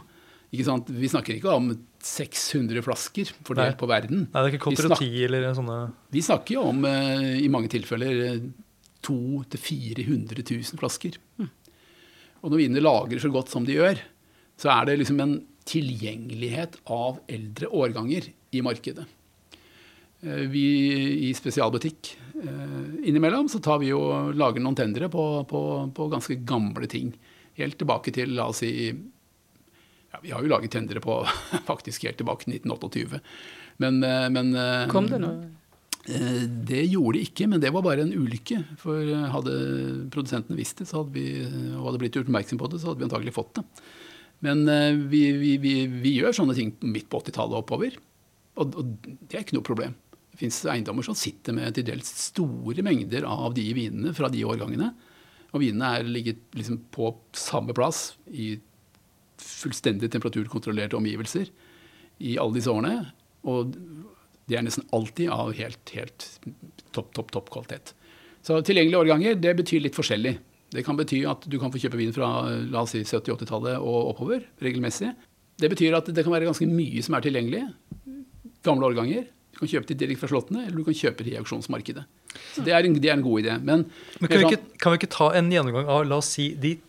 Vi 0.53 0.65
snakker 0.65 1.37
ikke 1.37 1.53
om 1.53 1.69
600 2.01 2.81
flasker 2.85 3.29
fordelt 3.45 3.75
Nei. 3.75 3.77
på 3.77 3.89
verden. 3.89 4.25
Nei, 4.25 4.41
det 4.41 4.49
er 4.49 4.55
ikke 4.55 4.67
kontrati 4.71 5.11
eller 5.25 5.47
sånne 5.57 5.77
Vi 6.13 6.21
snakker 6.25 6.57
jo 6.57 6.65
om 6.69 6.83
eh, 6.89 7.39
i 7.41 7.49
mange 7.53 7.69
tilfeller 7.73 8.41
200 9.05 9.57
000-400 9.57 10.43
000 10.49 10.81
flasker. 10.81 11.17
Mm. 11.37 11.49
Og 12.43 12.51
når 12.51 12.61
vinene 12.61 12.83
lagrer 12.83 13.21
så 13.21 13.31
godt 13.33 13.53
som 13.53 13.65
de 13.67 13.77
gjør, 13.77 14.01
så 14.59 14.69
er 14.75 14.89
det 14.89 14.99
liksom 15.01 15.21
en 15.23 15.35
tilgjengelighet 15.69 16.79
av 16.91 17.19
eldre 17.31 17.69
årganger 17.71 18.29
i 18.51 18.61
markedet. 18.65 19.05
Eh, 20.23 20.45
vi 20.47 20.65
i 21.29 21.33
spesialbutikk 21.35 22.13
eh, 22.43 23.07
innimellom 23.09 23.49
så 23.49 23.59
tar 23.63 23.81
vi 23.81 23.91
og 23.95 24.35
lager 24.39 24.63
noen 24.63 24.77
tendere 24.77 25.09
på, 25.11 25.23
på, 25.49 25.63
på, 25.95 26.07
ganske 26.11 26.37
gamle 26.47 26.87
ting. 26.91 27.11
Helt 27.59 27.77
tilbake 27.79 28.13
til 28.15 28.35
la 28.37 28.47
oss 28.51 28.63
si 28.63 28.71
ja, 28.89 30.21
Vi 30.23 30.31
har 30.31 30.41
jo 30.41 30.51
laget 30.51 30.71
tendere 30.73 31.03
på 31.03 31.19
faktisk 31.71 32.07
helt 32.07 32.21
tilbake 32.21 32.47
til 32.47 32.55
1928. 32.61 33.19
Men, 33.83 33.99
eh, 34.07 34.29
men 34.31 34.55
Kom 34.91 35.11
det 35.11 35.21
noe? 35.23 35.51
Det 36.03 36.81
gjorde 36.91 37.15
det 37.15 37.27
ikke, 37.29 37.45
men 37.47 37.61
det 37.63 37.69
var 37.71 37.83
bare 37.85 38.03
en 38.03 38.11
ulykke. 38.11 38.57
For 38.75 39.07
hadde 39.31 39.53
produsentene 40.11 40.57
visst 40.59 40.81
det 40.81 40.89
så 40.89 40.99
hadde 40.99 41.15
vi, 41.15 41.27
og 41.77 41.85
hadde 41.85 42.01
blitt 42.01 42.17
gjort 42.19 42.27
oppmerksom 42.27 42.59
på 42.59 42.67
det, 42.73 42.81
så 42.81 42.89
hadde 42.89 42.99
vi 42.99 43.07
antagelig 43.07 43.31
fått 43.37 43.61
det. 43.61 43.63
Men 44.43 44.65
uh, 44.67 44.91
vi, 45.09 45.23
vi, 45.39 45.55
vi, 45.61 45.75
vi, 45.87 46.15
gjør 46.19 46.35
sånne 46.35 46.55
ting 46.57 46.73
midt 46.83 47.09
på 47.11 47.21
80-tallet 47.23 47.55
og 47.55 47.63
oppover. 47.63 47.95
Og, 48.59 48.75
og, 48.79 49.07
det 49.23 49.37
er 49.37 49.45
ikke 49.45 49.57
noe 49.57 49.67
problem. 49.67 49.95
Det 50.33 50.41
fins 50.41 50.59
eiendommer 50.69 51.05
som 51.05 51.17
sitter 51.17 51.55
med 51.55 51.75
til 51.77 51.87
dels 51.87 52.09
store 52.27 52.85
mengder 52.85 53.27
av 53.29 53.53
de 53.55 53.65
vinene 53.77 54.13
fra 54.17 54.29
de 54.33 54.43
årgangene. 54.47 54.91
Og 55.53 55.61
vinene 55.61 55.91
er 55.95 56.09
ligget 56.09 56.41
liksom 56.57 56.81
på 56.93 57.11
samme 57.37 57.75
plass 57.77 58.13
i 58.33 58.55
fullstendig 59.43 60.09
temperaturkontrollerte 60.13 60.97
omgivelser 60.97 61.49
i 62.23 62.37
alle 62.41 62.57
disse 62.57 62.71
årene. 62.73 63.11
Og 63.49 63.75
det 64.49 64.57
er 64.57 64.65
nesten 64.65 64.87
alltid 64.95 65.31
av 65.33 65.53
helt, 65.55 65.93
helt 65.95 66.25
topp, 66.91 67.13
topp, 67.15 67.29
topp 67.35 67.51
kvalitet. 67.53 67.93
Så 68.43 68.59
tilgjengelige 68.65 68.99
årganger 69.05 69.37
det 69.39 69.53
betyr 69.59 69.85
litt 69.85 69.95
forskjellig. 69.95 70.35
Det 70.73 70.83
kan 70.85 70.97
bety 70.97 71.21
at 71.29 71.45
du 71.49 71.59
kan 71.61 71.71
få 71.73 71.81
kjøpe 71.81 71.99
vin 71.99 72.13
fra 72.15 72.29
la 72.49 72.81
oss 72.81 72.95
si 72.95 73.03
70-80-tallet 73.05 73.77
og 73.77 74.13
oppover 74.13 74.47
regelmessig. 74.63 75.11
Det 75.61 75.69
betyr 75.69 75.93
at 75.99 76.09
det 76.09 76.25
kan 76.25 76.33
være 76.33 76.49
ganske 76.49 76.67
mye 76.69 77.03
som 77.05 77.17
er 77.17 77.25
tilgjengelig. 77.25 77.61
Gamle 78.65 78.89
årganger. 78.89 79.27
Du 79.53 79.61
kan 79.61 79.69
kjøpe 79.69 79.91
det 79.91 79.99
direkte 80.01 80.23
fra 80.23 80.31
slottene, 80.31 80.65
eller 80.65 80.81
du 80.81 80.87
kan 80.87 80.97
kjøpe 80.97 81.25
det 81.25 81.35
i 81.35 81.37
auksjonsmarkedet. 81.37 82.07
Så 82.55 82.63
det 82.65 82.73
er 82.73 82.87
en, 82.87 82.97
det 82.97 83.11
er 83.11 83.19
en 83.19 83.25
god 83.25 83.43
idé. 83.43 83.57
Men, 83.61 83.85
Men 84.17 84.31
kan, 84.31 84.41
vi 84.41 84.49
ikke, 84.49 84.79
kan, 84.81 84.95
vi 84.95 85.01
ikke, 85.03 85.13
ta 85.13 85.29
en 85.37 85.51
gjennomgang 85.53 85.91
av 85.93 86.07
la 86.09 86.17
oss 86.23 86.31
si, 86.33 86.49
de 86.57 86.79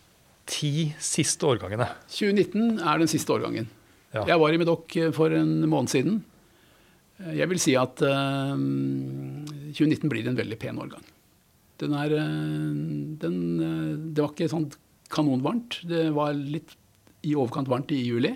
ti 0.49 0.89
siste 0.97 1.45
årgangene? 1.45 1.91
2019 2.09 2.79
er 2.81 3.03
den 3.03 3.11
siste 3.11 3.35
årgangen. 3.35 3.69
Ja. 4.15 4.23
Jeg 4.31 4.41
var 4.41 4.55
i 4.55 4.61
Medoc 4.61 4.97
for 5.13 5.35
en 5.35 5.59
måned 5.69 5.93
siden. 5.93 6.23
Jeg 7.35 7.47
vil 7.51 7.61
si 7.61 7.75
at 7.79 8.01
uh, 8.01 8.57
2019 8.57 10.09
blir 10.11 10.25
en 10.27 10.39
veldig 10.39 10.57
pen 10.59 10.81
årgang. 10.81 11.05
Den 11.81 11.95
er 11.97 12.15
uh, 12.15 12.73
den, 13.21 13.37
uh, 13.59 13.93
Det 14.15 14.23
var 14.23 14.33
ikke 14.33 14.51
sånn 14.51 14.69
kanonvarmt. 15.13 15.81
Det 15.89 16.09
var 16.15 16.35
litt 16.35 16.75
i 17.25 17.35
overkant 17.35 17.69
varmt 17.71 17.93
i 17.95 18.01
juli. 18.03 18.35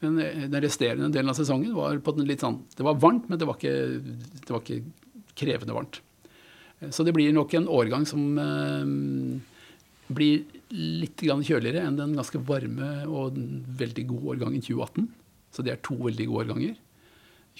Men 0.00 0.16
den 0.16 0.62
resterende 0.64 1.10
delen 1.12 1.28
av 1.28 1.36
sesongen 1.36 1.74
var 1.76 1.98
på 2.00 2.14
den 2.16 2.24
litt 2.24 2.40
sånn 2.40 2.62
Det 2.72 2.84
var 2.86 2.96
varmt, 2.96 3.26
men 3.28 3.36
det 3.36 3.44
var 3.44 3.58
ikke, 3.58 4.00
det 4.00 4.48
var 4.48 4.62
ikke 4.64 5.34
krevende 5.36 5.76
varmt. 5.76 5.98
Så 6.88 7.04
det 7.04 7.12
blir 7.12 7.34
nok 7.36 7.52
en 7.58 7.68
årgang 7.68 8.06
som 8.08 8.22
blir 10.08 10.46
litt 10.72 11.20
kjøligere 11.20 11.82
enn 11.84 11.98
den 11.98 12.14
ganske 12.16 12.40
varme 12.48 12.90
og 13.04 13.36
veldig 13.80 14.06
gode 14.08 14.36
årgangen 14.36 14.64
2018. 14.64 15.10
Så 15.52 15.66
det 15.66 15.74
er 15.74 15.82
to 15.84 15.98
veldig 16.00 16.26
gode 16.30 16.46
årganger. 16.46 16.78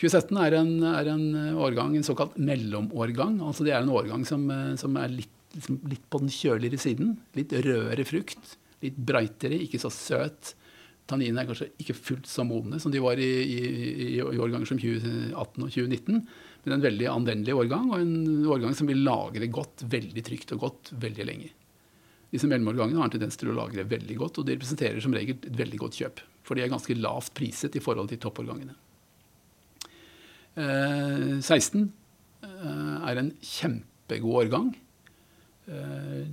2017 0.01 0.39
er 0.41 0.57
en, 0.57 0.71
er 0.89 1.11
en 1.13 1.27
årgang, 1.61 1.93
en 1.97 2.07
såkalt 2.07 2.39
mellomårgang. 2.41 3.37
altså 3.45 3.67
Det 3.67 3.75
er 3.75 3.83
en 3.83 3.93
årgang 3.93 4.25
som, 4.25 4.47
som 4.81 4.97
er 4.97 5.13
litt, 5.13 5.35
liksom, 5.53 5.77
litt, 5.91 6.07
på 6.09 6.23
den 6.23 6.33
kjøligere 6.33 6.81
siden. 6.81 7.19
Litt 7.37 7.53
rødere 7.53 8.07
frukt. 8.09 8.57
Litt 8.81 8.97
breitere, 8.97 9.61
ikke 9.61 9.83
så 9.83 9.93
søt. 9.93 10.55
Tanninene 11.11 11.43
er 11.43 11.51
kanskje 11.51 11.69
ikke 11.83 11.99
fullt 11.99 12.31
så 12.31 12.47
modne 12.49 12.81
som 12.81 12.93
de 12.95 13.03
var 13.03 13.21
i, 13.21 13.29
i, 13.29 13.61
i, 13.61 14.09
i 14.17 14.23
årganger 14.23 14.69
som 14.71 14.81
2018 14.81 15.37
og 15.37 15.69
2019. 15.69 16.21
Men 16.65 16.77
en 16.77 16.85
veldig 16.85 17.09
anvendelig 17.13 17.57
årgang, 17.61 17.89
og 17.93 18.01
en 18.01 18.51
årgang 18.57 18.77
som 18.77 18.89
vil 18.89 19.05
lagre 19.05 19.49
godt, 19.53 19.85
veldig 19.91 20.25
trygt 20.25 20.57
og 20.57 20.65
godt 20.67 20.93
veldig 21.01 21.29
lenge. 21.29 21.53
Disse 22.31 22.49
mellomårgangene 22.49 23.01
har 23.01 23.09
en 23.09 23.17
tendens 23.17 23.37
til 23.41 23.51
å 23.51 23.57
lagre 23.57 23.85
veldig 23.91 24.17
godt, 24.21 24.41
og 24.41 24.47
de 24.47 24.55
representerer 24.57 25.03
som 25.03 25.17
regel 25.17 25.37
et 25.37 25.57
veldig 25.61 25.81
godt 25.83 25.99
kjøp. 26.01 26.23
For 26.47 26.57
de 26.57 26.65
er 26.65 26.73
ganske 26.73 26.97
lavt 26.97 27.35
priset 27.37 27.77
i 27.77 27.83
forhold 27.85 28.13
til 28.13 28.21
toppårgangene. 28.23 28.77
Eh, 30.59 31.41
16 31.41 31.91
eh, 32.43 32.95
er 33.11 33.21
en 33.21 33.33
kjempegod 33.45 34.45
årgang. 34.45 34.71
Eh, 35.71 36.25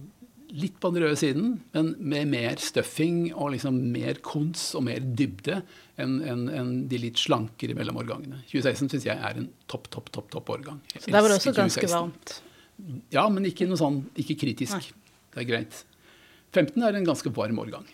litt 0.58 0.78
på 0.80 0.90
den 0.94 1.04
røde 1.04 1.18
siden, 1.20 1.50
men 1.76 1.92
med 2.00 2.30
mer 2.32 2.62
stuffing 2.64 3.34
og 3.34 3.52
liksom 3.58 3.80
mer 3.92 4.22
kons 4.24 4.70
og 4.80 4.86
mer 4.88 5.04
dybde 5.04 5.60
enn 6.00 6.22
en, 6.24 6.46
en 6.48 6.72
de 6.90 7.02
litt 7.04 7.20
slankere 7.20 7.76
mellomårgangene. 7.78 8.40
2016 8.48 8.94
syns 8.94 9.08
jeg 9.10 9.18
er 9.18 9.42
en 9.42 9.50
topp, 9.68 9.90
topp, 9.94 10.10
topp 10.16 10.32
topp 10.34 10.54
årgang. 10.56 10.80
Så 10.96 11.12
der 11.12 11.20
var 11.20 11.34
det 11.34 11.42
også 11.42 11.54
ganske 11.58 11.92
varmt? 11.92 12.38
Ja, 13.14 13.26
men 13.34 13.50
ikke 13.50 13.68
noe 13.68 13.80
sånn, 13.80 14.04
ikke 14.16 14.38
kritisk. 14.46 14.78
Nei. 14.78 15.14
Det 15.34 15.44
er 15.44 15.50
greit. 15.52 15.84
15 16.56 16.86
er 16.88 16.96
en 16.96 17.08
ganske 17.12 17.34
varm 17.36 17.60
årgang. 17.62 17.86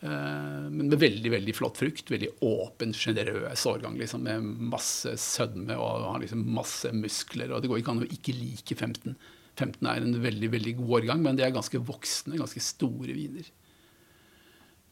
Eh, 0.00 0.66
men 0.70 0.86
med 0.92 1.00
veldig 1.00 1.32
veldig 1.32 1.54
flott 1.56 1.80
frukt. 1.80 2.10
Veldig 2.12 2.30
åpen, 2.46 2.94
sjenerøs 2.94 3.64
årgang 3.70 3.98
liksom, 3.98 4.26
med 4.28 4.46
masse 4.74 5.16
sødme 5.20 5.76
og 5.78 6.06
har 6.12 6.22
liksom 6.22 6.44
masse 6.54 6.92
muskler. 6.94 7.52
og 7.52 7.62
Det 7.62 7.72
går 7.72 7.82
ikke 7.82 7.96
an 7.96 8.04
å 8.04 8.10
ikke 8.18 8.36
like 8.36 8.78
15. 8.78 9.16
15 9.58 9.88
er 9.90 10.04
en 10.04 10.20
veldig 10.22 10.52
veldig 10.52 10.74
god 10.78 10.92
årgang, 11.00 11.22
men 11.24 11.38
det 11.38 11.42
er 11.46 11.54
ganske 11.54 11.80
voksne, 11.82 12.38
ganske 12.38 12.62
store 12.62 13.14
viner. 13.16 13.48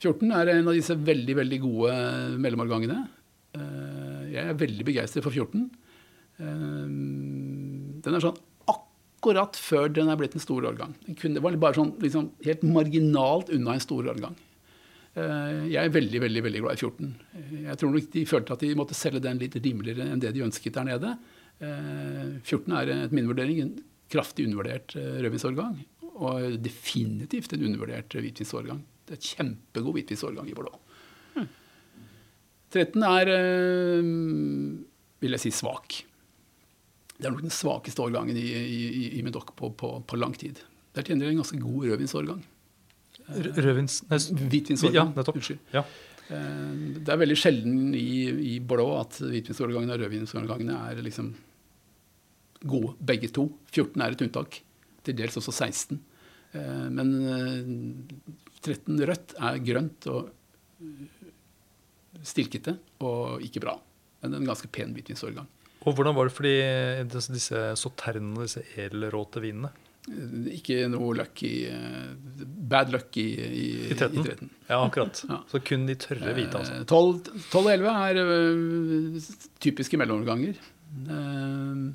14 0.03 0.33
er 0.35 0.51
en 0.53 0.67
av 0.67 0.75
disse 0.77 0.97
veldig 0.99 1.37
veldig 1.39 1.61
gode 1.63 1.93
mellomårgangene. 2.43 2.99
Eh, 3.57 4.25
jeg 4.35 4.43
er 4.43 4.59
veldig 4.59 4.89
begeistret 4.89 5.25
for 5.25 5.33
14. 5.33 5.69
Eh, 6.43 6.91
den 8.05 8.19
er 8.19 8.27
sånn 8.27 8.43
akkurat 8.75 9.57
før 9.59 9.89
den 9.95 10.11
er 10.11 10.19
blitt 10.19 10.35
en 10.37 10.43
stor 10.43 10.67
årgang. 10.69 10.93
Den 11.07 11.39
var 11.43 11.57
bare 11.63 11.79
sånn 11.79 11.95
liksom, 12.03 12.33
helt 12.45 12.67
marginalt 12.67 13.55
unna 13.55 13.79
en 13.79 13.87
stor 13.87 14.11
årgang. 14.13 14.37
Eh, 15.17 15.67
jeg 15.73 15.81
er 15.81 15.93
veldig 15.95 16.21
veldig, 16.27 16.43
veldig 16.45 16.63
glad 16.65 16.77
i 16.77 16.83
14. 16.83 17.13
Jeg 17.65 17.81
tror 17.81 17.93
nok 17.95 18.09
de 18.13 18.25
følte 18.29 18.57
at 18.57 18.65
de 18.65 18.73
måtte 18.77 18.97
selge 18.97 19.23
den 19.25 19.41
litt 19.41 19.57
rimeligere 19.57 20.09
enn 20.13 20.23
det 20.23 20.35
de 20.37 20.45
ønsket 20.45 20.77
der 20.77 20.89
nede. 20.91 21.13
14 21.57 22.43
eh, 22.53 22.81
er 22.83 22.91
etter 22.93 23.17
min 23.17 23.31
vurdering 23.31 23.63
en 23.63 23.77
kraftig 24.13 24.45
undervurdert 24.49 24.97
eh, 25.01 25.21
rødvinsårgang. 25.25 25.79
Og 26.17 26.59
definitivt 26.65 27.55
en 27.57 27.65
undervurdert 27.69 28.17
hvitvinsårgang. 28.17 28.83
Det 29.07 29.17
er 29.17 29.21
et 29.21 29.31
kjempegod 29.37 29.97
hvitvinsårgang 29.97 30.51
i 30.51 30.57
Bordeaux. 30.57 30.83
13 32.77 33.05
er, 33.07 33.29
vil 35.23 35.37
jeg 35.37 35.41
si, 35.41 35.53
svak. 35.55 36.01
Det 37.17 37.25
er 37.25 37.33
nok 37.33 37.45
den 37.47 37.55
svakeste 37.55 38.03
årgangen 38.05 38.37
i, 38.37 38.43
i, 38.43 39.05
i 39.17 39.23
Medoc 39.25 39.55
på, 39.57 39.71
på, 39.79 39.93
på, 40.05 40.19
lang 40.19 40.35
tid. 40.37 40.59
Det 40.93 41.01
er 41.01 41.07
til 41.07 41.23
en 41.23 41.39
ganske 41.39 41.61
god 41.63 41.87
rødvinsårgang. 41.93 42.43
Rødvins... 43.29 44.03
Hvitvinsårgang. 44.09 44.95
Ja, 44.95 45.07
nettopp. 45.17 45.41
Unnskyld. 45.41 45.63
Ja. 45.75 45.83
Eh, 46.27 46.71
det 47.07 47.13
er 47.13 47.21
veldig 47.21 47.39
sjelden 47.39 47.95
i, 47.95 48.27
i 48.53 48.59
Bordeaux 48.61 48.99
at 49.05 49.21
hvitvinsårgangene 49.23 49.95
og 49.95 50.03
rødvinsårgangene 50.03 50.79
er 50.91 51.03
liksom 51.07 51.33
gode, 52.67 52.95
begge 52.99 53.31
to. 53.35 53.49
14 53.73 54.03
er 54.03 54.17
et 54.17 54.27
unntak. 54.27 54.61
Til 55.07 55.19
dels 55.19 55.39
også 55.39 55.55
16. 55.55 56.01
Eh, 56.57 56.87
men 56.95 57.13
13 58.63 58.97
eh, 58.97 59.07
rødt 59.11 59.37
er 59.39 59.61
grønt 59.67 60.09
og 60.13 60.33
stilkete 62.27 62.79
og 63.07 63.45
ikke 63.45 63.63
bra. 63.63 63.77
Men 64.25 64.41
en 64.41 64.49
ganske 64.49 64.71
pen 64.73 64.95
hvitvinsårgang. 64.97 65.47
Og 65.87 65.95
hvordan 65.95 66.17
var 66.17 66.27
det 66.27 66.35
for 66.35 67.35
disse 67.37 67.61
sauternene, 67.79 68.47
disse 68.49 68.65
edelråte 68.75 69.43
vinene? 69.45 69.71
Ikke 70.55 70.85
noe 70.91 71.17
lucky 71.19 71.51
Bad 72.71 72.93
luck 72.95 73.17
i, 73.19 73.27
i, 73.35 73.67
I 73.91 73.97
13. 73.97 74.21
I 74.21 74.23
13. 74.23 74.51
Ja, 74.69 74.79
akkurat. 74.81 75.23
Ja. 75.29 75.41
Så 75.51 75.61
kun 75.67 75.87
de 75.89 75.97
tørre 75.99 76.35
hvite, 76.35 76.61
altså. 76.61 76.81
12, 76.87 77.43
12 77.51 77.61
og 77.61 77.73
11 77.73 77.93
er 77.93 78.21
uh, 78.23 79.29
typiske 79.63 79.99
mellomoverganger. 80.01 80.59
Uh, 81.07 81.95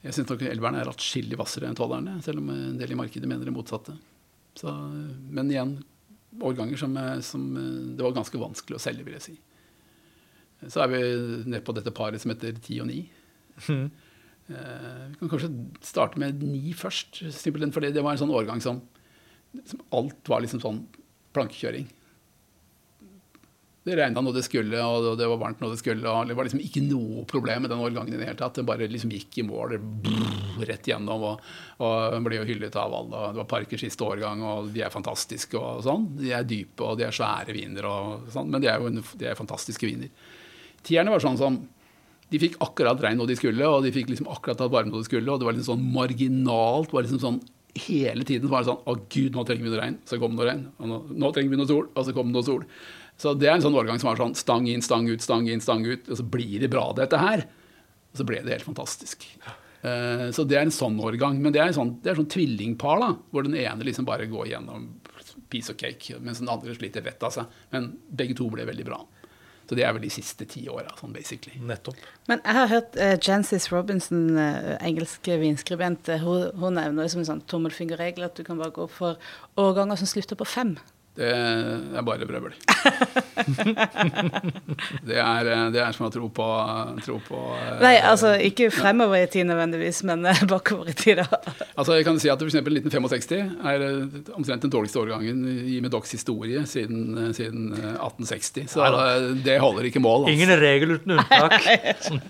jeg 0.00 0.16
syns 0.16 0.30
nok 0.30 0.44
elverne 0.48 0.80
er 0.80 0.90
atskillig 0.90 1.36
hvassere 1.36 1.68
enn 1.68 1.76
tolverne, 1.76 2.16
selv 2.24 2.40
om 2.40 2.52
en 2.54 2.78
del 2.80 2.94
i 2.94 2.98
markedet 2.98 3.28
mener 3.28 3.48
det 3.48 3.54
motsatte. 3.54 3.94
Så, 4.56 4.72
men 5.30 5.50
igjen, 5.52 5.74
årganger 6.40 6.80
som, 6.80 6.96
som, 7.26 7.46
det 7.96 8.04
var 8.04 8.16
ganske 8.16 8.40
vanskelig 8.40 8.78
å 8.78 8.82
selge, 8.82 9.04
vil 9.06 9.18
jeg 9.18 9.26
si. 9.26 9.36
Så 10.68 10.82
er 10.84 10.92
vi 10.92 11.02
nede 11.48 11.64
på 11.64 11.74
dette 11.76 11.92
paret 11.96 12.22
som 12.22 12.32
heter 12.32 12.56
10 12.56 12.80
og 12.84 12.88
9. 12.90 13.02
Mm. 13.68 13.86
Eh, 14.50 15.06
vi 15.10 15.16
kan 15.20 15.30
kanskje 15.30 15.52
starte 15.84 16.18
med 16.18 16.42
ni 16.42 16.74
først, 16.74 17.22
simpelthen 17.30 17.72
fordi 17.74 17.92
det 17.94 18.02
var 18.02 18.16
en 18.16 18.22
sånn 18.24 18.34
årgang 18.34 18.62
som, 18.64 18.82
som 19.62 19.82
alt 19.94 20.30
var 20.30 20.42
liksom 20.42 20.62
sånn 20.62 20.84
plankekjøring. 21.36 21.86
Det 23.80 23.94
regna 23.96 24.20
når 24.20 24.34
det 24.36 24.42
skulle, 24.44 24.76
og 24.84 25.14
det 25.16 25.26
var 25.30 25.38
varmt 25.40 25.62
når 25.62 25.72
det 25.72 25.80
skulle. 25.80 26.04
og 26.04 26.28
Det 26.28 26.34
var 26.36 26.44
liksom 26.44 26.60
ikke 26.60 26.82
noe 26.84 27.22
problem 27.30 27.64
med 27.64 27.72
den 27.72 27.80
årgangen 27.80 28.12
i 28.12 28.18
det 28.20 28.26
hele 28.28 28.36
tatt. 28.36 28.58
Det 28.58 28.66
bare 28.68 28.90
liksom 28.90 29.14
gikk 29.14 29.38
i 29.40 29.46
mål 29.48 29.78
brrr, 30.04 30.66
rett 30.68 30.90
gjennom 30.90 31.24
og, 31.30 31.46
og 31.86 32.18
ble 32.26 32.42
jo 32.42 32.44
hyllet 32.50 32.76
av 32.76 32.92
alle. 32.98 33.22
Det 33.32 33.40
var 33.40 33.48
Parkers 33.54 33.86
siste 33.86 34.04
årgang, 34.04 34.44
og 34.44 34.68
de 34.74 34.84
er 34.84 34.92
fantastiske 34.92 35.56
og 35.56 35.80
sånn. 35.86 36.10
De 36.18 36.34
er 36.36 36.44
dype, 36.44 36.84
og 36.84 37.00
de 37.00 37.08
er 37.08 37.16
svære 37.16 37.56
viner 37.56 37.88
og 37.88 38.28
sånn, 38.34 38.52
men 38.52 38.60
de 38.60 38.68
er 38.68 38.82
jo 38.82 38.92
de 39.00 39.30
er 39.30 39.38
fantastiske 39.38 39.88
viner. 39.88 40.12
Tierne 40.84 41.14
var 41.14 41.24
sånn 41.24 41.40
som 41.40 41.62
de 42.30 42.38
fikk 42.38 42.60
akkurat 42.62 43.00
regn 43.02 43.18
når 43.18 43.32
de 43.32 43.38
skulle, 43.40 43.66
og 43.66 43.82
de 43.84 43.92
fikk 43.94 44.12
liksom 44.12 44.28
akkurat 44.30 44.58
tatt 44.60 44.70
varme 44.72 44.92
når 44.92 45.02
de 45.02 45.08
skulle. 45.08 45.30
Og 45.32 45.40
det 45.40 45.48
var 45.48 45.56
liksom 45.56 45.72
sånn 45.72 45.88
marginalt. 45.94 46.92
var 46.94 47.06
liksom 47.06 47.22
sånn 47.22 47.40
Hele 47.78 48.24
tiden 48.26 48.50
var 48.50 48.64
det 48.64 48.66
sånn 48.66 48.80
Å, 48.82 48.96
gud, 49.14 49.28
nå 49.30 49.44
trenger 49.46 49.62
vi 49.62 49.70
noe 49.70 49.78
regn. 49.78 49.96
Så 50.06 50.18
kom 50.18 50.34
det 50.34 50.40
noe 50.40 50.48
regn. 50.48 50.64
Og 50.78 50.90
nå, 50.90 50.96
nå, 51.22 51.30
trenger 51.34 51.52
vi 51.52 51.60
noe 51.60 51.70
sol. 51.70 51.86
Og 51.94 52.06
så 52.06 52.14
kom 52.14 52.30
det 52.30 52.38
noe 52.38 52.46
sol. 52.46 52.64
Så 53.20 53.34
det 53.38 53.50
er 53.50 53.58
en 53.58 53.64
sånn 53.64 53.76
årgang 53.78 54.00
som 54.02 54.10
var 54.10 54.18
sånn 54.18 54.36
stang 54.38 54.66
inn, 54.70 54.82
stang 54.82 55.06
ut, 55.10 55.22
stang 55.22 55.46
inn, 55.50 55.62
stang 55.62 55.84
ut. 55.86 56.06
Og 56.08 56.18
så 56.18 56.26
blir 56.26 56.62
det 56.62 56.70
bra, 56.72 56.88
dette 56.98 57.20
her. 57.20 57.44
Og 58.10 58.22
så 58.22 58.26
ble 58.26 58.40
det 58.42 58.56
helt 58.56 58.66
fantastisk. 58.66 59.26
Uh, 59.84 60.28
så 60.34 60.44
det 60.46 60.58
er 60.58 60.66
en 60.66 60.74
sånn 60.74 60.98
årgang. 61.02 61.38
Men 61.42 61.54
det 61.54 61.62
er 61.62 61.74
sånn, 61.76 61.96
det 62.02 62.12
er 62.12 62.18
sånn 62.18 62.30
tvillingpar, 62.30 63.02
da. 63.02 63.12
Hvor 63.30 63.46
den 63.46 63.58
ene 63.58 63.86
liksom 63.86 64.08
bare 64.08 64.26
går 64.30 64.50
gjennom 64.50 64.90
piece 65.50 65.70
of 65.70 65.78
cake, 65.78 66.18
mens 66.22 66.42
den 66.42 66.50
andre 66.50 66.74
sliter 66.74 67.06
vettet 67.06 67.26
av 67.26 67.34
seg. 67.34 67.58
Men 67.74 67.92
begge 68.10 68.38
to 68.38 68.50
ble 68.50 68.66
veldig 68.66 68.86
bra. 68.86 69.02
Så 69.70 69.76
det 69.78 69.84
er 69.86 69.92
vel 69.94 70.02
de 70.02 70.08
siste 70.10 70.42
ti 70.50 70.64
åra, 70.66 70.90
sånn 70.98 71.12
basically. 71.14 71.60
Nettopp. 71.62 71.98
Men 72.26 72.40
jeg 72.42 72.56
har 72.56 72.70
hørt 72.72 72.96
uh, 72.98 73.12
Jancis 73.22 73.68
Robinson, 73.70 74.24
uh, 74.34 74.72
engelske 74.82 75.36
vinskribent, 75.38 76.10
uh, 76.10 76.24
hun, 76.24 76.48
hun 76.58 76.74
nevner 76.74 77.06
som 77.12 77.20
en 77.22 77.28
sånn 77.28 77.42
tommelfingerregel 77.46 78.26
at 78.26 78.34
du 78.34 78.42
kan 78.42 78.58
bare 78.58 78.74
gå 78.74 78.88
for 78.90 79.30
årganger 79.62 80.00
som 80.00 80.10
slutter 80.10 80.40
på 80.40 80.48
fem. 80.50 80.74
Det 81.20 81.98
er 82.00 82.04
bare 82.06 82.24
brøvl. 82.24 82.50
det, 85.08 85.18
er, 85.20 85.70
det 85.74 85.80
er 85.82 85.92
som 85.92 86.06
å 86.06 86.10
tro 86.12 86.28
på, 86.32 86.46
tro 87.04 87.18
på 87.26 87.38
Nei, 87.82 87.98
altså 88.00 88.32
ikke 88.40 88.70
fremover 88.72 89.20
i 89.20 89.26
tid 89.28 89.44
nødvendigvis, 89.50 90.02
men 90.08 90.24
bakover 90.50 90.88
i 90.92 90.94
tid, 90.96 91.16
da. 91.20 91.26
altså, 91.74 91.94
jeg 91.98 92.04
kan 92.08 92.20
si 92.22 92.28
at 92.32 92.40
f.eks. 92.40 92.56
1965 92.60 93.50
er 93.68 93.76
omtrent 94.36 94.62
den 94.64 94.72
dårligste 94.72 95.00
årgangen 95.02 95.38
i 95.44 95.80
Medocs 95.84 96.10
historie 96.16 96.64
siden, 96.70 96.98
siden 97.36 97.62
1860. 97.74 98.70
Så 98.72 98.78
Nei, 98.86 99.34
det 99.44 99.56
holder 99.60 99.82
ikke 99.90 100.02
mål. 100.04 100.20
Altså. 100.24 100.34
Ingen 100.38 100.52
regel 100.62 100.88
uten 100.96 101.10
unntak. 101.18 101.52
sånn 102.06 102.20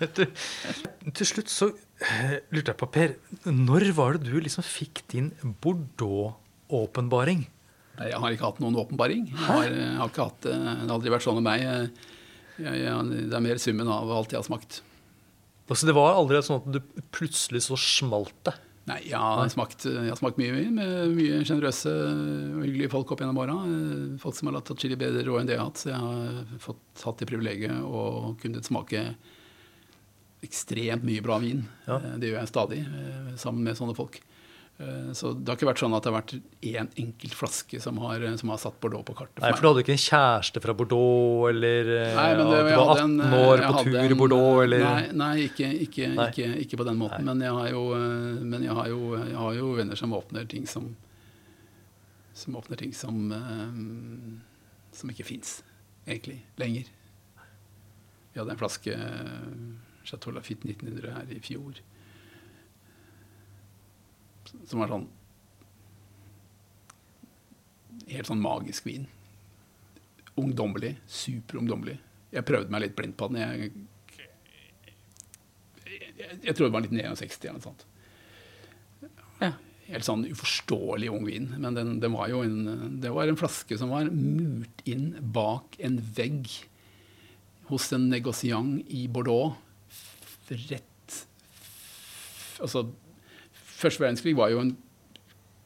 Til 1.15 1.25
slutt 1.31 1.49
så 1.53 1.67
lurte 2.51 2.69
jeg 2.73 2.79
på, 2.81 2.87
Per, 2.91 3.09
når 3.47 3.81
var 3.95 4.09
det 4.17 4.23
du 4.31 4.37
liksom 4.41 4.63
fikk 4.65 4.95
din 5.13 5.27
Bordeaux-åpenbaring? 5.63 7.41
Jeg 7.99 8.21
har 8.23 8.33
ikke 8.33 8.47
hatt 8.47 8.61
noen 8.63 8.77
åpenbaring. 8.81 9.27
Jeg 9.29 9.45
har, 9.45 9.75
har 9.99 10.09
ikke 10.09 10.29
hatt, 10.29 10.47
det 10.47 10.55
har 10.55 10.95
aldri 10.95 11.11
vært 11.13 11.25
sånn 11.25 11.37
med 11.41 11.47
meg. 11.49 11.65
Jeg, 11.65 11.91
jeg, 12.65 13.27
det 13.29 13.37
er 13.37 13.45
mer 13.45 13.61
summen 13.61 13.91
av 13.91 14.09
alt 14.15 14.33
jeg 14.33 14.39
har 14.39 14.47
smakt. 14.47 14.81
Altså, 15.71 15.87
det 15.87 15.95
var 15.95 16.17
aldri 16.19 16.41
sånn 16.43 16.59
at 16.59 16.71
du 16.75 17.03
plutselig 17.15 17.63
så 17.67 17.77
smalt 17.79 18.35
det? 18.47 18.57
Nei, 18.89 18.97
jeg 19.11 19.19
har, 19.21 19.45
smakt, 19.53 19.85
jeg 19.85 20.09
har 20.09 20.17
smakt 20.17 20.39
mye 20.41 20.63
med 20.73 21.11
mye 21.13 21.43
sjenerøse 21.45 21.91
og 21.91 22.63
hyggelige 22.65 22.89
folk 22.91 23.13
opp 23.13 23.21
gjennom 23.21 23.37
åra. 23.43 23.55
Folk 24.19 24.35
som 24.35 24.49
har 24.49 24.57
latt 24.57 24.71
atskillig 24.73 24.97
bedre 24.99 25.21
råd 25.27 25.43
enn 25.43 25.51
det 25.51 25.55
jeg 25.55 25.61
har 25.61 25.69
hatt. 25.69 25.83
Så 25.83 25.91
jeg 25.91 26.01
har 26.01 26.57
fått 26.63 27.05
hatt 27.05 27.21
det 27.21 27.29
privilegiet 27.29 27.85
å 27.85 28.33
kunne 28.41 28.63
smake 28.65 29.03
ekstremt 30.41 31.05
mye 31.05 31.21
bra 31.23 31.37
vin. 31.43 31.61
Ja. 31.85 31.99
Det 32.17 32.31
gjør 32.31 32.39
jeg 32.41 32.49
stadig 32.49 32.81
eh, 32.81 33.31
sammen 33.39 33.61
med 33.67 33.77
sånne 33.77 33.95
folk. 33.95 34.17
Eh, 34.81 35.11
Så 35.13 35.31
det 35.37 35.47
har 35.51 35.57
ikke 35.59 35.67
vært 35.69 35.81
sånn 35.83 35.93
at 35.93 36.01
det 36.03 36.09
har 36.11 36.15
vært 36.21 36.31
én 36.65 36.87
enkelt 36.97 37.33
flaske 37.37 37.79
som 37.83 37.97
har, 38.01 38.23
som 38.41 38.49
har 38.49 38.57
satt 38.57 38.79
Bordeaux 38.81 39.03
på 39.05 39.13
kartet. 39.13 39.37
for 39.37 39.45
Nei, 39.45 39.51
for 39.53 39.61
du 39.61 39.67
hadde 39.69 39.83
ikke 39.83 39.93
en 39.93 40.01
kjæreste 40.07 40.61
fra 40.63 40.73
Bordeaux, 40.73 41.49
eller 41.51 41.91
eh, 41.99 42.15
Nei, 42.17 42.29
men 42.39 42.49
det, 42.49 42.59
at 42.61 42.69
du 42.71 42.75
var 42.79 42.93
18 42.95 43.03
en, 43.21 43.35
år 43.41 43.63
på 43.67 43.83
tur 43.83 43.97
en- 44.01 44.11
i 44.11 44.17
Bordeaux, 44.23 44.63
eller 44.63 44.79
Nei, 44.87 45.03
nei 45.21 45.35
ikke, 45.45 45.69
ikke, 45.85 46.07
Nei. 46.15 46.29
Ikke, 46.31 46.47
ikke 46.65 46.77
på 46.81 46.87
den 46.89 46.97
måten. 46.97 47.23
Men, 47.29 47.43
jeg 47.45 47.51
har, 47.59 47.69
jo, 47.75 47.83
eh, 47.93 48.41
men 48.55 48.63
jeg, 48.65 48.73
har 48.79 48.87
jo, 48.89 49.01
jeg 49.21 49.37
har 49.43 49.53
jo 49.59 49.71
venner 49.77 49.95
som 50.01 50.13
åpner 50.17 50.47
ting 50.49 50.65
som 50.65 50.95
Som 52.33 52.55
åpner 52.55 52.77
ting 52.79 52.93
som 52.95 53.31
eh, 53.31 54.97
Som 54.97 55.09
ikke 55.11 55.25
fins, 55.27 55.61
egentlig, 56.07 56.39
lenger. 56.57 56.89
Vi 58.33 58.39
hadde 58.39 58.51
en 58.55 58.57
flaske 58.59 58.93
eh, 58.95 59.47
Chateau 60.07 60.31
Lafitte 60.33 60.65
1900 60.65 61.11
her 61.13 61.29
i 61.35 61.39
fjor. 61.43 61.77
Som 64.67 64.83
var 64.83 64.91
sånn 64.91 65.09
Helt 68.11 68.27
sånn 68.27 68.41
magisk 68.43 68.85
vin 68.87 69.05
ungdommelig. 70.39 70.95
Superungdommelig. 71.07 71.97
Jeg 72.31 72.47
prøvde 72.47 72.71
meg 72.71 72.85
litt 72.85 72.95
blind 72.97 73.17
på 73.19 73.27
den. 73.31 73.41
Jeg, 73.41 73.71
jeg, 76.15 76.37
jeg 76.45 76.55
tror 76.55 76.67
det 76.67 76.75
var 76.75 76.85
1961 76.85 77.49
eller 77.49 77.59
noe 77.59 77.67
sånt. 77.67 77.85
Ja. 79.41 79.53
Helt 79.91 80.07
sånn 80.07 80.23
uforståelig 80.29 81.09
ung 81.11 81.25
vin. 81.27 81.49
Men 81.57 81.75
den, 81.75 81.95
den 82.03 82.15
var 82.15 82.31
jo 82.31 82.43
en, 82.45 82.99
det 83.03 83.11
var 83.11 83.27
en 83.27 83.39
flaske 83.39 83.75
som 83.79 83.91
var 83.91 84.11
murt 84.13 84.85
inn 84.87 85.11
bak 85.35 85.75
en 85.83 85.99
vegg 86.15 86.47
hos 87.71 87.89
en 87.95 88.07
negosiant 88.11 88.87
i 88.91 89.07
Bordeaux. 89.11 89.59
Rett 90.51 90.87
Altså, 92.61 92.83
Første 93.81 94.03
verdenskrig 94.03 94.35
var 94.37 94.51
jo 94.53 94.61
en 94.61 94.75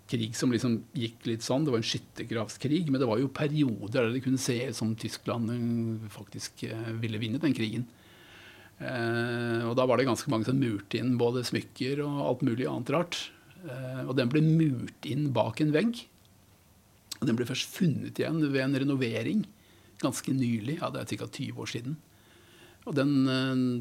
krig 0.10 0.36
som 0.38 0.54
liksom 0.54 0.80
gikk 0.96 1.26
litt 1.28 1.46
sånn. 1.46 1.66
Det 1.66 1.74
var 1.74 1.82
en 1.82 1.90
skyttergravskrig, 1.90 2.86
men 2.92 3.02
det 3.02 3.10
var 3.10 3.22
jo 3.22 3.32
perioder 3.34 4.06
der 4.06 4.14
det 4.14 4.24
kunne 4.26 4.42
se 4.42 4.58
ut 4.70 4.78
som 4.78 4.94
Tyskland 5.00 5.52
eh, 5.54 6.10
faktisk 6.14 6.66
eh, 6.70 6.92
ville 7.02 7.22
vinne 7.22 7.42
den 7.42 7.56
krigen. 7.58 7.88
Eh, 8.78 9.64
og 9.66 9.74
da 9.80 9.88
var 9.88 10.00
det 10.00 10.08
ganske 10.10 10.30
mange 10.32 10.48
som 10.48 10.60
murte 10.62 11.00
inn 11.00 11.16
både 11.20 11.46
smykker 11.48 12.04
og 12.06 12.22
alt 12.30 12.46
mulig 12.46 12.70
annet 12.70 12.94
rart. 12.96 13.22
Og 13.66 14.12
den 14.14 14.30
ble 14.30 14.44
murt 14.46 15.08
inn 15.10 15.32
bak 15.34 15.58
en 15.64 15.72
vegg. 15.74 16.04
Og 17.18 17.24
den 17.26 17.38
ble 17.40 17.48
først 17.50 17.72
funnet 17.74 18.20
igjen 18.22 18.44
ved 18.44 18.62
en 18.62 18.78
renovering 18.84 19.40
ganske 20.04 20.36
nylig. 20.38 20.76
Ja, 20.84 20.92
det 20.94 21.02
er 21.02 21.24
ca. 21.24 21.26
20 21.26 21.64
år 21.64 21.72
siden. 21.72 21.96
Og 22.86 22.94
den, 22.94 23.26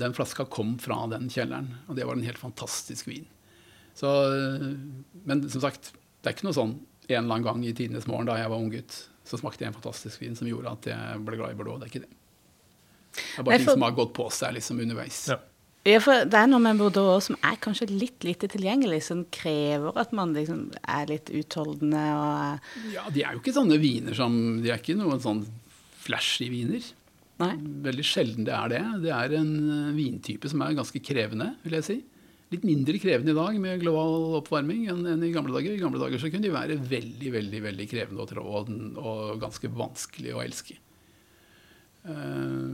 den 0.01 0.17
flaska 0.17 0.47
kom 0.49 0.79
fra 0.81 1.03
den 1.13 1.29
kjelleren, 1.29 1.69
og 1.85 1.99
det 1.99 2.07
var 2.09 2.17
en 2.17 2.25
helt 2.25 2.41
fantastisk 2.41 3.11
vin. 3.11 3.27
Så, 3.95 4.11
eh, 4.35 4.69
men 5.25 5.45
som 5.51 5.63
sagt, 5.63 5.93
det 5.95 6.31
er 6.31 6.37
ikke 6.37 6.49
noe 6.49 6.57
sånn 6.57 6.77
en 7.05 7.19
eller 7.21 7.37
annen 7.37 7.47
gang 7.47 7.65
i 7.69 7.75
tidenes 7.77 8.09
morgen 8.09 8.29
da 8.29 8.39
jeg 8.41 8.51
var 8.51 8.61
ung 8.61 8.71
gutt, 8.73 8.95
så 9.25 9.41
smakte 9.41 9.65
jeg 9.65 9.73
en 9.73 9.77
fantastisk 9.77 10.23
vin 10.23 10.37
som 10.37 10.49
gjorde 10.49 10.73
at 10.73 10.91
jeg 10.91 11.25
ble 11.25 11.41
glad 11.41 11.55
i 11.55 11.59
Bordeaux. 11.59 11.81
Det 11.81 11.89
er 11.89 11.93
ikke 11.93 12.05
det. 12.07 12.15
Det 13.15 13.25
er 13.39 13.47
bare 13.47 13.59
for, 13.59 13.65
ting 13.65 13.77
som 13.77 13.85
har 13.87 13.99
gått 13.99 14.15
på 14.17 14.29
seg 14.35 14.57
liksom 14.57 14.81
underveis. 14.85 15.27
Ja. 15.33 15.41
Ja, 15.85 15.99
for 16.01 16.25
det 16.25 16.39
er 16.39 16.49
noe 16.49 16.63
med 16.65 16.79
Bordeaux 16.81 17.27
som 17.27 17.37
er 17.45 17.59
kanskje 17.61 17.91
litt 17.91 18.25
lite 18.25 18.49
tilgjengelig, 18.49 19.03
som 19.05 19.27
krever 19.35 19.99
at 20.01 20.15
man 20.17 20.33
liksom 20.33 20.71
er 20.81 21.11
litt 21.11 21.29
utholdende 21.29 22.05
og 22.17 22.95
Ja, 22.95 23.05
de 23.13 23.21
er 23.21 23.37
jo 23.37 23.43
ikke 23.43 23.53
sånne 23.53 23.77
viner 23.83 24.17
som 24.17 24.63
De 24.65 24.73
er 24.73 24.81
ikke 24.81 24.97
noen 24.97 25.21
sånn 25.21 25.43
flashy 26.05 26.49
viner. 26.53 26.89
Nei. 27.43 27.53
Veldig 27.85 28.07
sjelden 28.07 28.49
det 28.49 28.55
er 28.57 28.73
det. 28.73 28.83
Det 29.05 29.13
er 29.13 29.37
en 29.41 29.53
eh, 29.61 29.93
vintype 29.97 30.49
som 30.49 30.63
er 30.65 30.77
ganske 30.79 31.01
krevende, 31.05 31.51
vil 31.65 31.77
jeg 31.81 31.87
si. 31.87 31.97
Litt 32.53 32.65
mindre 32.67 33.01
krevende 33.01 33.33
i 33.33 33.37
dag 33.37 33.57
med 33.61 33.81
global 33.81 34.37
oppvarming 34.41 34.85
enn 34.93 35.07
enn 35.09 35.23
i 35.25 35.33
gamle 35.35 35.55
dager. 35.57 35.75
I 35.75 35.81
gamle 35.81 36.01
dager 36.03 36.21
så 36.21 36.31
kunne 36.31 36.45
de 36.45 36.53
være 36.55 36.77
veldig 36.77 37.31
veldig, 37.39 37.63
veldig 37.65 37.87
krevende 37.91 38.25
og, 38.25 38.29
trå 38.31 38.45
og, 38.45 39.39
ganske 39.43 39.71
vanskelig 39.73 40.35
å 40.35 40.43
elske. 40.45 40.77
Eh, 42.05 42.69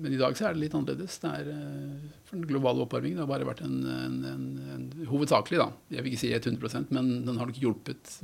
men 0.00 0.16
i 0.16 0.20
dag 0.20 0.36
så 0.38 0.48
er 0.48 0.56
det 0.56 0.64
litt 0.64 0.76
annerledes. 0.78 1.18
Det 1.20 1.34
er, 1.42 1.52
eh, 1.52 2.16
for 2.24 2.38
den 2.38 2.48
globale 2.48 2.86
oppvarmingen 2.86 3.20
har 3.20 3.28
bare 3.30 3.48
vært 3.48 3.60
en, 3.66 3.76
en, 3.84 4.16
en, 4.32 4.48
en 4.74 4.88
Hovedsakelig, 5.10 5.60
da. 5.60 5.68
Jeg 5.92 6.06
vil 6.06 6.14
ikke 6.14 6.24
si 6.24 6.32
100% 6.32 6.96
men 6.96 7.12
den 7.28 7.36
har 7.36 7.50
nok 7.50 7.60
hjulpet 7.60 8.16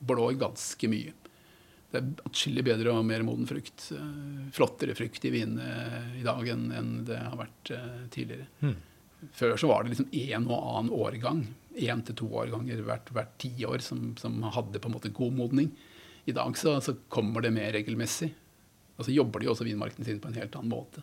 blå 0.00 0.30
ganske 0.40 0.90
mye. 0.90 1.14
Det 1.90 1.98
er 1.98 2.28
atskillig 2.28 2.62
bedre 2.66 2.92
og 2.94 3.06
mer 3.06 3.24
moden 3.26 3.48
frukt. 3.50 3.88
eh, 3.96 4.50
Flottere 4.54 4.94
frukt 4.98 5.24
i 5.26 5.32
vinene 5.34 6.02
i 6.20 6.24
dag 6.26 6.52
enn 6.52 6.92
det 7.08 7.18
har 7.18 7.38
vært 7.40 7.72
eh, 7.74 8.04
tidligere. 8.14 8.46
Mm. 8.62 8.76
Før 9.36 9.56
så 9.60 9.68
var 9.68 9.84
det 9.84 9.92
liksom 9.94 10.12
én 10.16 10.46
og 10.48 10.58
annen 10.58 10.92
årgang, 10.96 11.42
én 11.76 12.04
til 12.06 12.16
to 12.22 12.28
årganger 12.40 12.80
hvert, 12.86 13.10
hvert 13.14 13.34
tiår, 13.42 13.82
som, 13.84 14.14
som 14.20 14.38
hadde 14.42 14.80
på 14.80 14.88
en 14.88 14.96
måte 14.96 15.12
god 15.12 15.34
modning. 15.36 15.74
I 16.30 16.36
dag 16.36 16.56
så, 16.56 16.78
så 16.80 16.94
kommer 17.12 17.44
det 17.44 17.52
mer 17.52 17.72
regelmessig. 17.74 18.30
Og 18.96 19.06
så 19.06 19.14
jobber 19.14 19.40
de 19.40 19.48
også 19.50 19.66
vinmarkene 19.66 20.06
sine 20.06 20.22
på 20.22 20.30
en 20.30 20.38
helt 20.40 20.56
annen 20.56 20.72
måte. 20.72 21.02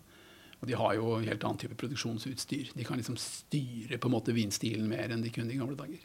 Og 0.58 0.70
de 0.70 0.78
har 0.78 0.96
jo 0.98 1.18
helt 1.22 1.44
annen 1.46 1.60
type 1.62 1.78
produksjonsutstyr. 1.78 2.72
De 2.78 2.86
kan 2.86 2.98
liksom 2.98 3.18
styre 3.22 4.00
på 4.02 4.10
en 4.10 4.16
måte 4.16 4.34
vinstilen 4.34 4.88
mer 4.90 5.14
enn 5.14 5.24
de 5.26 5.34
kunne 5.34 5.54
i 5.54 5.60
gamle 5.60 5.78
dager. 5.78 6.02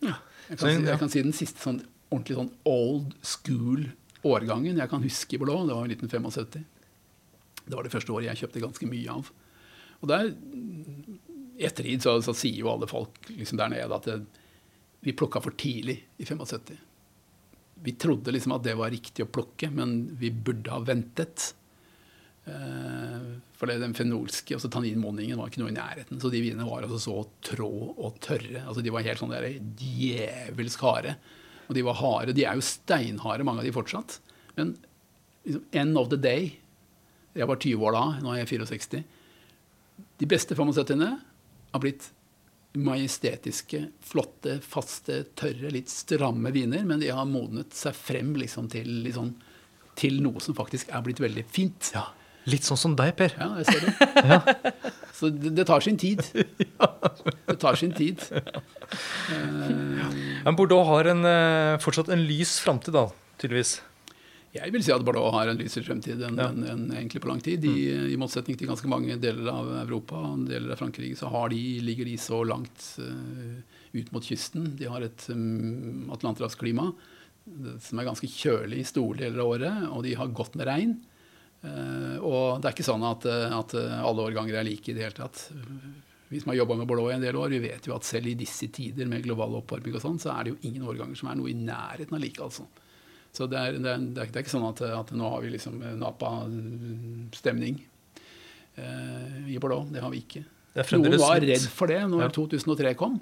Jeg 0.00 0.56
kan, 0.56 0.64
si, 0.64 0.76
ja. 0.78 0.92
jeg 0.92 1.00
kan 1.02 1.12
si 1.12 1.22
den 1.24 1.36
siste 1.36 1.60
sånn 1.60 1.82
ordentlig 2.10 2.36
sånn 2.36 2.52
old 2.68 3.14
school-årgangen 3.22 4.80
jeg 4.82 4.90
kan 4.90 5.04
huske 5.04 5.36
i 5.36 5.40
blå. 5.42 5.56
Det 5.66 5.76
var 5.78 5.86
i 5.86 5.96
1975. 5.96 6.66
Det 7.64 7.76
var 7.76 7.86
det 7.86 7.94
første 7.94 8.14
året 8.14 8.30
jeg 8.30 8.42
kjøpte 8.42 8.64
ganske 8.66 8.90
mye 8.90 9.16
av. 9.16 9.30
Og 10.00 10.10
der, 10.10 10.30
i 10.30 11.66
ettertid 11.68 12.04
så, 12.04 12.16
så 12.24 12.34
sier 12.36 12.62
jo 12.62 12.70
alle 12.72 12.88
folk 12.90 13.30
liksom 13.30 13.60
der 13.60 13.72
nede 13.72 13.96
at 13.96 14.08
det, 14.08 14.20
vi 15.00 15.16
plukka 15.16 15.40
for 15.44 15.56
tidlig 15.56 15.96
i 16.20 16.26
75. 16.28 16.76
Vi 17.80 17.94
trodde 17.96 18.34
liksom 18.34 18.52
at 18.56 18.66
det 18.66 18.76
var 18.76 18.92
riktig 18.92 19.24
å 19.24 19.30
plukke, 19.32 19.70
men 19.72 20.02
vi 20.20 20.32
burde 20.32 20.72
ha 20.72 20.80
ventet. 20.84 21.54
Eh, 22.44 23.30
for 23.56 23.70
det, 23.70 23.78
den 23.80 23.96
fenolske 23.96 24.56
altså 24.56 24.68
tanninmonningen 24.72 25.40
var 25.40 25.48
ikke 25.48 25.62
noe 25.62 25.72
i 25.72 25.76
nærheten. 25.76 26.20
Så 26.20 26.32
de 26.32 26.42
vinene 26.44 26.68
var 26.68 26.84
altså 26.84 27.00
så 27.00 27.16
trå 27.52 27.70
og 27.94 28.20
tørre. 28.24 28.66
altså 28.66 28.84
De 28.84 28.92
var 28.92 29.06
helt 29.06 29.22
sånn 29.22 29.32
der 29.32 29.48
djevelsk 29.80 30.84
harde. 30.84 31.16
Og 31.70 31.76
de 31.76 31.86
var 31.86 32.00
harde. 32.02 32.34
De 32.34 32.42
er 32.44 32.58
jo 32.58 32.66
steinharde, 32.66 33.46
mange 33.46 33.62
av 33.62 33.68
de 33.68 33.74
fortsatt. 33.74 34.18
Men 34.58 34.74
liksom, 35.46 35.62
end 35.70 35.98
of 35.98 36.10
the 36.10 36.18
day 36.18 36.56
Jeg 37.30 37.46
var 37.46 37.60
20 37.62 37.84
år 37.86 37.94
da, 37.94 38.06
nå 38.24 38.32
er 38.34 38.40
jeg 38.40 38.48
64. 38.58 39.04
De 40.18 40.26
beste 40.26 40.56
75-ene 40.58 41.12
har 41.70 41.82
blitt 41.82 42.08
majestetiske, 42.74 43.84
flotte, 44.02 44.56
faste, 44.66 45.20
tørre, 45.38 45.70
litt 45.70 45.90
stramme 45.90 46.50
viner, 46.50 46.82
men 46.86 46.98
de 46.98 47.12
har 47.14 47.28
modnet 47.30 47.74
seg 47.74 47.94
frem 47.94 48.32
liksom 48.38 48.66
til, 48.74 48.90
liksom, 49.06 49.30
til 49.98 50.18
noe 50.26 50.42
som 50.42 50.58
faktisk 50.58 50.90
er 50.90 51.06
blitt 51.06 51.22
veldig 51.22 51.46
fint. 51.54 51.92
Ja. 51.94 52.08
Litt 52.48 52.64
sånn 52.64 52.78
som 52.80 52.94
deg, 52.96 53.12
Per. 53.18 53.34
Ja, 53.36 53.50
jeg 53.60 53.66
ser 53.68 53.80
det. 53.84 54.72
Så 55.20 55.28
det, 55.28 55.52
det 55.58 55.66
tar 55.68 55.84
sin 55.84 55.98
tid. 56.00 56.22
Det 57.50 57.58
tar 57.60 57.76
sin 57.76 57.90
tid. 57.92 58.22
Men 60.46 60.56
Bordeaux 60.56 60.86
har 60.88 61.10
en, 61.10 61.24
eh, 61.26 61.76
fortsatt 61.82 62.08
en 62.14 62.22
lys 62.24 62.54
framtid, 62.64 62.94
da, 62.96 63.08
tydeligvis. 63.42 63.80
Jeg 64.54 64.72
vil 64.74 64.82
si 64.82 64.90
at 64.94 65.04
Bordeaux 65.06 65.34
har 65.34 65.50
en 65.50 65.58
lysere 65.60 65.84
fremtid 65.86 66.22
enn 66.26 66.38
Ja. 66.40 66.48
en, 66.48 66.64
en, 66.64 66.86
egentlig 66.94 67.20
på 67.22 67.28
lang 67.28 67.42
tid. 67.44 67.60
De, 67.62 67.74
I 68.14 68.16
motsetning 68.18 68.56
til 68.58 68.70
ganske 68.70 68.88
mange 68.90 69.18
deler 69.20 69.50
av 69.52 69.68
Europa 69.84 70.18
og 70.30 70.48
deler 70.48 70.72
av 70.74 70.80
Frankrike, 70.80 71.18
så 71.18 71.28
har 71.30 71.52
de, 71.52 71.60
ligger 71.84 72.08
de 72.08 72.16
så 72.18 72.40
langt 72.46 72.88
uh, 72.98 73.60
ut 73.92 74.10
mot 74.14 74.24
kysten. 74.26 74.72
De 74.80 74.88
har 74.90 75.04
et 75.06 75.26
um, 75.30 76.08
atlanterhavsklima 76.16 76.88
som 77.82 77.98
er 77.98 78.06
ganske 78.06 78.28
kjølig 78.30 78.82
i 78.82 78.88
store 78.88 79.22
deler 79.22 79.42
av 79.42 79.52
året, 79.54 79.86
og 79.90 80.02
de 80.06 80.16
har 80.18 80.34
godt 80.34 80.58
med 80.58 80.68
regn. 80.70 80.98
Eh, 81.60 82.16
og 82.24 82.60
det 82.62 82.70
er 82.70 82.74
ikke 82.76 82.86
sånn 82.86 83.02
at, 83.04 83.26
eh, 83.28 83.52
at 83.52 83.74
eh, 83.76 83.96
alle 84.00 84.28
årganger 84.30 84.56
er 84.60 84.64
like 84.64 84.88
i 84.88 84.94
det 84.96 85.04
hele 85.04 85.16
tatt. 85.18 85.42
Vi 86.30 86.40
som 86.40 86.52
har 86.52 86.60
jobba 86.60 86.76
med 86.78 86.88
Bordeaux 86.88 87.10
i 87.10 87.16
en 87.18 87.24
del 87.24 87.36
år, 87.36 87.50
vi 87.52 87.58
vet 87.64 87.88
jo 87.88 87.96
at 87.96 88.06
selv 88.06 88.30
i 88.30 88.36
disse 88.38 88.68
tider 88.72 89.08
med 89.10 89.24
global 89.26 89.58
oppvarming 89.58 89.96
og 89.98 90.04
sånn, 90.04 90.20
så 90.22 90.30
er 90.36 90.46
det 90.46 90.54
jo 90.54 90.60
ingen 90.70 90.86
årganger 90.86 91.18
som 91.18 91.32
er 91.32 91.40
noe 91.40 91.50
i 91.50 91.56
nærheten 91.58 92.16
av 92.16 92.22
like, 92.22 92.40
altså. 92.40 92.68
Så 93.34 93.46
det 93.50 93.58
er, 93.58 93.76
det 93.78 93.90
er, 93.90 93.98
det 94.14 94.22
er, 94.24 94.30
det 94.30 94.38
er 94.40 94.44
ikke 94.44 94.54
sånn 94.56 94.68
at, 94.68 94.80
at 94.82 95.10
nå 95.14 95.28
har 95.34 95.42
vi 95.44 95.52
liksom 95.52 95.76
Napa-stemning 96.00 97.76
eh, 98.74 99.50
i 99.54 99.58
Bordeaux. 99.62 99.86
Det 99.90 100.02
har 100.02 100.10
vi 100.10 100.22
ikke. 100.24 100.42
Det 100.74 100.86
Noen 100.96 101.18
var 101.18 101.42
redd 101.42 101.66
for 101.74 101.90
det 101.90 102.00
når 102.10 102.24
Ja. 102.26 102.30
2003 102.34 102.94
kom. 102.98 103.20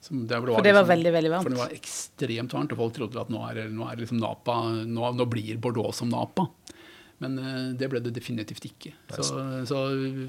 Som 0.00 0.26
det 0.26 0.38
For 0.40 0.64
det 0.64 0.72
var 0.72 0.86
veldig, 0.88 1.12
veldig 1.12 1.30
varmt. 1.34 1.44
For 1.44 1.52
det 1.52 1.60
var 1.60 1.74
ekstremt 1.76 2.54
varmt, 2.56 2.72
og 2.72 2.80
folk 2.80 2.94
trodde 2.96 3.20
at 3.20 3.32
nå 3.32 3.40
er, 3.50 3.66
nå 3.68 3.84
er 3.88 4.00
liksom 4.00 4.20
Napa 4.20 4.56
nå, 4.88 5.10
nå 5.16 5.26
blir 5.28 5.60
Bordeaux 5.60 5.92
som 5.96 6.08
Napa. 6.08 6.46
Men 7.20 7.34
eh, 7.36 7.72
det 7.76 7.88
ble 7.92 8.00
det 8.00 8.14
definitivt 8.16 8.64
ikke. 8.64 8.94
Så, 9.12 9.36
så 9.68 9.80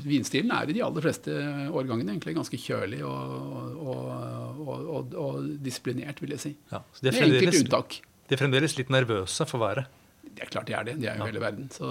vinstilen 0.03 0.51
er 0.51 0.67
i 0.67 0.75
de 0.75 0.81
aller 0.83 1.05
fleste 1.05 1.31
årgangene 1.71 2.11
egentlig 2.17 2.33
ganske 2.35 2.59
kjølig 2.59 2.99
og, 3.07 3.77
og, 3.79 4.67
og, 4.67 5.15
og 5.15 5.45
disiplinert, 5.63 6.19
vil 6.23 6.35
jeg 6.35 6.43
si. 6.43 6.51
Ja, 6.73 6.81
så 6.91 7.05
de 7.05 7.11
er 7.13 7.17
fremdeles, 7.21 7.61
unntak. 7.63 7.95
de 8.27 8.35
er 8.35 8.41
fremdeles 8.43 8.75
litt 8.79 8.91
nervøse 8.91 9.47
for 9.47 9.63
været. 9.63 9.87
Det 10.31 10.45
er 10.45 10.51
klart 10.51 10.67
de 10.67 10.75
er 10.77 10.85
det. 10.87 10.97
De 11.01 11.07
er 11.11 11.17
jo 11.19 11.25
hele 11.27 11.41
verden. 11.43 11.69
Så 11.75 11.87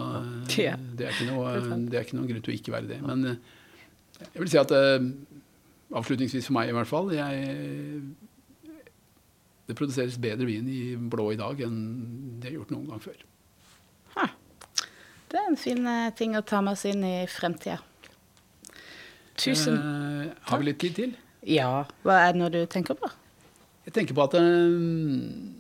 Ja. 0.57 0.77
det, 0.77 1.07
er 1.09 1.17
ikke 1.17 1.31
noe, 1.33 1.49
er 1.57 1.65
det 1.91 1.99
er 1.99 2.05
ikke 2.07 2.17
noen 2.21 2.29
grunn 2.31 2.45
til 2.45 2.53
å 2.55 2.59
ikke 2.61 2.73
være 2.77 2.89
det. 2.93 3.01
Men 3.05 3.25
eh, 3.33 3.41
jeg 4.35 4.45
vil 4.45 4.53
si 4.53 4.61
at 4.61 4.73
eh, 4.77 5.09
avslutningsvis 5.97 6.47
for 6.49 6.57
meg 6.61 6.71
i 6.71 6.77
hvert 6.77 6.89
fall 6.89 7.09
jeg, 7.17 8.05
Det 9.71 9.77
produseres 9.79 10.17
bedre 10.21 10.47
vin 10.49 10.69
i 10.71 10.81
blå 10.97 11.29
i 11.35 11.39
dag 11.41 11.61
enn 11.67 11.77
det 12.43 12.51
er 12.51 12.57
gjort 12.59 12.73
noen 12.75 12.89
gang 12.91 13.03
før. 13.05 13.19
Det 15.31 15.39
er 15.39 15.47
en 15.47 15.59
fin 15.59 15.87
eh, 15.87 16.11
ting 16.19 16.35
å 16.39 16.43
ta 16.47 16.61
med 16.65 16.75
oss 16.75 16.87
inn 16.91 17.05
i 17.07 17.15
fremtida. 17.31 17.79
Tusen 19.41 19.79
Eh, 19.79 20.33
har 20.51 20.61
vi 20.61 20.69
litt 20.69 20.81
tid 20.83 20.97
til? 20.99 21.15
Ja. 21.47 21.87
Hva 22.05 22.19
er 22.27 22.35
det 22.35 22.41
nå 22.43 22.51
du 22.53 22.61
tenker 22.69 22.99
på? 22.99 23.09
Jeg 23.87 23.95
tenker 23.97 24.17
på 24.17 24.27
at 24.27 24.35
um, 24.37 25.55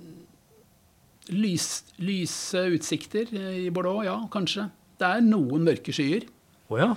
lys, 1.33 1.69
lyse 2.03 2.67
utsikter 2.77 3.31
i 3.33 3.71
Bordeaux, 3.73 4.05
ja, 4.05 4.19
kanskje. 4.33 4.67
Det 5.01 5.09
er 5.09 5.25
noen 5.25 5.65
mørke 5.65 5.95
skyer. 5.97 6.27
Å 6.71 6.83
ja. 6.83 6.91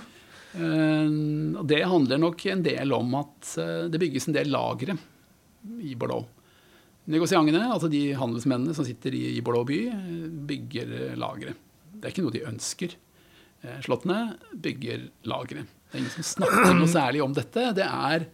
uh, 0.58 1.08
og 1.56 1.64
det 1.70 1.80
handler 1.88 2.20
nok 2.20 2.44
en 2.52 2.62
del 2.66 2.92
om 2.94 3.16
at 3.22 3.56
eh, 3.58 3.88
det 3.90 4.02
bygges 4.02 4.28
en 4.28 4.36
del 4.36 4.52
lagre 4.52 4.98
i 5.80 5.96
Bordeaux. 5.96 6.28
Negosiantene, 7.04 7.66
altså 7.68 7.90
de 7.92 8.14
handelsmennene 8.16 8.72
som 8.76 8.86
sitter 8.86 9.12
i, 9.16 9.24
i 9.36 9.42
Bordeaux 9.44 9.66
by, 9.68 9.80
eh, 9.92 10.28
bygger 10.48 10.92
eh, 11.00 11.16
lagre. 11.20 11.52
Det 12.04 12.10
er 12.10 12.12
ikke 12.12 12.26
noe 12.26 12.34
de 12.34 12.44
ønsker. 12.44 12.94
Eh, 13.64 13.78
Slottene 13.86 14.36
bygger 14.52 15.06
lagre. 15.30 15.64
Det 15.64 15.96
er 15.96 16.02
ingen 16.02 16.12
som 16.12 16.26
snakker 16.34 16.74
noe 16.76 16.90
særlig 16.90 17.22
om 17.24 17.32
dette. 17.32 17.70
Det 17.78 17.86
er, 17.86 18.26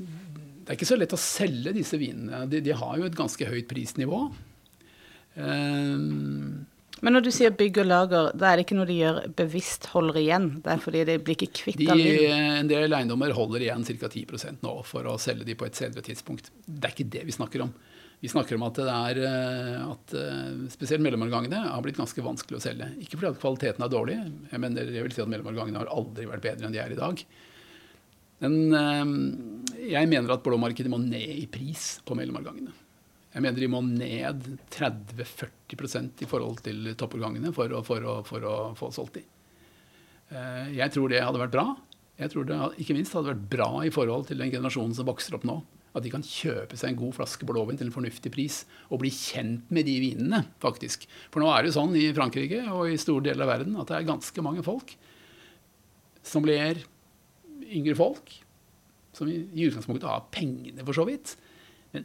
det 0.00 0.70
er 0.70 0.78
ikke 0.78 0.88
så 0.88 0.96
lett 0.96 1.12
å 1.12 1.20
selge 1.20 1.74
disse 1.76 2.00
vinene. 2.00 2.46
De, 2.48 2.62
de 2.64 2.72
har 2.72 2.94
jo 2.96 3.04
et 3.04 3.18
ganske 3.18 3.50
høyt 3.50 3.68
prisnivå. 3.68 4.22
Um, 5.36 6.64
Men 7.04 7.12
når 7.18 7.26
du 7.26 7.30
sier 7.36 7.52
bygg 7.52 7.82
og 7.82 7.90
lager, 7.90 8.30
da 8.32 8.48
er 8.48 8.56
det 8.56 8.64
ikke 8.64 8.78
noe 8.78 8.88
de 8.88 8.96
gjør 9.02 9.18
bevisst 9.36 9.90
holder 9.92 10.22
igjen? 10.22 10.48
Det 10.64 10.72
er 10.72 10.80
fordi 10.80 11.04
de 11.10 11.18
blir 11.20 11.36
ikke 11.36 11.52
kvitt 11.60 11.82
De, 11.84 12.06
en 12.32 12.70
del 12.70 12.96
eiendommer 12.96 13.36
holder 13.36 13.66
igjen 13.66 13.84
ca. 13.84 14.08
10% 14.08 14.64
nå 14.64 14.78
for 14.88 15.10
å 15.12 15.18
selge 15.20 15.44
de 15.44 15.58
på 15.58 15.68
et 15.68 15.76
senere 15.76 16.06
tidspunkt. 16.06 16.48
Det 16.64 16.88
er 16.88 16.96
ikke 16.96 17.10
det 17.18 17.26
vi 17.28 17.36
snakker 17.36 17.66
om. 17.66 17.76
Vi 18.20 18.30
snakker 18.32 18.56
om 18.56 18.64
at, 18.64 18.78
er, 18.80 19.18
eh, 19.20 19.82
at 19.84 20.14
eh, 20.16 20.62
spesielt 20.72 21.04
mellomårgangene 21.04 21.58
har 21.68 21.82
blitt 21.84 21.98
ganske 21.98 22.22
vanskelig 22.24 22.58
å 22.58 22.64
selge. 22.64 22.88
Ikke 23.04 23.18
fordi 23.18 23.34
at 23.34 23.42
kvaliteten 23.42 23.84
er 23.84 23.92
dårlig, 23.92 24.16
jeg 24.52 24.62
mener 24.62 24.88
jeg 24.88 25.04
vil 25.04 25.12
si 25.12 25.22
at 25.24 25.30
mellomårgangene 25.32 25.82
har 25.82 25.92
aldri 25.92 26.24
vært 26.30 26.46
bedre 26.46 26.68
enn 26.68 26.74
de 26.74 26.80
er 26.80 26.94
i 26.94 26.98
dag. 26.98 27.22
Men 28.40 28.56
eh, 28.80 29.12
jeg 29.92 30.10
mener 30.12 30.32
at 30.32 30.44
blåmarkedet 30.46 30.92
må 30.92 31.00
ned 31.02 31.42
i 31.42 31.46
pris 31.52 31.98
på 32.08 32.16
mellomårgangene. 32.16 32.72
Jeg 33.36 33.44
mener 33.44 33.60
de 33.60 33.68
må 33.68 33.82
ned 33.84 34.46
30-40% 34.72 36.24
i 36.24 36.28
forhold 36.30 36.62
til 36.64 36.94
toppårgangene 36.96 37.52
for 37.52 37.74
for, 37.84 38.06
for 38.24 38.48
å 38.48 38.56
få 38.78 38.88
solgt 38.96 39.18
de. 39.18 39.26
Jeg 40.72 40.88
tror 40.94 41.12
det 41.12 41.20
hadde 41.20 41.42
vært 41.42 41.52
bra. 41.52 41.66
Jeg 42.16 42.32
tror 42.32 42.46
det 42.48 42.56
ikke 42.80 42.96
minst 42.96 43.12
hadde 43.12 43.34
vært 43.34 43.44
bra 43.52 43.68
i 43.84 43.92
forhold 43.92 44.24
til 44.30 44.40
den 44.40 44.54
generasjonen 44.54 44.96
som 44.96 45.06
vokser 45.06 45.36
opp 45.36 45.44
nå. 45.44 45.58
At 45.96 46.04
de 46.04 46.10
kan 46.12 46.24
kjøpe 46.26 46.76
seg 46.76 46.92
en 46.92 46.98
god 47.00 47.14
flaske 47.16 47.46
blåvin 47.48 47.78
til 47.80 47.88
en 47.88 47.94
fornuftig 47.94 48.30
pris 48.34 48.60
og 48.90 49.00
bli 49.00 49.08
kjent 49.14 49.70
med 49.72 49.88
de 49.88 49.94
vinene, 50.02 50.42
faktisk. 50.60 51.06
For 51.32 51.40
nå 51.40 51.48
er 51.48 51.64
det 51.64 51.70
jo 51.72 51.78
sånn 51.78 51.96
i 51.96 52.10
Frankrike 52.16 52.66
og 52.68 52.90
i 52.92 52.98
store 53.00 53.30
deler 53.30 53.46
av 53.46 53.54
verden 53.54 53.78
at 53.80 53.88
det 53.88 53.96
er 54.00 54.10
ganske 54.10 54.44
mange 54.44 54.64
folk 54.66 54.92
som 56.26 56.44
blir 56.44 56.82
yngre 57.66 57.94
folk, 57.98 58.32
som 59.16 59.30
i, 59.30 59.38
utgangspunktet 59.66 60.08
har 60.10 60.26
pengene, 60.34 60.84
for 60.84 60.96
så 60.96 61.06
vidt. 61.08 61.32
Men 61.94 62.04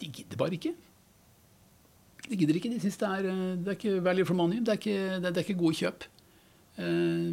de 0.00 0.10
gidder 0.10 0.40
bare 0.40 0.56
ikke. 0.58 0.72
De 2.24 2.38
gidder 2.40 2.58
ikke. 2.58 2.72
De 2.72 2.80
syns 2.82 2.98
det 3.00 3.10
eh, 3.20 3.42
det 3.60 3.70
er 3.74 3.78
ikke 3.78 4.02
value 4.04 4.26
for 4.28 4.38
money. 4.38 4.62
Det 4.64 4.74
er 4.74 4.80
ikke, 4.80 4.98
det 5.20 5.30
det 5.30 5.42
er 5.42 5.46
ikke 5.46 5.60
gode 5.60 5.78
kjøp. 5.78 6.06
Eh, 6.80 7.28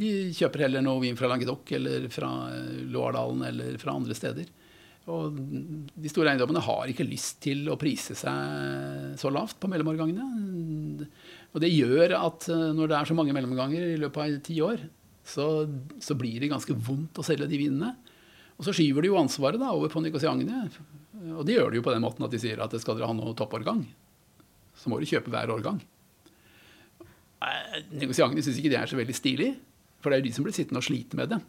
De 0.00 0.12
kjøper 0.38 0.64
heller 0.66 0.86
noe 0.86 1.02
vin 1.02 1.18
fra 1.18 1.28
Languedoc 1.30 1.74
eller 1.76 2.06
fra 2.14 2.30
eh, 2.54 2.84
Loardalen 2.94 3.42
eller 3.50 3.76
fra 3.82 3.96
andre 3.98 4.16
steder. 4.16 4.48
Og 5.06 5.36
de 5.38 6.10
store 6.10 6.32
eiendommene 6.32 6.62
har 6.66 6.90
ikke 6.90 7.06
lyst 7.06 7.38
til 7.44 7.68
å 7.70 7.78
prise 7.78 8.16
seg 8.18 9.14
så 9.20 9.30
lavt 9.30 9.60
på 9.62 9.70
mellomårgangene. 9.70 11.06
Og 11.54 11.62
det 11.62 11.70
gjør 11.70 12.16
at 12.18 12.48
eh, 12.50 12.72
når 12.74 12.90
det 12.90 12.96
er 12.98 13.10
så 13.10 13.16
mange 13.18 13.36
mellomganger 13.36 13.92
i 13.92 14.00
løpet 14.02 14.22
av 14.24 14.40
ti 14.48 14.58
år, 14.64 14.82
så, 15.26 15.46
så 16.02 16.16
blir 16.18 16.42
det 16.42 16.50
ganske 16.50 16.74
vondt 16.74 17.22
å 17.22 17.26
selge 17.26 17.48
de 17.50 17.60
vinene. 17.60 17.94
Og 18.56 18.66
så 18.66 18.74
skyver 18.74 19.04
de 19.04 19.12
jo 19.12 19.20
ansvaret 19.20 19.60
da 19.62 19.70
over 19.74 19.92
på 19.92 20.02
Nicosiagne. 20.02 20.66
Og 21.36 21.42
de 21.46 21.54
gjør 21.54 21.70
det 21.70 21.80
jo 21.80 21.86
på 21.86 21.94
den 21.94 22.04
måten 22.04 22.26
at 22.26 22.34
de 22.34 22.40
sier 22.42 22.60
at 22.62 22.74
skal 22.80 22.98
dere 22.98 23.10
ha 23.10 23.16
noe 23.16 23.34
toppårgang, 23.36 23.84
så 24.76 24.90
må 24.90 24.98
dere 24.98 25.10
kjøpe 25.16 25.32
hver 25.32 25.52
årgang. 25.54 25.80
Nicosiagne 27.36 28.00
Negosiantene 28.00 28.44
syns 28.44 28.58
ikke 28.58 28.72
det 28.72 28.78
er 28.80 28.90
så 28.90 28.98
veldig 28.98 29.16
stilig, 29.16 29.50
for 30.00 30.10
det 30.10 30.16
er 30.18 30.22
jo 30.22 30.28
de 30.28 30.34
som 30.34 30.46
blir 30.46 30.56
sittende 30.56 30.80
og 30.82 30.86
slite 30.86 31.18
med 31.18 31.30
det. 31.34 31.40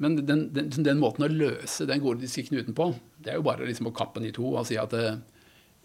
Men 0.00 0.16
den, 0.24 0.46
den, 0.56 0.70
den 0.72 1.00
måten 1.00 1.26
å 1.26 1.32
løse 1.32 1.84
den 1.88 2.00
gordiske 2.00 2.46
knuten 2.48 2.76
på, 2.76 2.86
det 3.20 3.34
er 3.34 3.40
jo 3.40 3.44
bare 3.44 3.66
liksom 3.68 3.90
å 3.90 3.94
kappe 3.96 4.20
den 4.20 4.30
i 4.30 4.34
to 4.36 4.46
og 4.54 4.64
si 4.68 4.78
at 4.80 4.94
eh, 4.96 5.18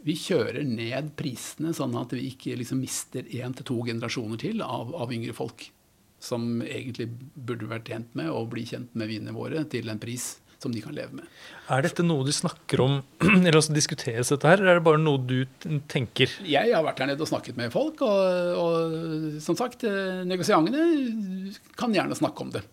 vi 0.05 0.15
kjører 0.15 0.63
ned 0.69 1.11
prisene 1.19 1.73
sånn 1.75 1.97
at 1.99 2.13
vi 2.15 2.29
ikke 2.29 2.55
liksom 2.61 2.79
mister 2.83 3.27
én 3.35 3.55
til 3.57 3.67
to 3.67 3.81
generasjoner 3.87 4.39
til 4.39 4.63
av, 4.63 4.93
av 4.95 5.11
yngre 5.11 5.35
folk. 5.35 5.67
Som 6.21 6.61
egentlig 6.63 7.09
burde 7.35 7.67
vært 7.69 7.91
tjent 7.91 8.15
med 8.17 8.31
å 8.31 8.45
bli 8.49 8.63
kjent 8.69 8.95
med 8.95 9.11
vinene 9.11 9.35
våre 9.35 9.65
til 9.69 9.91
en 9.91 9.99
pris 10.01 10.35
som 10.63 10.71
de 10.71 10.81
kan 10.81 10.95
leve 10.95 11.19
med. 11.19 11.25
Er 11.69 11.83
dette 11.85 12.05
noe 12.05 12.23
de 12.25 12.33
snakker 12.33 12.81
om, 12.85 13.01
eller 13.35 13.59
altså 13.59 13.75
diskuteres 13.75 14.31
dette 14.31 14.47
her, 14.47 14.61
eller 14.61 14.77
er 14.77 14.79
det 14.79 14.85
bare 14.87 15.01
noe 15.01 15.21
du 15.21 15.43
tenker? 15.91 16.31
Jeg 16.47 16.71
har 16.71 16.85
vært 16.85 17.03
her 17.03 17.11
nede 17.11 17.25
og 17.25 17.29
snakket 17.29 17.59
med 17.59 17.73
folk, 17.73 18.01
og, 18.05 18.61
og 18.61 19.41
som 19.43 19.59
sagt, 19.59 19.83
eh, 19.89 20.23
negosiantene 20.25 21.51
kan 21.75 21.93
gjerne 21.93 22.17
snakke 22.17 22.47
om 22.47 22.55
det. 22.55 22.63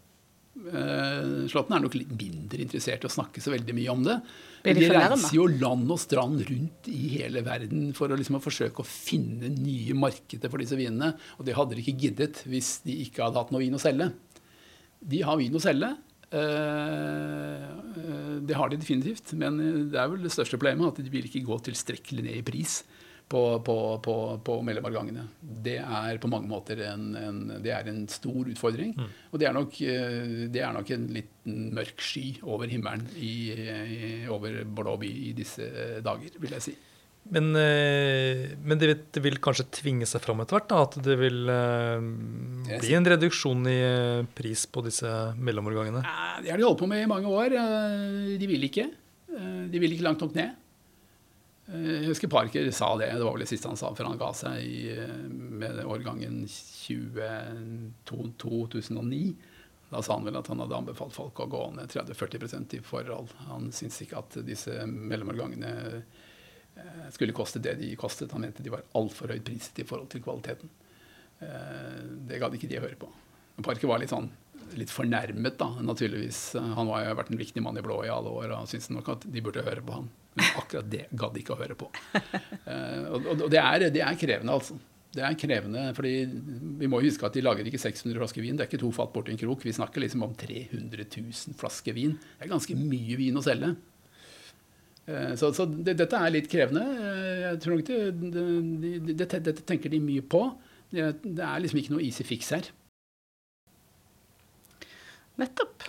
Eh, 0.63 1.49
Slåtten 1.51 1.75
er 1.75 1.83
nok 1.83 1.97
litt 1.99 2.13
mindre 2.15 2.63
interessert 2.63 3.03
i 3.03 3.09
å 3.09 3.13
snakke 3.13 3.43
så 3.43 3.51
veldig 3.55 3.75
mye 3.75 3.91
om 3.93 4.05
det. 4.07 4.15
Men 4.63 4.77
de 4.79 4.85
de 4.85 4.91
reiser 4.95 5.35
jo 5.35 5.47
land 5.51 5.91
og 5.91 5.99
strand 5.99 6.45
rundt 6.47 6.89
i 6.93 7.01
hele 7.17 7.43
verden 7.43 7.89
for 7.99 8.13
å 8.13 8.19
liksom 8.19 8.39
å 8.39 8.43
forsøke 8.45 8.85
å 8.85 8.87
finne 8.87 9.51
nye 9.51 9.97
markeder 9.99 10.53
for 10.53 10.63
disse 10.63 10.79
vinene. 10.79 11.17
Og 11.39 11.49
det 11.49 11.57
hadde 11.59 11.75
de 11.75 11.83
ikke 11.83 11.99
giddet 12.05 12.45
hvis 12.47 12.77
de 12.87 12.95
ikke 13.09 13.25
hadde 13.27 13.43
hatt 13.43 13.51
noe 13.55 13.65
vin 13.65 13.75
å 13.75 13.83
selge. 13.83 14.13
De 15.03 15.23
har 15.27 15.37
vin 15.41 15.59
å 15.59 15.63
selge. 15.63 15.91
eh, 16.31 17.63
eh, 17.99 18.39
Det 18.47 18.55
har 18.57 18.69
de 18.71 18.77
definitivt. 18.79 19.35
Men 19.35 19.59
det 19.91 19.99
er 19.99 20.09
vel 20.09 20.23
det 20.23 20.33
største 20.33 20.57
problemet 20.59 20.93
at 20.95 21.03
de 21.03 21.11
vil 21.11 21.27
ikke 21.27 21.45
gå 21.45 21.59
tilstrekkelig 21.67 22.23
ned 22.29 22.39
i 22.39 22.47
pris 22.47 22.83
på, 23.33 23.43
på, 23.65 23.77
på, 24.05 24.15
på 24.45 24.59
mellomårgangene. 24.67 25.25
Det 25.41 25.79
er 25.81 26.21
på 26.21 26.31
mange 26.31 26.51
måter 26.51 26.85
en, 26.91 27.11
en, 27.17 27.41
det 27.65 27.73
er 27.75 27.89
en 27.91 28.05
stor 28.11 28.49
utfordring. 28.53 28.95
Og 29.33 29.41
det 29.41 29.49
er, 29.49 29.57
nok, 29.57 29.81
eh, 29.81 30.47
det 30.53 30.63
er 30.63 30.77
nok 30.77 30.93
en 30.95 31.09
liten 31.17 31.69
mørk 31.77 32.03
sky 32.05 32.27
over 32.45 32.71
himmelen 32.71 33.07
i, 33.17 33.35
i, 33.57 34.15
over 34.31 34.63
Bordeaux 34.65 35.01
by 35.03 35.11
i 35.31 35.35
disse 35.37 35.69
dager, 36.05 36.37
vil 36.43 36.57
jeg 36.59 36.67
si. 36.69 36.77
Men, 37.33 37.53
eh, 37.55 38.53
men 38.59 38.81
det, 38.81 38.89
vil, 38.91 39.03
det 39.15 39.23
vil 39.23 39.39
kanskje 39.43 39.69
tvinge 39.79 40.09
seg 40.11 40.25
fram 40.25 40.43
etter 40.43 40.59
hvert? 40.59 40.71
da, 40.73 40.81
At 40.89 40.99
det 41.07 41.19
vil 41.21 41.53
eh, 41.55 42.09
bli 42.73 42.97
en 42.99 43.13
reduksjon 43.15 43.69
i 43.71 43.79
pris 44.37 44.67
på 44.67 44.85
disse 44.85 45.13
mellomårgangene? 45.39 46.03
Det 46.43 46.53
har 46.53 46.59
de 46.59 46.67
holdt 46.67 46.83
på 46.83 46.91
med 46.91 47.07
i 47.07 47.11
mange 47.11 47.31
år. 47.31 47.57
De 48.37 48.51
vil 48.51 48.69
ikke. 48.69 48.91
De 49.33 49.81
vil 49.81 49.95
ikke 49.95 50.05
langt 50.05 50.21
nok 50.21 50.35
ned. 50.37 50.59
Eh, 51.71 52.03
Jeg 52.03 52.09
husker 52.11 52.27
Parker 52.29 52.71
sa 52.75 52.97
det, 52.99 53.07
det 53.13 53.23
var 53.25 53.33
vel 53.37 53.41
det 53.45 53.49
siste 53.53 53.69
han 53.71 53.77
sa 53.79 53.93
før 53.95 54.07
han 54.11 54.19
ga 54.21 54.33
seg 54.35 54.55
i, 54.65 54.91
eh, 54.97 55.17
med 55.31 55.85
årgangen 55.85 56.45
2002-2009. 56.49 59.35
Da 59.93 60.01
sa 60.03 60.15
han 60.17 60.25
vel 60.25 60.37
at 60.41 60.49
han 60.49 60.61
hadde 60.63 60.77
anbefalt 60.79 61.13
folk 61.13 61.41
å 61.45 61.49
gå 61.53 61.63
ned 61.77 61.89
30-40% 61.93 62.75
i 62.79 62.81
forhold. 62.85 63.29
Han 63.51 63.69
syntes 63.77 64.03
ikke 64.07 64.19
at 64.23 64.33
disse 64.47 64.73
mellomårgangene 64.89 65.73
eh, 66.77 67.09
skulle 67.13 67.33
koste 67.37 67.59
det 67.61 67.75
de 67.81 67.91
kostet. 68.01 68.33
Han 68.33 68.41
mente 68.47 68.63
de 68.65 68.73
var 68.73 68.83
altfor 68.97 69.29
høyt 69.35 69.45
priset 69.45 69.79
i 69.83 69.89
forhold 69.89 70.09
til 70.15 70.23
kvaliteten. 70.25 70.69
Eh, 71.45 72.01
Det 72.29 72.41
gadd 72.41 72.55
ikke 72.57 72.71
de 72.71 72.79
å 72.81 72.85
høre 72.87 72.97
på. 72.97 73.09
Parker 73.63 73.89
var 73.91 73.99
litt 74.01 74.11
sånn 74.15 74.31
litt 74.73 74.89
fornærmet, 74.89 75.59
da, 75.61 75.69
naturligvis. 75.85 76.55
Han 76.57 76.89
har 76.89 77.13
vært 77.19 77.29
en 77.31 77.37
viktig 77.37 77.61
mann 77.63 77.77
i 77.77 77.83
blå 77.85 78.01
i 78.07 78.09
alle 78.09 78.31
år, 78.33 78.49
og 78.57 78.65
syntes 78.71 78.89
nok 78.91 79.09
at 79.13 79.21
de 79.29 79.41
burde 79.45 79.61
høre 79.67 79.83
på 79.85 79.93
han. 79.93 80.09
Men 80.39 80.57
akkurat 80.63 80.89
det 80.89 81.05
gadd 81.19 81.35
de 81.35 81.43
ikke 81.43 81.57
å 81.57 81.61
høre 81.61 81.77
på. 81.79 81.91
Eh, 82.63 83.07
og 83.11 83.49
det, 83.51 83.59
er, 83.59 83.89
det 83.91 84.03
er 84.07 84.19
krevende, 84.21 84.55
altså. 84.55 84.77
Det 85.13 85.21
er 85.27 85.35
krevende, 85.37 85.81
fordi 85.93 86.13
Vi 86.81 86.89
må 86.89 87.03
huske 87.05 87.27
at 87.27 87.35
de 87.37 87.43
lager 87.45 87.67
ikke 87.69 87.81
600 87.81 88.17
flasker 88.17 88.45
vin. 88.45 88.57
Det 88.57 88.65
er 88.65 88.71
ikke 88.71 88.81
to 88.81 88.93
fat 88.97 89.11
borti 89.13 89.35
en 89.35 89.41
krok. 89.41 89.65
Vi 89.67 89.75
snakker 89.77 90.01
liksom 90.01 90.23
om 90.25 90.37
300 90.39 91.05
000 91.05 91.57
flasker 91.59 91.97
vin. 91.97 92.15
Det 92.39 92.47
er 92.47 92.53
ganske 92.53 92.77
mye 92.79 93.19
vin 93.21 93.37
å 93.37 93.43
selge. 93.45 93.75
Eh, 95.11 95.35
så, 95.37 95.51
så 95.53 95.67
det, 95.67 95.97
dette 96.01 96.21
er 96.21 96.33
litt 96.33 96.49
krevende. 96.53 96.85
Eh, 97.03 97.41
jeg 97.49 97.61
tror 97.65 97.77
nok 97.77 97.91
det, 97.91 97.99
det, 98.23 98.47
det, 99.11 99.17
dette, 99.25 99.43
dette 99.51 99.67
tenker 99.69 99.93
de 99.93 100.01
mye 100.05 100.25
på. 100.25 100.47
Det, 100.93 101.11
det 101.25 101.45
er 101.45 101.61
liksom 101.65 101.83
ikke 101.83 101.97
noe 101.97 102.07
easy 102.07 102.25
fix 102.29 102.53
her. 102.55 102.71
Nettopp. 105.41 105.89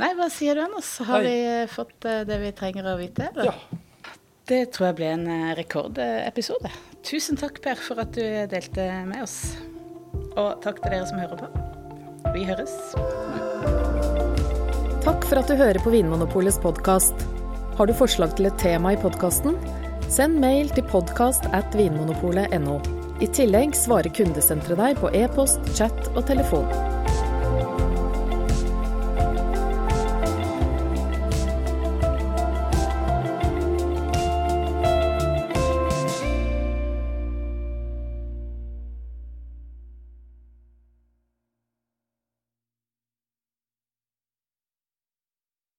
Nei, 0.00 0.10
hva 0.18 0.26
sier 0.32 0.58
du, 0.58 0.64
Anders? 0.64 0.96
Har 1.06 1.22
Nei. 1.22 1.30
vi 1.30 1.66
fått 1.70 2.06
eh, 2.10 2.24
det 2.26 2.38
vi 2.42 2.50
trenger 2.56 2.88
å 2.90 2.96
vite? 2.98 3.28
Eller? 3.30 3.52
Ja. 3.52 3.80
Det 4.44 4.58
tror 4.74 4.90
jeg 4.90 4.96
ble 4.98 5.10
en 5.14 5.28
eh, 5.30 5.52
rekordepisode. 5.56 6.70
Tusen 7.06 7.38
takk, 7.40 7.60
Per, 7.64 7.78
for 7.80 8.02
at 8.02 8.10
du 8.16 8.24
delte 8.50 8.88
med 9.06 9.22
oss. 9.22 9.38
Og 10.34 10.58
takk 10.64 10.82
til 10.82 10.96
dere 10.96 11.06
som 11.08 11.20
hører 11.22 11.38
på. 11.38 11.48
Vi 12.34 12.42
høres. 12.48 12.74
Takk 15.04 15.26
for 15.28 15.38
at 15.38 15.52
du 15.52 15.54
hører 15.60 15.78
på 15.84 15.92
Vinmonopolets 15.94 16.58
podkast. 16.64 17.24
Har 17.78 17.86
du 17.86 17.94
forslag 17.94 18.34
til 18.38 18.50
et 18.50 18.58
tema 18.58 18.94
i 18.94 19.00
podkasten? 19.00 19.54
Send 20.10 20.40
mail 20.42 20.72
til 20.74 20.86
podkast 20.90 21.46
at 21.54 21.76
vinmonopolet.no. 21.78 22.80
I 23.22 23.30
tillegg 23.30 23.78
svarer 23.78 24.10
kundesenteret 24.16 24.80
deg 24.80 25.00
på 25.00 25.14
e-post, 25.14 25.62
chat 25.78 26.10
og 26.16 26.24
telefon. 26.28 26.66